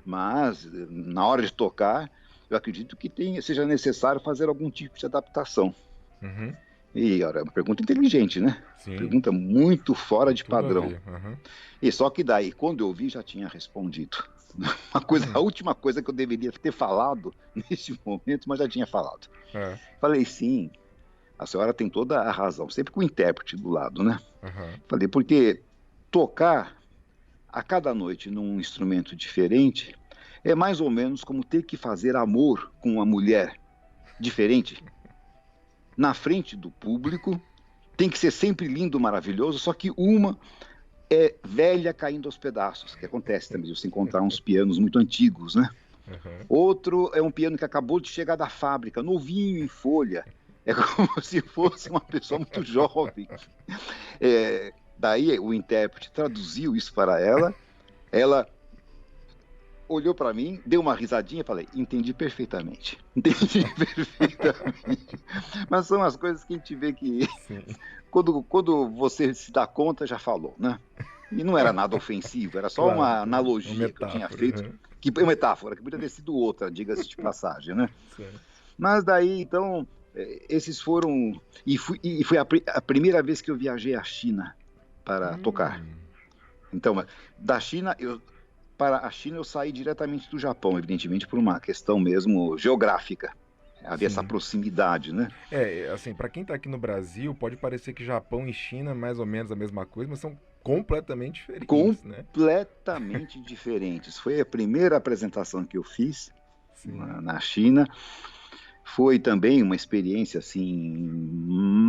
mas 0.03 0.67
na 0.71 1.25
hora 1.27 1.43
de 1.43 1.53
tocar, 1.53 2.09
eu 2.53 2.57
acredito 2.57 2.95
que 2.95 3.09
tenha, 3.09 3.41
seja 3.41 3.65
necessário 3.65 4.21
fazer 4.21 4.47
algum 4.47 4.69
tipo 4.69 4.97
de 4.97 5.05
adaptação. 5.05 5.73
Uhum. 6.21 6.53
E 6.95 7.23
olha, 7.23 7.39
é 7.39 7.43
uma 7.43 7.51
pergunta 7.51 7.81
inteligente, 7.81 8.39
né? 8.39 8.63
Sim. 8.77 8.95
Pergunta 8.97 9.31
muito 9.31 9.95
fora 9.95 10.33
de 10.33 10.43
padrão. 10.43 10.87
Uhum. 11.07 11.35
E 11.81 11.91
só 11.91 12.09
que 12.09 12.23
daí, 12.23 12.51
quando 12.51 12.83
eu 12.83 12.93
vi, 12.93 13.09
já 13.09 13.23
tinha 13.23 13.47
respondido. 13.47 14.17
Uma 14.93 15.01
coisa, 15.01 15.25
uhum. 15.25 15.31
a 15.33 15.39
última 15.39 15.73
coisa 15.73 16.03
que 16.03 16.09
eu 16.11 16.13
deveria 16.13 16.51
ter 16.51 16.71
falado 16.71 17.33
nesse 17.69 17.99
momento, 18.05 18.47
mas 18.47 18.59
já 18.59 18.69
tinha 18.69 18.85
falado. 18.85 19.27
É. 19.51 19.79
Falei, 19.99 20.23
sim, 20.23 20.69
a 21.39 21.47
senhora 21.47 21.73
tem 21.73 21.89
toda 21.89 22.21
a 22.21 22.31
razão, 22.31 22.69
sempre 22.69 22.93
com 22.93 22.99
o 22.99 23.03
intérprete 23.03 23.55
do 23.55 23.69
lado, 23.69 24.03
né? 24.03 24.19
Uhum. 24.43 24.79
Falei, 24.87 25.07
porque 25.07 25.63
tocar 26.11 26.77
a 27.53 27.63
cada 27.63 27.93
noite 27.93 28.29
num 28.29 28.59
instrumento 28.59 29.15
diferente 29.15 29.95
é 30.43 30.53
mais 30.53 30.81
ou 30.81 30.89
menos 30.89 31.23
como 31.23 31.43
ter 31.43 31.63
que 31.63 31.77
fazer 31.77 32.15
amor 32.15 32.71
com 32.81 32.93
uma 32.93 33.05
mulher 33.05 33.55
diferente 34.19 34.83
na 35.97 36.13
frente 36.13 36.55
do 36.55 36.71
público, 36.71 37.39
tem 37.95 38.09
que 38.09 38.17
ser 38.17 38.31
sempre 38.31 38.67
lindo, 38.67 38.99
maravilhoso, 38.99 39.59
só 39.59 39.73
que 39.73 39.91
uma 39.95 40.37
é 41.09 41.35
velha 41.43 41.93
caindo 41.93 42.27
aos 42.27 42.37
pedaços, 42.37 42.95
que 42.95 43.05
acontece 43.05 43.49
também, 43.49 43.73
você 43.73 43.87
encontrar 43.87 44.21
uns 44.21 44.39
pianos 44.39 44.79
muito 44.79 44.97
antigos, 44.97 45.55
né? 45.55 45.69
Uhum. 46.07 46.45
Outro 46.49 47.11
é 47.13 47.21
um 47.21 47.31
piano 47.31 47.57
que 47.57 47.63
acabou 47.63 47.99
de 47.99 48.09
chegar 48.09 48.35
da 48.35 48.49
fábrica, 48.49 49.03
novinho 49.03 49.63
em 49.63 49.67
folha. 49.67 50.25
É 50.65 50.73
como 50.73 51.09
se 51.21 51.41
fosse 51.41 51.89
uma 51.89 52.01
pessoa 52.01 52.39
muito 52.39 52.63
jovem. 52.63 53.27
É, 54.19 54.73
daí 54.97 55.37
o 55.39 55.53
intérprete 55.53 56.11
traduziu 56.11 56.75
isso 56.75 56.93
para 56.93 57.19
ela. 57.21 57.53
Ela 58.11 58.47
olhou 59.87 60.13
para 60.13 60.33
mim, 60.33 60.61
deu 60.65 60.81
uma 60.81 60.95
risadinha 60.95 61.41
e 61.41 61.45
falei: 61.45 61.67
entendi 61.73 62.13
perfeitamente. 62.13 62.97
Entendi 63.15 63.65
perfeitamente. 63.75 65.19
Mas 65.69 65.87
são 65.87 66.03
as 66.03 66.15
coisas 66.15 66.43
que 66.43 66.53
a 66.53 66.57
gente 66.57 66.75
vê 66.75 66.93
que 66.93 67.27
quando, 68.09 68.43
quando 68.43 68.89
você 68.89 69.33
se 69.33 69.51
dá 69.51 69.67
conta, 69.67 70.05
já 70.05 70.19
falou, 70.19 70.55
né? 70.57 70.79
E 71.31 71.43
não 71.43 71.57
era 71.57 71.73
nada 71.73 71.95
ofensivo, 71.95 72.57
era 72.57 72.69
só 72.69 72.83
claro, 72.83 72.99
uma 72.99 73.21
analogia 73.21 73.73
uma 73.73 73.87
metáfora, 73.87 73.97
que 73.97 74.03
eu 74.03 74.27
tinha 74.27 74.29
feito, 74.29 74.63
uhum. 74.63 74.73
que 75.01 75.09
uma 75.09 75.27
metáfora, 75.27 75.75
que 75.75 75.81
podia 75.81 75.99
ter 75.99 76.09
sido 76.09 76.35
outra, 76.35 76.69
diga-se 76.69 77.07
de 77.07 77.17
passagem, 77.17 77.73
né? 77.73 77.89
Mas 78.77 79.03
daí, 79.03 79.41
então, 79.41 79.87
é, 80.15 80.45
esses 80.49 80.79
foram. 80.79 81.39
E, 81.65 81.77
fui, 81.77 81.99
e 82.03 82.23
foi 82.23 82.37
a, 82.37 82.45
a, 82.67 82.81
primeira 82.81 83.21
vez 83.23 83.41
que 83.41 83.49
eu 83.49 83.55
viajei 83.55 83.95
à 83.95 84.03
China 84.03 84.55
para 85.03 85.35
hum. 85.35 85.41
tocar. 85.41 85.83
Então, 86.71 87.05
da 87.37 87.59
China, 87.59 87.95
eu, 87.99 88.21
para 88.77 88.97
a 88.97 89.11
China, 89.11 89.37
eu 89.37 89.43
saí 89.43 89.71
diretamente 89.71 90.29
do 90.29 90.37
Japão, 90.37 90.77
evidentemente 90.77 91.27
por 91.27 91.39
uma 91.39 91.59
questão 91.59 91.99
mesmo 91.99 92.57
geográfica. 92.57 93.33
Havia 93.83 94.09
Sim. 94.09 94.13
essa 94.13 94.23
proximidade, 94.23 95.13
né? 95.13 95.27
É, 95.51 95.89
assim, 95.89 96.13
para 96.13 96.29
quem 96.29 96.43
está 96.43 96.55
aqui 96.55 96.69
no 96.69 96.77
Brasil, 96.77 97.35
pode 97.35 97.57
parecer 97.57 97.93
que 97.93 98.03
Japão 98.03 98.47
e 98.47 98.53
China 98.53 98.91
é 98.91 98.93
mais 98.93 99.19
ou 99.19 99.25
menos 99.25 99.51
a 99.51 99.55
mesma 99.55 99.85
coisa, 99.85 100.09
mas 100.09 100.19
são 100.19 100.39
completamente 100.63 101.41
diferentes, 101.41 102.03
né? 102.03 102.25
Completamente 102.25 103.39
né? 103.39 103.43
diferentes. 103.45 104.17
Foi 104.17 104.39
a 104.39 104.45
primeira 104.45 104.95
apresentação 104.95 105.65
que 105.65 105.77
eu 105.77 105.83
fiz 105.83 106.31
na, 106.85 107.21
na 107.21 107.39
China. 107.41 107.85
Foi 108.85 109.19
também 109.19 109.61
uma 109.61 109.75
experiência 109.75 110.39
assim 110.39 110.95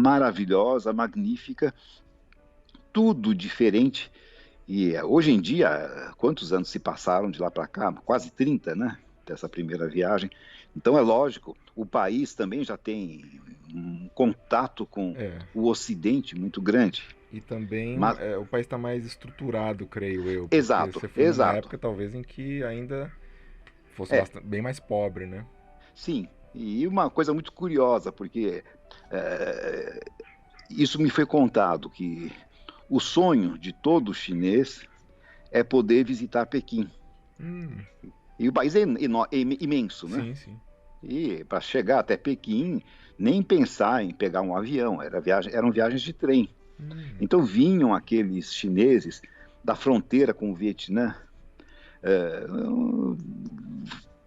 maravilhosa, 0.02 0.93
magnífica, 0.93 1.73
tudo 2.93 3.35
diferente 3.35 4.11
e 4.66 4.94
eh, 4.94 5.04
hoje 5.04 5.30
em 5.30 5.40
dia, 5.40 6.12
quantos 6.16 6.52
anos 6.52 6.68
se 6.68 6.78
passaram 6.78 7.30
de 7.30 7.40
lá 7.40 7.50
para 7.50 7.66
cá? 7.66 7.92
Quase 7.92 8.30
30, 8.30 8.74
né? 8.74 8.98
Dessa 9.26 9.48
primeira 9.48 9.88
viagem. 9.88 10.30
Então 10.76 10.98
é 10.98 11.00
lógico, 11.00 11.56
o 11.74 11.86
país 11.86 12.34
também 12.34 12.64
já 12.64 12.76
tem 12.76 13.40
um 13.72 14.08
contato 14.14 14.86
com 14.86 15.14
é. 15.16 15.38
o 15.54 15.68
Ocidente 15.68 16.36
muito 16.36 16.60
grande. 16.60 17.04
E 17.32 17.40
também 17.40 17.98
Mas... 17.98 18.18
é, 18.20 18.36
o 18.36 18.46
país 18.46 18.66
está 18.66 18.78
mais 18.78 19.04
estruturado, 19.04 19.86
creio 19.86 20.28
eu. 20.30 20.48
Exato, 20.50 21.00
você 21.00 21.08
foi 21.08 21.24
exato. 21.24 21.50
Numa 21.50 21.58
época 21.58 21.78
talvez 21.78 22.14
em 22.14 22.22
que 22.22 22.62
ainda 22.62 23.10
fosse 23.94 24.14
é. 24.14 24.20
bastante, 24.20 24.46
bem 24.46 24.62
mais 24.62 24.78
pobre, 24.78 25.26
né? 25.26 25.44
Sim, 25.94 26.28
e 26.54 26.86
uma 26.86 27.10
coisa 27.10 27.34
muito 27.34 27.52
curiosa, 27.52 28.12
porque 28.12 28.62
é, 29.10 30.00
isso 30.70 31.00
me 31.00 31.10
foi 31.10 31.26
contado, 31.26 31.90
que 31.90 32.32
o 32.89 33.01
sonho 33.01 33.59
de 33.59 33.73
todo 33.73 34.15
chinês 34.15 34.86
é 35.51 35.62
poder 35.62 36.05
visitar 36.05 36.47
Pequim. 36.47 36.90
Hum. 37.40 37.78
E 38.39 38.48
o 38.48 38.52
país 38.52 38.74
é, 38.74 38.82
imenso, 39.32 40.09
né? 40.09 40.23
Sim, 40.23 40.35
sim. 40.35 40.61
E 41.02 41.44
para 41.44 41.61
chegar 41.61 42.01
até 42.01 42.16
Pequim, 42.16 42.82
nem 43.19 43.43
pensar 43.43 44.02
em 44.02 44.12
pegar 44.12 44.43
um 44.43 44.56
avião, 44.56 45.01
era 45.01 45.20
viagem, 45.20 45.55
eram 45.55 45.70
viagens 45.70 46.02
de 46.02 46.12
trem. 46.12 46.48
Hum. 46.81 47.16
Então 47.20 47.43
vinham 47.43 47.94
aqueles 47.94 48.52
chineses 48.52 49.23
da 49.62 49.74
fronteira 49.74 50.35
com 50.35 50.51
o 50.51 50.55
Vietnã, 50.55 51.15
é, 52.02 52.47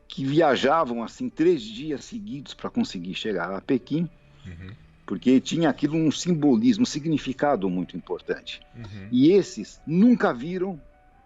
que 0.08 0.26
viajavam 0.26 1.04
assim 1.04 1.30
três 1.30 1.62
dias 1.62 2.06
seguidos 2.06 2.54
para 2.54 2.70
conseguir 2.70 3.14
chegar 3.14 3.52
a 3.52 3.62
Pequim. 3.62 4.10
Uhum 4.46 4.87
porque 5.08 5.40
tinha 5.40 5.70
aquilo 5.70 5.96
um 5.96 6.12
simbolismo, 6.12 6.84
um 6.84 6.86
significado 6.86 7.70
muito 7.70 7.96
importante. 7.96 8.60
Uhum. 8.76 9.08
E 9.10 9.32
esses 9.32 9.82
nunca 9.88 10.34
viram 10.34 10.80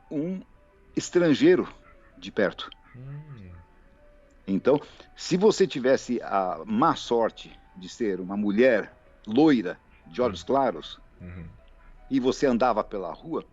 um 0.09 0.39
estrangeiro 0.95 1.67
de 2.15 2.31
perto. 2.31 2.69
Uhum. 2.95 3.49
Então, 4.47 4.79
se 5.15 5.35
você 5.35 5.65
tivesse 5.65 6.21
a 6.21 6.61
má 6.63 6.95
sorte 6.95 7.51
de 7.75 7.89
ser 7.89 8.19
uma 8.19 8.37
mulher 8.37 8.93
loira, 9.25 9.79
de 10.05 10.21
olhos 10.21 10.41
uhum. 10.41 10.47
claros, 10.47 10.99
uhum. 11.19 11.45
e 12.07 12.19
você 12.19 12.45
andava 12.45 12.83
pela 12.83 13.11
rua, 13.11 13.43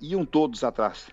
iam 0.00 0.24
todos 0.24 0.62
atrás. 0.62 1.08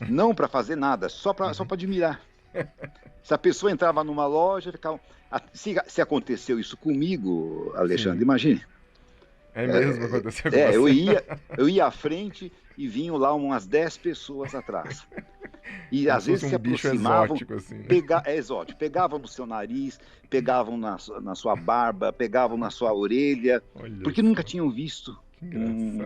Não 0.10 0.34
para 0.34 0.46
fazer 0.46 0.76
nada, 0.76 1.08
só 1.08 1.32
para 1.32 1.54
só 1.54 1.62
uhum. 1.62 1.68
admirar. 1.72 2.20
Se 3.22 3.34
a 3.34 3.38
pessoa 3.38 3.70
entrava 3.70 4.02
numa 4.02 4.26
loja, 4.26 4.72
ficava. 4.72 4.98
Se, 5.52 5.76
se 5.86 6.00
aconteceu 6.00 6.58
isso 6.58 6.76
comigo, 6.76 7.72
Alexandre, 7.76 8.18
Sim. 8.18 8.24
imagine. 8.24 8.64
É 9.54 9.66
mesmo 9.66 10.02
é, 10.02 10.06
aconteceu 10.06 10.50
com 10.50 10.56
é, 10.56 10.74
eu 10.74 10.88
ia, 10.88 11.24
eu 11.56 11.68
ia 11.68 11.86
à 11.86 11.90
frente 11.90 12.52
e 12.76 12.88
vinham 12.88 13.16
lá 13.16 13.34
umas 13.34 13.66
10 13.66 13.96
pessoas 13.98 14.54
atrás. 14.54 15.06
E 15.92 16.04
Como 16.04 16.16
às 16.16 16.26
vezes 16.26 16.44
um 16.44 16.48
se 16.48 16.54
aproximavam. 16.54 17.36
Exótico, 17.36 17.54
assim, 17.54 17.74
né? 17.74 17.84
pega, 17.86 18.22
é 18.26 18.36
exótico. 18.36 18.78
Pegavam 18.78 19.18
no 19.18 19.28
seu 19.28 19.46
nariz, 19.46 20.00
pegavam 20.28 20.76
na, 20.76 20.96
na 21.20 21.34
sua 21.34 21.54
barba, 21.54 22.12
pegavam 22.12 22.56
na 22.56 22.70
sua 22.70 22.92
orelha, 22.92 23.62
Olha 23.74 24.02
porque 24.02 24.20
isso. 24.20 24.28
nunca 24.28 24.42
tinham 24.42 24.70
visto 24.70 25.16
um, 25.42 26.04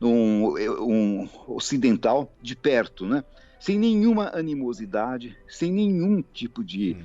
um, 0.00 0.54
um 0.82 1.28
ocidental 1.48 2.32
de 2.42 2.56
perto, 2.56 3.06
né? 3.06 3.24
Sem 3.60 3.78
nenhuma 3.78 4.34
animosidade, 4.34 5.36
sem 5.46 5.70
nenhum 5.70 6.22
tipo 6.22 6.64
de. 6.64 6.96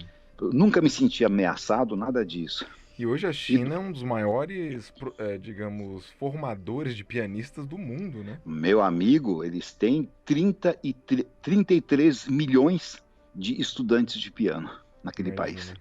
Nunca 0.41 0.81
me 0.81 0.89
senti 0.89 1.23
ameaçado, 1.23 1.95
nada 1.95 2.25
disso. 2.25 2.65
E 2.97 3.05
hoje 3.05 3.27
a 3.27 3.33
China 3.33 3.75
é 3.75 3.77
um 3.77 3.91
dos 3.91 4.03
maiores, 4.03 4.93
é, 5.17 5.37
digamos, 5.37 6.09
formadores 6.17 6.95
de 6.95 7.03
pianistas 7.03 7.67
do 7.67 7.77
mundo, 7.77 8.23
né? 8.23 8.39
Meu 8.45 8.81
amigo, 8.81 9.43
eles 9.43 9.73
têm 9.73 10.09
30 10.23 10.79
e 10.81 10.93
33 10.93 12.27
milhões 12.27 13.03
de 13.35 13.59
estudantes 13.59 14.19
de 14.19 14.31
piano 14.31 14.69
naquele 15.03 15.29
Imagina. 15.29 15.57
país, 15.57 15.73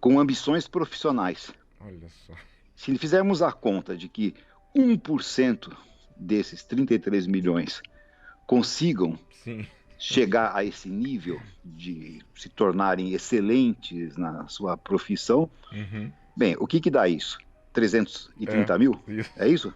com 0.00 0.18
ambições 0.18 0.66
profissionais. 0.66 1.52
Olha 1.80 2.08
só. 2.26 2.32
Se 2.74 2.96
fizermos 2.96 3.42
a 3.42 3.52
conta 3.52 3.94
de 3.94 4.08
que 4.08 4.34
1% 4.74 5.70
desses 6.16 6.64
33 6.64 7.26
milhões 7.26 7.82
consigam 8.46 9.18
Sim 9.30 9.66
chegar 9.98 10.54
a 10.54 10.64
esse 10.64 10.88
nível 10.88 11.40
de 11.64 12.20
se 12.34 12.48
tornarem 12.48 13.12
excelentes 13.12 14.16
na 14.16 14.46
sua 14.46 14.76
profissão. 14.76 15.50
Uhum. 15.72 16.12
Bem, 16.36 16.56
o 16.58 16.66
que 16.66 16.80
que 16.80 16.90
dá 16.90 17.08
isso? 17.08 17.38
330 17.72 18.72
é, 18.72 18.78
mil? 18.78 19.00
Isso. 19.08 19.30
É 19.36 19.48
isso? 19.48 19.72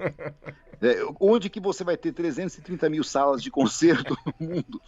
É, 0.81 0.97
onde 1.21 1.49
que 1.49 1.61
você 1.61 1.85
vai 1.85 1.97
ter 1.97 2.13
330 2.13 2.91
mil 2.91 3.05
salas 3.05 3.41
de 3.41 3.53
concerto 3.53 4.17
no 4.27 4.49
mundo? 4.49 4.83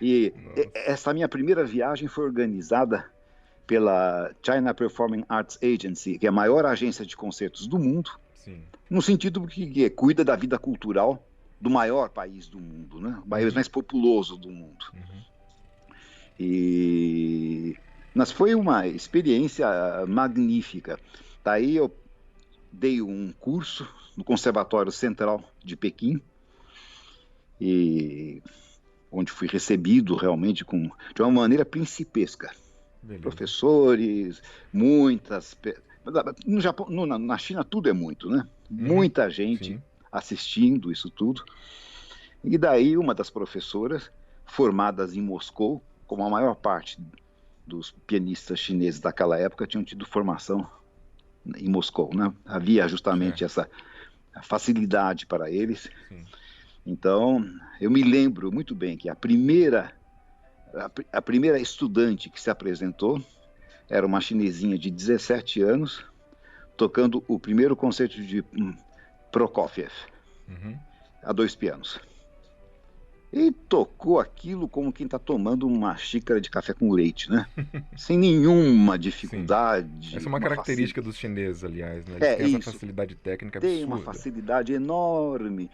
E 0.00 0.32
Nossa. 0.34 0.70
essa 0.74 1.14
minha 1.14 1.28
primeira 1.28 1.64
viagem 1.64 2.08
foi 2.08 2.24
organizada 2.24 3.08
pela 3.66 4.34
China 4.42 4.74
Performing 4.74 5.24
Arts 5.28 5.56
Agency, 5.62 6.18
que 6.18 6.26
é 6.26 6.28
a 6.28 6.32
maior 6.32 6.66
agência 6.66 7.06
de 7.06 7.16
concertos 7.16 7.68
do 7.68 7.78
mundo, 7.78 8.10
Sim. 8.34 8.64
no 8.90 9.00
sentido 9.00 9.46
que 9.46 9.88
cuida 9.90 10.24
da 10.24 10.34
vida 10.34 10.58
cultural 10.58 11.24
do 11.60 11.68
maior 11.68 12.08
país 12.08 12.48
do 12.48 12.58
mundo, 12.58 13.00
né? 13.00 13.20
o 13.24 13.28
país 13.28 13.52
mais 13.52 13.68
populoso 13.68 14.36
do 14.36 14.50
mundo. 14.50 14.86
Uhum. 14.94 15.22
E 16.38 17.76
mas 18.14 18.32
foi 18.32 18.54
uma 18.54 18.86
experiência 18.88 19.66
magnífica. 20.08 20.98
Daí 21.44 21.76
eu 21.76 21.94
dei 22.72 23.00
um 23.00 23.32
curso 23.38 23.88
no 24.16 24.24
Conservatório 24.24 24.90
Central 24.90 25.44
de 25.62 25.76
Pequim 25.76 26.20
e 27.60 28.42
onde 29.12 29.30
fui 29.30 29.46
recebido 29.46 30.14
realmente 30.16 30.64
com 30.64 30.90
de 31.14 31.22
uma 31.22 31.30
maneira 31.30 31.64
principesca. 31.64 32.50
Beleza. 33.02 33.22
Professores, 33.22 34.42
muitas 34.72 35.56
no 36.46 36.60
Japão, 36.60 36.88
no, 36.88 37.06
na 37.06 37.38
China 37.38 37.62
tudo 37.64 37.88
é 37.88 37.92
muito, 37.92 38.28
né? 38.28 38.46
Uhum. 38.70 38.94
Muita 38.94 39.30
gente 39.30 39.74
Sim. 39.74 39.82
Assistindo 40.10 40.90
isso 40.90 41.10
tudo. 41.10 41.44
E 42.42 42.56
daí 42.56 42.96
uma 42.96 43.14
das 43.14 43.30
professoras 43.30 44.10
formadas 44.46 45.14
em 45.14 45.20
Moscou, 45.20 45.82
como 46.06 46.24
a 46.24 46.30
maior 46.30 46.56
parte 46.56 46.98
dos 47.66 47.92
pianistas 48.06 48.58
chineses 48.58 49.00
daquela 49.00 49.38
época 49.38 49.66
tinham 49.66 49.84
tido 49.84 50.04
formação 50.04 50.68
em 51.56 51.68
Moscou, 51.68 52.10
né? 52.14 52.32
Havia 52.44 52.88
justamente 52.88 53.44
essa 53.44 53.68
facilidade 54.42 55.26
para 55.26 55.50
eles. 55.50 55.88
Sim. 56.08 56.24
Então, 56.84 57.44
eu 57.80 57.90
me 57.90 58.02
lembro 58.02 58.50
muito 58.50 58.74
bem 58.74 58.96
que 58.96 59.08
a 59.08 59.14
primeira 59.14 59.92
a, 60.74 60.90
a, 61.18 61.22
primeira 61.22 61.58
estudante 61.58 62.30
que 62.30 62.40
se 62.40 62.50
apresentou 62.50 63.22
era 63.88 64.06
uma 64.06 64.20
chinesinha 64.20 64.78
de 64.78 64.90
17 64.90 65.60
anos, 65.62 66.04
tocando 66.76 67.24
o 67.26 67.38
primeiro 67.38 67.74
concerto 67.74 68.22
de 68.22 68.44
hum, 68.56 68.74
Prokofiev, 69.32 69.92
uhum. 70.48 70.76
a 71.22 71.32
dois 71.32 71.54
pianos. 71.54 72.00
E 73.32 73.52
tocou 73.52 74.18
aquilo 74.18 74.68
como 74.68 74.92
quem 74.92 75.04
está 75.04 75.18
tomando 75.18 75.64
uma 75.64 75.96
xícara 75.96 76.40
de 76.40 76.50
café 76.50 76.74
com 76.74 76.90
leite, 76.90 77.30
né? 77.30 77.46
Sem 77.96 78.18
nenhuma 78.18 78.98
dificuldade. 78.98 80.10
Sim. 80.10 80.16
Essa 80.16 80.26
é 80.26 80.28
uma, 80.28 80.38
uma 80.38 80.40
característica 80.40 81.00
dos 81.00 81.16
chineses, 81.16 81.62
aliás, 81.62 82.04
né? 82.06 82.16
Eles 82.16 82.28
é, 82.28 82.36
têm 82.36 82.46
isso. 82.48 82.56
essa 82.58 82.72
facilidade 82.72 83.14
técnica 83.14 83.60
Tem 83.60 83.84
uma 83.84 84.00
facilidade 84.00 84.72
enorme. 84.72 85.70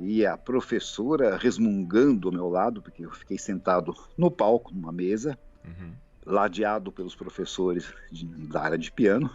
E 0.00 0.24
a 0.24 0.38
professora 0.38 1.36
resmungando 1.36 2.28
ao 2.28 2.32
meu 2.32 2.48
lado, 2.48 2.80
porque 2.80 3.04
eu 3.04 3.10
fiquei 3.10 3.36
sentado 3.36 3.94
no 4.16 4.30
palco, 4.30 4.72
numa 4.72 4.92
mesa, 4.92 5.38
uhum. 5.66 5.92
ladeado 6.24 6.90
pelos 6.90 7.14
professores 7.14 7.92
de, 8.10 8.24
da 8.24 8.62
área 8.62 8.78
de 8.78 8.90
piano. 8.90 9.30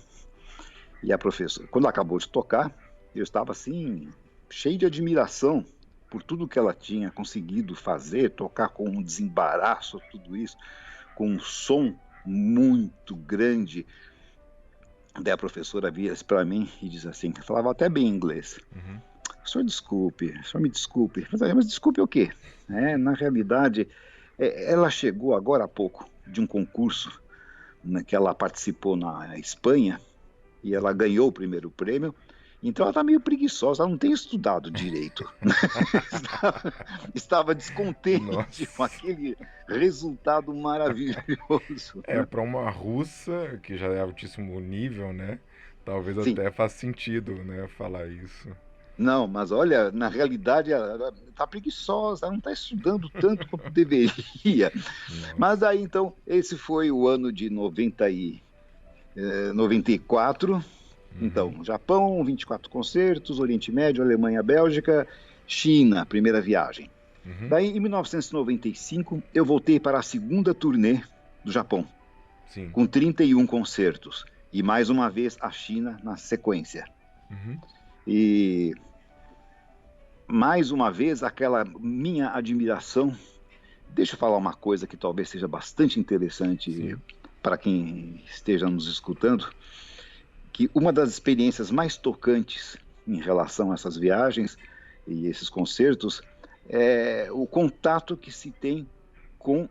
E 1.03 1.13
a 1.13 1.19
professora, 1.19 1.67
quando 1.67 1.87
acabou 1.87 2.17
de 2.17 2.27
tocar, 2.27 2.73
eu 3.19 3.23
estava 3.23 3.51
assim, 3.51 4.09
cheio 4.49 4.77
de 4.77 4.85
admiração 4.85 5.65
por 6.09 6.21
tudo 6.21 6.47
que 6.47 6.59
ela 6.59 6.73
tinha 6.73 7.09
conseguido 7.09 7.75
fazer, 7.75 8.29
tocar 8.29 8.69
com 8.69 8.87
um 8.87 9.01
desembaraço, 9.01 9.99
tudo 10.11 10.37
isso, 10.37 10.55
com 11.15 11.27
um 11.27 11.39
som 11.39 11.95
muito 12.25 13.15
grande. 13.15 13.85
Daí 15.19 15.33
a 15.33 15.37
professora 15.37 15.89
vira 15.89 16.15
para 16.27 16.45
mim 16.45 16.69
e 16.81 16.89
diz 16.89 17.05
assim, 17.05 17.33
falava 17.41 17.71
até 17.71 17.89
bem 17.89 18.07
inglês. 18.07 18.59
Uhum. 18.75 18.99
Senhor 19.45 19.63
desculpe, 19.65 20.27
senhor 20.43 20.61
me 20.61 20.69
desculpe. 20.69 21.27
Mas, 21.31 21.41
mas 21.41 21.67
desculpe 21.67 21.99
o 21.99 22.07
quê? 22.07 22.31
É, 22.69 22.95
na 22.95 23.13
realidade, 23.13 23.87
é, 24.37 24.71
ela 24.71 24.89
chegou 24.89 25.35
agora 25.35 25.65
há 25.65 25.67
pouco 25.67 26.09
de 26.25 26.39
um 26.39 26.47
concurso 26.47 27.21
né, 27.83 28.03
que 28.03 28.15
ela 28.15 28.33
participou 28.33 28.95
na 28.95 29.37
Espanha 29.37 29.99
e 30.63 30.73
ela 30.73 30.93
ganhou 30.93 31.27
o 31.27 31.31
primeiro 31.31 31.69
prêmio 31.69 32.15
então 32.63 32.85
ela 32.85 32.91
está 32.91 33.03
meio 33.03 33.19
preguiçosa, 33.19 33.83
ela 33.83 33.91
não 33.91 33.97
tem 33.97 34.11
estudado 34.11 34.71
direito. 34.71 35.29
estava, 36.13 36.73
estava, 37.13 37.55
descontente 37.55 38.25
Nossa. 38.25 38.67
com 38.67 38.83
aquele 38.83 39.37
resultado 39.67 40.53
maravilhoso. 40.53 42.01
É, 42.07 42.23
para 42.23 42.41
uma 42.41 42.69
russa, 42.69 43.59
que 43.61 43.75
já 43.77 43.87
é 43.87 43.99
altíssimo 43.99 44.57
nível, 44.61 45.11
né? 45.11 45.39
Talvez 45.83 46.23
Sim. 46.23 46.31
até 46.31 46.49
faça 46.49 46.77
sentido, 46.77 47.35
né, 47.43 47.67
falar 47.77 48.07
isso. 48.07 48.47
Não, 48.97 49.27
mas 49.27 49.51
olha, 49.51 49.91
na 49.91 50.07
realidade 50.07 50.71
ela 50.71 51.13
está 51.27 51.45
preguiçosa, 51.45 52.25
ela 52.25 52.31
não 52.31 52.37
está 52.37 52.53
estudando 52.53 53.09
tanto 53.09 53.47
quanto 53.49 53.69
deveria. 53.69 54.71
Nossa. 54.73 55.35
Mas 55.35 55.63
aí 55.63 55.81
então, 55.81 56.13
esse 56.25 56.55
foi 56.57 56.91
o 56.91 57.07
ano 57.07 57.31
de 57.33 57.49
90 57.49 58.09
e, 58.09 58.41
eh, 59.17 59.51
94 59.51 60.53
Uhum. 60.53 60.61
Então, 61.21 61.63
Japão, 61.63 62.23
24 62.23 62.69
concertos, 62.69 63.39
Oriente 63.39 63.71
Médio, 63.71 64.03
Alemanha, 64.03 64.41
Bélgica, 64.41 65.07
China, 65.45 66.05
primeira 66.05 66.41
viagem. 66.41 66.89
Uhum. 67.25 67.47
Daí, 67.49 67.67
em 67.67 67.79
1995, 67.79 69.21
eu 69.33 69.45
voltei 69.45 69.79
para 69.79 69.99
a 69.99 70.03
segunda 70.03 70.53
turnê 70.53 71.01
do 71.43 71.51
Japão, 71.51 71.87
Sim. 72.49 72.69
com 72.69 72.85
31 72.85 73.45
concertos. 73.45 74.25
E 74.51 74.61
mais 74.61 74.89
uma 74.89 75.09
vez 75.09 75.37
a 75.41 75.49
China 75.49 75.97
na 76.03 76.17
sequência. 76.17 76.85
Uhum. 77.29 77.57
E 78.05 78.73
mais 80.27 80.71
uma 80.71 80.91
vez 80.91 81.23
aquela 81.23 81.65
minha 81.79 82.29
admiração. 82.29 83.15
Deixa 83.89 84.15
eu 84.15 84.19
falar 84.19 84.37
uma 84.37 84.53
coisa 84.53 84.85
que 84.85 84.97
talvez 84.97 85.29
seja 85.29 85.47
bastante 85.47 85.99
interessante 85.99 86.97
para 87.41 87.57
quem 87.57 88.21
esteja 88.25 88.69
nos 88.69 88.87
escutando 88.87 89.49
que 90.53 90.69
uma 90.73 90.93
das 90.93 91.09
experiências 91.09 91.71
mais 91.71 91.97
tocantes 91.97 92.77
em 93.07 93.19
relação 93.19 93.71
a 93.71 93.73
essas 93.73 93.97
viagens 93.97 94.55
e 95.05 95.27
esses 95.27 95.49
concertos 95.49 96.21
é 96.69 97.27
o 97.31 97.45
contato 97.45 98.15
que 98.15 98.31
se 98.31 98.51
tem 98.51 98.87
com 99.37 99.67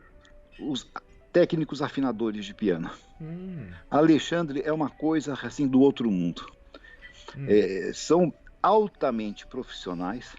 os 0.60 0.86
técnicos 1.32 1.80
afinadores 1.80 2.44
de 2.44 2.52
piano. 2.52 2.90
Hum. 3.20 3.70
Alexandre 3.90 4.60
é 4.64 4.72
uma 4.72 4.90
coisa 4.90 5.38
assim 5.40 5.66
do 5.66 5.80
outro 5.80 6.10
mundo. 6.10 6.44
Hum. 7.36 7.46
É, 7.48 7.92
são 7.94 8.34
altamente 8.62 9.46
profissionais 9.46 10.36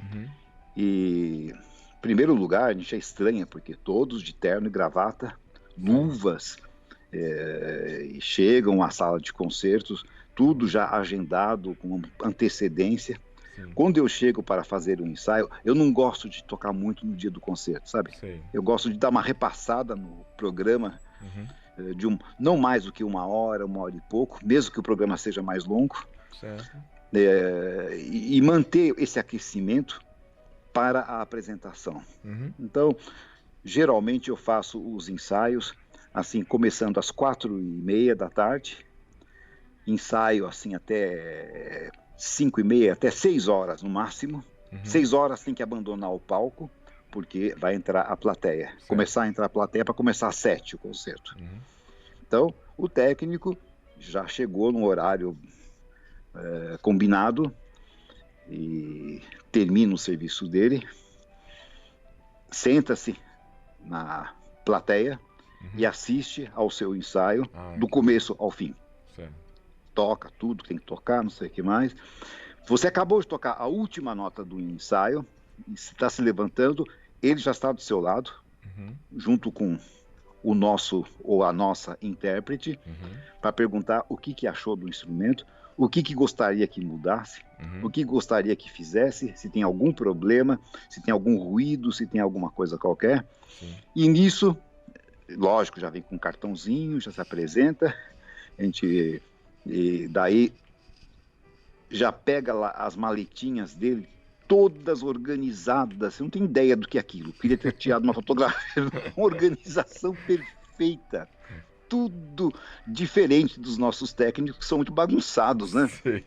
uhum. 0.00 0.28
e, 0.76 1.52
em 1.52 2.00
primeiro 2.00 2.34
lugar, 2.34 2.70
a 2.70 2.72
gente 2.72 2.94
é 2.94 2.98
estranha 2.98 3.46
porque 3.46 3.74
todos 3.74 4.22
de 4.22 4.34
terno 4.34 4.68
e 4.68 4.70
gravata, 4.70 5.34
luvas 5.76 6.56
é, 7.12 8.08
chegam 8.20 8.82
à 8.82 8.90
sala 8.90 9.20
de 9.20 9.32
concertos, 9.32 10.04
tudo 10.34 10.66
já 10.66 10.88
agendado 10.90 11.74
com 11.76 12.00
antecedência. 12.22 13.18
Sim. 13.54 13.70
Quando 13.74 13.98
eu 13.98 14.08
chego 14.08 14.42
para 14.42 14.64
fazer 14.64 15.00
um 15.00 15.06
ensaio, 15.06 15.50
eu 15.64 15.74
não 15.74 15.92
gosto 15.92 16.28
de 16.28 16.42
tocar 16.44 16.72
muito 16.72 17.06
no 17.06 17.14
dia 17.14 17.30
do 17.30 17.40
concerto, 17.40 17.90
sabe? 17.90 18.16
Sim. 18.18 18.40
Eu 18.52 18.62
gosto 18.62 18.90
de 18.90 18.98
dar 18.98 19.10
uma 19.10 19.20
repassada 19.20 19.94
no 19.94 20.24
programa, 20.36 20.98
uhum. 21.20 21.46
Eh, 21.78 21.94
de 21.94 22.06
um, 22.06 22.18
não 22.38 22.56
mais 22.56 22.84
do 22.84 22.92
que 22.92 23.02
uma 23.02 23.26
hora, 23.26 23.64
uma 23.64 23.80
hora 23.80 23.96
e 23.96 24.00
pouco, 24.02 24.38
mesmo 24.44 24.72
que 24.72 24.80
o 24.80 24.82
programa 24.82 25.16
seja 25.16 25.42
mais 25.42 25.64
longo, 25.64 26.06
é, 27.14 27.96
e, 27.98 28.36
e, 28.36 28.42
manter 28.42 28.94
esse 28.98 29.18
aquecimento 29.18 30.00
para 30.72 31.00
a 31.00 31.22
apresentação. 31.22 32.02
Uhum. 32.24 32.52
Então, 32.58 32.96
geralmente 33.64 34.28
eu 34.28 34.36
faço 34.36 34.82
os 34.94 35.08
ensaios 35.08 35.74
assim, 36.12 36.44
começando 36.44 36.98
às 36.98 37.10
quatro 37.10 37.58
e 37.58 37.62
meia 37.62 38.14
da 38.14 38.28
tarde, 38.28 38.84
ensaio 39.86 40.46
assim 40.46 40.74
até 40.74 41.90
cinco 42.16 42.60
e 42.60 42.64
meia, 42.64 42.92
até 42.92 43.10
seis 43.10 43.48
horas 43.48 43.82
no 43.82 43.90
máximo. 43.90 44.44
Uhum. 44.70 44.84
Seis 44.84 45.12
horas 45.12 45.42
tem 45.42 45.54
que 45.54 45.62
abandonar 45.62 46.12
o 46.12 46.20
palco, 46.20 46.70
porque 47.10 47.54
vai 47.58 47.74
entrar 47.74 48.02
a 48.02 48.16
plateia. 48.16 48.68
Certo. 48.68 48.86
Começar 48.86 49.22
a 49.22 49.28
entrar 49.28 49.46
a 49.46 49.50
plateia 49.50 49.84
para 49.84 49.94
começar 49.94 50.28
às 50.28 50.36
sete 50.36 50.76
o 50.76 50.78
concerto. 50.78 51.36
Uhum. 51.38 51.60
Então, 52.26 52.54
o 52.76 52.88
técnico 52.88 53.56
já 53.98 54.26
chegou 54.26 54.72
no 54.72 54.84
horário 54.84 55.36
é, 56.34 56.78
combinado 56.80 57.54
e 58.48 59.22
termina 59.50 59.94
o 59.94 59.98
serviço 59.98 60.48
dele, 60.48 60.86
senta-se 62.50 63.16
na 63.84 64.34
plateia, 64.64 65.20
uhum. 65.62 65.70
e 65.76 65.86
assiste 65.86 66.50
ao 66.54 66.70
seu 66.70 66.94
ensaio 66.94 67.48
ah, 67.54 67.76
do 67.78 67.88
começo 67.88 68.34
ao 68.38 68.50
fim. 68.50 68.74
Certo. 69.14 69.34
Toca 69.94 70.30
tudo, 70.38 70.64
tem 70.64 70.78
que 70.78 70.84
tocar, 70.84 71.22
não 71.22 71.30
sei 71.30 71.48
o 71.48 71.50
que 71.50 71.62
mais. 71.62 71.94
Você 72.66 72.88
acabou 72.88 73.20
de 73.20 73.26
tocar 73.26 73.56
a 73.58 73.66
última 73.66 74.14
nota 74.14 74.44
do 74.44 74.60
ensaio, 74.60 75.26
está 75.68 76.08
se 76.08 76.22
levantando 76.22 76.86
ele 77.22 77.38
já 77.38 77.52
está 77.52 77.70
do 77.70 77.80
seu 77.80 78.00
lado, 78.00 78.32
uhum. 78.76 78.96
junto 79.16 79.52
com 79.52 79.78
o 80.42 80.54
nosso 80.54 81.06
ou 81.22 81.44
a 81.44 81.52
nossa 81.52 81.96
intérprete, 82.02 82.78
uhum. 82.84 83.16
para 83.40 83.52
perguntar 83.52 84.04
o 84.08 84.16
que, 84.16 84.34
que 84.34 84.46
achou 84.46 84.74
do 84.74 84.88
instrumento, 84.88 85.46
o 85.76 85.88
que, 85.88 86.02
que 86.02 86.14
gostaria 86.14 86.66
que 86.66 86.84
mudasse, 86.84 87.42
uhum. 87.60 87.86
o 87.86 87.90
que 87.90 88.02
gostaria 88.02 88.56
que 88.56 88.68
fizesse, 88.68 89.32
se 89.36 89.48
tem 89.48 89.62
algum 89.62 89.92
problema, 89.92 90.58
se 90.90 91.00
tem 91.00 91.12
algum 91.12 91.38
ruído, 91.38 91.92
se 91.92 92.06
tem 92.06 92.20
alguma 92.20 92.50
coisa 92.50 92.76
qualquer. 92.76 93.24
E 93.94 94.08
nisso, 94.08 94.56
lógico, 95.30 95.80
já 95.80 95.90
vem 95.90 96.02
com 96.02 96.14
um 96.14 96.18
cartãozinho, 96.18 97.00
já 97.00 97.10
se 97.10 97.20
apresenta, 97.20 97.94
a 98.58 98.62
gente 98.62 99.22
e 99.64 100.08
daí 100.08 100.52
já 101.90 102.10
pega 102.10 102.52
lá 102.52 102.70
as 102.70 102.96
maletinhas 102.96 103.74
dele, 103.74 104.08
todas 104.48 105.02
organizadas. 105.02 106.14
Você 106.14 106.22
não 106.22 106.30
tem 106.30 106.44
ideia 106.44 106.76
do 106.76 106.88
que 106.88 106.98
é 106.98 107.00
aquilo. 107.00 107.32
Queria 107.32 107.58
ter 107.58 107.72
tirado 107.72 108.04
uma 108.04 108.14
fotografia, 108.14 108.82
uma 109.16 109.26
organização 109.26 110.14
perfeita. 110.26 111.28
Tudo 111.88 112.52
diferente 112.86 113.60
dos 113.60 113.76
nossos 113.76 114.12
técnicos, 114.12 114.58
que 114.58 114.64
são 114.64 114.78
muito 114.78 114.92
bagunçados, 114.92 115.74
né? 115.74 115.88
Sim. 115.88 116.22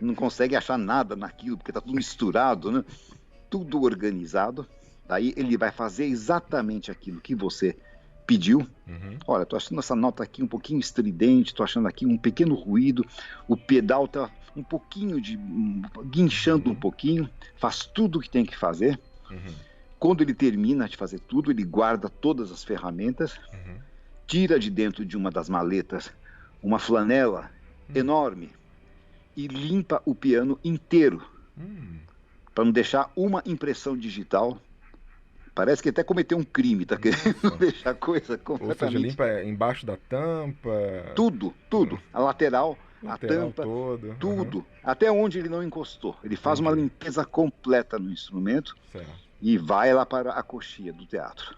Não 0.00 0.14
consegue 0.14 0.54
achar 0.54 0.76
nada 0.76 1.16
naquilo, 1.16 1.56
porque 1.56 1.70
está 1.70 1.80
tudo 1.80 1.94
misturado, 1.94 2.70
né? 2.70 2.84
Tudo 3.48 3.82
organizado. 3.82 4.68
Daí 5.08 5.32
ele 5.36 5.56
vai 5.56 5.72
fazer 5.72 6.04
exatamente 6.04 6.90
aquilo 6.90 7.20
que 7.20 7.34
você 7.34 7.74
pediu. 8.26 8.66
Uhum. 8.86 9.18
Olha, 9.26 9.46
tô 9.46 9.56
achando 9.56 9.78
essa 9.78 9.94
nota 9.94 10.22
aqui 10.22 10.42
um 10.42 10.48
pouquinho 10.48 10.80
estridente, 10.80 11.54
tô 11.54 11.62
achando 11.62 11.86
aqui 11.86 12.04
um 12.04 12.18
pequeno 12.18 12.54
ruído, 12.54 13.04
o 13.46 13.56
pedal 13.56 14.08
tá 14.08 14.30
um 14.56 14.62
pouquinho 14.62 15.20
de 15.20 15.38
guinchando 16.06 16.70
uhum. 16.70 16.72
um 16.72 16.78
pouquinho, 16.78 17.30
faz 17.56 17.84
tudo 17.84 18.18
o 18.18 18.22
que 18.22 18.30
tem 18.30 18.44
que 18.44 18.56
fazer. 18.56 18.98
Uhum. 19.30 19.54
Quando 19.98 20.22
ele 20.22 20.34
termina 20.34 20.88
de 20.88 20.96
fazer 20.96 21.20
tudo, 21.20 21.50
ele 21.50 21.64
guarda 21.64 22.08
todas 22.08 22.50
as 22.50 22.64
ferramentas, 22.64 23.38
uhum. 23.52 23.78
tira 24.26 24.58
de 24.58 24.70
dentro 24.70 25.04
de 25.04 25.16
uma 25.16 25.30
das 25.30 25.48
maletas 25.48 26.10
uma 26.62 26.78
flanela 26.78 27.50
uhum. 27.88 27.96
enorme 27.96 28.50
e 29.36 29.46
limpa 29.46 30.02
o 30.04 30.14
piano 30.14 30.58
inteiro 30.64 31.22
uhum. 31.56 31.98
para 32.54 32.64
não 32.64 32.72
deixar 32.72 33.10
uma 33.14 33.42
impressão 33.46 33.96
digital 33.96 34.58
Parece 35.56 35.82
que 35.82 35.88
até 35.88 36.04
cometeu 36.04 36.36
um 36.36 36.44
crime, 36.44 36.84
tá 36.84 36.98
querendo 36.98 37.56
deixar 37.56 37.92
a 37.92 37.94
coisa 37.94 38.36
completamente... 38.36 38.94
Ou 38.94 39.02
seja, 39.02 39.08
limpa 39.08 39.42
embaixo 39.42 39.86
da 39.86 39.96
tampa... 39.96 40.70
Tudo, 41.14 41.54
tudo. 41.70 41.98
A 42.12 42.20
lateral, 42.20 42.76
lateral 43.02 43.38
a 43.38 43.52
tampa, 43.52 43.62
todo. 43.62 44.16
tudo. 44.20 44.58
Uhum. 44.58 44.64
Até 44.84 45.10
onde 45.10 45.38
ele 45.38 45.48
não 45.48 45.62
encostou. 45.62 46.14
Ele 46.22 46.36
faz 46.36 46.60
Entendi. 46.60 46.74
uma 46.74 46.82
limpeza 46.82 47.24
completa 47.24 47.98
no 47.98 48.12
instrumento 48.12 48.76
certo. 48.92 49.08
e 49.40 49.56
vai 49.56 49.94
lá 49.94 50.04
para 50.04 50.32
a 50.32 50.42
coxia 50.42 50.92
do 50.92 51.06
teatro, 51.06 51.56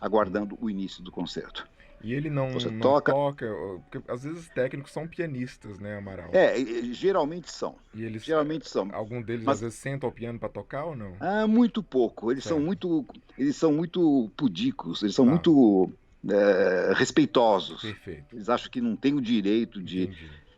aguardando 0.00 0.56
o 0.60 0.70
início 0.70 1.02
do 1.02 1.10
concerto. 1.10 1.68
E 2.06 2.14
ele 2.14 2.30
não, 2.30 2.52
Você 2.52 2.70
não 2.70 2.78
toca... 2.78 3.10
toca, 3.10 3.52
porque 3.90 4.10
às 4.12 4.22
vezes 4.22 4.48
técnicos 4.50 4.92
são 4.92 5.08
pianistas, 5.08 5.80
né, 5.80 5.98
Amaral? 5.98 6.30
É, 6.32 6.54
geralmente 6.92 7.50
são. 7.50 7.74
E 7.92 8.04
eles 8.04 8.24
geralmente 8.24 8.68
são. 8.68 8.88
Algum 8.92 9.20
deles 9.20 9.44
Mas... 9.44 9.56
às 9.56 9.62
vezes 9.62 9.78
senta 9.80 10.06
ao 10.06 10.12
piano 10.12 10.38
para 10.38 10.48
tocar 10.48 10.84
ou 10.84 10.94
não? 10.94 11.16
Ah, 11.18 11.48
muito 11.48 11.82
pouco. 11.82 12.30
Eles 12.30 12.44
certo. 12.44 12.54
são 12.54 12.64
muito, 12.64 13.04
eles 13.36 13.56
são 13.56 13.72
muito 13.72 14.30
pudicos, 14.36 15.02
eles 15.02 15.16
são 15.16 15.24
ah. 15.24 15.30
muito 15.30 15.90
é, 16.30 16.92
respeitosos. 16.94 17.82
Perfeito. 17.82 18.36
Eles 18.36 18.48
acham 18.48 18.70
que 18.70 18.80
não 18.80 18.94
tem 18.94 19.12
o 19.12 19.20
direito 19.20 19.82
de, 19.82 20.08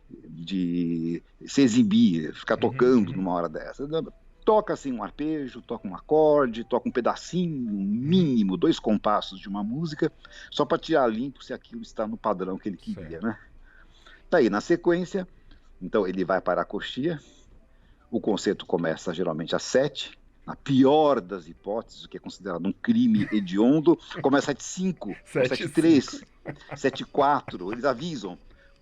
de 0.07 1.23
se 1.47 1.63
exibir, 1.63 2.31
ficar 2.35 2.55
uhum, 2.55 2.61
tocando 2.61 3.09
uhum. 3.09 3.15
numa 3.15 3.33
hora 3.33 3.49
dessa 3.49 3.87
toca 4.49 4.73
assim 4.73 4.91
um 4.91 5.03
arpejo, 5.03 5.61
toca 5.61 5.87
um 5.87 5.95
acorde, 5.95 6.63
toca 6.63 6.89
um 6.89 6.91
pedacinho 6.91 7.71
mínimo, 7.71 8.57
dois 8.57 8.79
compassos 8.79 9.39
de 9.39 9.47
uma 9.47 9.63
música, 9.63 10.11
só 10.49 10.65
para 10.65 10.79
tirar 10.79 11.05
limpo 11.05 11.43
se 11.43 11.53
aquilo 11.53 11.83
está 11.83 12.07
no 12.07 12.17
padrão 12.17 12.57
que 12.57 12.67
ele 12.67 12.75
queria, 12.75 13.09
certo. 13.09 13.27
né? 13.27 13.37
Daí 14.27 14.49
na 14.49 14.59
sequência, 14.59 15.27
então 15.79 16.07
ele 16.07 16.25
vai 16.25 16.41
para 16.41 16.63
a 16.63 16.65
coxia, 16.65 17.19
o 18.09 18.19
concerto 18.19 18.65
começa 18.65 19.13
geralmente 19.13 19.55
às 19.55 19.61
sete, 19.61 20.17
na 20.47 20.55
pior 20.55 21.21
das 21.21 21.47
hipóteses, 21.47 22.05
o 22.05 22.09
que 22.09 22.17
é 22.17 22.19
considerado 22.19 22.65
um 22.65 22.73
crime 22.73 23.29
hediondo, 23.31 23.99
começa 24.19 24.51
às 24.51 24.63
cinco, 24.63 25.15
sete 25.25 25.69
três, 25.69 26.23
sete 26.75 27.05
quatro, 27.05 27.71
eles 27.71 27.85
avisam 27.85 28.35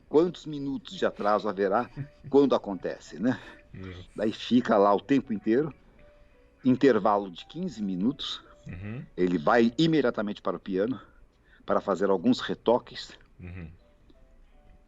quantos 0.07 0.45
minutos 0.45 0.95
de 0.95 1.05
atraso 1.05 1.49
haverá 1.49 1.89
quando 2.29 2.55
acontece, 2.55 3.19
né? 3.19 3.37
Daí 4.15 4.31
fica 4.31 4.77
lá 4.77 4.93
o 4.93 4.99
tempo 4.99 5.33
inteiro, 5.33 5.73
intervalo 6.63 7.29
de 7.29 7.45
15 7.45 7.81
minutos. 7.83 8.43
Uhum. 8.65 9.03
Ele 9.15 9.37
vai 9.37 9.73
imediatamente 9.77 10.41
para 10.41 10.57
o 10.57 10.59
piano 10.59 10.99
para 11.65 11.81
fazer 11.81 12.09
alguns 12.09 12.39
retoques. 12.39 13.17
Uhum. 13.39 13.69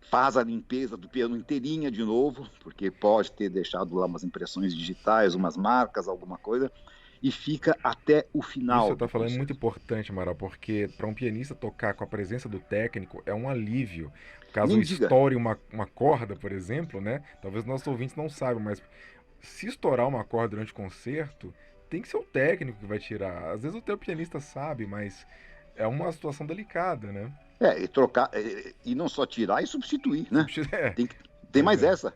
Faz 0.01 0.37
a 0.37 0.43
limpeza 0.43 0.97
do 0.97 1.07
piano 1.07 1.37
inteirinha 1.37 1.91
de 1.91 2.03
novo, 2.03 2.49
porque 2.61 2.89
pode 2.89 3.31
ter 3.31 3.49
deixado 3.49 3.95
lá 3.95 4.05
umas 4.05 4.23
impressões 4.23 4.75
digitais, 4.75 5.35
umas 5.35 5.55
marcas, 5.55 6.07
alguma 6.07 6.37
coisa 6.37 6.71
e 7.21 7.31
fica 7.31 7.77
até 7.83 8.25
o 8.33 8.41
final. 8.41 8.79
Isso 8.79 8.87
você 8.87 8.93
está 8.93 9.07
falando 9.07 9.31
é 9.31 9.37
muito 9.37 9.53
importante, 9.53 10.11
Amaral, 10.11 10.35
porque 10.35 10.89
para 10.97 11.07
um 11.07 11.13
pianista 11.13 11.53
tocar 11.53 11.93
com 11.93 12.03
a 12.03 12.07
presença 12.07 12.47
do 12.47 12.59
técnico 12.59 13.21
é 13.25 13.33
um 13.33 13.49
alívio. 13.49 14.11
Caso 14.53 14.79
estoure 14.79 15.35
uma, 15.35 15.57
uma 15.71 15.85
corda, 15.85 16.35
por 16.35 16.51
exemplo, 16.51 16.99
né? 16.99 17.23
Talvez 17.41 17.65
nossos 17.65 17.87
ouvintes 17.87 18.15
não 18.15 18.29
saibam, 18.29 18.63
mas 18.63 18.81
se 19.41 19.67
estourar 19.67 20.07
uma 20.07 20.23
corda 20.23 20.49
durante 20.49 20.71
o 20.71 20.75
concerto, 20.75 21.53
tem 21.89 22.01
que 22.01 22.07
ser 22.07 22.17
o 22.17 22.23
técnico 22.23 22.79
que 22.79 22.85
vai 22.85 22.99
tirar. 22.99 23.51
Às 23.51 23.63
vezes 23.63 23.77
o 23.77 23.81
teu 23.81 23.97
pianista 23.97 24.39
sabe, 24.39 24.85
mas 24.85 25.25
é 25.75 25.87
uma 25.87 26.11
situação 26.11 26.45
delicada, 26.45 27.11
né? 27.11 27.31
É, 27.59 27.81
e 27.81 27.87
trocar, 27.87 28.29
e 28.85 28.95
não 28.95 29.09
só 29.09 29.25
tirar 29.25 29.61
e 29.61 29.67
substituir, 29.67 30.27
né? 30.31 30.45
É. 30.71 30.89
Tem, 30.91 31.09
tem 31.51 31.63
mais 31.63 31.83
é. 31.83 31.87
essa. 31.87 32.13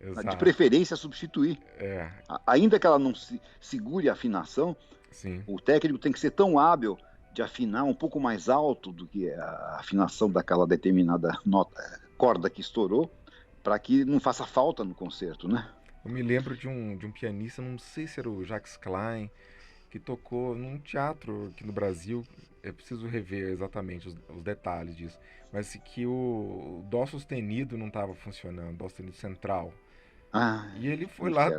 Exato. 0.00 0.28
De 0.28 0.36
preferência 0.36 0.94
substituir. 0.96 1.58
É. 1.78 2.10
Ainda 2.46 2.78
que 2.78 2.86
ela 2.86 2.98
não 2.98 3.14
se, 3.14 3.40
segure 3.60 4.08
a 4.08 4.12
afinação, 4.12 4.76
Sim. 5.10 5.42
o 5.46 5.58
técnico 5.58 5.98
tem 5.98 6.12
que 6.12 6.20
ser 6.20 6.30
tão 6.30 6.58
hábil 6.58 6.98
de 7.36 7.42
afinar 7.42 7.84
um 7.84 7.92
pouco 7.92 8.18
mais 8.18 8.48
alto 8.48 8.90
do 8.90 9.06
que 9.06 9.30
a 9.30 9.76
afinação 9.78 10.30
daquela 10.30 10.66
determinada 10.66 11.38
nota, 11.44 12.00
corda 12.16 12.48
que 12.48 12.62
estourou, 12.62 13.12
para 13.62 13.78
que 13.78 14.06
não 14.06 14.18
faça 14.18 14.46
falta 14.46 14.82
no 14.82 14.94
concerto, 14.94 15.46
né? 15.46 15.68
Eu 16.02 16.10
me 16.10 16.22
lembro 16.22 16.56
de 16.56 16.66
um, 16.66 16.96
de 16.96 17.04
um 17.04 17.12
pianista, 17.12 17.60
não 17.60 17.78
sei 17.78 18.06
se 18.06 18.18
era 18.18 18.30
o 18.30 18.42
Jacques 18.42 18.78
Klein, 18.78 19.30
que 19.90 20.00
tocou 20.00 20.54
num 20.54 20.78
teatro 20.78 21.48
aqui 21.52 21.66
no 21.66 21.74
Brasil. 21.74 22.24
É 22.62 22.72
preciso 22.72 23.06
rever 23.06 23.50
exatamente 23.50 24.08
os, 24.08 24.16
os 24.30 24.42
detalhes 24.42 24.96
disso. 24.96 25.18
Mas 25.52 25.78
que 25.84 26.06
o, 26.06 26.10
o 26.10 26.86
dó 26.88 27.04
sustenido 27.04 27.76
não 27.76 27.88
estava 27.88 28.14
funcionando, 28.14 28.78
dó 28.78 28.88
sustenido 28.88 29.14
central. 29.14 29.74
Ah, 30.32 30.72
e 30.78 30.86
ele 30.86 31.06
foi 31.06 31.28
lá, 31.28 31.50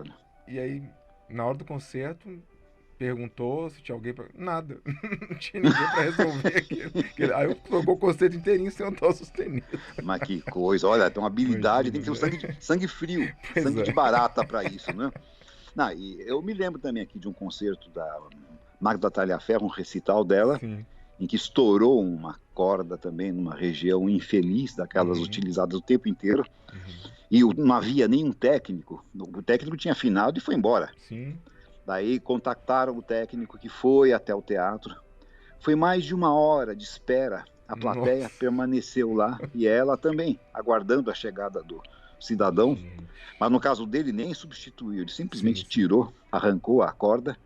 e 0.48 0.58
aí, 0.58 0.84
na 1.30 1.45
hora 1.45 1.58
do 1.58 1.66
concerto, 1.66 2.41
perguntou 2.98 3.69
se 3.69 3.82
tinha 3.82 3.95
alguém 3.95 4.14
para 4.14 4.28
Nada. 4.36 4.80
não 5.30 5.38
tinha 5.38 5.61
ninguém 5.61 5.88
para 5.88 6.02
resolver 6.02 6.57
aquilo. 6.57 7.36
Aí 7.36 7.45
eu 7.45 7.56
tocou 7.56 7.95
o 7.95 7.98
concerto 7.98 8.36
inteirinho 8.36 8.72
sem 8.72 8.86
o 8.86 8.91
dó 8.91 9.11
sustenido. 9.11 9.65
Mas 10.03 10.22
que 10.22 10.41
coisa, 10.41 10.88
olha, 10.88 11.10
tem 11.10 11.22
uma 11.22 11.28
habilidade, 11.28 11.91
tem 11.91 12.02
que 12.02 12.06
ter 12.06 12.11
um 12.11 12.15
sangue, 12.15 12.38
de, 12.38 12.64
sangue 12.64 12.88
frio, 12.88 13.32
pois 13.53 13.64
sangue 13.64 13.82
é. 13.82 13.84
de 13.84 13.91
barata 13.91 14.45
para 14.45 14.64
isso, 14.64 14.91
né? 14.94 15.11
Não, 15.76 15.91
e 15.91 16.22
eu 16.22 16.41
me 16.41 16.53
lembro 16.53 16.80
também 16.80 17.03
aqui 17.03 17.19
de 17.19 17.28
um 17.28 17.34
concerto 17.34 17.90
da 17.91 18.19
Magda 18.80 19.11
Talhaferro, 19.11 19.65
um 19.65 19.69
recital 19.69 20.24
dela, 20.24 20.57
Sim. 20.60 20.84
em 21.19 21.28
que 21.28 21.36
estourou 21.36 22.02
uma 22.02 22.40
corda 22.53 22.98
também 22.98 23.32
numa 23.32 23.56
região 23.56 24.10
infeliz, 24.10 24.76
daquelas 24.76 25.19
uhum. 25.19 25.26
utilizadas 25.26 25.78
o 25.78 25.82
tempo 25.82 26.10
inteiro. 26.10 26.44
Uhum. 26.74 27.11
E 27.30 27.44
não 27.61 27.76
havia 27.76 28.07
nenhum 28.07 28.32
técnico. 28.32 29.06
O 29.14 29.44
técnico 29.44 29.78
tinha 29.78 29.91
afinado 29.91 30.38
e 30.40 30.41
foi 30.41 30.56
embora. 30.56 30.90
Sim. 31.07 31.38
Daí 31.88 32.20
contactaram 32.20 32.98
o 32.98 33.02
técnico 33.02 33.58
que 33.58 33.70
foi 33.70 34.12
até 34.12 34.36
o 34.36 34.42
teatro. 34.42 34.94
Foi 35.62 35.74
mais 35.74 36.04
de 36.04 36.14
uma 36.14 36.36
hora 36.36 36.76
de 36.76 36.84
espera. 36.84 37.46
A 37.66 37.78
plateia 37.78 38.24
Nossa. 38.24 38.36
permaneceu 38.38 39.14
lá 39.14 39.40
e 39.56 39.66
ela 39.66 39.98
também, 39.98 40.38
aguardando 40.54 41.10
a 41.10 41.14
chegada 41.14 41.64
do 41.64 41.82
cidadão. 42.20 42.76
Sim. 42.76 42.98
Mas 43.40 43.50
no 43.50 43.60
caso 43.60 43.86
dele, 43.86 44.12
nem 44.12 44.34
substituiu. 44.34 45.02
Ele 45.02 45.12
simplesmente 45.12 45.62
sim, 45.62 45.66
tirou, 45.66 46.14
arrancou 46.30 46.82
a 46.82 46.92
corda 46.92 47.38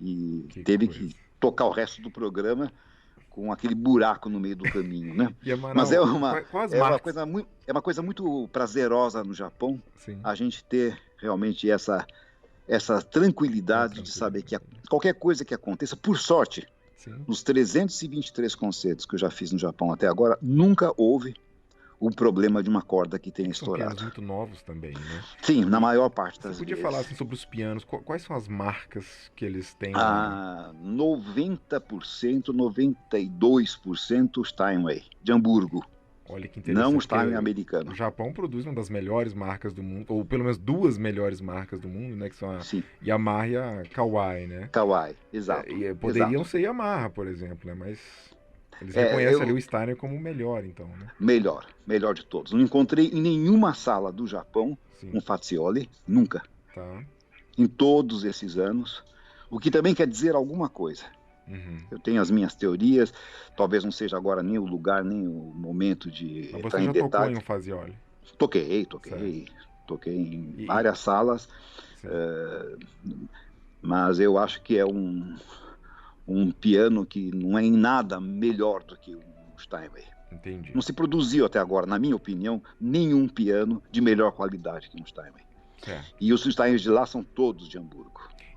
e 0.00 0.46
que 0.48 0.62
teve 0.62 0.86
coisa. 0.86 1.00
que 1.00 1.16
tocar 1.40 1.64
o 1.64 1.70
resto 1.70 2.00
do 2.00 2.10
programa 2.10 2.72
com 3.30 3.50
aquele 3.50 3.74
buraco 3.74 4.28
no 4.28 4.38
meio 4.38 4.54
do 4.54 4.70
caminho, 4.70 5.12
né? 5.12 5.34
Amaral, 5.52 5.74
Mas 5.74 5.90
é 5.90 6.00
uma, 6.00 6.38
é 6.70 6.82
uma 6.82 6.98
coisa 7.00 7.26
muito, 7.26 7.48
é 7.66 7.72
uma 7.72 7.82
coisa 7.82 8.00
muito 8.02 8.48
prazerosa 8.52 9.24
no 9.24 9.34
Japão 9.34 9.82
Sim. 9.96 10.20
a 10.22 10.34
gente 10.36 10.62
ter 10.62 10.96
realmente 11.18 11.68
essa 11.68 12.06
essa 12.72 13.02
tranquilidade 13.02 14.00
de 14.00 14.10
saber 14.10 14.42
que 14.42 14.56
a, 14.56 14.60
qualquer 14.88 15.14
coisa 15.14 15.44
que 15.44 15.52
aconteça, 15.52 15.94
por 15.94 16.18
sorte, 16.18 16.66
Sim. 16.96 17.22
nos 17.28 17.42
323 17.42 18.54
concertos 18.54 19.04
que 19.04 19.14
eu 19.14 19.18
já 19.18 19.30
fiz 19.30 19.52
no 19.52 19.58
Japão 19.58 19.92
até 19.92 20.06
agora, 20.08 20.38
nunca 20.40 20.90
houve 20.96 21.34
o 22.00 22.10
problema 22.10 22.62
de 22.62 22.70
uma 22.70 22.80
corda 22.80 23.18
que 23.18 23.30
são 23.30 23.46
estourado. 23.46 23.90
São 23.90 23.96
pianos 23.96 24.02
muito 24.02 24.22
novos 24.22 24.62
também, 24.62 24.94
né? 24.94 25.22
Sim, 25.42 25.66
na 25.66 25.78
maior 25.78 26.08
parte 26.08 26.40
das 26.40 26.56
Você 26.56 26.60
podia 26.60 26.76
vezes. 26.76 26.90
falar 26.90 27.00
assim, 27.00 27.14
sobre 27.14 27.34
os 27.34 27.44
pianos, 27.44 27.84
quais 27.84 28.22
são 28.22 28.34
as 28.34 28.48
marcas 28.48 29.30
que 29.36 29.44
eles 29.44 29.74
têm? 29.74 29.94
Ah, 29.94 30.72
90%, 30.74 32.52
92% 32.54 34.44
Steinway, 34.44 35.04
de 35.22 35.30
Hamburgo. 35.32 35.84
Olha 36.28 36.46
que 36.48 36.60
interessante. 36.60 36.90
Não 36.92 36.96
o 36.96 37.00
Steinway 37.00 37.34
americano. 37.34 37.90
O 37.90 37.94
Japão 37.94 38.32
produz 38.32 38.64
uma 38.64 38.74
das 38.74 38.88
melhores 38.88 39.34
marcas 39.34 39.72
do 39.74 39.82
mundo, 39.82 40.06
ou 40.08 40.24
pelo 40.24 40.44
menos 40.44 40.56
duas 40.56 40.96
melhores 40.96 41.40
marcas 41.40 41.80
do 41.80 41.88
mundo, 41.88 42.16
né? 42.16 42.28
Que 42.28 42.36
são 42.36 42.50
a 42.50 42.60
Sim. 42.60 42.82
Yamaha 43.04 43.48
e 43.48 43.56
a 43.56 43.82
Kawai, 43.92 44.46
né? 44.46 44.68
Kawai, 44.72 45.16
exato. 45.32 45.68
É, 45.74 45.92
poderiam 45.94 46.30
exato. 46.42 46.44
ser 46.48 46.60
Yamaha, 46.60 47.10
por 47.10 47.26
exemplo, 47.26 47.68
né? 47.68 47.74
Mas 47.74 47.98
eles 48.80 48.94
É, 48.96 49.02
reconhecem 49.02 49.32
eu- 49.34 49.42
ali 49.42 49.52
o 49.52 49.60
Steiner 49.60 49.96
como 49.96 50.14
o 50.16 50.20
melhor, 50.20 50.64
então, 50.64 50.86
né? 50.96 51.10
Melhor, 51.18 51.66
melhor 51.86 52.14
de 52.14 52.24
todos. 52.24 52.52
Não 52.52 52.60
encontrei 52.60 53.08
em 53.08 53.20
nenhuma 53.20 53.74
sala 53.74 54.12
do 54.12 54.26
Japão 54.26 54.78
Sim, 55.00 55.10
um 55.14 55.20
Fazioli, 55.20 55.90
nunca. 56.06 56.42
tá. 56.74 57.02
Em 57.58 57.66
todos 57.66 58.24
esses 58.24 58.56
anos. 58.56 59.04
O 59.50 59.58
que 59.58 59.70
também 59.70 59.94
quer 59.94 60.06
dizer 60.06 60.34
alguma 60.34 60.68
coisa. 60.70 61.04
Uhum. 61.48 61.78
Eu 61.90 61.98
tenho 61.98 62.20
as 62.22 62.30
minhas 62.30 62.54
teorias, 62.54 63.12
talvez 63.56 63.82
não 63.84 63.90
seja 63.92 64.16
agora 64.16 64.42
nem 64.42 64.58
o 64.58 64.64
lugar, 64.64 65.04
nem 65.04 65.26
o 65.26 65.52
momento 65.54 66.10
de 66.10 66.50
Mas 66.52 66.64
entrar 66.64 66.70
você 66.70 66.76
em 66.78 66.84
já 66.86 66.92
tocou 66.92 67.08
detalhes. 67.08 67.36
em 67.36 67.40
um 67.40 67.44
Fazioli. 67.44 67.94
Toquei, 68.38 68.86
toquei. 68.86 69.46
Toquei 69.86 70.16
em 70.16 70.54
E- 70.58 70.66
várias 70.66 70.98
salas. 71.00 71.48
É. 72.04 72.76
mas 73.80 74.18
eu 74.20 74.38
acho 74.38 74.60
que 74.62 74.78
é 74.78 74.84
um, 74.84 75.36
um 76.26 76.50
piano 76.52 77.04
que 77.06 77.30
não 77.34 77.58
é 77.58 77.64
em 77.64 77.72
nada 77.72 78.20
melhor 78.20 78.82
do 78.84 78.96
que 78.96 79.14
o 79.14 79.22
Steinway. 79.58 80.04
Entendi. 80.30 80.72
Não 80.74 80.80
se 80.82 80.92
produziu 80.92 81.44
até 81.44 81.58
agora, 81.58 81.86
na 81.86 81.98
minha 81.98 82.16
opinião, 82.16 82.62
nenhum 82.80 83.28
piano 83.28 83.82
de 83.90 84.00
melhor 84.00 84.32
qualidade 84.32 84.88
que 84.88 85.00
um 85.00 85.04
Steinway. 85.06 85.42
Certo. 85.84 86.14
E 86.20 86.32
os 86.32 86.42
Steinways 86.44 86.80
de 86.80 86.88
lá 86.90 87.04
são 87.06 87.22
todos 87.24 87.68
de 87.68 87.76
Hamburgo. 87.78 88.11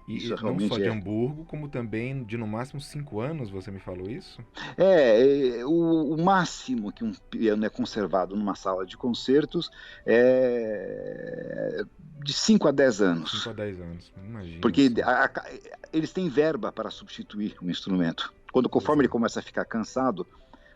E 0.08 0.18
Isso 0.18 0.36
não 0.44 0.60
só 0.60 0.78
de 0.78 0.84
é. 0.84 0.90
Hamburgo, 0.90 1.46
como 1.46 1.68
também 1.68 2.24
de 2.24 2.38
no 2.38 2.46
máximo 2.46 2.80
cinco 2.80 3.20
anos, 3.20 3.50
você 3.50 3.72
me 3.72 3.80
falou 3.80 4.08
isso? 4.10 4.40
É, 4.78 5.58
é, 5.60 5.66
o, 5.66 6.14
o 6.14 6.24
máximo 6.24 6.92
que 6.92 7.04
um 7.04 7.12
piano 7.30 7.66
é 7.66 7.70
conservado 7.70 8.36
numa 8.36 8.54
sala 8.56 8.86
de 8.86 8.96
concertos 8.96 9.72
é 10.06 11.84
de 12.24 12.34
5 12.34 12.68
a 12.68 12.72
10 12.72 13.02
anos. 13.02 13.32
5 13.32 13.50
a 13.50 13.54
10 13.54 13.80
anos, 13.82 14.12
imagina. 14.18 14.62
Porque 14.62 14.92
a- 15.04 15.26
a- 15.26 15.50
eles 15.92 16.12
têm 16.12 16.30
verba 16.30 16.72
para 16.72 16.90
substituir 16.90 17.56
o 17.62 17.70
instrumento. 17.70 18.34
Quando 18.52 18.70
conforme 18.70 19.02
ele 19.02 19.10
começa 19.10 19.40
a 19.40 19.44
ficar 19.44 19.66
cansado, 19.66 20.26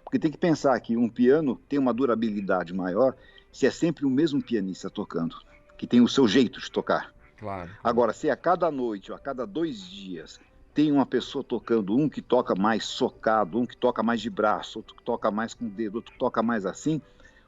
porque 0.03 0.19
tem 0.19 0.31
que 0.31 0.37
pensar 0.37 0.79
que 0.79 0.97
um 0.97 1.07
piano 1.09 1.55
tem 1.69 1.79
uma 1.79 1.93
durabilidade 1.93 2.73
maior 2.73 3.15
se 3.51 3.65
é 3.65 3.71
sempre 3.71 4.05
o 4.05 4.09
mesmo 4.09 4.41
pianista 4.43 4.89
tocando, 4.89 5.35
que 5.77 5.87
tem 5.87 6.01
o 6.01 6.07
seu 6.07 6.27
jeito 6.27 6.59
de 6.59 6.69
tocar. 6.71 7.11
Claro. 7.39 7.71
Agora, 7.81 8.11
se 8.11 8.29
a 8.29 8.35
cada 8.35 8.69
noite 8.69 9.11
ou 9.11 9.15
a 9.15 9.19
cada 9.19 9.47
dois 9.47 9.89
dias 9.89 10.39
tem 10.73 10.91
uma 10.91 11.05
pessoa 11.05 11.43
tocando, 11.43 11.95
um 11.97 12.09
que 12.09 12.21
toca 12.21 12.53
mais 12.53 12.85
socado, 12.85 13.57
um 13.57 13.65
que 13.65 13.77
toca 13.77 14.03
mais 14.03 14.21
de 14.21 14.29
braço, 14.29 14.79
outro 14.79 14.95
que 14.95 15.03
toca 15.03 15.31
mais 15.31 15.53
com 15.53 15.65
o 15.65 15.69
dedo, 15.69 15.95
outro 15.95 16.11
que 16.11 16.19
toca 16.19 16.43
mais 16.43 16.65
assim, 16.65 17.01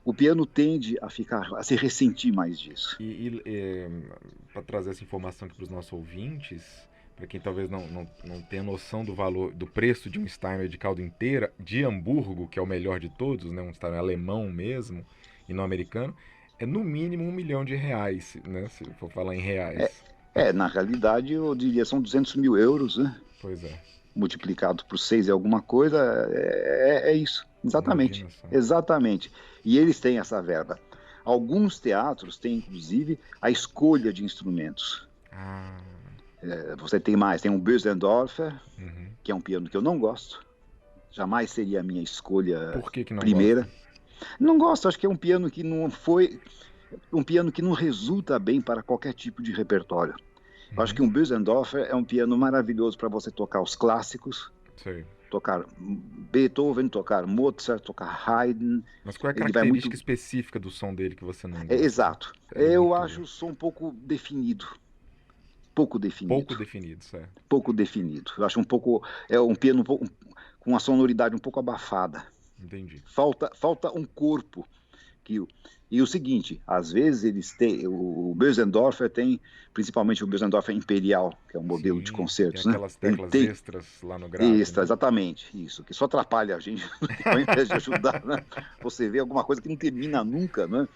o 0.04 0.14
piano 0.14 0.46
tende 0.46 0.98
a 1.02 1.10
ficar 1.10 1.54
a 1.56 1.64
se 1.64 1.76
ressentir 1.76 2.34
mais 2.34 2.60
disso. 2.60 2.98
E, 3.00 3.88
para 4.52 4.64
trazer 4.64 4.92
essa 4.92 5.04
informação 5.04 5.46
aqui 5.46 5.56
para 5.56 5.64
os 5.64 5.70
nossos 5.70 5.94
ouvintes, 5.94 6.90
para 7.16 7.28
quem 7.28 7.40
talvez 7.40 7.70
não, 7.70 7.88
não, 7.88 8.08
não 8.26 8.42
tenha 8.42 8.64
noção 8.64 9.06
do 9.06 9.14
valor, 9.14 9.54
do 9.54 9.68
preço 9.68 10.10
de 10.10 10.20
um 10.20 10.28
Steiner 10.28 10.68
de 10.68 10.78
cauda 10.78 11.02
inteira, 11.02 11.54
de 11.60 11.84
Hamburgo, 11.84 12.48
que 12.48 12.58
é 12.58 12.62
o 12.62 12.66
melhor 12.66 13.00
de 13.00 13.10
todos, 13.10 13.52
né, 13.52 13.62
um 13.62 13.74
Steiner 13.74 14.00
alemão 14.00 14.50
mesmo, 14.50 15.06
e 15.48 15.54
não 15.54 15.64
americano, 15.64 16.16
é 16.64 16.68
no 16.68 16.84
mínimo 16.84 17.24
um 17.24 17.32
milhão 17.32 17.64
de 17.66 17.76
reais, 17.76 18.38
né, 18.48 18.68
se 18.70 18.84
for 19.00 19.12
falar 19.12 19.36
em 19.36 19.42
reais. 19.42 20.04
É, 20.34 20.54
na 20.54 20.68
realidade, 20.68 21.34
eu 21.34 21.54
diria 21.56 21.84
são 21.86 22.02
200 22.02 22.36
mil 22.36 22.58
euros, 22.58 22.98
né? 22.98 23.16
Pois 23.42 23.64
é. 23.64 23.80
multiplicado 24.14 24.84
por 24.86 24.98
seis 25.00 25.28
e 25.28 25.32
alguma 25.32 25.62
coisa, 25.62 25.98
é, 26.32 27.08
é- 27.08 27.12
é 27.12 27.14
isso. 27.14 27.46
Exatamente. 27.64 28.26
Exatamente. 28.52 29.32
E 29.64 29.78
eles 29.78 30.00
têm 30.02 30.20
essa 30.20 30.42
verba. 30.42 30.78
Alguns 31.24 31.80
teatros 31.80 32.38
têm, 32.38 32.56
inclusive, 32.56 33.18
a 33.42 33.50
escolha 33.50 34.12
de 34.12 34.24
instrumentos. 34.26 35.08
Ah, 35.32 35.78
É, 36.44 36.76
Você 36.78 37.00
tem 37.00 37.16
mais, 37.16 37.42
tem 37.42 37.52
um 37.52 37.60
Bösendorfer, 37.60 38.52
uhum. 38.80 39.10
que 39.24 39.32
é 39.32 39.36
um 39.36 39.40
piano 39.42 39.70
que 39.70 39.78
eu 39.78 39.82
não 39.82 40.00
gosto. 40.00 40.44
Jamais 41.12 41.52
seria 41.52 41.82
a 41.82 41.84
minha 41.84 42.02
escolha 42.02 42.72
Por 42.74 42.92
que 42.92 43.04
que 43.04 43.14
não 43.14 43.20
primeira. 43.20 43.62
gosta? 43.62 43.78
Não 44.40 44.58
gosto, 44.58 44.88
acho 44.88 44.98
que 45.00 45.06
é 45.06 45.10
um 45.10 45.16
piano 45.16 45.50
que 45.50 45.64
não 45.64 45.90
foi. 45.90 46.40
Um 47.12 47.24
piano 47.24 47.52
que 47.52 47.62
não 47.62 47.72
resulta 47.72 48.38
bem 48.38 48.62
para 48.62 48.84
qualquer 48.84 49.14
tipo 49.14 49.42
de 49.42 49.52
repertório. 49.52 50.14
Eu 50.76 50.82
acho 50.84 50.94
que 50.96 51.02
um 51.02 51.10
Bösendorfer 51.10 51.86
é 51.90 51.96
um 51.96 52.04
piano 52.04 52.38
maravilhoso 52.38 52.98
para 52.98 53.10
você 53.10 53.30
tocar 53.30 53.62
os 53.62 53.76
clássicos, 53.76 54.50
Sei. 54.78 55.06
tocar 55.30 55.66
Beethoven, 55.78 56.88
tocar 56.88 57.26
Mozart, 57.28 57.84
tocar 57.84 58.24
Haydn. 58.26 58.82
Mas 59.04 59.18
qual 59.18 59.30
é 59.30 59.34
a 59.34 59.36
característica 59.36 59.86
muito- 59.88 59.94
específica 59.96 60.60
do 60.60 60.70
som 60.70 60.94
dele 60.96 61.16
que 61.16 61.26
você 61.26 61.46
não 61.48 61.58
É, 61.58 61.66
gosta? 61.66 61.76
exato. 61.86 62.34
É 62.56 62.64
Eu 62.64 62.94
acho 62.94 63.22
o 63.22 63.28
som 63.28 63.48
um 63.48 63.56
pouco 63.56 63.92
definido. 64.02 64.66
Pouco 65.76 65.98
definido. 65.98 66.36
Pouco 66.46 66.56
definido, 66.56 67.04
certo. 67.04 67.30
pouco 67.50 67.74
definido. 67.74 68.32
Eu 68.38 68.46
acho 68.46 68.60
um 68.60 68.64
pouco. 68.64 69.04
É 69.30 69.40
um 69.40 69.56
piano 69.56 69.82
um 69.82 69.84
pouco, 69.86 70.06
com 70.60 70.72
uma 70.72 70.80
sonoridade 70.80 71.36
um 71.36 71.40
pouco 71.40 71.60
abafada. 71.60 72.26
Entendi. 72.62 73.02
Falta, 73.06 73.50
falta 73.56 73.92
um 73.98 74.06
corpo. 74.06 74.68
Que, 75.24 75.40
o- 75.40 75.48
e 75.92 76.02
o 76.02 76.08
seguinte, 76.08 76.60
às 76.66 76.92
vezes 76.92 77.24
eles 77.24 77.54
têm. 77.56 77.86
O 77.86 78.34
Bösendorfer 78.36 79.08
tem, 79.10 79.40
principalmente 79.72 80.24
o 80.24 80.28
Bösendorfer 80.28 80.76
Imperial, 80.76 81.32
que 81.48 81.56
é 81.56 81.60
um 81.60 81.64
modelo 81.64 82.00
Sim, 82.00 82.04
de 82.06 82.12
concertos, 82.12 82.64
tem 82.64 82.72
né? 82.72 82.76
aquelas 82.76 82.96
teclas 82.96 83.30
tem- 83.32 83.46
extras 83.46 84.02
lá 84.02 84.18
no 84.18 84.28
grave. 84.28 84.60
Extra, 84.60 84.82
né? 84.82 84.86
exatamente, 84.86 85.64
isso, 85.64 85.84
que 85.84 85.94
só 85.94 86.06
atrapalha 86.06 86.56
a 86.56 86.60
gente 86.60 86.84
ao 87.28 87.40
invés 87.40 87.68
de 87.68 87.76
ajudar, 87.76 88.26
né? 88.26 88.44
Você 88.82 89.10
vê 89.10 89.20
alguma 89.20 89.44
coisa 89.44 89.62
que 89.62 89.70
não 89.70 89.78
termina 89.78 90.24
nunca, 90.24 90.68
né? 90.68 90.88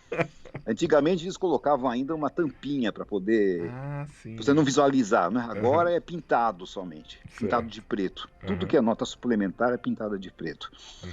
Antigamente 0.66 1.24
eles 1.24 1.38
colocavam 1.38 1.88
ainda 1.90 2.16
uma 2.16 2.30
tampinha 2.30 2.92
para 2.92 3.06
poder 3.06 3.70
Ah, 3.70 4.08
você 4.38 4.54
não 4.54 4.64
visualizar, 4.64 5.30
né? 5.30 5.46
Agora 5.48 5.92
é 5.92 6.00
pintado 6.00 6.66
somente, 6.66 7.20
pintado 7.38 7.64
Certo. 7.64 7.74
de 7.74 7.82
preto. 7.84 8.28
Uhum. 8.42 8.48
Tudo 8.48 8.66
que 8.68 8.76
é 8.76 8.82
nota 8.82 9.06
suplementar 9.06 9.72
é 9.72 9.78
pintada 9.78 10.18
de 10.18 10.32
preto. 10.32 10.72
Uhum, 11.04 11.12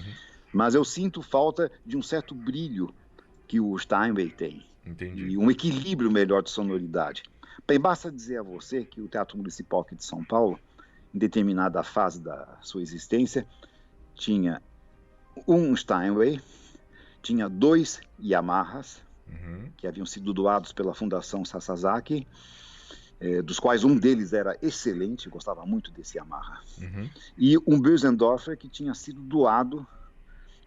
Mas 0.52 0.74
eu 0.74 0.84
sinto 0.84 1.22
falta 1.22 1.70
de 1.84 1.96
um 1.96 2.02
certo 2.02 2.34
brilho 2.34 2.94
que 3.46 3.60
o 3.60 3.78
Steinway 3.78 4.30
tem 4.30 4.66
Entendi. 4.84 5.22
e 5.22 5.38
um 5.38 5.50
equilíbrio 5.50 6.10
melhor 6.10 6.42
de 6.42 6.50
sonoridade. 6.50 7.22
Bem, 7.66 7.80
basta 7.80 8.10
dizer 8.10 8.38
a 8.38 8.42
você 8.42 8.84
que 8.84 9.00
o 9.00 9.08
Teatro 9.08 9.36
Municipal 9.36 9.80
aqui 9.80 9.94
de 9.94 10.04
São 10.04 10.24
Paulo, 10.24 10.58
em 11.14 11.18
determinada 11.18 11.82
fase 11.82 12.20
da 12.20 12.58
sua 12.60 12.82
existência, 12.82 13.46
tinha 14.14 14.62
um 15.46 15.74
Steinway, 15.74 16.40
tinha 17.22 17.48
dois 17.48 18.00
Yamahas, 18.20 19.02
Uhum, 19.32 19.70
que 19.76 19.86
haviam 19.86 20.04
sido 20.04 20.32
doados 20.32 20.72
pela 20.72 20.94
Fundação 20.94 21.44
Sasazaki, 21.44 22.26
eh, 23.20 23.40
dos 23.40 23.58
quais 23.58 23.84
um 23.84 23.96
deles 23.96 24.32
era 24.32 24.56
excelente, 24.60 25.28
gostava 25.28 25.64
muito 25.64 25.90
desse 25.90 26.18
Yamaha, 26.18 26.60
uhum. 26.80 27.08
e 27.36 27.56
um 27.66 27.80
Bösendorfer 27.80 28.58
que 28.58 28.68
tinha 28.68 28.94
sido 28.94 29.20
doado 29.20 29.86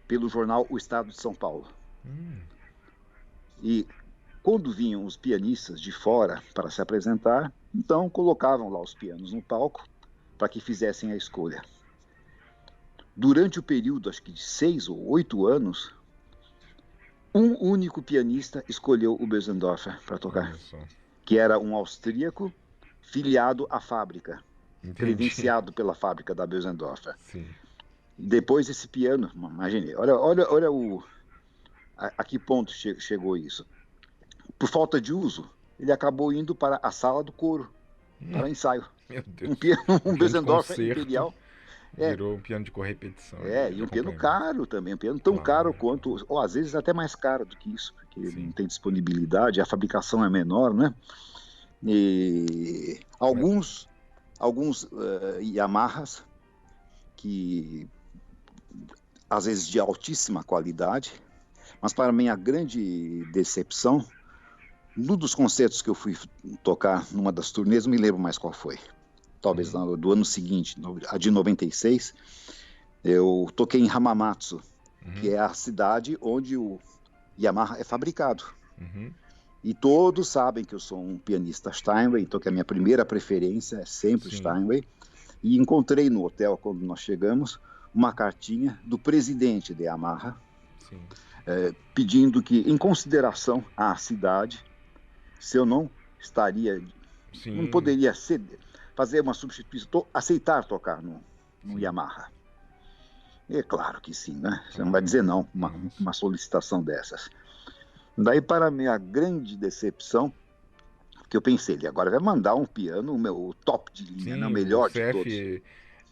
pelo 0.06 0.28
jornal 0.28 0.66
O 0.70 0.76
Estado 0.76 1.10
de 1.10 1.16
São 1.16 1.34
Paulo. 1.34 1.66
Hum, 2.04 2.38
E 3.62 3.86
quando 4.42 4.72
vinham 4.72 5.04
os 5.04 5.16
pianistas 5.16 5.80
de 5.80 5.90
fora 5.90 6.42
para 6.54 6.70
se 6.70 6.80
apresentar, 6.80 7.52
então 7.74 8.08
colocavam 8.08 8.68
lá 8.68 8.80
os 8.80 8.94
pianos 8.94 9.32
no 9.32 9.42
palco 9.42 9.84
para 10.38 10.48
que 10.48 10.60
fizessem 10.60 11.10
a 11.12 11.16
escolha. 11.16 11.62
Durante 13.16 13.58
o 13.58 13.62
período, 13.62 14.10
acho 14.10 14.22
que 14.22 14.32
de 14.32 14.42
seis 14.42 14.88
ou 14.88 15.08
oito 15.08 15.46
anos, 15.46 15.92
um 17.34 17.56
único 17.60 18.02
pianista 18.02 18.62
escolheu 18.68 19.14
o 19.14 19.26
Bösendorfer 19.26 20.00
para 20.04 20.18
tocar, 20.18 20.56
que 21.24 21.38
era 21.38 21.58
um 21.58 21.74
austríaco 21.74 22.52
filiado 23.02 23.66
à 23.70 23.80
fábrica, 23.80 24.42
Entendi. 24.82 24.94
credenciado 24.94 25.72
pela 25.72 25.94
fábrica 25.94 26.34
da 26.34 26.46
Bösendorfer. 26.46 27.14
Sim. 27.18 27.46
Depois 28.18 28.68
esse 28.68 28.88
piano, 28.88 29.30
imagine, 29.34 29.94
olha, 29.94 30.16
olha, 30.16 30.50
olha 30.50 30.70
o, 30.70 31.02
a, 31.96 32.06
a 32.18 32.24
que 32.24 32.38
ponto 32.38 32.72
che- 32.72 32.98
chegou 32.98 33.36
isso. 33.36 33.66
Por 34.58 34.68
falta 34.68 35.00
de 35.00 35.12
uso, 35.12 35.50
ele 35.78 35.92
acabou 35.92 36.32
indo 36.32 36.54
para 36.54 36.80
a 36.82 36.90
sala 36.90 37.22
do 37.22 37.32
coro, 37.32 37.70
para 38.32 38.48
ensaio. 38.48 38.84
Meu 39.08 39.22
Deus. 39.26 39.52
Um 39.52 39.54
piano, 39.54 39.82
um 40.04 40.16
Bösendorfer 40.16 40.76
concerto. 40.76 41.00
imperial. 41.00 41.34
é. 41.98 42.10
Virou 42.10 42.34
um 42.36 42.40
piano 42.40 42.64
de 42.64 42.70
correpetição. 42.70 43.38
É, 43.46 43.70
de 43.70 43.76
e 43.78 43.82
um 43.82 43.86
piano 43.88 44.16
caro 44.16 44.66
também, 44.66 44.94
um 44.94 44.98
piano 44.98 45.20
tão 45.20 45.34
Claro. 45.34 45.46
caro 45.46 45.74
quanto, 45.74 46.16
ou 46.26 46.40
às 46.40 46.54
vezes 46.54 46.74
até 46.74 46.92
mais 46.94 47.14
caro 47.14 47.44
do 47.44 47.56
que 47.56 47.72
isso, 47.72 47.92
porque 47.94 48.30
Sim. 48.30 48.46
não 48.46 48.52
tem 48.52 48.66
disponibilidade, 48.66 49.60
a 49.60 49.66
fabricação 49.66 50.24
é 50.24 50.30
menor, 50.30 50.72
né? 50.74 50.94
E 51.84 52.98
alguns, 53.20 53.88
alguns 54.38 54.84
eh, 54.84 55.42
Yamahas 55.42 56.24
que 57.14 57.88
às 59.28 59.44
vezes 59.46 59.66
de 59.66 59.78
altíssima 59.78 60.42
qualidade, 60.42 61.12
Mas 61.80 61.92
para 61.92 62.12
minha 62.12 62.34
grande 62.34 63.24
decepção, 63.32 64.04
num 64.96 65.16
dos 65.16 65.34
concertos 65.34 65.82
que 65.82 65.90
eu 65.90 65.94
fui 65.94 66.16
tocar 66.62 67.06
numa 67.12 67.30
das 67.30 67.50
turnês, 67.50 67.84
não 67.84 67.90
me 67.90 67.98
lembro 67.98 68.18
mais 68.18 68.38
qual 68.38 68.52
foi. 68.52 68.78
Talvez 69.40 69.74
uhum. 69.74 69.96
do 69.96 70.12
ano 70.12 70.24
seguinte, 70.24 70.76
a 71.08 71.18
de 71.18 71.30
96, 71.30 72.14
eu 73.04 73.46
toquei 73.54 73.80
em 73.80 73.90
Hamamatsu, 73.90 74.60
uhum. 75.04 75.14
que 75.20 75.30
é 75.30 75.38
a 75.38 75.52
cidade 75.52 76.16
onde 76.20 76.56
o 76.56 76.78
Yamaha 77.38 77.78
é 77.78 77.84
fabricado. 77.84 78.44
Uhum. 78.80 79.12
E 79.62 79.74
todos 79.74 80.28
sabem 80.28 80.64
que 80.64 80.74
eu 80.74 80.80
sou 80.80 81.00
um 81.00 81.18
pianista 81.18 81.72
Steinway, 81.72 82.22
então 82.22 82.40
que 82.40 82.48
a 82.48 82.52
minha 82.52 82.64
primeira 82.64 83.04
preferência 83.04 83.76
é 83.76 83.84
sempre 83.84 84.30
Sim. 84.30 84.36
Steinway. 84.38 84.84
E 85.42 85.56
encontrei 85.58 86.08
no 86.08 86.24
hotel, 86.24 86.56
quando 86.56 86.82
nós 86.82 87.00
chegamos, 87.00 87.60
uma 87.96 88.12
cartinha 88.12 88.78
do 88.84 88.98
presidente 88.98 89.74
de 89.74 89.84
Yamaha, 89.84 90.36
é, 91.46 91.74
pedindo 91.94 92.42
que, 92.42 92.58
em 92.70 92.76
consideração 92.76 93.64
à 93.74 93.96
cidade, 93.96 94.62
se 95.40 95.56
eu 95.56 95.64
não 95.64 95.90
estaria, 96.20 96.82
Sim. 97.32 97.62
não 97.62 97.70
poderia 97.70 98.12
ceder, 98.12 98.58
fazer 98.94 99.22
uma 99.22 99.32
substituição, 99.32 99.88
to, 99.88 100.06
aceitar 100.12 100.64
tocar 100.64 101.02
no, 101.02 101.24
no 101.64 101.78
Yamaha. 101.80 102.30
É 103.48 103.62
claro 103.62 103.98
que 104.00 104.12
sim, 104.12 104.34
né? 104.34 104.62
Você 104.70 104.84
não 104.84 104.92
vai 104.92 105.00
dizer 105.00 105.22
não 105.22 105.48
uma, 105.54 105.72
uma 105.98 106.12
solicitação 106.12 106.82
dessas. 106.82 107.30
Daí, 108.18 108.42
para 108.42 108.70
minha 108.70 108.98
grande 108.98 109.56
decepção, 109.56 110.32
que 111.30 111.36
eu 111.36 111.40
pensei, 111.40 111.76
ele 111.76 111.86
agora 111.86 112.10
vai 112.10 112.20
mandar 112.20 112.56
um 112.56 112.66
piano, 112.66 113.14
o 113.14 113.18
meu 113.18 113.54
top 113.64 113.90
de 113.92 114.04
linha, 114.04 114.34
Sim, 114.34 114.40
né? 114.40 114.46
o 114.46 114.50
melhor 114.50 114.90
CF, 114.90 115.00
de 115.00 115.12
todos. 115.12 115.32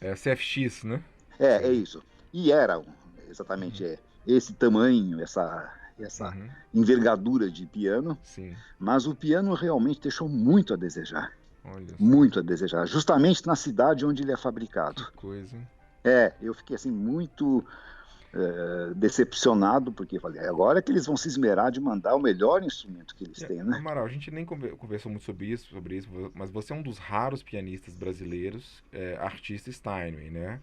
É, 0.00 0.14
CFX, 0.14 0.84
né? 0.84 1.02
É, 1.38 1.66
é 1.66 1.72
isso. 1.72 2.02
E 2.32 2.50
era 2.50 2.82
exatamente 3.30 3.82
uhum. 3.82 3.90
é, 3.90 3.98
esse 4.26 4.52
tamanho, 4.52 5.20
essa, 5.20 5.72
essa 5.98 6.30
uhum. 6.30 6.48
envergadura 6.72 7.50
de 7.50 7.66
piano. 7.66 8.18
Sim. 8.22 8.56
Mas 8.78 9.06
o 9.06 9.14
piano 9.14 9.54
realmente 9.54 10.00
deixou 10.00 10.28
muito 10.28 10.74
a 10.74 10.76
desejar. 10.76 11.32
muito 11.98 12.40
a 12.40 12.42
desejar. 12.42 12.86
Justamente 12.86 13.46
na 13.46 13.56
cidade 13.56 14.04
onde 14.04 14.22
ele 14.22 14.32
é 14.32 14.36
fabricado. 14.36 15.06
Que 15.06 15.12
coisa, 15.12 15.56
hein? 15.56 15.66
É, 16.04 16.34
eu 16.42 16.52
fiquei 16.52 16.76
assim 16.76 16.90
muito 16.90 17.64
é, 18.34 18.94
decepcionado, 18.94 19.90
porque 19.90 20.18
falei, 20.18 20.44
agora 20.46 20.80
é 20.80 20.82
que 20.82 20.92
eles 20.92 21.06
vão 21.06 21.16
se 21.16 21.28
esmerar 21.28 21.70
de 21.70 21.80
mandar 21.80 22.14
o 22.14 22.20
melhor 22.20 22.62
instrumento 22.62 23.14
que 23.14 23.24
eles 23.24 23.40
é, 23.42 23.46
têm, 23.46 23.62
né? 23.62 23.78
Amaral, 23.78 24.04
a 24.04 24.08
gente 24.08 24.30
nem 24.30 24.44
conversou 24.44 25.10
muito 25.10 25.24
sobre 25.24 25.46
isso, 25.46 25.68
sobre 25.70 25.96
isso, 25.96 26.08
mas 26.34 26.50
você 26.50 26.72
é 26.72 26.76
um 26.76 26.82
dos 26.82 26.98
raros 26.98 27.42
pianistas 27.42 27.94
brasileiros, 27.94 28.82
é, 28.92 29.16
artista 29.16 29.70
Steinway, 29.70 30.30
né? 30.30 30.60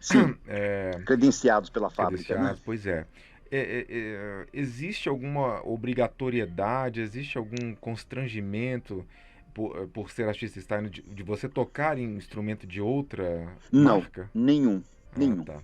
Sim, 0.00 0.36
é, 0.46 1.00
credenciados 1.04 1.70
pela 1.70 1.90
fábrica, 1.90 2.34
né? 2.34 2.40
credenciados, 2.40 2.58
né? 2.58 2.62
Pois 2.64 2.86
é. 2.86 3.06
É, 3.50 3.58
é, 3.58 3.86
é. 3.88 4.46
existe 4.52 5.08
alguma 5.08 5.66
obrigatoriedade, 5.66 7.00
existe 7.00 7.38
algum 7.38 7.74
constrangimento 7.74 9.06
por, 9.54 9.88
por 9.88 10.10
ser 10.10 10.28
artista 10.28 10.82
de, 10.82 11.02
de, 11.02 11.22
você 11.22 11.48
tocar 11.48 11.98
em 11.98 12.16
instrumento 12.16 12.66
de 12.66 12.80
outra 12.80 13.48
não, 13.72 14.00
marca? 14.00 14.30
Nenhum, 14.34 14.82
ah, 14.84 15.18
nenhum. 15.18 15.44
Tá. 15.44 15.60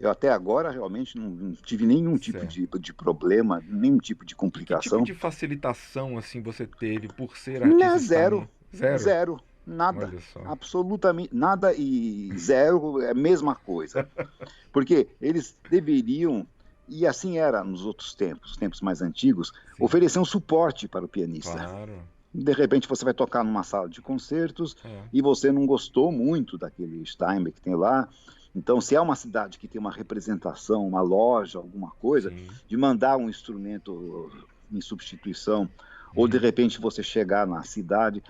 Eu 0.00 0.10
até 0.10 0.30
agora 0.30 0.70
realmente 0.70 1.16
não 1.16 1.52
tive 1.52 1.86
nenhum 1.86 2.16
tipo 2.16 2.44
de, 2.44 2.66
de 2.66 2.92
problema, 2.92 3.62
nenhum 3.68 3.98
tipo 3.98 4.24
de 4.24 4.34
complicação. 4.34 4.98
Que 4.98 5.04
tipo 5.04 5.04
de 5.04 5.14
facilitação 5.14 6.18
assim 6.18 6.42
você 6.42 6.66
teve 6.66 7.06
por 7.06 7.36
ser 7.36 7.62
artista? 7.62 7.86
Não, 7.86 7.98
zero, 7.98 8.48
zero, 8.74 8.98
zero, 8.98 9.40
nada, 9.66 10.12
absolutamente 10.44 11.34
nada 11.34 11.72
e 11.74 12.30
zero 12.38 13.00
é 13.00 13.10
a 13.10 13.14
mesma 13.14 13.54
coisa, 13.54 14.08
porque 14.72 15.08
eles 15.20 15.56
deveriam 15.70 16.46
e 16.88 17.06
assim 17.06 17.38
era 17.38 17.62
nos 17.62 17.86
outros 17.86 18.14
tempos, 18.14 18.56
tempos 18.56 18.80
mais 18.80 19.00
antigos, 19.00 19.52
Sim. 19.76 19.84
oferecer 19.84 20.18
um 20.18 20.24
suporte 20.24 20.88
para 20.88 21.04
o 21.04 21.08
pianista. 21.08 21.54
Claro. 21.54 21.92
De 22.34 22.52
repente 22.52 22.88
você 22.88 23.04
vai 23.04 23.14
tocar 23.14 23.44
numa 23.44 23.62
sala 23.62 23.88
de 23.88 24.00
concertos 24.00 24.76
é. 24.84 25.02
e 25.12 25.22
você 25.22 25.52
não 25.52 25.66
gostou 25.66 26.10
muito 26.10 26.58
daquele 26.58 27.04
Steinbeck 27.06 27.56
que 27.56 27.62
tem 27.62 27.74
lá 27.74 28.08
então, 28.54 28.80
se 28.80 28.94
é 28.94 29.00
uma 29.00 29.16
cidade 29.16 29.58
que 29.58 29.66
tem 29.66 29.80
uma 29.80 29.90
representação, 29.90 30.86
uma 30.86 31.00
loja, 31.00 31.58
alguma 31.58 31.90
coisa, 31.92 32.30
Sim. 32.30 32.46
de 32.68 32.76
mandar 32.76 33.16
um 33.16 33.28
instrumento 33.28 34.30
em 34.70 34.80
substituição, 34.80 35.68
ou 36.14 36.28
de 36.28 36.36
repente 36.36 36.80
você 36.80 37.02
chegar 37.02 37.46
na 37.46 37.62
cidade, 37.62 38.22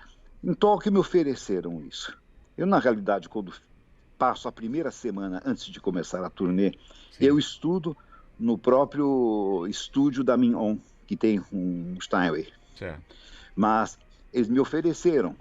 então 0.43 0.79
que 0.79 0.91
me 0.91 0.99
ofereceram 0.99 1.81
isso. 1.87 2.17
Eu, 2.57 2.67
na 2.67 2.79
realidade, 2.79 3.29
quando 3.29 3.53
passo 4.19 4.49
a 4.49 4.53
primeira 4.53 4.91
semana 4.91 5.43
antes 5.45 5.65
de 5.65 5.81
começar 5.81 6.25
a 6.25 6.31
turnê, 6.31 6.73
Sim. 7.11 7.25
eu 7.25 7.39
estudo 7.39 7.97
no 8.39 8.59
próprio 8.59 9.67
estúdio 9.69 10.25
da 10.25 10.37
Mignon, 10.37 10.77
que 11.07 11.17
tem 11.17 11.43
um 11.53 11.97
Steinway. 12.01 12.49
Certo. 12.77 13.03
Mas 13.55 13.99
eles 14.33 14.49
me 14.49 14.59
ofereceram 14.59 15.37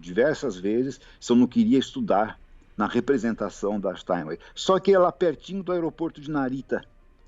diversas 0.00 0.56
vezes 0.56 1.00
se 1.20 1.32
eu 1.32 1.36
não 1.36 1.46
queria 1.46 1.78
estudar 1.78 2.38
na 2.76 2.86
representação 2.86 3.78
da 3.80 3.94
Steinway. 3.94 4.38
Só 4.54 4.78
que 4.78 4.92
ela 4.92 5.10
pertinho 5.10 5.62
do 5.62 5.72
aeroporto 5.72 6.20
de 6.20 6.30
Narita, 6.30 6.84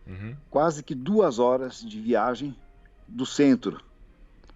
uhum. 0.07 0.37
quase 0.49 0.83
que 0.83 0.95
duas 0.95 1.39
horas 1.39 1.81
de 1.81 2.01
viagem 2.01 2.55
do 3.09 3.27
centro 3.27 3.81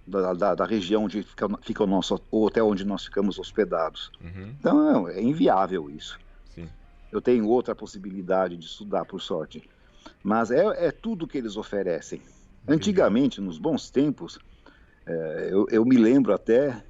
da, 0.06 0.34
da, 0.34 0.54
da 0.54 0.64
região 0.64 1.04
onde 1.04 1.22
fica, 1.22 1.48
fica, 1.62 1.84
o 1.84 1.86
nosso 1.86 2.20
o 2.30 2.44
hotel 2.44 2.68
onde 2.68 2.84
nós 2.84 3.04
ficamos 3.04 3.38
hospedados. 3.38 4.10
Uhum. 4.20 4.54
Então 4.58 5.08
é, 5.08 5.18
é 5.18 5.22
inviável 5.22 5.88
isso. 5.90 6.18
Sim. 6.54 6.68
Eu 7.10 7.20
tenho 7.20 7.46
outra 7.48 7.74
possibilidade 7.74 8.56
de 8.56 8.66
estudar, 8.66 9.04
por 9.04 9.20
sorte. 9.20 9.68
Mas 10.22 10.50
é, 10.50 10.86
é 10.86 10.90
tudo 10.90 11.26
que 11.26 11.38
eles 11.38 11.56
oferecem. 11.56 12.20
Entendi. 12.62 12.74
Antigamente, 12.74 13.40
nos 13.40 13.58
bons 13.58 13.90
tempos, 13.90 14.38
é, 15.06 15.48
eu, 15.50 15.66
eu 15.70 15.84
me 15.84 15.96
lembro 15.96 16.32
até 16.34 16.82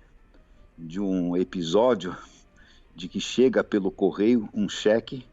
de 0.77 1.01
um 1.01 1.37
episódio 1.37 2.17
de 2.95 3.09
que 3.09 3.21
chega 3.21 3.63
pelo 3.63 3.91
correio 3.91 4.49
um 4.55 4.69
cheque, 4.69 5.27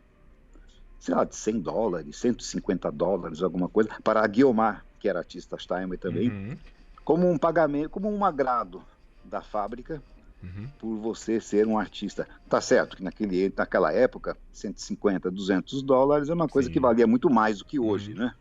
sei 1.00 1.14
lá, 1.14 1.24
de 1.24 1.36
100 1.36 1.60
dólares, 1.62 2.18
150 2.18 2.92
dólares, 2.92 3.42
alguma 3.42 3.68
coisa, 3.68 3.90
para 4.04 4.24
a 4.24 4.28
Guiomar, 4.28 4.86
que 5.00 5.08
era 5.08 5.20
artista 5.20 5.58
Steinway 5.58 5.98
também, 5.98 6.30
uhum. 6.30 6.58
Como 7.04 7.30
um 7.30 7.38
pagamento, 7.38 7.90
como 7.90 8.10
um 8.10 8.24
agrado 8.24 8.84
da 9.24 9.42
fábrica 9.42 10.02
uhum. 10.44 10.68
por 10.80 10.98
você 10.98 11.40
ser 11.40 11.68
um 11.68 11.78
artista. 11.78 12.28
Tá 12.50 12.60
certo 12.62 12.98
que 12.98 13.04
naquele, 13.04 13.54
naquela 13.56 13.92
época, 13.92 14.38
150, 14.52 15.30
200 15.30 15.82
dólares 15.84 16.30
é 16.30 16.34
uma 16.34 16.48
coisa 16.48 16.68
Sim. 16.68 16.74
que 16.74 16.80
valia 16.80 17.08
muito 17.08 17.30
mais 17.30 17.60
do 17.60 17.66
que 17.66 17.80
hoje, 17.80 18.14
uhum. 18.14 18.20
né? 18.20 18.34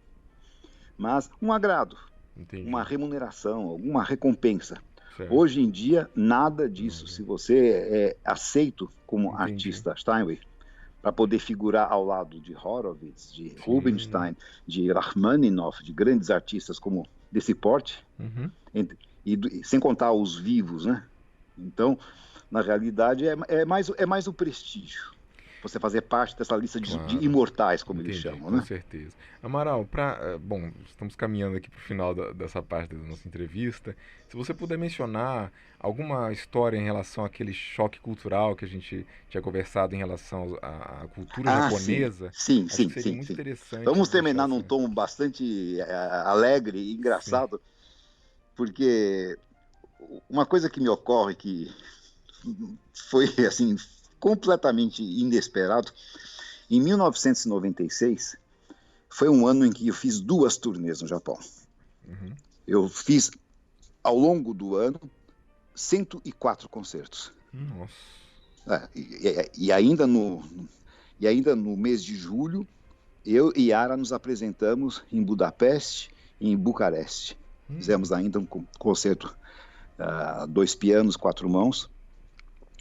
Mas 0.96 1.30
um 1.40 1.52
agrado, 1.52 1.96
Entendi. 2.36 2.68
uma 2.68 2.82
remuneração, 2.82 3.64
alguma 3.64 4.04
recompensa. 4.04 4.78
Certo. 5.16 5.34
Hoje 5.34 5.60
em 5.60 5.70
dia, 5.70 6.08
nada 6.14 6.68
disso. 6.68 7.04
Uhum. 7.04 7.10
Se 7.10 7.22
você 7.22 7.68
é 7.68 8.16
aceito 8.24 8.90
como 9.06 9.28
Entendi. 9.28 9.42
artista 9.42 9.94
Steinway, 9.96 10.40
para 11.00 11.12
poder 11.12 11.38
figurar 11.38 11.90
ao 11.90 12.04
lado 12.04 12.38
de 12.38 12.54
Horowitz, 12.54 13.32
de 13.32 13.50
Sim. 13.50 13.56
Rubinstein, 13.60 14.36
de 14.66 14.92
Rachmaninoff, 14.92 15.82
de 15.82 15.92
grandes 15.92 16.30
artistas 16.30 16.78
como 16.78 17.06
desse 17.30 17.54
porte, 17.54 18.04
uhum. 18.18 18.50
e, 18.74 18.88
e, 19.24 19.64
sem 19.64 19.78
contar 19.78 20.12
os 20.12 20.38
vivos, 20.38 20.86
né? 20.86 21.04
Então, 21.58 21.98
na 22.50 22.60
realidade, 22.60 23.28
é, 23.28 23.36
é, 23.48 23.64
mais, 23.64 23.90
é 23.96 24.06
mais 24.06 24.26
o 24.26 24.32
prestígio 24.32 25.19
você 25.62 25.78
fazer 25.78 26.02
parte 26.02 26.36
dessa 26.36 26.56
lista 26.56 26.80
de, 26.80 26.92
claro. 26.92 27.06
de 27.06 27.24
imortais, 27.24 27.82
como 27.82 28.00
Entendi, 28.00 28.16
eles 28.16 28.22
chamam, 28.22 28.50
né? 28.50 28.58
Com 28.60 28.66
certeza. 28.66 29.14
Amaral, 29.42 29.84
pra, 29.84 30.18
eh, 30.20 30.38
bom, 30.38 30.70
estamos 30.86 31.14
caminhando 31.14 31.56
aqui 31.56 31.70
para 31.70 31.78
o 31.78 31.82
final 31.82 32.14
da, 32.14 32.32
dessa 32.32 32.62
parte 32.62 32.94
da 32.94 33.02
nossa 33.06 33.26
entrevista. 33.26 33.96
Se 34.28 34.36
você 34.36 34.54
puder 34.54 34.78
mencionar 34.78 35.52
alguma 35.78 36.30
história 36.32 36.76
em 36.76 36.84
relação 36.84 37.24
àquele 37.24 37.52
choque 37.52 37.98
cultural 38.00 38.54
que 38.54 38.64
a 38.64 38.68
gente 38.68 39.06
tinha 39.28 39.42
conversado 39.42 39.94
em 39.94 39.98
relação 39.98 40.58
à, 40.62 41.06
cultura 41.14 41.50
ah, 41.50 41.70
japonesa, 41.70 42.30
sim, 42.32 42.68
sim, 42.68 42.90
sim, 42.90 43.00
sim, 43.00 43.22
sim. 43.22 43.32
interessante. 43.32 43.84
Vamos 43.84 44.08
terminar 44.08 44.46
num 44.46 44.62
tom 44.62 44.88
bastante 44.88 45.78
uh, 45.80 46.28
alegre 46.28 46.78
e 46.78 46.94
engraçado, 46.94 47.56
sim. 47.56 47.62
porque 48.54 49.38
uma 50.28 50.44
coisa 50.44 50.68
que 50.68 50.80
me 50.80 50.88
ocorre 50.88 51.34
que 51.34 51.70
foi 52.92 53.26
assim 53.46 53.76
completamente 54.20 55.02
inesperado. 55.02 55.90
Em 56.70 56.80
1996, 56.80 58.36
foi 59.08 59.28
um 59.28 59.46
ano 59.46 59.66
em 59.66 59.72
que 59.72 59.88
eu 59.88 59.94
fiz 59.94 60.20
duas 60.20 60.56
turnês 60.56 61.00
no 61.02 61.08
Japão. 61.08 61.38
Uhum. 62.06 62.32
Eu 62.66 62.88
fiz, 62.88 63.30
ao 64.04 64.16
longo 64.16 64.54
do 64.54 64.76
ano, 64.76 65.00
104 65.74 66.68
concertos. 66.68 67.32
Nossa. 67.52 67.92
É, 68.68 68.88
e, 68.94 69.66
e, 69.66 69.72
ainda 69.72 70.06
no, 70.06 70.44
e 71.18 71.26
ainda 71.26 71.56
no 71.56 71.76
mês 71.76 72.04
de 72.04 72.14
julho, 72.14 72.64
eu 73.26 73.52
e 73.56 73.68
Yara 73.70 73.96
nos 73.96 74.12
apresentamos 74.12 75.02
em 75.10 75.22
Budapeste 75.22 76.10
e 76.38 76.50
em 76.50 76.56
Bucareste. 76.56 77.36
Hum. 77.68 77.76
Fizemos 77.76 78.12
ainda 78.12 78.38
um 78.38 78.46
concerto, 78.78 79.34
uh, 79.98 80.46
dois 80.46 80.74
pianos, 80.74 81.16
quatro 81.16 81.48
mãos 81.48 81.90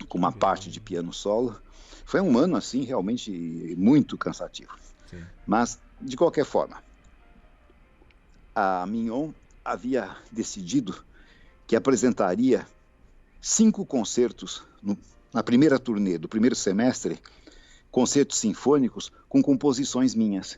com 0.07 0.17
uma 0.17 0.31
parte 0.31 0.69
de 0.69 0.79
piano 0.79 1.13
solo. 1.13 1.59
Foi 2.05 2.21
um 2.21 2.37
ano 2.37 2.55
assim 2.55 2.83
realmente 2.83 3.31
muito 3.77 4.17
cansativo. 4.17 4.75
Sim. 5.09 5.23
Mas 5.45 5.79
de 6.01 6.15
qualquer 6.15 6.45
forma, 6.45 6.81
a 8.55 8.85
Mignon 8.85 9.31
havia 9.63 10.15
decidido 10.31 11.03
que 11.67 11.75
apresentaria 11.75 12.65
cinco 13.41 13.85
concertos 13.85 14.63
no, 14.81 14.97
na 15.33 15.43
primeira 15.43 15.77
turnê 15.77 16.17
do 16.17 16.27
primeiro 16.27 16.55
semestre, 16.55 17.19
concertos 17.91 18.37
sinfônicos 18.37 19.11
com 19.27 19.41
composições 19.41 20.15
minhas. 20.15 20.57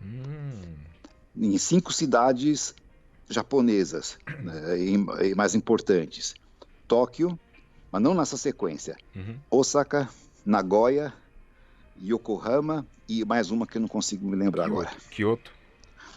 Hum. 0.00 0.74
Em 1.36 1.58
cinco 1.58 1.92
cidades 1.92 2.74
japonesas 3.28 4.18
né, 4.42 4.78
e, 4.78 4.94
e 5.30 5.34
mais 5.34 5.54
importantes: 5.54 6.34
Tóquio, 6.86 7.38
mas 7.90 8.02
não 8.02 8.14
nessa 8.14 8.36
sequência, 8.36 8.96
uhum. 9.14 9.36
Osaka, 9.50 10.08
Nagoya, 10.44 11.12
Yokohama 12.02 12.86
e 13.08 13.24
mais 13.24 13.50
uma 13.50 13.66
que 13.66 13.76
eu 13.76 13.80
não 13.80 13.88
consigo 13.88 14.28
me 14.28 14.36
lembrar 14.36 14.64
Kyoto. 14.64 14.80
agora. 14.80 14.96
Kyoto? 15.10 15.52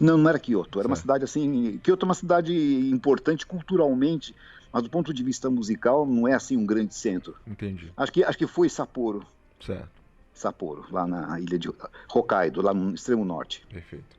Não, 0.00 0.16
não 0.18 0.28
era 0.28 0.38
Kyoto. 0.38 0.78
Era 0.78 0.88
uma 0.88 0.96
cidade 0.96 1.24
assim. 1.24 1.78
Kyoto 1.78 2.04
é 2.04 2.08
uma 2.08 2.14
cidade 2.14 2.52
importante 2.90 3.46
culturalmente, 3.46 4.34
mas 4.72 4.82
do 4.82 4.90
ponto 4.90 5.12
de 5.12 5.22
vista 5.22 5.50
musical 5.50 6.06
não 6.06 6.26
é 6.26 6.34
assim 6.34 6.56
um 6.56 6.66
grande 6.66 6.94
centro. 6.94 7.36
Entendi. 7.46 7.92
Acho 7.96 8.12
que, 8.12 8.24
acho 8.24 8.38
que 8.38 8.46
foi 8.46 8.68
Sapporo. 8.68 9.24
Certo. 9.64 10.02
Sapporo, 10.34 10.86
lá 10.90 11.06
na 11.06 11.38
ilha 11.40 11.58
de 11.58 11.68
Hokkaido, 12.12 12.62
lá 12.62 12.72
no 12.72 12.94
extremo 12.94 13.24
norte. 13.24 13.64
Perfeito. 13.68 14.16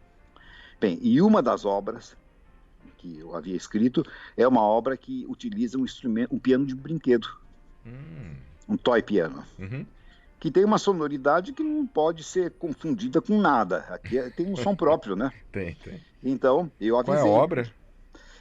Bem, 0.80 1.00
e 1.02 1.22
uma 1.22 1.42
das 1.42 1.66
obras 1.66 2.16
que 2.98 3.20
eu 3.20 3.36
havia 3.36 3.56
escrito 3.56 4.06
é 4.38 4.48
uma 4.48 4.62
obra 4.62 4.96
que 4.96 5.26
utiliza 5.28 5.78
um 5.78 5.84
instrumento, 5.84 6.34
um 6.34 6.40
piano 6.40 6.66
de 6.66 6.76
brinquedo. 6.76 7.28
Hum. 7.86 8.36
Um 8.68 8.78
toy 8.78 9.02
piano. 9.02 9.44
Uhum 9.60 9.86
que 10.44 10.52
tem 10.52 10.66
uma 10.66 10.78
sonoridade 10.78 11.54
que 11.54 11.64
não 11.64 11.88
pode 11.88 12.22
ser 12.22 12.52
confundida 12.52 13.22
com 13.22 13.40
nada. 13.40 13.78
Aqui 13.88 14.18
é, 14.18 14.30
tem 14.30 14.46
um 14.46 14.58
som 14.58 14.76
próprio, 14.76 15.16
né? 15.16 15.32
Tem, 15.54 15.74
tem. 15.76 16.02
Então, 16.22 16.70
eu 16.82 16.98
avisei. 16.98 17.22
Qual 17.22 17.28
é 17.28 17.30
a 17.30 17.42
obra? 17.42 17.74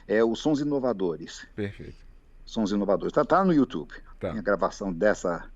É 0.05 0.21
os 0.21 0.39
Sons 0.39 0.59
Inovadores. 0.59 1.47
Perfeito. 1.55 1.95
Sons 2.43 2.71
Inovadores. 2.71 3.13
Tá, 3.13 3.23
tá 3.23 3.45
no 3.45 3.53
YouTube. 3.53 3.93
Tá. 4.19 4.31
Tem 4.31 4.37
a 4.37 4.41
gravação 4.41 4.91
dessa. 4.91 5.49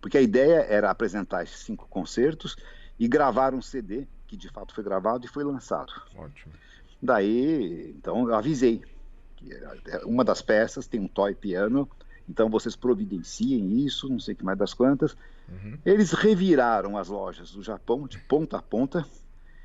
Porque 0.00 0.16
a 0.16 0.22
ideia 0.22 0.64
era 0.66 0.90
apresentar 0.90 1.42
esses 1.42 1.58
cinco 1.58 1.86
concertos 1.88 2.56
e 2.98 3.06
gravar 3.06 3.52
um 3.52 3.60
CD, 3.60 4.06
que 4.26 4.34
de 4.34 4.48
fato 4.48 4.74
foi 4.74 4.82
gravado 4.82 5.26
e 5.26 5.28
foi 5.28 5.44
lançado. 5.44 5.92
Ótimo. 6.16 6.54
Daí, 7.02 7.90
então, 7.98 8.26
eu 8.26 8.34
avisei. 8.34 8.80
Que 9.36 9.50
uma 10.06 10.24
das 10.24 10.40
peças 10.40 10.86
tem 10.86 11.00
um 11.00 11.08
toy 11.08 11.34
piano 11.34 11.86
então 12.28 12.48
vocês 12.48 12.74
providenciem 12.74 13.84
isso, 13.84 14.08
não 14.08 14.18
sei 14.18 14.34
o 14.34 14.36
que 14.36 14.44
mais 14.44 14.58
das 14.58 14.74
quantas. 14.74 15.16
Uhum. 15.48 15.78
Eles 15.84 16.12
reviraram 16.12 16.96
as 16.96 17.08
lojas 17.08 17.52
do 17.52 17.62
Japão 17.62 18.06
de 18.06 18.18
ponta 18.18 18.58
a 18.58 18.62
ponta 18.62 19.06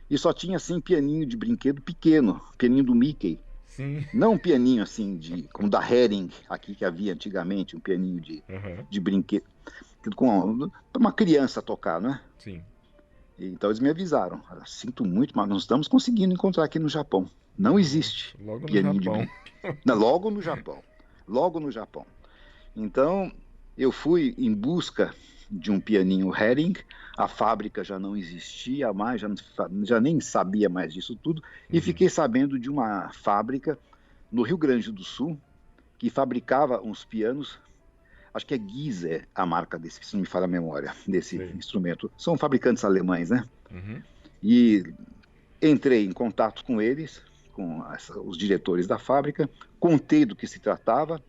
e 0.10 0.18
só 0.18 0.34
tinha 0.34 0.58
assim 0.58 0.80
pianinho 0.80 1.26
de 1.26 1.36
brinquedo 1.36 1.82
pequeno, 1.82 2.42
pianinho 2.58 2.84
do 2.84 2.96
Mickey. 2.96 3.40
Sim. 3.66 4.06
Não 4.14 4.34
um 4.34 4.38
pianinho 4.38 4.84
assim 4.84 5.18
de 5.18 5.44
como 5.54 5.70
da 5.70 5.80
Hering 5.80 6.30
aqui 6.50 6.76
que 6.76 6.84
havia 6.84 7.14
antigamente, 7.14 7.76
um 7.76 7.80
pianinho 7.80 8.20
de, 8.20 8.44
uhum. 8.50 8.86
de 8.90 9.00
brinquedo 9.00 9.44
com 10.16 10.70
uma 10.98 11.12
criança 11.12 11.62
tocar, 11.62 12.02
né? 12.02 12.20
Sim. 12.38 12.62
Então 13.40 13.70
eles 13.70 13.80
me 13.80 13.90
avisaram. 13.90 14.42
Sinto 14.66 15.06
muito, 15.06 15.36
mas 15.36 15.48
não 15.48 15.58
estamos 15.58 15.88
conseguindo 15.88 16.34
encontrar 16.34 16.66
aqui 16.66 16.78
no 16.78 16.90
Japão. 16.90 17.30
Não 17.58 17.80
existe. 17.80 18.36
Logo 18.40 18.60
no 18.62 18.66
pianinho 18.66 19.02
Japão. 19.02 19.22
De... 19.24 19.78
Não, 19.86 19.96
logo 19.96 20.30
no 20.30 20.42
Japão. 20.42 20.84
Logo 21.28 21.60
no 21.60 21.72
Japão. 21.72 22.06
Então, 22.76 23.32
eu 23.78 23.92
fui 23.92 24.36
em 24.38 24.54
busca 24.54 25.14
de 25.50 25.70
um 25.72 25.80
pianinho 25.80 26.34
Hering, 26.34 26.76
a 27.18 27.28
fábrica 27.28 27.84
já 27.84 28.00
não 28.00 28.16
existia 28.16 28.94
mais, 28.94 29.20
já, 29.20 29.28
já 29.84 30.00
nem 30.00 30.20
sabia 30.22 30.70
mais 30.70 30.94
disso 30.94 31.16
tudo, 31.16 31.40
uhum. 31.40 31.78
e 31.78 31.82
fiquei 31.82 32.08
sabendo 32.08 32.58
de 32.58 32.70
uma 32.70 33.12
fábrica 33.12 33.78
no 34.32 34.44
Rio 34.44 34.58
Grande 34.58 34.92
do 34.92 35.04
Sul 35.04 35.38
que 36.00 36.10
fabricava 36.10 36.82
uns 36.82 37.04
pianos, 37.04 37.60
acho 38.34 38.46
que 38.46 38.56
é 38.56 38.58
Giese 38.58 39.24
a 39.36 39.46
marca 39.46 39.78
desse, 39.78 40.00
se 40.04 40.14
não 40.14 40.22
me 40.22 40.28
falha 40.28 40.46
a 40.46 40.48
memória, 40.48 40.94
desse 41.06 41.38
Sim. 41.38 41.58
instrumento. 41.58 42.10
São 42.18 42.38
fabricantes 42.38 42.86
alemães, 42.86 43.30
né? 43.30 43.46
Uhum. 43.70 44.02
E 44.42 44.84
entrei 45.62 46.06
em 46.06 46.12
contato 46.12 46.64
com 46.66 46.82
eles, 46.82 47.22
com 47.54 47.86
essa, 47.94 48.18
os 48.20 48.38
diretores 48.38 48.88
da 48.88 48.98
fábrica, 48.98 49.50
contei 49.80 50.26
do 50.26 50.36
que 50.36 50.48
se 50.48 50.60
tratava, 50.60 51.22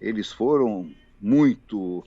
eles 0.00 0.32
foram 0.32 0.90
muito 1.20 2.04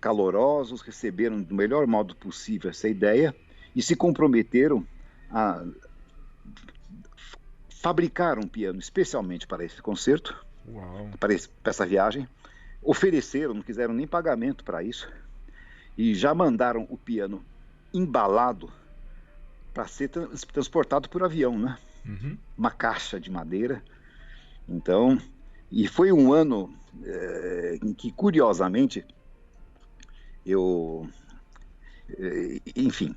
calorosos, 0.00 0.80
receberam 0.80 1.42
do 1.42 1.54
melhor 1.54 1.86
modo 1.86 2.14
possível 2.14 2.70
essa 2.70 2.88
ideia 2.88 3.34
e 3.74 3.82
se 3.82 3.94
comprometeram 3.94 4.86
a 5.30 5.64
fabricar 7.80 8.38
um 8.38 8.46
piano 8.46 8.78
especialmente 8.78 9.46
para 9.46 9.64
esse 9.64 9.80
concerto, 9.80 10.36
para, 11.18 11.32
esse, 11.32 11.48
para 11.48 11.70
essa 11.70 11.86
viagem. 11.86 12.28
Ofereceram, 12.82 13.54
não 13.54 13.62
quiseram 13.62 13.92
nem 13.92 14.06
pagamento 14.06 14.64
para 14.64 14.82
isso 14.82 15.10
e 15.96 16.14
já 16.14 16.34
mandaram 16.34 16.86
o 16.88 16.96
piano 16.96 17.44
embalado 17.92 18.72
para 19.72 19.86
ser 19.86 20.08
transportado 20.08 21.08
por 21.08 21.22
avião, 21.22 21.58
né? 21.58 21.76
Uhum. 22.04 22.36
Uma 22.56 22.70
caixa 22.70 23.20
de 23.20 23.30
madeira. 23.30 23.82
Então, 24.68 25.20
e 25.70 25.86
foi 25.86 26.10
um 26.10 26.32
ano 26.32 26.74
é, 27.04 27.78
em 27.82 27.92
que, 27.92 28.10
curiosamente, 28.12 29.04
eu, 30.44 31.08
é, 32.10 32.60
enfim, 32.76 33.14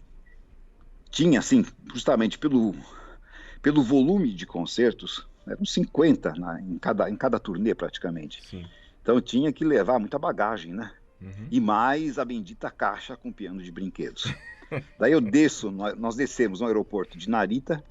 tinha, 1.10 1.40
assim, 1.40 1.66
justamente 1.94 2.38
pelo, 2.38 2.76
pelo 3.62 3.84
volume 3.84 4.34
de 4.34 4.46
concertos, 4.46 5.28
eram 5.48 5.66
50 5.66 6.34
na, 6.36 6.62
em, 6.62 6.78
cada, 6.78 7.10
em 7.10 7.16
cada 7.16 7.40
turnê 7.40 7.76
praticamente. 7.76 8.42
Sim. 8.48 8.66
Então 9.02 9.20
tinha 9.22 9.52
que 9.52 9.66
levar 9.66 10.00
muita 10.00 10.18
bagagem, 10.18 10.74
né? 10.74 10.92
Uhum. 11.22 11.48
E 11.52 11.60
mais 11.60 12.18
a 12.18 12.26
bendita 12.26 12.72
caixa 12.72 13.16
com 13.16 13.32
piano 13.32 13.62
de 13.62 13.72
brinquedos. 13.72 14.34
Daí 15.00 15.12
eu 15.12 15.22
desço, 15.22 15.72
nós 15.72 16.16
descemos 16.16 16.62
no 16.62 16.68
aeroporto 16.68 17.18
de 17.18 17.30
Narita, 17.30 17.84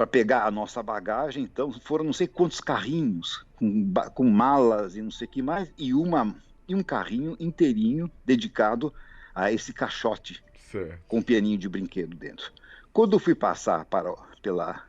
para 0.00 0.06
pegar 0.06 0.46
a 0.46 0.50
nossa 0.50 0.82
bagagem. 0.82 1.42
Então 1.42 1.70
foram 1.70 2.06
não 2.06 2.12
sei 2.14 2.26
quantos 2.26 2.58
carrinhos 2.58 3.44
com, 3.56 3.92
com 4.14 4.24
malas 4.24 4.96
e 4.96 5.02
não 5.02 5.10
sei 5.10 5.26
o 5.26 5.30
que 5.30 5.42
mais 5.42 5.70
e 5.76 5.92
uma 5.92 6.34
e 6.66 6.74
um 6.74 6.82
carrinho 6.82 7.36
inteirinho 7.38 8.10
dedicado 8.24 8.94
a 9.34 9.52
esse 9.52 9.74
caixote 9.74 10.42
certo. 10.70 11.02
com 11.06 11.18
um 11.18 11.22
pianinho 11.22 11.58
de 11.58 11.68
brinquedo 11.68 12.16
dentro. 12.16 12.50
Quando 12.94 13.12
eu 13.12 13.18
fui 13.18 13.34
passar 13.34 13.84
para 13.84 14.10
pela 14.40 14.82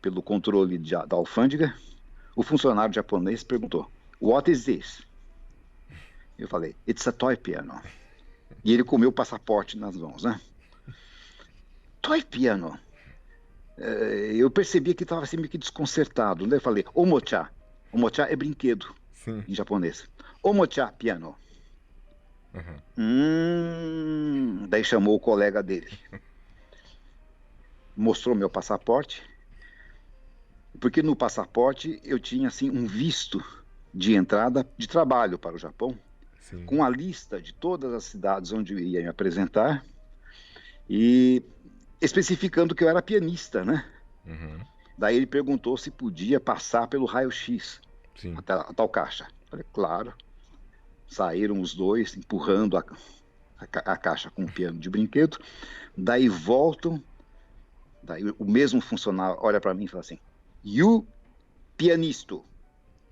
pelo 0.00 0.22
controle 0.22 0.78
de, 0.78 0.92
da 0.92 1.16
alfândega, 1.16 1.76
o 2.34 2.42
funcionário 2.42 2.94
japonês 2.94 3.44
perguntou: 3.44 3.90
What 4.18 4.50
is 4.50 4.64
this? 4.64 5.02
Eu 6.38 6.48
falei: 6.48 6.74
It's 6.88 7.06
a 7.06 7.12
toy 7.12 7.36
piano. 7.36 7.78
E 8.64 8.72
ele 8.72 8.84
comeu 8.84 9.10
o 9.10 9.12
passaporte 9.12 9.76
nas 9.76 9.94
mãos, 9.98 10.24
né? 10.24 10.40
Toy 12.00 12.24
piano. 12.24 12.80
Eh, 13.80 14.32
eu 14.34 14.50
percebi 14.50 14.92
que 14.92 15.04
estava 15.04 15.22
assim 15.22 15.38
meio 15.38 15.48
que 15.48 15.56
desconcertado. 15.56 16.46
Né? 16.46 16.56
Eu 16.56 16.60
falei, 16.60 16.84
omocha. 16.94 17.48
Omocha 17.90 18.24
é 18.24 18.36
brinquedo 18.36 18.94
Sim. 19.12 19.42
em 19.48 19.54
japonês. 19.54 20.08
Omocha, 20.42 20.92
piano. 20.92 21.34
Uhum. 22.52 22.76
Hum, 22.98 24.66
daí 24.68 24.84
chamou 24.84 25.16
o 25.16 25.20
colega 25.20 25.62
dele. 25.62 25.90
Mostrou 27.96 28.34
meu 28.34 28.50
passaporte. 28.50 29.22
Porque 30.78 31.02
no 31.02 31.16
passaporte 31.16 32.00
eu 32.04 32.18
tinha 32.18 32.48
assim 32.48 32.70
um 32.70 32.86
visto 32.86 33.42
de 33.92 34.14
entrada 34.14 34.68
de 34.76 34.86
trabalho 34.86 35.38
para 35.38 35.56
o 35.56 35.58
Japão, 35.58 35.98
Sim. 36.38 36.64
com 36.64 36.84
a 36.84 36.88
lista 36.88 37.40
de 37.40 37.52
todas 37.52 37.92
as 37.92 38.04
cidades 38.04 38.52
onde 38.52 38.74
eu 38.74 38.78
ia 38.78 39.00
me 39.00 39.08
apresentar. 39.08 39.84
E 40.88 41.42
especificando 42.00 42.74
que 42.74 42.82
eu 42.82 42.88
era 42.88 43.02
pianista, 43.02 43.64
né? 43.64 43.84
Uhum. 44.26 44.60
Daí 44.96 45.16
ele 45.16 45.26
perguntou 45.26 45.76
se 45.76 45.90
podia 45.90 46.38
passar 46.38 46.86
pelo 46.86 47.06
raio-x 47.06 47.80
até 48.36 48.52
a 48.52 48.64
tal 48.64 48.88
caixa. 48.88 49.26
Falei, 49.48 49.64
claro. 49.72 50.14
Saíram 51.06 51.60
os 51.60 51.74
dois 51.74 52.16
empurrando 52.16 52.76
a, 52.76 52.84
a, 53.58 53.92
a 53.92 53.96
caixa 53.96 54.30
com 54.30 54.44
o 54.44 54.52
piano 54.52 54.78
de 54.78 54.88
brinquedo. 54.88 55.38
Daí 55.96 56.28
voltam. 56.28 57.02
Daí 58.02 58.22
o 58.38 58.44
mesmo 58.44 58.80
funcionário 58.80 59.38
olha 59.40 59.60
para 59.60 59.74
mim 59.74 59.84
e 59.84 59.88
fala 59.88 60.02
assim: 60.02 60.18
You 60.64 61.06
pianisto. 61.76 62.44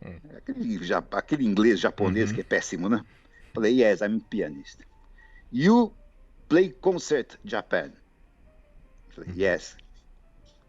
Hum. 0.05 0.19
Aquele, 0.37 0.85
já, 0.85 1.03
aquele 1.13 1.45
inglês 1.45 1.81
japonês 1.81 2.31
uhum. 2.31 2.35
que 2.37 2.41
é 2.43 2.45
péssimo, 2.45 2.89
né? 2.89 3.05
Falei, 3.53 3.83
yes, 3.83 4.01
I'm 4.03 4.21
pianist. 4.21 4.81
You 5.51 5.93
play 6.49 6.71
concert 6.71 7.37
Japan. 7.45 7.93
Yes. 9.37 9.77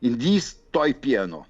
In 0.02 0.18
this 0.18 0.54
toy 0.72 0.94
piano. 0.94 1.46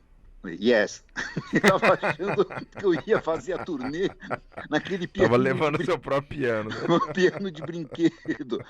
Yes. 0.46 1.04
Estava 1.54 1.94
achando 1.94 2.46
que 2.46 2.86
eu 2.86 2.94
ia 3.06 3.22
fazer 3.22 3.54
a 3.54 3.64
turnê 3.64 4.10
naquele 4.70 5.08
piano. 5.08 5.30
Tava 5.30 5.42
levando 5.42 5.84
seu 5.84 6.00
próprio 6.00 6.40
piano. 6.40 6.70
Né? 6.70 6.78
piano 7.14 7.52
de 7.52 7.62
brinquedo. 7.62 8.64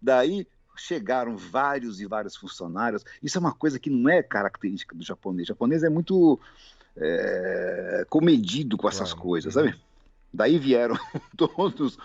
Daí 0.00 0.46
chegaram 0.76 1.36
vários 1.36 2.00
e 2.00 2.06
vários 2.06 2.36
funcionários. 2.36 3.04
Isso 3.22 3.36
é 3.36 3.40
uma 3.40 3.52
coisa 3.52 3.78
que 3.78 3.90
não 3.90 4.10
é 4.10 4.22
característica 4.22 4.94
do 4.96 5.04
japonês. 5.04 5.46
O 5.46 5.48
japonês 5.48 5.82
é 5.82 5.90
muito 5.90 6.40
é, 6.96 8.06
comedido 8.08 8.76
com 8.78 8.88
essas 8.88 9.12
claro. 9.12 9.28
coisas, 9.28 9.54
sabe? 9.54 9.78
Daí 10.32 10.58
vieram 10.58 10.96
todos. 11.36 11.98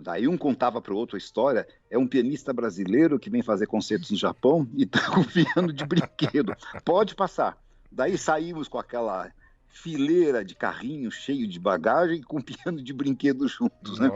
Daí 0.00 0.28
um 0.28 0.36
contava 0.36 0.80
para 0.80 0.92
o 0.92 0.96
outro 0.96 1.16
a 1.16 1.18
história. 1.18 1.66
É 1.90 1.96
um 1.96 2.06
pianista 2.06 2.52
brasileiro 2.52 3.18
que 3.18 3.30
vem 3.30 3.42
fazer 3.42 3.66
concertos 3.66 4.10
no 4.10 4.16
Japão 4.16 4.68
e 4.74 4.84
está 4.84 5.00
com 5.10 5.24
piano 5.24 5.72
de 5.72 5.84
brinquedo. 5.84 6.54
Pode 6.84 7.14
passar. 7.14 7.56
Daí 7.90 8.18
saímos 8.18 8.68
com 8.68 8.78
aquela 8.78 9.30
fileira 9.68 10.44
de 10.44 10.54
carrinho 10.54 11.10
cheio 11.10 11.46
de 11.46 11.60
bagagem 11.60 12.22
com 12.22 12.40
piano 12.40 12.82
de 12.82 12.92
brinquedo 12.92 13.46
juntos, 13.46 13.98
né? 13.98 14.08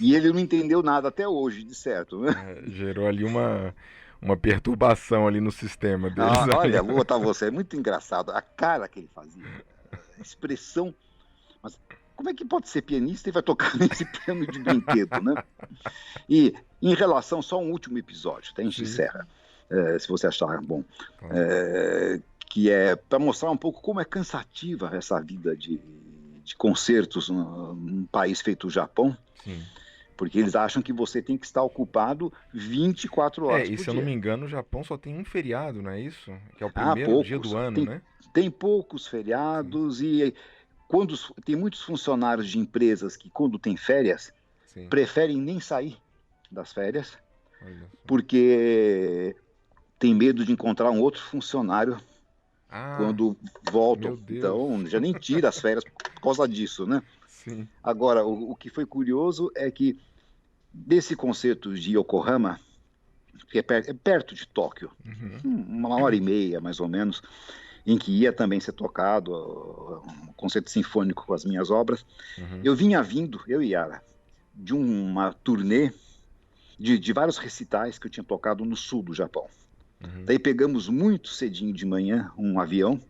E 0.00 0.14
ele 0.14 0.32
não 0.32 0.38
entendeu 0.38 0.82
nada 0.82 1.08
até 1.08 1.28
hoje, 1.28 1.64
de 1.64 1.74
certo. 1.74 2.20
Né? 2.20 2.32
É, 2.66 2.70
gerou 2.70 3.06
ali 3.06 3.24
uma, 3.24 3.74
uma 4.20 4.36
perturbação 4.36 5.26
ali 5.26 5.40
no 5.40 5.52
sistema 5.52 6.08
deles. 6.08 6.32
Ah, 6.32 6.58
olha, 6.58 6.82
vou 6.82 6.96
botar 6.96 7.18
você, 7.18 7.46
é 7.46 7.50
muito 7.50 7.76
engraçado. 7.76 8.30
A 8.32 8.40
cara 8.40 8.88
que 8.88 9.00
ele 9.00 9.10
fazia, 9.14 9.44
a 10.18 10.22
expressão. 10.22 10.94
Mas 11.62 11.78
como 12.22 12.30
é 12.30 12.34
que 12.34 12.44
pode 12.44 12.68
ser 12.68 12.82
pianista 12.82 13.28
e 13.28 13.32
vai 13.32 13.42
tocar 13.42 13.74
nesse 13.76 14.04
piano 14.04 14.46
de 14.46 14.60
brinquedo, 14.60 15.20
né? 15.20 15.42
E 16.28 16.54
em 16.80 16.94
relação, 16.94 17.42
só 17.42 17.60
um 17.60 17.72
último 17.72 17.98
episódio, 17.98 18.54
tá? 18.54 18.62
a 18.62 18.64
gente 18.64 18.82
encerra, 18.82 19.26
é, 19.68 19.98
se 19.98 20.06
você 20.06 20.28
achar 20.28 20.60
bom. 20.62 20.84
É, 21.30 22.20
que 22.48 22.70
é 22.70 22.94
para 22.94 23.18
mostrar 23.18 23.50
um 23.50 23.56
pouco 23.56 23.80
como 23.80 24.00
é 24.00 24.04
cansativa 24.04 24.90
essa 24.94 25.20
vida 25.20 25.56
de, 25.56 25.80
de 26.44 26.54
concertos 26.54 27.28
num, 27.28 27.74
num 27.74 28.06
país 28.06 28.40
feito 28.40 28.68
o 28.68 28.70
Japão. 28.70 29.16
Sim. 29.42 29.60
Porque 30.16 30.38
eles 30.38 30.54
acham 30.54 30.82
que 30.82 30.92
você 30.92 31.20
tem 31.20 31.36
que 31.36 31.46
estar 31.46 31.62
ocupado 31.62 32.32
24 32.52 33.46
horas. 33.46 33.68
É, 33.68 33.72
e 33.72 33.78
se 33.78 33.88
eu 33.88 33.94
não 33.94 34.02
me 34.02 34.12
engano, 34.12 34.44
o 34.44 34.48
Japão 34.48 34.84
só 34.84 34.96
tem 34.96 35.18
um 35.18 35.24
feriado, 35.24 35.82
não 35.82 35.90
é 35.90 36.00
isso? 36.00 36.30
Que 36.56 36.62
é 36.62 36.66
o 36.66 36.70
ah, 36.70 36.72
primeiro 36.72 37.10
ah, 37.10 37.14
poucos, 37.14 37.26
dia 37.26 37.38
do 37.38 37.56
ano, 37.56 37.74
tem, 37.74 37.86
né? 37.86 38.02
Tem 38.32 38.50
poucos 38.50 39.08
feriados 39.08 39.98
Sim. 39.98 40.06
e 40.06 40.34
quando 40.92 41.16
tem 41.42 41.56
muitos 41.56 41.80
funcionários 41.80 42.50
de 42.50 42.58
empresas 42.58 43.16
que, 43.16 43.30
quando 43.30 43.58
tem 43.58 43.78
férias, 43.78 44.30
Sim. 44.66 44.90
preferem 44.90 45.38
nem 45.38 45.58
sair 45.58 45.96
das 46.50 46.70
férias, 46.70 47.16
porque 48.06 49.34
tem 49.98 50.14
medo 50.14 50.44
de 50.44 50.52
encontrar 50.52 50.90
um 50.90 51.00
outro 51.00 51.22
funcionário 51.22 51.98
ah, 52.68 52.96
quando 52.98 53.34
voltam. 53.70 54.20
Então, 54.28 54.86
já 54.86 55.00
nem 55.00 55.14
tira 55.14 55.48
as 55.48 55.58
férias 55.58 55.82
por 55.82 56.20
causa 56.20 56.46
disso, 56.46 56.86
né? 56.86 57.02
Sim. 57.26 57.66
Agora, 57.82 58.26
o, 58.26 58.50
o, 58.50 58.54
que 58.54 58.68
foi 58.68 58.84
curioso 58.84 59.50
é 59.54 59.70
que 59.70 59.98
desse 60.70 61.16
concerto 61.16 61.72
de 61.72 61.96
Yokohama, 61.96 62.60
que 63.50 63.58
é, 63.58 63.62
per, 63.62 63.88
é 63.88 63.94
perto 63.94 64.34
de 64.34 64.46
Tóquio, 64.46 64.90
uhum. 65.06 65.64
uma 65.70 66.02
hora 66.02 66.14
e 66.14 66.20
meia 66.20 66.60
mais 66.60 66.80
ou 66.80 66.88
menos, 66.88 67.22
em 67.86 67.98
que 67.98 68.12
ia 68.12 68.32
também 68.32 68.60
ser 68.60 68.72
tocado 68.72 69.32
um 70.28 70.32
concerto 70.34 70.70
sinfônico 70.70 71.26
com 71.26 71.34
as 71.34 71.44
minhas 71.44 71.70
obras, 71.70 72.04
uhum. 72.38 72.60
eu 72.62 72.74
vinha 72.76 73.02
vindo, 73.02 73.40
eu 73.46 73.62
e 73.62 73.70
Yara, 73.70 74.02
de 74.54 74.74
uma 74.74 75.32
turnê 75.32 75.92
de, 76.78 76.98
de 76.98 77.12
vários 77.12 77.38
recitais 77.38 77.98
que 77.98 78.06
eu 78.06 78.10
tinha 78.10 78.24
tocado 78.24 78.64
no 78.64 78.76
sul 78.76 79.02
do 79.02 79.14
Japão. 79.14 79.46
Uhum. 80.02 80.24
Daí 80.24 80.38
pegamos 80.38 80.88
muito 80.88 81.28
cedinho 81.28 81.72
de 81.72 81.86
manhã 81.86 82.30
um 82.36 82.58
avião, 82.60 83.00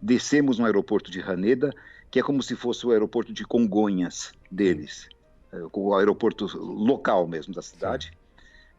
descemos 0.00 0.58
no 0.58 0.64
aeroporto 0.64 1.10
de 1.10 1.20
Haneda, 1.20 1.72
que 2.10 2.18
é 2.18 2.22
como 2.22 2.42
se 2.42 2.54
fosse 2.54 2.86
o 2.86 2.90
aeroporto 2.90 3.32
de 3.32 3.44
Congonhas 3.44 4.32
deles, 4.50 5.08
é, 5.52 5.58
o 5.72 5.94
aeroporto 5.94 6.46
local 6.56 7.26
mesmo 7.26 7.54
da 7.54 7.62
cidade, 7.62 8.12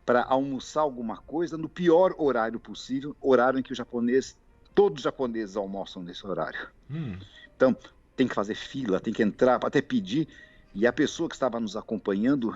para 0.05 0.23
almoçar 0.23 0.81
alguma 0.81 1.17
coisa 1.17 1.57
no 1.57 1.69
pior 1.69 2.15
horário 2.17 2.59
possível, 2.59 3.15
horário 3.21 3.59
em 3.59 3.63
que 3.63 3.71
o 3.71 3.75
japonês, 3.75 4.35
todos 4.73 4.99
os 4.99 5.03
japoneses 5.03 5.55
almoçam 5.55 6.01
nesse 6.01 6.25
horário. 6.25 6.67
Hum. 6.89 7.17
Então, 7.55 7.75
tem 8.15 8.27
que 8.27 8.35
fazer 8.35 8.55
fila, 8.55 8.99
tem 8.99 9.13
que 9.13 9.23
entrar, 9.23 9.59
até 9.63 9.81
pedir. 9.81 10.27
E 10.73 10.85
a 10.85 10.93
pessoa 10.93 11.27
que 11.27 11.35
estava 11.35 11.59
nos 11.59 11.75
acompanhando 11.75 12.55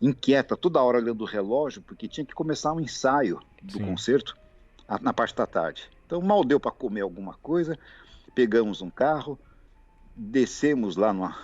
inquieta, 0.00 0.56
toda 0.56 0.82
hora 0.82 0.98
olhando 0.98 1.22
o 1.22 1.26
relógio, 1.26 1.82
porque 1.82 2.06
tinha 2.06 2.24
que 2.24 2.34
começar 2.34 2.72
um 2.72 2.80
ensaio 2.80 3.40
do 3.62 3.74
Sim. 3.74 3.84
concerto 3.84 4.36
na 5.00 5.12
parte 5.12 5.34
da 5.34 5.46
tarde. 5.46 5.90
Então 6.06 6.20
mal 6.22 6.44
deu 6.44 6.58
para 6.58 6.70
comer 6.70 7.02
alguma 7.02 7.34
coisa, 7.34 7.78
pegamos 8.34 8.80
um 8.80 8.88
carro, 8.88 9.38
descemos 10.16 10.96
lá 10.96 11.12
no, 11.12 11.34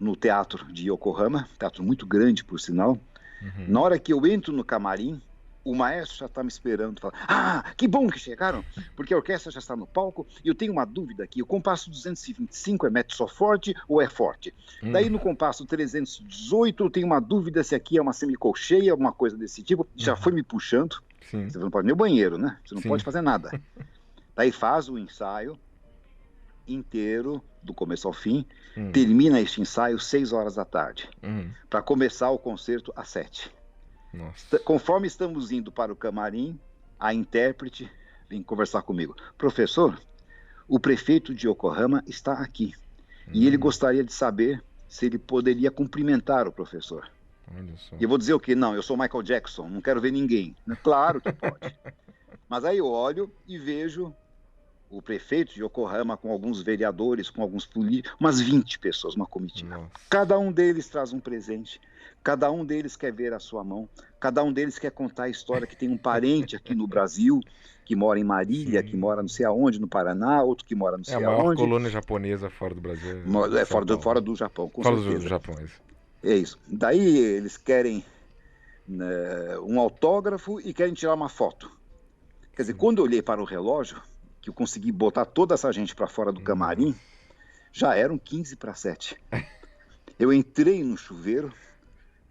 no 0.00 0.16
teatro 0.16 0.72
de 0.72 0.90
Yokohama, 0.90 1.48
teatro 1.58 1.84
muito 1.84 2.06
grande 2.06 2.44
por 2.44 2.58
sinal. 2.58 2.98
Uhum. 3.42 3.66
Na 3.68 3.80
hora 3.80 3.98
que 3.98 4.12
eu 4.12 4.26
entro 4.26 4.52
no 4.52 4.64
camarim, 4.64 5.20
o 5.66 5.74
maestro 5.74 6.18
já 6.18 6.26
está 6.26 6.44
me 6.44 6.48
esperando, 6.48 7.00
fala, 7.00 7.12
ah, 7.26 7.72
que 7.76 7.88
bom 7.88 8.06
que 8.06 8.20
chegaram, 8.20 8.64
porque 8.94 9.12
a 9.12 9.16
orquestra 9.16 9.50
já 9.50 9.58
está 9.58 9.74
no 9.74 9.84
palco 9.84 10.24
e 10.44 10.48
eu 10.48 10.54
tenho 10.54 10.72
uma 10.72 10.84
dúvida 10.84 11.24
aqui, 11.24 11.42
o 11.42 11.46
compasso 11.46 11.90
225 11.90 12.86
é 12.86 12.90
mezzo 12.90 13.26
forte 13.26 13.74
ou 13.88 14.00
é 14.00 14.08
forte? 14.08 14.54
Hum. 14.80 14.92
Daí 14.92 15.10
no 15.10 15.18
compasso 15.18 15.66
318 15.66 16.84
eu 16.84 16.88
tenho 16.88 17.06
uma 17.06 17.20
dúvida 17.20 17.64
se 17.64 17.74
aqui 17.74 17.98
é 17.98 18.02
uma 18.02 18.12
semicolcheia, 18.12 18.92
alguma 18.92 19.12
coisa 19.12 19.36
desse 19.36 19.60
tipo, 19.60 19.88
já 19.96 20.12
uhum. 20.14 20.22
foi 20.22 20.32
me 20.32 20.42
puxando, 20.44 21.02
Sim. 21.28 21.48
você 21.48 21.58
não 21.58 21.70
pode 21.70 21.86
nem 21.86 21.92
o 21.92 21.96
banheiro, 21.96 22.38
né? 22.38 22.58
Você 22.64 22.76
não 22.76 22.82
Sim. 22.82 22.88
pode 22.88 23.02
fazer 23.02 23.20
nada. 23.20 23.50
Daí 24.36 24.52
faz 24.52 24.88
o 24.88 24.96
ensaio 24.96 25.58
inteiro, 26.68 27.42
do 27.60 27.74
começo 27.74 28.06
ao 28.06 28.12
fim, 28.12 28.46
hum. 28.76 28.92
termina 28.92 29.40
este 29.40 29.60
ensaio 29.60 29.98
6 29.98 30.32
horas 30.32 30.54
da 30.54 30.64
tarde, 30.64 31.08
hum. 31.24 31.50
para 31.68 31.82
começar 31.82 32.30
o 32.30 32.38
concerto 32.38 32.92
às 32.94 33.08
7. 33.08 33.55
Nossa. 34.16 34.58
Conforme 34.60 35.06
estamos 35.06 35.52
indo 35.52 35.70
para 35.70 35.92
o 35.92 35.96
camarim, 35.96 36.58
a 36.98 37.12
intérprete 37.12 37.90
vem 38.28 38.42
conversar 38.42 38.82
comigo. 38.82 39.14
Professor, 39.36 40.00
o 40.66 40.80
prefeito 40.80 41.34
de 41.34 41.48
Yokohama 41.48 42.02
está 42.06 42.34
aqui 42.34 42.74
hum. 43.28 43.32
e 43.32 43.46
ele 43.46 43.56
hum. 43.56 43.60
gostaria 43.60 44.02
de 44.02 44.12
saber 44.12 44.62
se 44.88 45.06
ele 45.06 45.18
poderia 45.18 45.70
cumprimentar 45.70 46.48
o 46.48 46.52
professor. 46.52 47.10
E 47.98 48.02
eu 48.02 48.08
vou 48.08 48.18
dizer 48.18 48.34
o 48.34 48.40
que? 48.40 48.54
Não, 48.54 48.74
eu 48.74 48.82
sou 48.82 48.96
Michael 48.96 49.22
Jackson, 49.22 49.68
não 49.68 49.80
quero 49.80 50.00
ver 50.00 50.10
ninguém. 50.10 50.56
Claro 50.82 51.20
que 51.20 51.32
pode. 51.32 51.74
Mas 52.48 52.64
aí 52.64 52.78
eu 52.78 52.86
olho 52.86 53.32
e 53.46 53.58
vejo 53.58 54.14
o 54.90 55.02
prefeito 55.02 55.54
de 55.54 55.62
Yokohama 55.62 56.16
com 56.16 56.30
alguns 56.30 56.62
vereadores, 56.62 57.28
com 57.28 57.42
alguns 57.42 57.66
políticos, 57.66 58.16
umas 58.20 58.40
20 58.40 58.78
pessoas, 58.78 59.14
uma 59.14 59.26
comitiva. 59.26 59.76
Nossa. 59.76 59.90
Cada 60.08 60.38
um 60.38 60.52
deles 60.52 60.88
traz 60.88 61.12
um 61.12 61.20
presente. 61.20 61.80
Cada 62.22 62.50
um 62.50 62.64
deles 62.64 62.96
quer 62.96 63.12
ver 63.12 63.32
a 63.32 63.38
sua 63.38 63.62
mão, 63.62 63.88
cada 64.18 64.42
um 64.42 64.52
deles 64.52 64.80
quer 64.80 64.90
contar 64.90 65.24
a 65.24 65.28
história 65.28 65.64
que 65.64 65.76
tem 65.76 65.88
um 65.88 65.96
parente 65.96 66.56
aqui 66.56 66.74
no 66.74 66.84
Brasil, 66.84 67.40
que 67.84 67.94
mora 67.94 68.18
em 68.18 68.24
Marília, 68.24 68.80
Sim. 68.80 68.88
que 68.88 68.96
mora 68.96 69.22
não 69.22 69.28
sei 69.28 69.46
aonde, 69.46 69.80
no 69.80 69.86
Paraná, 69.86 70.42
outro 70.42 70.64
que 70.66 70.74
mora 70.74 70.96
não 70.96 71.04
sei 71.04 71.14
aonde. 71.14 71.24
É 71.24 71.28
a 71.28 71.30
maior 71.30 71.46
aonde. 71.46 71.62
colônia 71.62 71.88
japonesa 71.88 72.50
fora 72.50 72.74
do 72.74 72.80
Brasil. 72.80 73.22
É, 73.56 73.64
fora 73.64 73.84
do, 73.84 74.02
fora 74.02 74.20
do 74.20 74.34
Japão, 74.34 74.68
com 74.68 74.82
fora 74.82 74.96
certeza. 74.96 75.22
do 75.22 75.28
Japão, 75.28 75.54
é 75.56 75.64
isso. 75.64 75.80
É 76.24 76.34
isso. 76.34 76.58
Daí 76.66 77.16
eles 77.16 77.56
querem 77.56 78.04
né, 78.88 79.58
um 79.60 79.78
autógrafo 79.78 80.60
e 80.60 80.74
querem 80.74 80.94
tirar 80.94 81.14
uma 81.14 81.28
foto. 81.28 81.70
Quer 82.56 82.62
dizer, 82.62 82.74
quando 82.74 82.98
eu 82.98 83.04
olhei 83.04 83.22
para 83.22 83.40
o 83.40 83.44
relógio, 83.44 84.02
que 84.46 84.50
eu 84.50 84.54
consegui 84.54 84.92
botar 84.92 85.24
toda 85.24 85.54
essa 85.54 85.72
gente 85.72 85.92
para 85.92 86.06
fora 86.06 86.30
do 86.30 86.40
camarim, 86.40 86.94
já 87.72 87.96
eram 87.96 88.16
15 88.16 88.54
para 88.54 88.74
7. 88.74 89.16
Eu 90.16 90.32
entrei 90.32 90.84
no 90.84 90.96
chuveiro, 90.96 91.52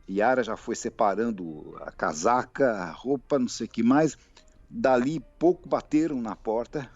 Yara 0.10 0.42
já 0.42 0.56
foi 0.56 0.78
separando 0.78 1.76
a 1.82 1.92
casaca, 1.92 2.72
a 2.72 2.90
roupa, 2.90 3.38
não 3.38 3.50
sei 3.50 3.68
o 3.68 3.70
que 3.70 3.84
mais. 3.84 4.18
Dali, 4.70 5.20
pouco 5.38 5.68
bateram 5.68 6.22
na 6.22 6.38
porta, 6.38 6.90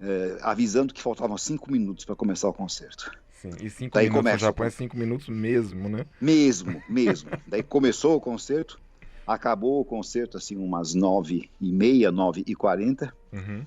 é, 0.00 0.38
avisando 0.40 0.94
que 0.94 1.02
faltavam 1.02 1.36
cinco 1.36 1.70
minutos 1.70 2.06
para 2.06 2.16
começar 2.16 2.48
o 2.48 2.54
concerto. 2.54 3.12
Sim, 3.34 3.50
e 3.60 3.68
cinco 3.68 3.92
Daí 3.92 4.04
minutos 4.04 4.18
começa, 4.18 4.36
no 4.36 4.40
Japão 4.40 4.66
é 4.66 4.70
cinco 4.70 4.96
minutos 4.96 5.28
mesmo, 5.28 5.90
né? 5.90 6.06
Mesmo, 6.18 6.82
mesmo. 6.88 7.28
Daí 7.46 7.62
começou 7.62 8.16
o 8.16 8.20
concerto, 8.20 8.80
acabou 9.26 9.78
o 9.78 9.84
concerto 9.84 10.38
assim 10.38 10.56
umas 10.56 10.94
nove 10.94 11.50
e 11.60 11.70
meia, 11.70 12.10
nove 12.10 12.42
e 12.46 12.54
quarenta. 12.54 13.14
Uhum. 13.30 13.62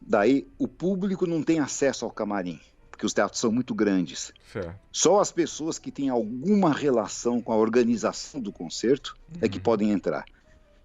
Daí 0.00 0.46
o 0.58 0.66
público 0.68 1.26
não 1.26 1.42
tem 1.42 1.60
acesso 1.60 2.04
ao 2.04 2.10
camarim 2.10 2.60
porque 2.98 3.06
os 3.06 3.14
teatros 3.14 3.40
são 3.40 3.52
muito 3.52 3.76
grandes. 3.76 4.32
Certo. 4.52 4.74
Só 4.90 5.20
as 5.20 5.30
pessoas 5.30 5.78
que 5.78 5.92
têm 5.92 6.08
alguma 6.08 6.72
relação 6.72 7.40
com 7.40 7.52
a 7.52 7.56
organização 7.56 8.40
do 8.40 8.50
concerto 8.50 9.16
uhum. 9.32 9.38
é 9.40 9.48
que 9.48 9.58
uhum. 9.58 9.62
podem 9.62 9.92
entrar. 9.92 10.24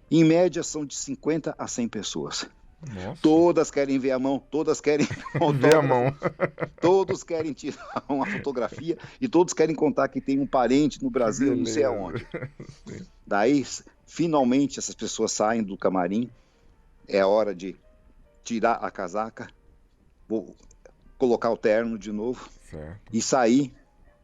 Em 0.08 0.22
média, 0.22 0.62
são 0.62 0.86
de 0.86 0.94
50 0.94 1.56
a 1.58 1.66
100 1.66 1.88
pessoas. 1.88 2.46
Nossa. 2.88 3.18
Todas 3.20 3.68
querem 3.68 3.98
ver 3.98 4.12
a 4.12 4.18
mão, 4.20 4.40
todas 4.48 4.80
querem 4.80 5.08
ver 5.58 5.74
a 5.74 5.82
mão. 5.82 6.14
todos 6.80 7.24
querem 7.24 7.52
tirar 7.52 8.04
uma 8.08 8.26
fotografia 8.26 8.96
e 9.20 9.26
todos 9.26 9.52
querem 9.52 9.74
contar 9.74 10.06
que 10.06 10.20
tem 10.20 10.38
um 10.38 10.46
parente 10.46 11.02
no 11.02 11.10
Brasil, 11.10 11.56
não 11.56 11.66
sei 11.66 11.82
aonde. 11.82 12.24
Sim. 12.86 13.04
Daí, 13.26 13.66
finalmente, 14.06 14.78
essas 14.78 14.94
pessoas 14.94 15.32
saem 15.32 15.64
do 15.64 15.76
camarim. 15.76 16.30
É 17.08 17.24
hora 17.24 17.52
de 17.52 17.74
tirar 18.44 18.74
a 18.74 18.90
casaca, 18.90 19.48
vou 20.28 20.54
colocar 21.18 21.50
o 21.50 21.56
terno 21.56 21.98
de 21.98 22.12
novo 22.12 22.48
certo. 22.70 23.00
e 23.12 23.22
sair 23.22 23.72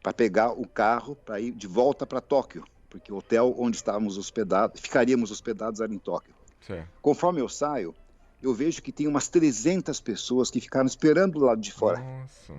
para 0.01 0.13
pegar 0.13 0.51
o 0.51 0.67
carro 0.67 1.15
para 1.15 1.39
ir 1.39 1.51
de 1.51 1.67
volta 1.67 2.05
para 2.05 2.21
Tóquio, 2.21 2.63
porque 2.89 3.11
o 3.11 3.17
hotel 3.17 3.55
onde 3.57 3.77
estávamos 3.77 4.17
hospedados, 4.17 4.79
ficaríamos 4.79 5.31
hospedados 5.31 5.81
era 5.81 5.93
em 5.93 5.97
Tóquio. 5.97 6.33
Certo. 6.65 6.87
Conforme 7.01 7.41
eu 7.41 7.49
saio, 7.49 7.95
eu 8.41 8.53
vejo 8.53 8.81
que 8.81 8.91
tem 8.91 9.07
umas 9.07 9.27
300 9.27 9.99
pessoas 9.99 10.49
que 10.49 10.59
ficaram 10.59 10.87
esperando 10.87 11.33
do 11.33 11.45
lado 11.45 11.61
de 11.61 11.71
fora. 11.71 11.99
Nossa. 11.99 12.53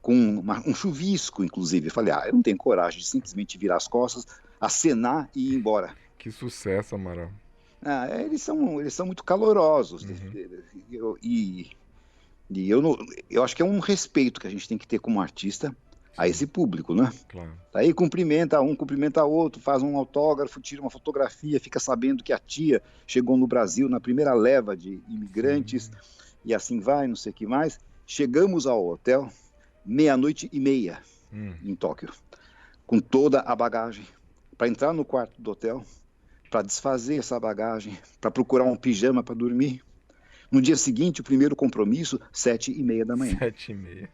Com 0.00 0.38
uma, 0.38 0.60
um 0.66 0.74
chuvisco, 0.74 1.44
inclusive. 1.44 1.88
Eu 1.88 1.92
falei, 1.92 2.12
ah, 2.12 2.24
eu 2.26 2.32
não 2.32 2.42
tenho 2.42 2.56
coragem 2.56 3.00
de 3.00 3.06
simplesmente 3.06 3.58
virar 3.58 3.76
as 3.76 3.88
costas, 3.88 4.26
acenar 4.60 5.28
e 5.34 5.52
ir 5.52 5.56
embora. 5.56 5.94
Que 6.16 6.30
sucesso, 6.30 6.94
Amaral. 6.94 7.30
Ah, 7.84 8.08
é, 8.10 8.22
eles, 8.22 8.42
são, 8.42 8.80
eles 8.80 8.94
são 8.94 9.06
muito 9.06 9.22
calorosos. 9.22 10.02
Uhum. 10.04 11.16
E, 11.22 11.70
e 12.50 12.70
eu, 12.70 12.82
não, 12.82 12.96
eu 13.30 13.44
acho 13.44 13.54
que 13.54 13.62
é 13.62 13.64
um 13.64 13.78
respeito 13.78 14.40
que 14.40 14.46
a 14.46 14.50
gente 14.50 14.68
tem 14.68 14.78
que 14.78 14.86
ter 14.86 14.98
como 14.98 15.20
artista 15.20 15.74
a 16.16 16.26
esse 16.26 16.48
público, 16.48 16.94
né? 16.94 17.12
Claro. 17.28 17.52
Aí 17.72 17.94
cumprimenta 17.94 18.60
um, 18.60 18.74
cumprimenta 18.74 19.22
outro, 19.24 19.60
faz 19.60 19.84
um 19.84 19.96
autógrafo, 19.96 20.60
tira 20.60 20.82
uma 20.82 20.90
fotografia, 20.90 21.60
fica 21.60 21.78
sabendo 21.78 22.24
que 22.24 22.32
a 22.32 22.38
tia 22.38 22.82
chegou 23.06 23.36
no 23.36 23.46
Brasil 23.46 23.88
na 23.88 24.00
primeira 24.00 24.34
leva 24.34 24.76
de 24.76 25.00
imigrantes 25.08 25.84
Sim. 25.84 25.92
e 26.44 26.52
assim 26.52 26.80
vai, 26.80 27.06
não 27.06 27.14
sei 27.14 27.30
o 27.30 27.34
que 27.34 27.46
mais. 27.46 27.78
Chegamos 28.04 28.66
ao 28.66 28.84
hotel 28.88 29.30
meia-noite 29.86 30.48
e 30.52 30.58
meia 30.58 31.00
hum. 31.32 31.54
em 31.62 31.74
Tóquio, 31.76 32.12
com 32.84 32.98
toda 32.98 33.40
a 33.40 33.54
bagagem. 33.54 34.04
Para 34.56 34.66
entrar 34.66 34.92
no 34.92 35.04
quarto 35.04 35.40
do 35.40 35.52
hotel, 35.52 35.84
para 36.50 36.62
desfazer 36.62 37.18
essa 37.18 37.38
bagagem, 37.38 37.98
para 38.20 38.30
procurar 38.30 38.64
um 38.64 38.76
pijama 38.76 39.22
para 39.22 39.34
dormir. 39.34 39.82
No 40.50 40.62
dia 40.62 40.76
seguinte, 40.76 41.20
o 41.20 41.24
primeiro 41.24 41.54
compromisso, 41.54 42.18
sete 42.32 42.72
e 42.72 42.82
meia 42.82 43.04
da 43.04 43.14
manhã. 43.14 43.36
Sete 43.38 43.72
e 43.72 43.74
meia. 43.74 44.08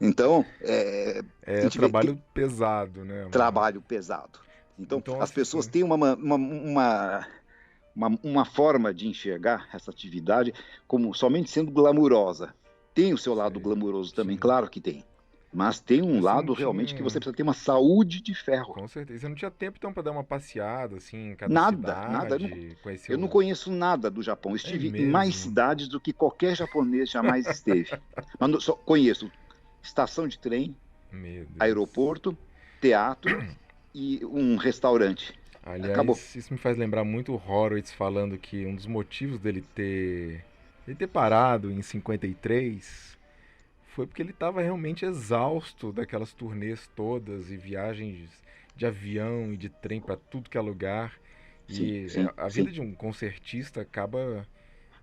Então, 0.00 0.44
é... 0.60 1.22
É 1.42 1.68
trabalho 1.70 2.16
que... 2.16 2.22
pesado, 2.34 3.04
né? 3.04 3.28
Trabalho 3.30 3.80
pesado. 3.80 4.38
Então, 4.78 4.98
então 4.98 5.16
as 5.16 5.22
assim, 5.24 5.34
pessoas 5.34 5.66
têm 5.66 5.82
uma, 5.82 5.94
uma, 5.94 6.34
uma, 6.34 7.26
uma, 7.94 8.18
uma 8.22 8.44
forma 8.44 8.92
de 8.92 9.08
enxergar 9.08 9.68
essa 9.72 9.90
atividade 9.90 10.52
como 10.86 11.14
somente 11.14 11.50
sendo 11.50 11.70
glamurosa. 11.70 12.54
Tem 12.92 13.14
o 13.14 13.18
seu 13.18 13.34
lado 13.34 13.58
glamuroso 13.58 14.14
também, 14.14 14.36
Sim. 14.36 14.40
claro 14.40 14.68
que 14.68 14.80
tem. 14.80 15.04
Mas 15.54 15.78
tem 15.78 16.02
um 16.02 16.20
lado 16.20 16.52
realmente 16.52 16.88
tinha... 16.88 16.96
que 16.96 17.02
você 17.04 17.20
precisa 17.20 17.36
ter 17.36 17.44
uma 17.44 17.54
saúde 17.54 18.20
de 18.20 18.34
ferro. 18.34 18.74
Com 18.74 18.88
certeza. 18.88 19.20
Você 19.20 19.28
não 19.28 19.36
tinha 19.36 19.50
tempo 19.52 19.76
então 19.78 19.92
para 19.92 20.02
dar 20.02 20.10
uma 20.10 20.24
passeada 20.24 20.96
assim 20.96 21.30
em 21.30 21.36
cada 21.36 21.54
nada, 21.54 21.76
cidade? 21.76 22.12
Nada, 22.12 22.38
nada. 22.38 22.54
Eu, 23.08 23.16
não 23.16 23.28
conheço 23.28 23.70
nada 23.70 24.10
do 24.10 24.20
Japão. 24.20 24.50
Eu 24.50 24.56
é 24.56 24.56
estive 24.56 24.88
é 24.88 25.02
em 25.02 25.06
mais 25.06 25.36
cidades 25.36 25.86
do 25.86 26.00
que 26.00 26.12
qualquer 26.12 26.56
japonês 26.56 27.08
jamais 27.08 27.46
esteve. 27.46 27.88
Mas 28.40 28.64
só 28.64 28.72
conheço 28.72 29.30
estação 29.80 30.26
de 30.26 30.40
trem, 30.40 30.74
aeroporto, 31.60 32.36
teatro 32.80 33.40
e 33.94 34.24
um 34.24 34.56
restaurante. 34.56 35.38
Aliás, 35.62 35.92
Acabou. 35.92 36.16
isso 36.16 36.52
me 36.52 36.58
faz 36.58 36.76
lembrar 36.76 37.04
muito 37.04 37.32
o 37.32 37.36
Horowitz 37.36 37.92
falando 37.92 38.36
que 38.36 38.66
um 38.66 38.74
dos 38.74 38.86
motivos 38.86 39.38
dele 39.38 39.64
ter, 39.74 40.44
ele 40.86 40.96
ter 40.96 41.06
parado 41.06 41.70
em 41.70 41.80
53 41.80 43.14
foi 43.94 44.06
porque 44.06 44.20
ele 44.20 44.32
estava 44.32 44.60
realmente 44.60 45.04
exausto 45.04 45.92
daquelas 45.92 46.32
turnês 46.32 46.90
todas 46.96 47.50
e 47.50 47.56
viagens 47.56 48.28
de 48.74 48.84
avião 48.84 49.52
e 49.52 49.56
de 49.56 49.68
trem 49.68 50.00
para 50.00 50.16
tudo 50.16 50.50
que 50.50 50.58
é 50.58 50.60
lugar. 50.60 51.12
Sim, 51.68 51.84
e 51.84 52.08
sim, 52.10 52.28
a, 52.36 52.48
vida 52.48 52.70
de 52.70 52.80
um 52.80 52.92
concertista 52.92 53.80
acaba 53.80 54.44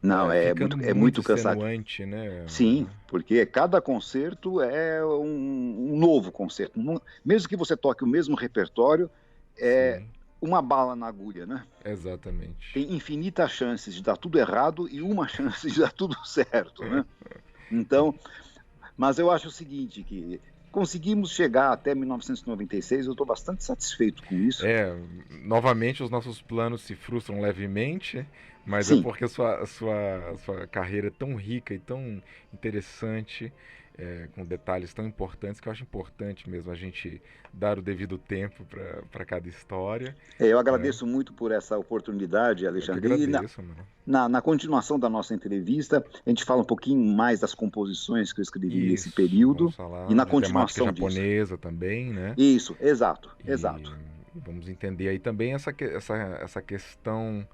não, 0.01 0.31
é, 0.31 0.47
é 0.47 0.53
muito, 0.53 0.81
é 0.81 0.93
muito 0.93 1.23
cansado. 1.23 1.61
Né? 1.61 2.43
Sim, 2.47 2.87
porque 3.07 3.45
cada 3.45 3.79
concerto 3.79 4.59
é 4.59 5.05
um, 5.05 5.93
um 5.93 5.97
novo 5.97 6.31
concerto. 6.31 6.79
Mesmo 7.23 7.47
que 7.47 7.55
você 7.55 7.77
toque 7.77 8.03
o 8.03 8.07
mesmo 8.07 8.35
repertório, 8.35 9.09
é 9.57 9.99
Sim. 9.99 10.09
uma 10.41 10.61
bala 10.61 10.97
na 10.97 11.07
agulha, 11.07 11.45
né? 11.45 11.63
Exatamente. 11.85 12.73
Tem 12.73 12.93
infinitas 12.93 13.51
chances 13.51 13.95
de 13.95 14.03
dar 14.03 14.17
tudo 14.17 14.37
errado 14.37 14.89
e 14.89 15.01
uma 15.01 15.27
chance 15.29 15.69
de 15.69 15.79
dar 15.79 15.93
tudo 15.93 16.15
certo, 16.25 16.83
né? 16.83 17.05
Então, 17.71 18.13
mas 19.01 19.17
eu 19.17 19.31
acho 19.31 19.47
o 19.47 19.51
seguinte, 19.51 20.03
que 20.03 20.39
conseguimos 20.71 21.31
chegar 21.31 21.71
até 21.71 21.95
1996, 21.95 23.07
eu 23.07 23.13
estou 23.13 23.25
bastante 23.25 23.63
satisfeito 23.63 24.21
com 24.23 24.35
isso. 24.35 24.63
É, 24.63 24.95
novamente 25.43 26.03
os 26.03 26.11
nossos 26.11 26.39
planos 26.39 26.83
se 26.83 26.93
frustram 26.93 27.41
levemente, 27.41 28.23
mas 28.63 28.91
é 28.91 28.93
Sim. 28.93 28.99
é 28.99 29.03
porque 29.03 29.23
a 29.23 29.27
sua, 29.27 29.55
a 29.55 29.65
sua, 29.65 30.29
a 30.29 30.37
sua 30.37 30.67
carreira 30.67 31.07
é 31.07 31.09
tão 31.09 31.33
rica 31.33 31.73
e 31.73 31.79
tão 31.79 32.21
interessante 32.53 33.51
é, 33.97 34.27
com 34.33 34.45
detalhes 34.45 34.93
tão 34.93 35.05
importantes 35.05 35.59
que 35.59 35.67
eu 35.67 35.71
acho 35.71 35.83
importante 35.83 36.49
mesmo 36.49 36.71
a 36.71 36.75
gente 36.75 37.21
dar 37.53 37.77
o 37.77 37.81
devido 37.81 38.17
tempo 38.17 38.65
para 39.11 39.25
cada 39.25 39.47
história. 39.47 40.15
É, 40.39 40.47
eu 40.47 40.57
agradeço 40.57 41.05
é. 41.05 41.07
muito 41.07 41.33
por 41.33 41.51
essa 41.51 41.77
oportunidade, 41.77 42.65
Alexandre. 42.65 43.07
Eu 43.07 43.13
agradeço, 43.13 43.61
na, 43.61 43.75
na, 44.05 44.29
na, 44.29 44.41
continuação 44.41 44.99
da 44.99 45.09
nossa 45.09 45.33
entrevista, 45.33 46.03
a 46.25 46.29
gente 46.29 46.45
fala 46.45 46.61
um 46.61 46.65
pouquinho 46.65 47.03
mais 47.15 47.39
das 47.39 47.53
composições 47.53 48.31
que 48.31 48.39
eu 48.39 48.43
escrevi 48.43 48.79
Isso, 48.79 48.91
nesse 48.91 49.11
período 49.11 49.73
e 50.09 50.15
na 50.15 50.25
continuação 50.25 50.87
japonesa 50.87 51.55
disso. 51.55 51.57
também, 51.57 52.11
né? 52.11 52.33
Isso, 52.37 52.75
exato, 52.79 53.35
e, 53.45 53.51
exato. 53.51 53.95
Vamos 54.33 54.69
entender 54.69 55.09
aí 55.09 55.19
também 55.19 55.53
essa, 55.53 55.75
essa, 55.77 56.15
essa 56.15 56.61
questão 56.61 57.45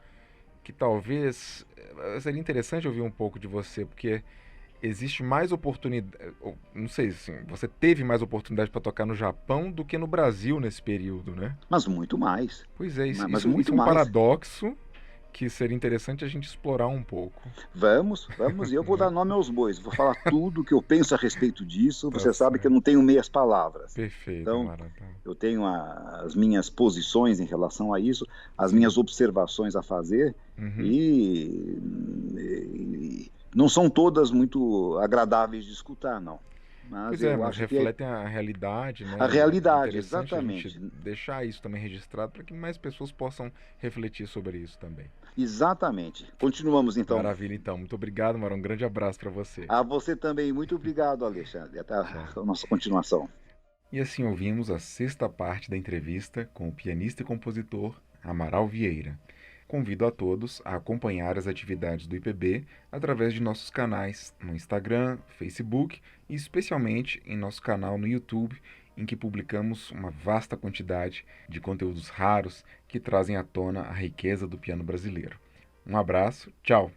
que 0.63 0.71
talvez 0.71 1.65
eh, 1.97 2.19
seria 2.19 2.39
interessante 2.39 2.87
ouvir 2.87 3.01
um 3.01 3.09
pouco 3.09 3.39
de 3.39 3.47
você, 3.47 3.85
porque 3.85 4.21
existe 4.81 5.23
mais 5.23 5.51
oportunidade. 5.51 6.33
Não 6.73 6.87
sei 6.87 7.09
assim, 7.09 7.33
você 7.47 7.67
teve 7.67 8.03
mais 8.03 8.21
oportunidade 8.21 8.69
para 8.69 8.81
tocar 8.81 9.05
no 9.05 9.15
Japão 9.15 9.71
do 9.71 9.83
que 9.83 9.97
no 9.97 10.07
Brasil 10.07 10.59
nesse 10.59 10.81
período, 10.81 11.35
né? 11.35 11.55
Mas 11.69 11.87
muito 11.87 12.17
mais. 12.17 12.63
Pois 12.75 12.97
é, 12.97 13.07
isso, 13.07 13.21
mas, 13.23 13.31
mas 13.31 13.39
isso, 13.41 13.49
muito 13.49 13.67
isso 13.67 13.71
é 13.71 13.73
um 13.73 13.77
mais. 13.77 13.89
paradoxo 13.89 14.75
que 15.37 15.51
seria 15.51 15.75
interessante 15.75 16.25
a 16.25 16.27
gente 16.27 16.47
explorar 16.47 16.87
um 16.87 17.03
pouco. 17.03 17.47
Vamos, 17.73 18.27
vamos, 18.35 18.71
e 18.71 18.75
eu 18.75 18.81
vou 18.81 18.97
dar 18.97 19.11
nome 19.11 19.33
aos 19.33 19.51
bois, 19.51 19.77
vou 19.77 19.93
falar 19.93 20.15
tudo 20.27 20.63
que 20.63 20.73
eu 20.73 20.81
penso 20.81 21.13
a 21.13 21.17
respeito 21.17 21.63
disso. 21.63 22.09
Tá 22.09 22.17
você 22.17 22.33
sabe 22.33 22.57
que 22.57 22.65
eu 22.65 22.71
não 22.71 22.81
tenho 22.81 23.03
meias 23.03 23.29
palavras. 23.29 23.93
Perfeito. 23.93 24.41
Então, 24.41 24.75
eu 25.23 25.35
tenho 25.35 25.63
a, 25.63 26.21
as 26.23 26.33
minhas 26.33 26.71
posições 26.71 27.39
em 27.39 27.45
relação 27.45 27.93
a 27.93 27.99
isso, 27.99 28.25
as 28.57 28.73
minhas 28.73 28.97
observações 28.97 29.75
a 29.75 29.83
fazer 29.83 30.35
uhum. 30.57 30.81
e, 30.81 31.79
e 32.33 33.31
não 33.57 33.67
são 33.67 33.89
todas 33.89 34.29
muito 34.29 34.99
agradáveis 34.99 35.65
de 35.65 35.71
escutar, 35.71 36.21
não. 36.21 36.39
Mas 36.87 37.07
pois 37.07 37.23
é, 37.23 37.35
mas 37.35 37.57
refletem 37.57 38.05
que... 38.07 38.13
a 38.13 38.27
realidade, 38.27 39.03
né? 39.03 39.17
A 39.19 39.25
realidade, 39.25 39.95
é 39.95 39.99
exatamente. 39.99 40.79
Deixar 40.79 41.43
isso 41.43 41.59
também 41.59 41.81
registrado 41.81 42.31
para 42.31 42.43
que 42.43 42.53
mais 42.53 42.77
pessoas 42.77 43.11
possam 43.11 43.51
refletir 43.79 44.27
sobre 44.27 44.59
isso 44.59 44.77
também. 44.77 45.07
Exatamente. 45.35 46.31
Continuamos 46.39 46.97
então. 46.97 47.17
Maravilha, 47.17 47.55
então. 47.55 47.79
Muito 47.79 47.95
obrigado, 47.95 48.37
Mara. 48.37 48.53
Um 48.53 48.61
grande 48.61 48.85
abraço 48.85 49.17
para 49.17 49.31
você. 49.31 49.65
A 49.67 49.81
você 49.81 50.15
também. 50.15 50.53
Muito 50.53 50.75
obrigado, 50.75 51.25
Alexandre. 51.25 51.79
Até 51.79 51.95
a 51.97 52.43
nossa 52.45 52.67
continuação. 52.67 53.27
E 53.91 53.99
assim 53.99 54.23
ouvimos 54.23 54.69
a 54.69 54.77
sexta 54.77 55.27
parte 55.27 55.67
da 55.67 55.75
entrevista 55.75 56.47
com 56.53 56.69
o 56.69 56.71
pianista 56.71 57.23
e 57.23 57.25
compositor 57.25 57.99
Amaral 58.23 58.67
Vieira. 58.67 59.17
Convido 59.67 60.05
a 60.05 60.11
todos 60.11 60.61
a 60.63 60.75
acompanhar 60.75 61.37
as 61.37 61.45
atividades 61.45 62.07
do 62.07 62.15
IPB 62.15 62.65
através 62.89 63.33
de 63.33 63.41
nossos 63.41 63.69
canais 63.69 64.33
no 64.41 64.55
Instagram, 64.55 65.17
Facebook 65.37 66.01
e 66.29 66.35
especialmente 66.35 67.21
em 67.25 67.35
nosso 67.35 67.61
canal 67.61 67.97
no 67.97 68.07
YouTube, 68.07 68.61
em 68.95 69.05
que 69.05 69.15
publicamos 69.15 69.91
uma 69.91 70.09
vasta 70.09 70.55
quantidade 70.55 71.25
de 71.49 71.59
conteúdos 71.59 72.07
raros 72.07 72.63
que 72.87 72.99
trazem 72.99 73.35
à 73.35 73.43
tona 73.43 73.81
a 73.81 73.93
riqueza 73.93 74.47
do 74.47 74.57
piano 74.57 74.83
brasileiro. 74.83 75.37
Um 75.85 75.97
abraço, 75.97 76.51
tchau! 76.63 76.91